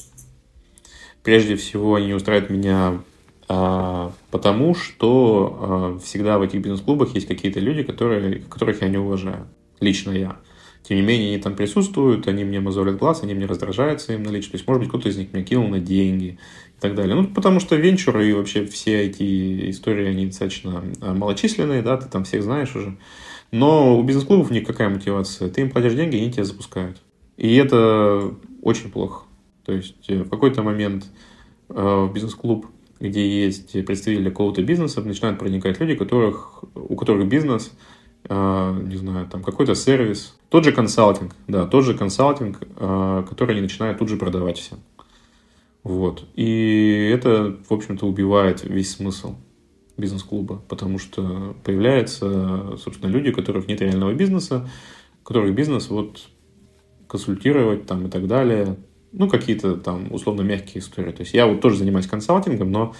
Прежде 1.23 1.55
всего, 1.55 1.95
они 1.95 2.07
не 2.07 2.13
устраивают 2.13 2.51
меня 2.51 3.01
а, 3.47 4.11
потому, 4.29 4.75
что 4.75 5.99
всегда 6.03 6.37
в 6.37 6.43
этих 6.43 6.61
бизнес-клубах 6.61 7.15
есть 7.15 7.27
какие-то 7.27 7.59
люди, 7.59 7.81
которые, 7.81 8.39
которых 8.39 8.83
я 8.83 8.89
не 8.89 8.97
уважаю. 8.97 9.47
Лично 9.79 10.11
я. 10.11 10.37
Тем 10.83 10.97
не 10.97 11.03
менее, 11.03 11.29
они 11.29 11.41
там 11.41 11.55
присутствуют, 11.55 12.27
они 12.27 12.43
мне 12.43 12.59
мозолят 12.59 12.97
глаз, 12.97 13.23
они 13.23 13.33
мне 13.33 13.45
раздражают 13.45 14.01
своим 14.01 14.23
наличием. 14.23 14.51
То 14.51 14.57
есть, 14.57 14.67
может 14.67 14.81
быть, 14.81 14.89
кто-то 14.89 15.07
из 15.07 15.17
них 15.17 15.31
меня 15.31 15.45
кинул 15.45 15.69
на 15.69 15.79
деньги 15.79 16.37
и 16.77 16.81
так 16.81 16.93
далее. 16.93 17.15
Ну, 17.15 17.25
потому 17.27 17.61
что 17.61 17.77
венчуры 17.77 18.29
и 18.29 18.33
вообще 18.33 18.65
все 18.65 19.05
эти 19.05 19.69
истории, 19.69 20.07
они 20.07 20.25
достаточно 20.25 20.83
а, 20.99 21.13
малочисленные, 21.13 21.81
да, 21.81 21.95
ты 21.95 22.09
там 22.09 22.25
всех 22.25 22.43
знаешь 22.43 22.75
уже. 22.75 22.97
Но 23.51 23.97
у 23.97 24.03
бизнес-клубов 24.03 24.51
никакая 24.51 24.89
мотивация. 24.89 25.49
Ты 25.49 25.61
им 25.61 25.69
платишь 25.69 25.93
деньги, 25.93 26.17
они 26.17 26.31
тебя 26.31 26.43
запускают. 26.43 27.01
И 27.37 27.55
это 27.55 28.33
очень 28.61 28.91
плохо. 28.91 29.23
То 29.65 29.71
есть, 29.71 30.09
э, 30.09 30.23
в 30.23 30.29
какой-то 30.29 30.63
момент 30.63 31.05
э, 31.69 31.73
в 32.09 32.11
бизнес-клуб, 32.13 32.67
где 32.99 33.45
есть 33.45 33.71
представители 33.85 34.29
какого-то 34.29 34.61
бизнеса, 34.63 35.01
начинают 35.01 35.39
проникать 35.39 35.79
люди, 35.79 35.95
которых, 35.95 36.65
у 36.75 36.97
которых 36.97 37.29
бизнес– 37.29 37.71
не 38.29 38.95
знаю, 38.95 39.27
там 39.27 39.43
какой-то 39.43 39.75
сервис, 39.75 40.37
тот 40.49 40.63
же 40.63 40.71
консалтинг, 40.71 41.35
да, 41.47 41.65
тот 41.65 41.83
же 41.83 41.93
консалтинг, 41.93 42.59
а, 42.77 43.23
который 43.23 43.51
они 43.51 43.61
начинают 43.61 43.99
тут 43.99 44.07
же 44.07 44.17
продавать 44.17 44.57
всем. 44.57 44.79
Вот. 45.83 46.25
И 46.35 47.11
это, 47.13 47.57
в 47.67 47.73
общем-то, 47.73 48.05
убивает 48.05 48.63
весь 48.63 48.91
смысл 48.91 49.35
бизнес-клуба, 49.97 50.61
потому 50.69 50.97
что 50.99 51.55
появляются, 51.63 52.77
собственно, 52.77 53.11
люди, 53.11 53.29
у 53.29 53.33
которых 53.33 53.67
нет 53.67 53.81
реального 53.81 54.13
бизнеса, 54.13 54.69
у 55.21 55.25
которых 55.25 55.53
бизнес 55.53 55.89
вот 55.89 56.27
консультировать 57.07 57.85
там 57.85 58.07
и 58.07 58.09
так 58.09 58.27
далее, 58.27 58.77
ну, 59.11 59.29
какие-то 59.29 59.75
там 59.75 60.11
условно 60.11 60.41
мягкие 60.41 60.79
истории. 60.81 61.11
То 61.11 61.21
есть 61.21 61.33
я 61.33 61.45
вот 61.45 61.61
тоже 61.61 61.77
занимаюсь 61.77 62.07
консалтингом, 62.07 62.71
но 62.71 62.95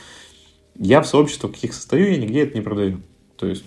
я 0.76 1.02
в 1.02 1.08
сообществах 1.08 1.54
каких 1.54 1.74
состою, 1.74 2.12
я 2.12 2.18
нигде 2.18 2.44
это 2.44 2.56
не 2.56 2.62
продаю. 2.62 3.02
То 3.38 3.48
есть, 3.48 3.64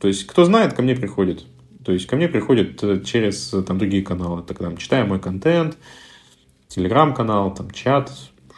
то 0.00 0.08
есть, 0.08 0.26
кто 0.26 0.44
знает, 0.44 0.74
ко 0.74 0.82
мне 0.82 0.94
приходит. 0.94 1.44
То 1.84 1.92
есть, 1.92 2.06
ко 2.06 2.16
мне 2.16 2.28
приходит 2.28 2.82
э, 2.82 3.02
через 3.04 3.52
э, 3.52 3.62
там, 3.62 3.78
другие 3.78 4.02
каналы. 4.02 4.42
Так, 4.42 4.58
там, 4.58 4.76
читая 4.76 5.04
мой 5.04 5.20
контент, 5.20 5.76
телеграм-канал, 6.68 7.54
там, 7.54 7.70
чат, 7.70 8.10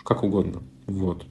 как 0.04 0.22
угодно. 0.22 0.62
Вот. 0.86 1.26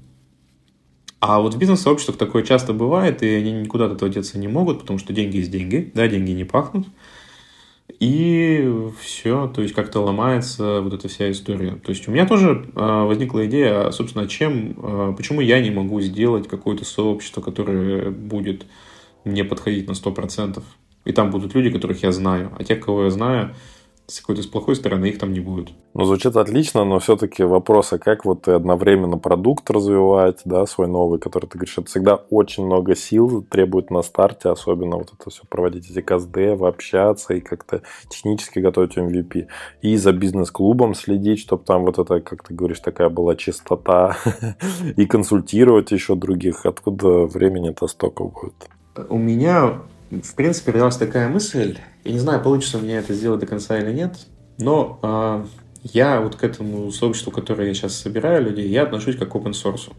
А 1.22 1.40
вот 1.40 1.54
в 1.54 1.58
бизнес-сообществах 1.58 2.18
такое 2.18 2.44
часто 2.44 2.74
бывает, 2.74 3.24
и 3.24 3.28
они 3.28 3.52
никуда 3.52 3.86
от 3.86 3.94
этого 3.94 4.12
деться 4.12 4.38
не 4.38 4.48
могут, 4.48 4.82
потому 4.82 5.00
что 5.00 5.14
деньги 5.14 5.38
есть 5.38 5.50
деньги, 5.50 5.92
да, 5.96 6.08
деньги 6.08 6.32
не 6.32 6.44
пахнут. 6.44 6.88
И 8.00 8.70
все, 9.00 9.48
то 9.48 9.62
есть 9.62 9.74
как-то 9.74 10.02
ломается 10.02 10.82
вот 10.82 10.94
эта 10.94 11.08
вся 11.08 11.32
история. 11.32 11.76
То 11.76 11.92
есть 11.92 12.08
у 12.08 12.12
меня 12.12 12.28
тоже 12.28 12.70
э, 12.76 13.04
возникла 13.06 13.46
идея, 13.46 13.90
собственно, 13.92 14.28
чем, 14.28 15.16
почему 15.16 15.40
я 15.40 15.62
не 15.62 15.72
могу 15.72 16.02
сделать 16.02 16.50
какое-то 16.50 16.84
сообщество, 16.84 17.42
которое 17.42 18.10
будет 18.10 18.66
мне 19.26 19.44
подходить 19.44 19.88
на 19.88 19.94
100%. 19.94 20.62
И 21.06 21.12
там 21.12 21.30
будут 21.30 21.54
люди, 21.54 21.70
которых 21.70 22.04
я 22.04 22.12
знаю. 22.12 22.52
А 22.58 22.64
тех, 22.64 22.80
кого 22.80 23.04
я 23.04 23.10
знаю, 23.12 23.54
с 24.08 24.20
какой-то 24.20 24.44
с 24.44 24.48
плохой 24.48 24.76
стороны 24.76 25.08
их 25.08 25.18
там 25.18 25.34
не 25.34 25.40
будет. 25.40 25.70
Ну, 25.94 26.06
звучит 26.06 26.36
отлично, 26.36 26.84
но 26.84 27.00
все-таки 27.00 27.44
вопрос, 27.44 27.94
а 27.94 27.98
как 27.98 28.24
вот 28.26 28.48
одновременно 28.48 29.18
продукт 29.18 29.70
развивать, 29.72 30.42
да, 30.46 30.66
свой 30.66 30.88
новый, 30.88 31.20
который 31.20 31.48
ты 31.48 31.58
говоришь, 31.58 31.78
это 31.78 31.88
всегда 31.88 32.16
очень 32.16 32.66
много 32.66 32.96
сил 32.96 33.44
требует 33.50 33.90
на 33.90 34.04
старте, 34.04 34.50
особенно 34.50 34.98
вот 34.98 35.12
это 35.18 35.30
все 35.30 35.44
проводить 35.50 35.90
эти 35.90 36.02
КСД, 36.02 36.62
общаться 36.62 37.34
и 37.34 37.40
как-то 37.40 37.82
технически 38.10 38.60
готовить 38.60 38.98
MVP. 38.98 39.48
И 39.82 39.98
за 39.98 40.12
бизнес-клубом 40.12 40.94
следить, 40.94 41.40
чтобы 41.40 41.64
там 41.64 41.84
вот 41.84 41.98
это, 41.98 42.20
как 42.20 42.48
ты 42.48 42.54
говоришь, 42.54 42.82
такая 42.82 43.10
была 43.10 43.36
чистота, 43.36 44.18
и 44.98 45.06
консультировать 45.06 45.92
еще 45.92 46.16
других. 46.16 46.66
Откуда 46.66 47.26
времени-то 47.26 47.88
столько 47.88 48.24
будет? 48.24 48.70
У 49.10 49.18
меня, 49.18 49.82
в 50.10 50.36
принципе, 50.36 50.72
родилась 50.72 50.98
такая 50.98 51.28
мысль, 51.30 51.78
я 52.04 52.12
не 52.12 52.20
знаю, 52.20 52.42
получится 52.42 52.78
у 52.78 52.82
меня 52.82 53.00
это 53.00 53.14
сделать 53.14 53.40
до 53.40 53.48
конца 53.48 53.78
или 53.78 53.92
нет, 53.92 54.16
но 54.58 55.00
э, 55.02 55.46
я 55.94 56.22
вот 56.22 56.36
к 56.36 56.44
этому 56.44 56.92
сообществу, 56.92 57.32
которое 57.32 57.68
я 57.68 57.74
сейчас 57.74 57.96
собираю 57.96 58.44
людей, 58.44 58.68
я 58.68 58.84
отношусь 58.84 59.18
как 59.18 59.32
к 59.32 59.36
open 59.36 59.52
source. 59.52 59.92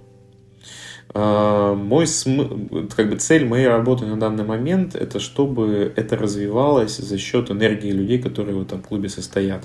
Э, 1.14 1.74
мой 1.74 2.06
см... 2.06 2.88
как 2.94 3.10
бы 3.10 3.16
цель 3.16 3.46
моей 3.46 3.68
работы 3.68 4.06
на 4.06 4.18
данный 4.18 4.44
момент 4.44 4.94
это 4.94 5.20
чтобы 5.20 5.92
это 5.96 6.16
развивалось 6.16 6.96
за 6.96 7.18
счет 7.18 7.50
энергии 7.50 7.90
людей, 7.90 8.20
которые 8.20 8.56
в 8.56 8.62
этом 8.62 8.82
клубе 8.82 9.08
состоят. 9.08 9.64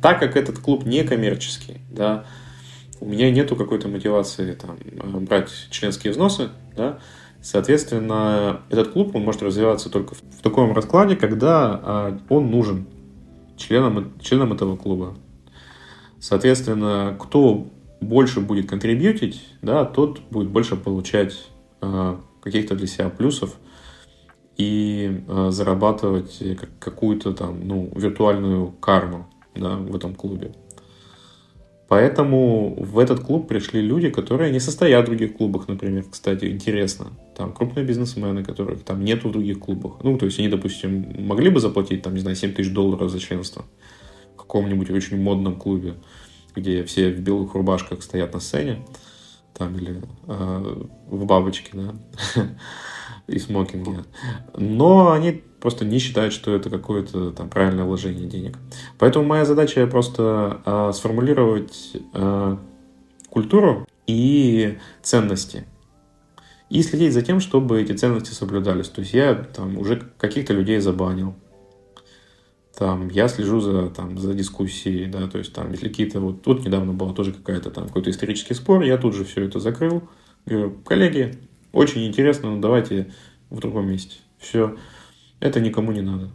Так 0.00 0.18
как 0.18 0.36
этот 0.36 0.58
клуб 0.58 0.84
не 0.84 1.04
коммерческий, 1.04 1.76
да, 1.90 2.24
у 3.00 3.06
меня 3.06 3.30
нету 3.30 3.56
какой-то 3.56 3.88
мотивации 3.88 4.54
там, 4.54 4.78
брать 5.24 5.50
членские 5.70 6.12
взносы, 6.12 6.50
да, 6.76 6.98
Соответственно, 7.42 8.60
этот 8.70 8.92
клуб 8.92 9.16
он 9.16 9.22
может 9.22 9.42
развиваться 9.42 9.90
только 9.90 10.14
в, 10.14 10.42
таком 10.42 10.72
раскладе, 10.72 11.16
когда 11.16 11.80
а, 11.82 12.18
он 12.28 12.50
нужен 12.50 12.86
членам, 13.56 14.12
членам 14.20 14.52
этого 14.52 14.76
клуба. 14.76 15.14
Соответственно, 16.20 17.16
кто 17.18 17.66
больше 18.00 18.40
будет 18.40 18.68
контрибьютить, 18.68 19.44
да, 19.60 19.84
тот 19.84 20.20
будет 20.30 20.50
больше 20.50 20.76
получать 20.76 21.48
а, 21.80 22.20
каких-то 22.42 22.76
для 22.76 22.86
себя 22.86 23.08
плюсов 23.08 23.56
и 24.56 25.24
а, 25.26 25.50
зарабатывать 25.50 26.40
какую-то 26.78 27.32
там, 27.32 27.66
ну, 27.66 27.90
виртуальную 27.96 28.70
карму 28.70 29.26
да, 29.56 29.74
в 29.76 29.96
этом 29.96 30.14
клубе. 30.14 30.54
Поэтому 31.92 32.74
в 32.78 32.98
этот 32.98 33.20
клуб 33.20 33.48
пришли 33.48 33.82
люди, 33.82 34.08
которые 34.08 34.50
не 34.50 34.60
состоят 34.60 35.04
в 35.04 35.08
других 35.08 35.36
клубах, 35.36 35.68
например, 35.68 36.06
кстати, 36.10 36.46
интересно. 36.46 37.08
Там 37.36 37.52
крупные 37.52 37.84
бизнесмены, 37.84 38.42
которых 38.42 38.82
там 38.82 39.04
нету 39.04 39.28
в 39.28 39.32
других 39.32 39.58
клубах. 39.58 40.02
Ну, 40.02 40.16
то 40.16 40.24
есть 40.24 40.38
они, 40.38 40.48
допустим, 40.48 41.26
могли 41.26 41.50
бы 41.50 41.60
заплатить, 41.60 42.00
там, 42.00 42.14
не 42.14 42.20
знаю, 42.20 42.34
7 42.34 42.54
тысяч 42.54 42.72
долларов 42.72 43.10
за 43.10 43.20
членство 43.20 43.66
в 44.32 44.38
каком-нибудь 44.38 44.88
очень 44.88 45.20
модном 45.22 45.56
клубе, 45.56 45.96
где 46.56 46.82
все 46.84 47.10
в 47.10 47.20
белых 47.20 47.52
рубашках 47.52 48.02
стоят 48.02 48.32
на 48.32 48.40
сцене, 48.40 48.78
там, 49.52 49.76
или 49.76 50.00
э, 50.28 50.84
в 51.08 51.26
бабочке, 51.26 51.72
да, 51.74 51.94
и 53.26 53.38
смокинге. 53.38 54.04
Но 54.56 55.12
они 55.12 55.42
просто 55.62 55.84
не 55.84 55.98
считают, 56.00 56.34
что 56.34 56.54
это 56.54 56.68
какое-то 56.70 57.30
там 57.30 57.48
правильное 57.48 57.84
вложение 57.84 58.28
денег. 58.28 58.58
Поэтому 58.98 59.24
моя 59.24 59.44
задача 59.44 59.86
просто 59.86 60.60
э, 60.66 60.90
сформулировать 60.92 61.96
э, 62.12 62.56
культуру 63.30 63.86
и 64.08 64.76
ценности. 65.02 65.64
И 66.68 66.82
следить 66.82 67.12
за 67.12 67.22
тем, 67.22 67.38
чтобы 67.38 67.80
эти 67.80 67.92
ценности 67.92 68.32
соблюдались. 68.32 68.88
То 68.88 69.02
есть 69.02 69.14
я 69.14 69.34
там 69.34 69.78
уже 69.78 70.02
каких-то 70.18 70.52
людей 70.52 70.80
забанил. 70.80 71.36
Там, 72.76 73.08
я 73.08 73.28
слежу 73.28 73.60
за, 73.60 73.88
там, 73.90 74.18
за 74.18 74.34
дискуссией, 74.34 75.06
да, 75.06 75.28
то 75.28 75.38
есть 75.38 75.52
там, 75.52 75.70
если 75.70 75.88
какие-то, 75.88 76.20
вот 76.20 76.42
тут 76.42 76.64
недавно 76.64 76.92
была 76.94 77.12
тоже 77.12 77.32
какая-то 77.32 77.70
там 77.70 77.86
какой-то 77.86 78.10
исторический 78.10 78.54
спор, 78.54 78.82
я 78.82 78.96
тут 78.96 79.14
же 79.14 79.24
все 79.24 79.44
это 79.44 79.60
закрыл. 79.60 80.02
Говорю, 80.46 80.78
коллеги, 80.84 81.38
очень 81.70 82.04
интересно, 82.06 82.50
но 82.50 82.60
давайте 82.60 83.12
в 83.50 83.60
другом 83.60 83.88
месте. 83.88 84.16
Все. 84.38 84.76
Это 85.42 85.58
никому 85.60 85.90
не 85.90 86.02
надо. 86.02 86.30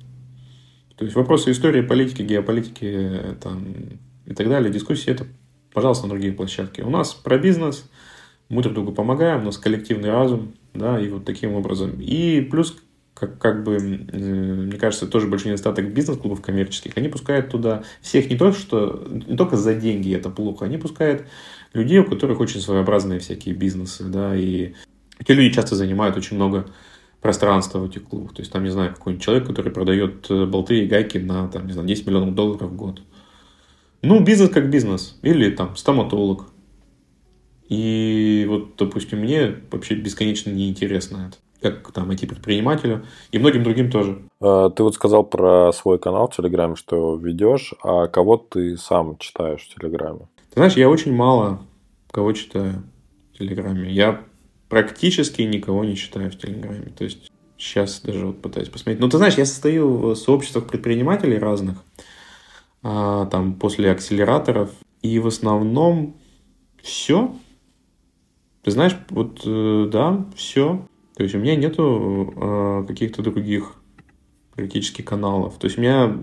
То 0.98 1.06
есть 1.06 1.16
вопросы 1.16 1.52
истории, 1.52 1.82
политики, 1.82 2.24
геополитики 2.24 3.38
там, 3.42 3.64
и 4.26 4.34
так 4.34 4.50
далее, 4.50 4.70
дискуссии, 4.70 5.10
это, 5.10 5.26
пожалуйста, 5.74 6.08
на 6.08 6.10
другие 6.10 6.34
площадки. 6.34 6.82
У 6.82 6.90
нас 6.90 7.14
про 7.14 7.38
бизнес, 7.38 7.90
мы 8.50 8.62
друг 8.62 8.76
другу 8.76 8.92
помогаем, 8.92 9.44
у 9.44 9.46
нас 9.46 9.58
коллективный 9.58 10.12
разум, 10.12 10.56
да, 10.74 11.00
и 11.00 11.08
вот 11.08 11.24
таким 11.24 11.54
образом. 11.54 12.02
И 12.02 12.42
плюс, 12.42 12.78
как, 13.14 13.38
как 13.38 13.64
бы, 13.64 13.80
мне 13.80 14.78
кажется, 14.78 15.08
тоже 15.08 15.28
большой 15.28 15.52
недостаток 15.52 15.94
бизнес-клубов 15.94 16.42
коммерческих. 16.42 16.98
Они 16.98 17.08
пускают 17.08 17.50
туда 17.50 17.84
всех 18.02 18.30
не 18.30 18.36
то, 18.36 18.52
что 18.52 19.08
не 19.10 19.38
только 19.38 19.56
за 19.56 19.74
деньги 19.74 20.14
это 20.14 20.30
плохо, 20.30 20.66
они 20.66 20.78
пускают 20.78 21.28
людей, 21.72 22.00
у 22.00 22.04
которых 22.04 22.42
очень 22.42 22.60
своеобразные 22.60 23.20
всякие 23.20 23.56
бизнесы, 23.56 24.04
да, 24.04 24.36
и 24.36 24.74
эти 25.18 25.32
люди 25.32 25.56
часто 25.56 25.78
занимают 25.78 26.18
очень 26.18 26.36
много 26.36 26.66
пространство 27.28 27.80
в 27.80 27.90
этих 27.90 28.06
клубах. 28.06 28.34
То 28.34 28.42
есть 28.42 28.54
там, 28.54 28.64
не 28.64 28.70
знаю, 28.70 28.94
какой-нибудь 28.94 29.26
человек, 29.26 29.46
который 29.46 29.70
продает 29.70 30.28
э, 30.30 30.46
болты 30.46 30.80
и 30.80 30.88
гайки 30.88 31.18
на, 31.18 31.50
там, 31.50 31.68
не 31.68 31.74
знаю, 31.74 31.86
10 31.86 32.08
миллионов 32.08 32.36
долларов 32.36 32.70
в 32.72 32.76
год. 32.78 33.02
Ну, 34.02 34.24
бизнес 34.24 34.50
как 34.50 34.70
бизнес. 34.70 35.20
Или 35.24 35.50
там 35.50 35.76
стоматолог. 35.76 36.46
И 37.68 38.46
вот, 38.48 38.78
допустим, 38.78 39.20
мне 39.20 39.56
вообще 39.70 39.96
бесконечно 39.96 40.52
неинтересно 40.52 41.28
это. 41.28 41.38
Как 41.60 41.92
там 41.92 42.10
IT-предпринимателю 42.12 43.06
и 43.34 43.40
многим 43.40 43.64
другим 43.64 43.92
тоже. 43.92 44.22
А, 44.40 44.70
ты 44.70 44.82
вот 44.84 44.96
сказал 44.96 45.26
про 45.26 45.74
свой 45.74 46.00
канал 46.00 46.30
в 46.30 46.36
Телеграме, 46.38 46.78
что 46.78 47.18
ведешь, 47.18 47.74
а 47.84 48.08
кого 48.08 48.38
ты 48.38 48.78
сам 48.78 49.18
читаешь 49.18 49.64
в 49.64 49.78
Телеграме? 49.78 50.30
Ты 50.38 50.54
знаешь, 50.54 50.78
я 50.78 50.90
очень 50.90 51.14
мало 51.14 51.60
кого 52.10 52.32
читаю 52.32 52.84
в 53.34 53.40
Телеграме. 53.40 53.92
Я 53.92 54.22
практически 54.70 55.42
никого 55.42 55.84
не 55.84 55.96
читаю 55.96 56.32
в 56.32 56.38
Телеграме. 56.38 56.92
То 56.98 57.04
есть 57.04 57.32
сейчас 57.58 58.02
даже 58.02 58.28
вот 58.28 58.42
пытаюсь 58.42 58.70
посмотреть. 58.70 59.00
Ну, 59.00 59.10
ты 59.10 59.18
знаешь, 59.18 59.36
я 59.36 59.46
состою 59.46 59.90
в 59.90 60.16
сообществах 60.16 60.68
предпринимателей 60.68 61.38
разных, 61.38 61.84
а, 62.84 63.26
там 63.28 63.56
после 63.56 63.92
акселераторов, 63.92 64.72
и 65.02 65.20
в 65.20 65.28
основном 65.28 66.16
все. 66.82 67.36
Ты 68.64 68.72
знаешь, 68.72 68.98
вот 69.10 69.42
э, 69.46 69.90
да, 69.92 70.26
все. 70.36 70.86
То 71.16 71.24
есть 71.24 71.36
у 71.36 71.40
меня 71.40 71.56
нету 71.56 72.34
э, 72.36 72.86
каких-то 72.88 73.22
других 73.22 73.76
практически 74.54 75.02
каналов. 75.02 75.58
То 75.58 75.66
есть 75.66 75.78
у 75.78 75.82
меня, 75.82 76.14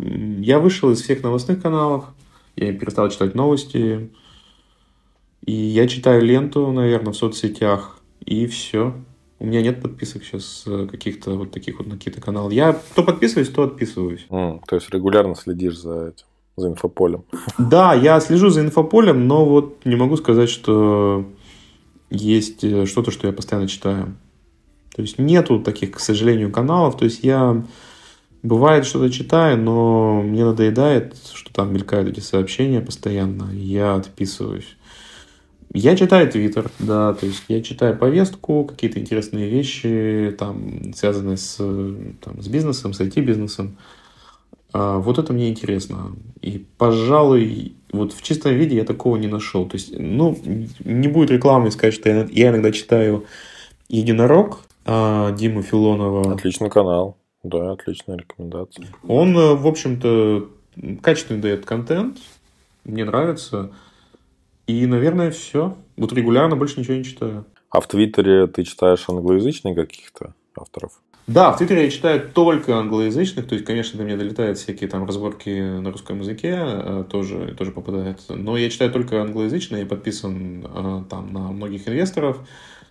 я 0.40 0.58
вышел 0.58 0.90
из 0.90 1.00
всех 1.00 1.22
новостных 1.22 1.62
каналов, 1.62 2.06
я 2.56 2.72
перестал 2.72 3.08
читать 3.08 3.34
новости, 3.34 4.10
и 5.46 5.52
я 5.52 5.86
читаю 5.88 6.22
ленту, 6.22 6.70
наверное, 6.72 7.12
в 7.12 7.16
соцсетях, 7.16 7.98
и 8.26 8.46
все. 8.46 8.94
У 9.38 9.46
меня 9.46 9.62
нет 9.62 9.82
подписок 9.82 10.24
сейчас 10.24 10.64
э, 10.66 10.86
каких-то 10.90 11.32
вот 11.32 11.50
таких 11.50 11.78
вот 11.78 11.86
на 11.86 11.96
какие-то 11.96 12.20
каналы. 12.20 12.54
Я 12.54 12.80
то 12.94 13.02
подписываюсь, 13.02 13.48
то 13.48 13.64
отписываюсь. 13.64 14.26
Mm, 14.30 14.60
то 14.66 14.76
есть 14.76 14.88
регулярно 14.90 15.34
следишь 15.34 15.78
за 15.78 16.08
этим, 16.08 16.26
за 16.56 16.68
инфополем. 16.68 17.24
Да, 17.58 17.94
я 17.94 18.20
слежу 18.20 18.48
за 18.48 18.60
инфополем, 18.60 19.26
но 19.26 19.44
вот 19.44 19.84
не 19.84 19.96
могу 19.96 20.16
сказать, 20.16 20.48
что 20.48 21.26
есть 22.10 22.64
э, 22.64 22.86
что-то, 22.86 23.10
что 23.10 23.26
я 23.26 23.32
постоянно 23.32 23.68
читаю. 23.68 24.16
То 24.94 25.02
есть 25.02 25.18
нету 25.18 25.60
таких, 25.60 25.92
к 25.92 26.00
сожалению, 26.00 26.52
каналов. 26.52 26.96
То 26.96 27.04
есть 27.04 27.24
я 27.24 27.64
бывает 28.44 28.86
что-то 28.86 29.10
читаю, 29.10 29.58
но 29.58 30.22
мне 30.22 30.44
надоедает, 30.44 31.16
что 31.34 31.52
там 31.52 31.72
мелькают 31.72 32.08
эти 32.08 32.20
сообщения 32.20 32.80
постоянно. 32.80 33.50
Я 33.52 33.96
отписываюсь. 33.96 34.76
Я 35.74 35.96
читаю 35.96 36.30
Твиттер, 36.30 36.70
да, 36.78 37.14
то 37.14 37.26
есть 37.26 37.42
я 37.48 37.60
читаю 37.60 37.98
повестку, 37.98 38.64
какие-то 38.64 39.00
интересные 39.00 39.50
вещи, 39.50 40.32
там, 40.38 40.94
связанные 40.94 41.36
с, 41.36 41.56
там, 41.56 42.40
с 42.40 42.46
бизнесом, 42.46 42.92
с 42.92 43.00
IT-бизнесом. 43.00 43.76
А, 44.72 44.98
вот 44.98 45.18
это 45.18 45.32
мне 45.32 45.48
интересно. 45.48 46.12
И, 46.40 46.64
пожалуй, 46.78 47.74
вот 47.90 48.12
в 48.12 48.22
чистом 48.22 48.54
виде 48.54 48.76
я 48.76 48.84
такого 48.84 49.16
не 49.16 49.26
нашел. 49.26 49.66
То 49.66 49.74
есть, 49.74 49.98
ну, 49.98 50.38
не 50.84 51.08
будет 51.08 51.32
рекламы 51.32 51.72
сказать, 51.72 51.94
что 51.94 52.08
я, 52.08 52.28
я 52.30 52.50
иногда 52.50 52.70
читаю 52.70 53.26
«Единорог» 53.88 54.60
а, 54.84 55.32
Диму 55.32 55.62
Филонова. 55.62 56.34
Отличный 56.34 56.70
канал. 56.70 57.16
Да, 57.42 57.72
отличная 57.72 58.16
рекомендация. 58.16 58.86
Он, 59.06 59.36
э, 59.36 59.54
в 59.54 59.66
общем-то, 59.66 60.48
качественный 61.02 61.40
дает 61.40 61.66
контент. 61.66 62.18
Мне 62.84 63.04
нравится. 63.04 63.70
И, 64.66 64.86
наверное, 64.86 65.30
все. 65.30 65.76
Вот 65.96 66.12
регулярно 66.12 66.56
больше 66.56 66.80
ничего 66.80 66.96
не 66.96 67.04
читаю. 67.04 67.44
А 67.70 67.80
в 67.80 67.88
Твиттере 67.88 68.46
ты 68.46 68.64
читаешь 68.64 69.04
англоязычных 69.08 69.74
каких-то 69.74 70.34
авторов? 70.56 71.00
Да, 71.26 71.52
в 71.52 71.56
Твиттере 71.56 71.84
я 71.84 71.90
читаю 71.90 72.20
только 72.20 72.76
англоязычных, 72.76 73.48
то 73.48 73.54
есть, 73.54 73.66
конечно, 73.66 73.96
до 73.96 74.04
меня 74.04 74.18
долетают 74.18 74.58
всякие 74.58 74.90
там 74.90 75.06
разборки 75.06 75.48
на 75.80 75.90
русском 75.90 76.20
языке, 76.20 76.54
э, 76.54 77.04
тоже, 77.08 77.54
тоже 77.56 77.72
попадают. 77.72 78.20
Но 78.28 78.58
я 78.58 78.68
читаю 78.68 78.92
только 78.92 79.22
англоязычные, 79.22 79.82
я 79.82 79.86
подписан 79.86 80.66
э, 80.66 81.04
там 81.08 81.32
на 81.32 81.50
многих 81.50 81.88
инвесторов, 81.88 82.46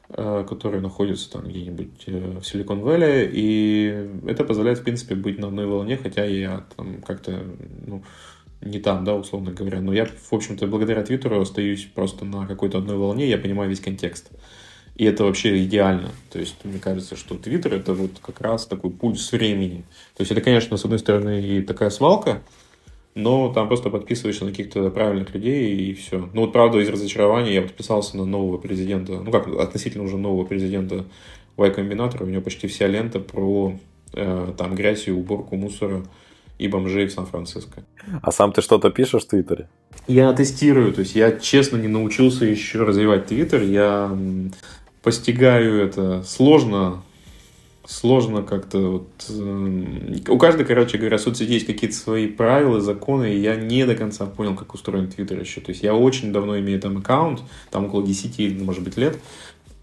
э, 0.10 0.46
которые 0.50 0.82
находятся 0.82 1.32
там 1.32 1.44
где-нибудь 1.44 2.08
в 2.08 2.44
Силикон 2.44 2.80
Вэлли, 2.80 3.30
и 3.32 4.10
это 4.26 4.44
позволяет, 4.44 4.80
в 4.80 4.84
принципе, 4.84 5.14
быть 5.14 5.38
на 5.38 5.48
одной 5.48 5.68
волне, 5.68 6.00
хотя 6.02 6.26
я 6.26 6.66
там 6.76 7.04
как-то, 7.04 7.40
ну, 7.86 8.04
не 8.64 8.80
там, 8.80 9.04
да, 9.04 9.16
условно 9.16 9.52
говоря. 9.52 9.82
Но 9.82 9.94
я, 9.94 10.06
в 10.06 10.34
общем-то, 10.34 10.68
благодаря 10.68 11.04
Твиттеру 11.04 11.40
остаюсь 11.40 11.86
просто 11.86 12.26
на 12.26 12.48
какой-то 12.48 12.80
одной 12.80 12.98
волне, 12.98 13.28
я 13.28 13.38
понимаю 13.38 13.70
весь 13.70 13.80
контекст. 13.80 14.30
И 14.96 15.06
это 15.06 15.24
вообще 15.24 15.64
идеально. 15.64 16.12
То 16.32 16.40
есть, 16.40 16.56
мне 16.64 16.80
кажется, 16.80 17.16
что 17.16 17.36
Твиттер 17.36 17.74
это 17.74 17.94
вот 17.94 18.12
как 18.22 18.42
раз 18.42 18.68
такой 18.68 18.92
пульс 18.92 19.32
времени. 19.32 19.84
То 20.16 20.22
есть, 20.22 20.32
это, 20.32 20.42
конечно, 20.42 20.78
с 20.78 20.84
одной 20.84 21.00
стороны, 21.00 21.42
и 21.42 21.62
такая 21.62 21.90
свалка, 21.90 22.44
но 23.16 23.52
там 23.54 23.68
просто 23.68 23.90
подписываешься 23.90 24.46
на 24.46 24.52
каких-то 24.52 24.90
правильных 24.90 25.34
людей 25.34 25.76
и 25.76 25.94
все. 25.94 26.30
Ну 26.34 26.42
вот, 26.42 26.54
правда, 26.54 26.80
из 26.80 26.90
разочарования 26.90 27.54
я 27.54 27.62
подписался 27.62 28.18
на 28.18 28.26
нового 28.26 28.58
президента, 28.58 29.20
ну 29.20 29.32
как, 29.32 29.48
относительно 29.48 30.04
уже 30.04 30.18
нового 30.18 30.46
президента 30.46 31.06
Y 31.58 31.72
Combinator, 31.72 32.24
у 32.24 32.28
него 32.28 32.42
почти 32.42 32.68
вся 32.68 32.88
лента 32.88 33.20
про 33.20 33.78
э, 34.14 34.54
там 34.58 34.76
грязь 34.76 35.08
и 35.08 35.12
уборку 35.12 35.56
мусора 35.56 36.04
и 36.58 36.68
бомжей 36.68 37.08
в 37.08 37.12
Сан-Франциско. 37.12 37.84
А 38.22 38.32
сам 38.32 38.52
ты 38.52 38.62
что-то 38.62 38.90
пишешь 38.90 39.24
в 39.24 39.28
Твиттере? 39.28 39.68
Я 40.08 40.34
тестирую, 40.34 40.94
то 40.94 41.00
есть 41.00 41.16
я 41.16 41.32
честно 41.32 41.78
не 41.78 41.88
научился 41.88 42.46
еще 42.46 42.84
развивать 42.84 43.28
Твиттер, 43.28 43.62
я 43.64 44.16
постигаю 45.02 45.82
это 45.82 46.24
сложно, 46.24 47.04
сложно 47.86 48.44
как-то 48.44 48.80
вот... 48.80 49.10
У 50.30 50.38
каждой, 50.38 50.66
короче 50.66 50.98
говоря, 50.98 51.18
соцсети 51.18 51.52
есть 51.52 51.66
какие-то 51.66 51.96
свои 51.96 52.28
правила, 52.28 52.82
законы, 52.82 53.34
и 53.34 53.40
я 53.40 53.56
не 53.56 53.86
до 53.86 53.96
конца 53.96 54.26
понял, 54.26 54.56
как 54.56 54.74
устроен 54.74 55.10
Твиттер 55.10 55.40
еще. 55.40 55.62
То 55.62 55.72
есть 55.72 55.84
я 55.84 55.96
очень 55.96 56.32
давно 56.32 56.60
имею 56.60 56.80
там 56.80 56.98
аккаунт, 56.98 57.42
там 57.72 57.86
около 57.86 58.06
10, 58.06 58.62
может 58.62 58.84
быть, 58.84 58.98
лет, 58.98 59.18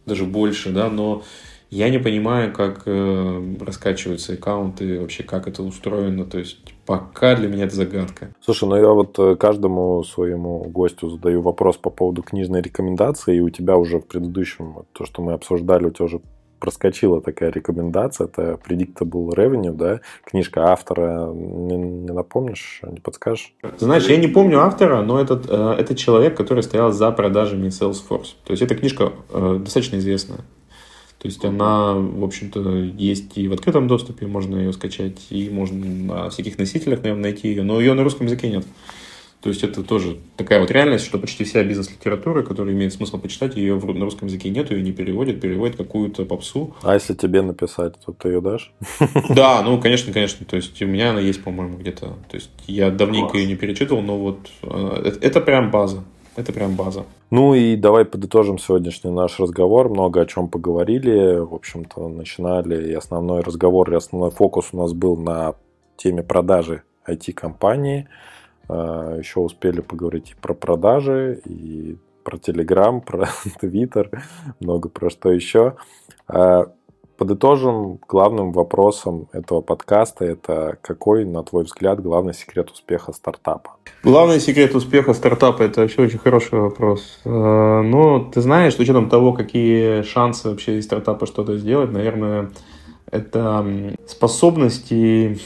даже 0.06 0.24
больше, 0.24 0.70
да, 0.70 0.88
но 0.90 1.22
я 1.70 1.88
не 1.88 1.98
понимаю, 1.98 2.52
как 2.52 2.82
э, 2.86 3.56
раскачиваются 3.60 4.34
аккаунты, 4.34 5.00
вообще 5.00 5.22
как 5.22 5.46
это 5.46 5.62
устроено. 5.62 6.24
То 6.24 6.38
есть 6.38 6.58
пока 6.84 7.36
для 7.36 7.48
меня 7.48 7.64
это 7.64 7.76
загадка. 7.76 8.34
Слушай, 8.40 8.68
ну 8.68 8.76
я 8.76 8.88
вот 8.88 9.18
э, 9.18 9.36
каждому 9.36 10.02
своему 10.02 10.64
гостю 10.64 11.08
задаю 11.08 11.42
вопрос 11.42 11.76
по 11.76 11.90
поводу 11.90 12.22
книжной 12.22 12.60
рекомендации, 12.60 13.36
и 13.36 13.40
у 13.40 13.50
тебя 13.50 13.76
уже 13.76 13.98
в 13.98 14.06
предыдущем, 14.06 14.84
то, 14.92 15.04
что 15.06 15.22
мы 15.22 15.32
обсуждали, 15.32 15.86
у 15.86 15.90
тебя 15.90 16.06
уже 16.06 16.20
проскочила 16.58 17.20
такая 17.20 17.50
рекомендация, 17.50 18.26
это 18.26 18.58
Predictable 18.64 19.30
Revenue, 19.30 19.72
да, 19.72 20.00
книжка 20.24 20.70
автора, 20.70 21.32
не, 21.32 21.76
не 21.76 22.12
напомнишь, 22.12 22.82
не 22.82 23.00
подскажешь? 23.00 23.54
Знаешь, 23.78 24.06
я 24.06 24.16
не 24.16 24.28
помню 24.28 24.60
автора, 24.60 25.02
но 25.02 25.20
этот, 25.20 25.46
э, 25.48 25.74
это 25.78 25.94
человек, 25.94 26.36
который 26.36 26.62
стоял 26.62 26.92
за 26.92 27.10
продажами 27.12 27.68
Salesforce. 27.68 28.34
То 28.44 28.50
есть 28.50 28.62
эта 28.62 28.74
книжка 28.74 29.12
э, 29.30 29.58
достаточно 29.60 29.96
известная. 29.96 30.40
То 31.20 31.28
есть 31.28 31.44
она, 31.44 31.92
в 31.94 32.24
общем-то, 32.24 32.76
есть 32.96 33.36
и 33.36 33.46
в 33.46 33.52
открытом 33.52 33.88
доступе, 33.88 34.26
можно 34.26 34.56
ее 34.56 34.72
скачать, 34.72 35.20
и 35.28 35.50
можно 35.50 35.84
на 35.86 36.30
всяких 36.30 36.56
носителях, 36.56 37.02
наверное, 37.02 37.24
найти 37.24 37.48
ее, 37.48 37.62
но 37.62 37.78
ее 37.78 37.92
на 37.92 38.02
русском 38.02 38.26
языке 38.26 38.48
нет. 38.48 38.64
То 39.42 39.48
есть 39.48 39.62
это 39.62 39.82
тоже 39.82 40.18
такая 40.36 40.60
вот 40.60 40.70
реальность, 40.70 41.06
что 41.06 41.18
почти 41.18 41.44
вся 41.44 41.64
бизнес-литература, 41.64 42.42
которая 42.42 42.74
имеет 42.74 42.92
смысл 42.92 43.18
почитать, 43.18 43.56
ее 43.56 43.74
на 43.74 44.04
русском 44.04 44.28
языке 44.28 44.50
нет, 44.50 44.70
ее 44.70 44.82
не 44.82 44.92
переводят, 44.92 45.40
переводят 45.40 45.76
какую-то 45.76 46.24
попсу. 46.26 46.74
А 46.82 46.94
если 46.94 47.14
тебе 47.14 47.40
написать, 47.40 47.94
то 48.04 48.12
ты 48.12 48.28
ее 48.28 48.40
дашь? 48.40 48.72
Да, 49.30 49.62
ну, 49.62 49.80
конечно, 49.80 50.12
конечно. 50.12 50.44
То 50.44 50.56
есть 50.56 50.80
у 50.82 50.86
меня 50.86 51.10
она 51.10 51.20
есть, 51.20 51.42
по-моему, 51.42 51.78
где-то. 51.78 52.18
То 52.30 52.34
есть 52.34 52.50
я 52.66 52.90
давненько 52.90 53.38
ее 53.38 53.46
не 53.46 53.56
перечитывал, 53.56 54.02
но 54.02 54.18
вот 54.18 54.38
э, 54.62 55.02
это, 55.06 55.18
это 55.26 55.40
прям 55.40 55.70
база. 55.70 56.04
Это 56.36 56.52
прям 56.52 56.74
база. 56.74 57.04
Ну 57.30 57.54
и 57.54 57.76
давай 57.76 58.04
подытожим 58.04 58.58
сегодняшний 58.58 59.10
наш 59.10 59.38
разговор. 59.38 59.88
Много 59.88 60.22
о 60.22 60.26
чем 60.26 60.48
поговорили. 60.48 61.38
В 61.38 61.54
общем-то, 61.54 62.08
начинали 62.08 62.90
и 62.90 62.94
основной 62.94 63.40
разговор, 63.40 63.92
и 63.92 63.96
основной 63.96 64.30
фокус 64.30 64.70
у 64.72 64.78
нас 64.78 64.92
был 64.92 65.16
на 65.16 65.54
теме 65.96 66.22
продажи 66.22 66.82
IT-компании. 67.06 68.08
А, 68.68 69.16
Еще 69.16 69.40
успели 69.40 69.80
поговорить 69.80 70.30
и 70.30 70.34
про 70.40 70.54
продажи, 70.54 71.40
и 71.44 71.98
про 72.24 72.36
Telegram, 72.36 73.00
про 73.04 73.28
Twitter, 73.60 74.10
много 74.60 74.88
про 74.88 75.10
что 75.10 75.30
еще. 75.30 75.76
Подытожим, 77.20 77.98
главным 78.08 78.50
вопросом 78.50 79.28
этого 79.32 79.60
подкаста 79.60 80.24
это 80.24 80.78
какой, 80.80 81.26
на 81.26 81.42
твой 81.42 81.64
взгляд, 81.64 82.00
главный 82.00 82.32
секрет 82.32 82.70
успеха 82.70 83.12
стартапа? 83.12 83.72
Главный 84.02 84.40
секрет 84.40 84.74
успеха 84.74 85.12
стартапа– 85.12 85.62
это 85.64 85.82
вообще 85.82 86.00
очень 86.00 86.18
хороший 86.18 86.58
вопрос. 86.58 87.20
Э, 87.26 87.28
Но 87.28 87.82
ну, 87.82 88.30
ты 88.30 88.40
знаешь, 88.40 88.74
с 88.74 88.78
учетом 88.78 89.10
того, 89.10 89.34
какие 89.34 90.00
шансы 90.00 90.48
вообще 90.48 90.78
из 90.78 90.86
стартапа 90.86 91.26
что-то 91.26 91.58
сделать, 91.58 91.92
наверное, 91.92 92.52
это 93.10 93.66
способности 94.06 95.38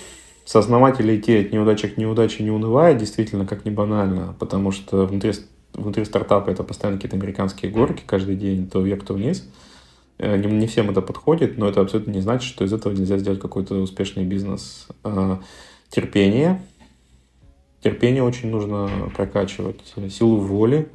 сознавать 0.45 1.01
или 1.01 1.17
идти 1.17 1.39
от 1.39 1.53
неудачи 1.53 1.89
к 1.89 1.97
неудаче, 1.97 2.45
не 2.45 2.53
унывая, 2.53 2.95
действительно, 2.95 3.47
как 3.47 3.65
не 3.65 3.73
банально, 3.73 4.37
потому 4.39 4.71
что 4.71 5.07
внутри, 5.07 5.33
внутри 5.73 6.05
стартапа 6.05 6.51
это 6.51 6.63
постоянно 6.63 6.99
какие-то 6.99 7.17
американские 7.17 7.73
горки 7.73 8.05
каждый 8.07 8.37
день, 8.37 8.71
то 8.71 8.81
вверх, 8.81 9.05
то 9.05 9.15
вниз– 9.15 9.45
не, 10.19 10.47
не 10.47 10.67
всем 10.67 10.91
это 10.91 11.03
подходит, 11.03 11.59
но 11.59 11.69
это 11.69 11.81
абсолютно 11.81 12.13
не 12.13 12.21
значит, 12.21 12.49
что 12.49 12.65
из 12.65 12.73
этого 12.73 12.93
нельзя 12.93 13.19
сделать 13.19 13.41
какой-то 13.41 13.75
успешный 13.77 14.25
бизнес. 14.25 14.87
Э, 15.03 15.39
терпение. 15.91 16.63
Терпение 17.83 18.23
очень 18.23 18.51
нужно 18.51 19.11
прокачивать. 19.17 19.81
Силу 20.11 20.37
воли. 20.37 20.89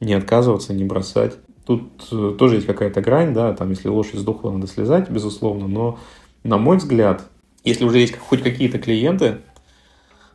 Не 0.00 0.14
отказываться, 0.14 0.74
не 0.74 0.84
бросать. 0.84 1.36
Тут 1.64 2.08
э, 2.12 2.34
тоже 2.38 2.56
есть 2.56 2.66
какая-то 2.66 3.00
грань, 3.00 3.32
да, 3.34 3.52
там, 3.54 3.70
если 3.70 3.88
лошадь 3.88 4.20
сдохла, 4.20 4.50
надо 4.50 4.66
слезать, 4.66 5.10
безусловно, 5.10 5.66
но, 5.66 5.98
на 6.44 6.58
мой 6.58 6.76
взгляд, 6.76 7.28
если 7.64 7.84
уже 7.84 7.98
есть 7.98 8.16
хоть 8.16 8.42
какие-то 8.42 8.78
клиенты, 8.78 9.38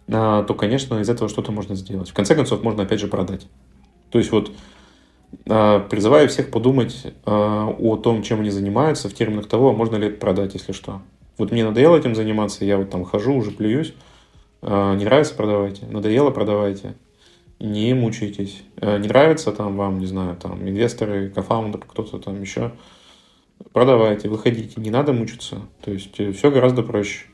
то, 0.07 0.55
конечно, 0.57 0.99
из 0.99 1.07
этого 1.07 1.29
что-то 1.29 1.53
можно 1.53 1.75
сделать. 1.75 2.09
В 2.09 2.13
конце 2.13 2.35
концов, 2.35 2.63
можно 2.63 2.83
опять 2.83 2.99
же 2.99 3.07
продать. 3.07 3.47
То 4.09 4.17
есть 4.17 4.31
вот 4.31 4.51
призываю 5.45 6.29
всех 6.29 6.51
подумать 6.51 7.13
а, 7.25 7.67
о 7.67 7.97
том, 7.97 8.21
чем 8.21 8.41
они 8.41 8.49
занимаются, 8.49 9.09
в 9.09 9.13
терминах 9.13 9.47
того, 9.47 9.69
а 9.69 9.73
можно 9.73 9.95
ли 9.95 10.07
это 10.07 10.19
продать, 10.19 10.53
если 10.53 10.71
что. 10.71 11.01
Вот 11.37 11.51
мне 11.51 11.63
надоело 11.63 11.97
этим 11.97 12.15
заниматься, 12.15 12.65
я 12.65 12.77
вот 12.77 12.89
там 12.89 13.03
хожу, 13.05 13.33
уже 13.33 13.51
плююсь. 13.51 13.93
Не 14.61 15.03
нравится, 15.05 15.33
продавайте. 15.33 15.87
Надоело, 15.87 16.29
продавайте. 16.29 16.93
Не 17.59 17.93
мучайтесь. 17.93 18.63
Не 18.79 19.07
нравится 19.07 19.51
там 19.51 19.75
вам, 19.75 19.97
не 19.99 20.05
знаю, 20.05 20.35
там 20.35 20.61
инвесторы, 20.67 21.29
кофаундер, 21.29 21.81
кто-то 21.81 22.19
там 22.19 22.39
еще. 22.39 22.73
Продавайте, 23.73 24.29
выходите. 24.29 24.79
Не 24.81 24.89
надо 24.89 25.13
мучиться. 25.13 25.61
То 25.83 25.91
есть 25.91 26.19
э, 26.19 26.31
все 26.31 26.51
гораздо 26.51 26.83
проще. 26.83 27.25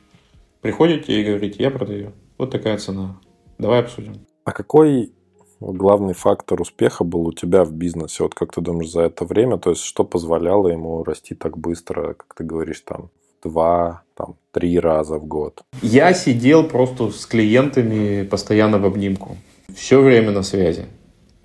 Приходите 0.61 1.19
и 1.19 1.23
говорите, 1.23 1.63
я 1.63 1.71
продаю. 1.71 2.13
Вот 2.37 2.51
такая 2.51 2.77
цена. 2.77 3.19
Давай 3.57 3.79
обсудим. 3.79 4.25
А 4.43 4.51
какой 4.51 5.13
главный 5.59 6.13
фактор 6.13 6.61
успеха 6.61 7.03
был 7.03 7.27
у 7.27 7.33
тебя 7.33 7.63
в 7.63 7.71
бизнесе? 7.71 8.23
Вот 8.23 8.35
как 8.35 8.53
ты 8.53 8.61
думаешь 8.61 8.91
за 8.91 9.01
это 9.01 9.25
время? 9.25 9.57
То 9.57 9.71
есть 9.71 9.83
что 9.83 10.03
позволяло 10.03 10.67
ему 10.67 11.03
расти 11.03 11.35
так 11.35 11.57
быстро, 11.57 12.13
как 12.13 12.33
ты 12.35 12.43
говоришь, 12.43 12.81
там, 12.81 13.09
два, 13.43 14.03
там, 14.15 14.35
три 14.51 14.79
раза 14.79 15.17
в 15.17 15.25
год? 15.25 15.61
Я 15.81 16.13
сидел 16.13 16.67
просто 16.67 17.09
с 17.11 17.25
клиентами 17.25 18.23
постоянно 18.23 18.79
в 18.79 18.85
обнимку. 18.85 19.37
Все 19.75 20.01
время 20.01 20.31
на 20.31 20.43
связи. 20.43 20.85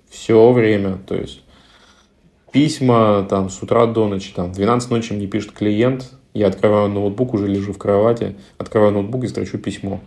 Все 0.09 0.51
время. 0.51 0.97
То 1.07 1.15
есть 1.15 1.43
письма 2.51 3.25
там 3.29 3.49
с 3.49 3.61
утра 3.61 3.85
до 3.87 4.07
ночи, 4.07 4.33
там, 4.33 4.51
в 4.51 4.55
12 4.55 4.91
ночи 4.91 5.13
мне 5.13 5.27
пишет 5.27 5.51
клиент, 5.51 6.11
я 6.33 6.47
открываю 6.47 6.89
ноутбук, 6.89 7.33
уже 7.33 7.47
лежу 7.47 7.73
в 7.73 7.77
кровати, 7.77 8.35
открываю 8.57 8.93
ноутбук 8.93 9.23
и 9.23 9.27
строчу 9.27 9.57
письмо. 9.57 9.99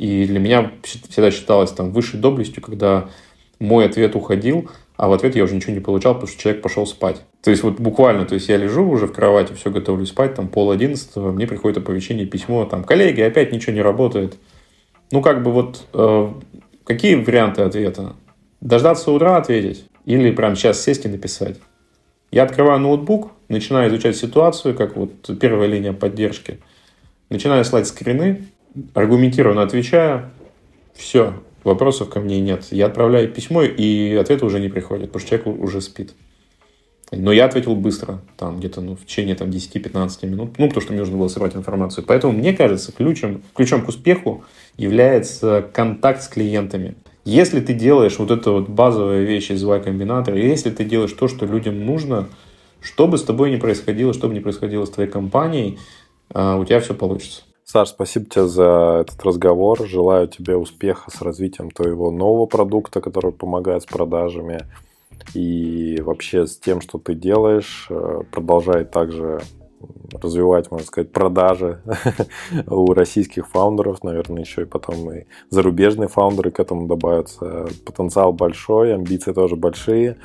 И 0.00 0.24
для 0.24 0.40
меня 0.40 0.72
всегда 0.82 1.30
считалось 1.30 1.72
там 1.72 1.92
высшей 1.92 2.18
доблестью, 2.18 2.62
когда 2.62 3.10
мой 3.58 3.84
ответ 3.84 4.16
уходил, 4.16 4.70
а 4.96 5.08
в 5.08 5.12
ответ 5.12 5.36
я 5.36 5.44
уже 5.44 5.54
ничего 5.54 5.74
не 5.74 5.80
получал, 5.80 6.14
потому 6.14 6.32
что 6.32 6.40
человек 6.40 6.62
пошел 6.62 6.86
спать. 6.86 7.20
То 7.42 7.50
есть 7.50 7.62
вот 7.62 7.78
буквально, 7.78 8.24
то 8.24 8.32
есть 8.32 8.48
я 8.48 8.56
лежу 8.56 8.88
уже 8.88 9.06
в 9.06 9.12
кровати, 9.12 9.52
все 9.52 9.70
готовлю 9.70 10.06
спать, 10.06 10.34
там 10.34 10.48
пол 10.48 10.70
одиннадцатого, 10.70 11.32
мне 11.32 11.46
приходит 11.46 11.76
оповещение, 11.76 12.24
письмо, 12.24 12.64
там, 12.64 12.82
коллеги, 12.82 13.20
опять 13.20 13.52
ничего 13.52 13.74
не 13.74 13.82
работает. 13.82 14.38
Ну, 15.12 15.20
как 15.20 15.42
бы 15.42 15.52
вот, 15.52 15.84
э, 15.92 16.32
какие 16.84 17.16
варианты 17.16 17.60
ответа? 17.60 18.14
Дождаться 18.62 19.12
утра 19.12 19.36
ответить? 19.36 19.84
Или 20.06 20.30
прямо 20.30 20.56
сейчас 20.56 20.82
сесть 20.82 21.04
и 21.04 21.08
написать? 21.08 21.58
Я 22.30 22.44
открываю 22.44 22.80
ноутбук, 22.80 23.32
начинаю 23.48 23.90
изучать 23.90 24.16
ситуацию, 24.16 24.74
как 24.74 24.96
вот 24.96 25.38
первая 25.38 25.68
линия 25.68 25.92
поддержки, 25.92 26.58
начинаю 27.28 27.66
слать 27.66 27.86
скрины, 27.86 28.46
аргументированно 28.94 29.62
отвечаю, 29.62 30.30
все, 30.94 31.34
вопросов 31.64 32.08
ко 32.10 32.20
мне 32.20 32.40
нет. 32.40 32.66
Я 32.70 32.86
отправляю 32.86 33.30
письмо, 33.32 33.62
и 33.62 34.14
ответа 34.14 34.46
уже 34.46 34.60
не 34.60 34.68
приходит, 34.68 35.06
потому 35.06 35.20
что 35.20 35.38
человек 35.38 35.62
уже 35.62 35.80
спит. 35.80 36.14
Но 37.12 37.32
я 37.32 37.46
ответил 37.46 37.74
быстро, 37.74 38.20
там 38.36 38.58
где-то 38.58 38.80
ну, 38.80 38.94
в 38.94 39.04
течение 39.04 39.34
там, 39.34 39.48
10-15 39.48 40.26
минут, 40.26 40.58
ну, 40.58 40.68
потому 40.68 40.80
что 40.80 40.92
мне 40.92 41.00
нужно 41.00 41.16
было 41.16 41.26
собрать 41.26 41.56
информацию. 41.56 42.04
Поэтому, 42.06 42.32
мне 42.32 42.52
кажется, 42.52 42.92
ключом, 42.92 43.42
ключом 43.54 43.84
к 43.84 43.88
успеху 43.88 44.44
является 44.76 45.68
контакт 45.72 46.22
с 46.22 46.28
клиентами. 46.28 46.94
Если 47.24 47.60
ты 47.60 47.74
делаешь 47.74 48.18
вот 48.18 48.30
это 48.30 48.52
вот 48.52 48.68
базовая 48.68 49.24
вещь 49.24 49.50
из 49.50 49.62
Y-комбинатора, 49.62 50.38
если 50.38 50.70
ты 50.70 50.84
делаешь 50.84 51.12
то, 51.12 51.26
что 51.26 51.46
людям 51.46 51.84
нужно, 51.84 52.28
что 52.80 53.08
бы 53.08 53.18
с 53.18 53.24
тобой 53.24 53.50
ни 53.50 53.56
происходило, 53.56 54.14
что 54.14 54.28
бы 54.28 54.34
ни 54.34 54.40
происходило 54.40 54.84
с 54.84 54.90
твоей 54.90 55.10
компанией, 55.10 55.78
а, 56.32 56.56
у 56.56 56.64
тебя 56.64 56.80
все 56.80 56.94
получится. 56.94 57.42
Саш, 57.72 57.90
спасибо 57.90 58.26
тебе 58.26 58.48
за 58.48 58.98
этот 59.02 59.22
разговор. 59.22 59.86
Желаю 59.86 60.26
тебе 60.26 60.56
успеха 60.56 61.08
с 61.08 61.22
развитием 61.22 61.70
твоего 61.70 62.10
нового 62.10 62.46
продукта, 62.46 63.00
который 63.00 63.30
помогает 63.30 63.84
с 63.84 63.86
продажами. 63.86 64.66
И 65.34 66.00
вообще 66.04 66.48
с 66.48 66.58
тем, 66.58 66.80
что 66.80 66.98
ты 66.98 67.14
делаешь, 67.14 67.86
э, 67.88 68.22
продолжай 68.32 68.84
также 68.84 69.40
развивать, 70.12 70.72
можно 70.72 70.84
сказать, 70.84 71.12
продажи 71.12 71.80
у 72.66 72.92
российских 72.92 73.46
фаундеров, 73.46 74.02
наверное, 74.02 74.42
еще 74.42 74.62
и 74.62 74.64
потом 74.64 75.08
и 75.12 75.26
зарубежные 75.50 76.08
фаундеры 76.08 76.50
к 76.50 76.58
этому 76.58 76.88
добавятся. 76.88 77.68
Потенциал 77.86 78.32
большой, 78.32 78.92
амбиции 78.92 79.32
тоже 79.32 79.54
большие, 79.54 80.16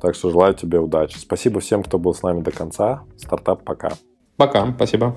так 0.00 0.14
что 0.14 0.30
желаю 0.30 0.54
тебе 0.54 0.78
удачи. 0.78 1.18
Спасибо 1.18 1.58
всем, 1.58 1.82
кто 1.82 1.98
был 1.98 2.14
с 2.14 2.22
нами 2.22 2.42
до 2.42 2.52
конца. 2.52 3.02
Стартап 3.16 3.64
пока. 3.64 3.90
Пока, 4.36 4.72
спасибо. 4.76 5.16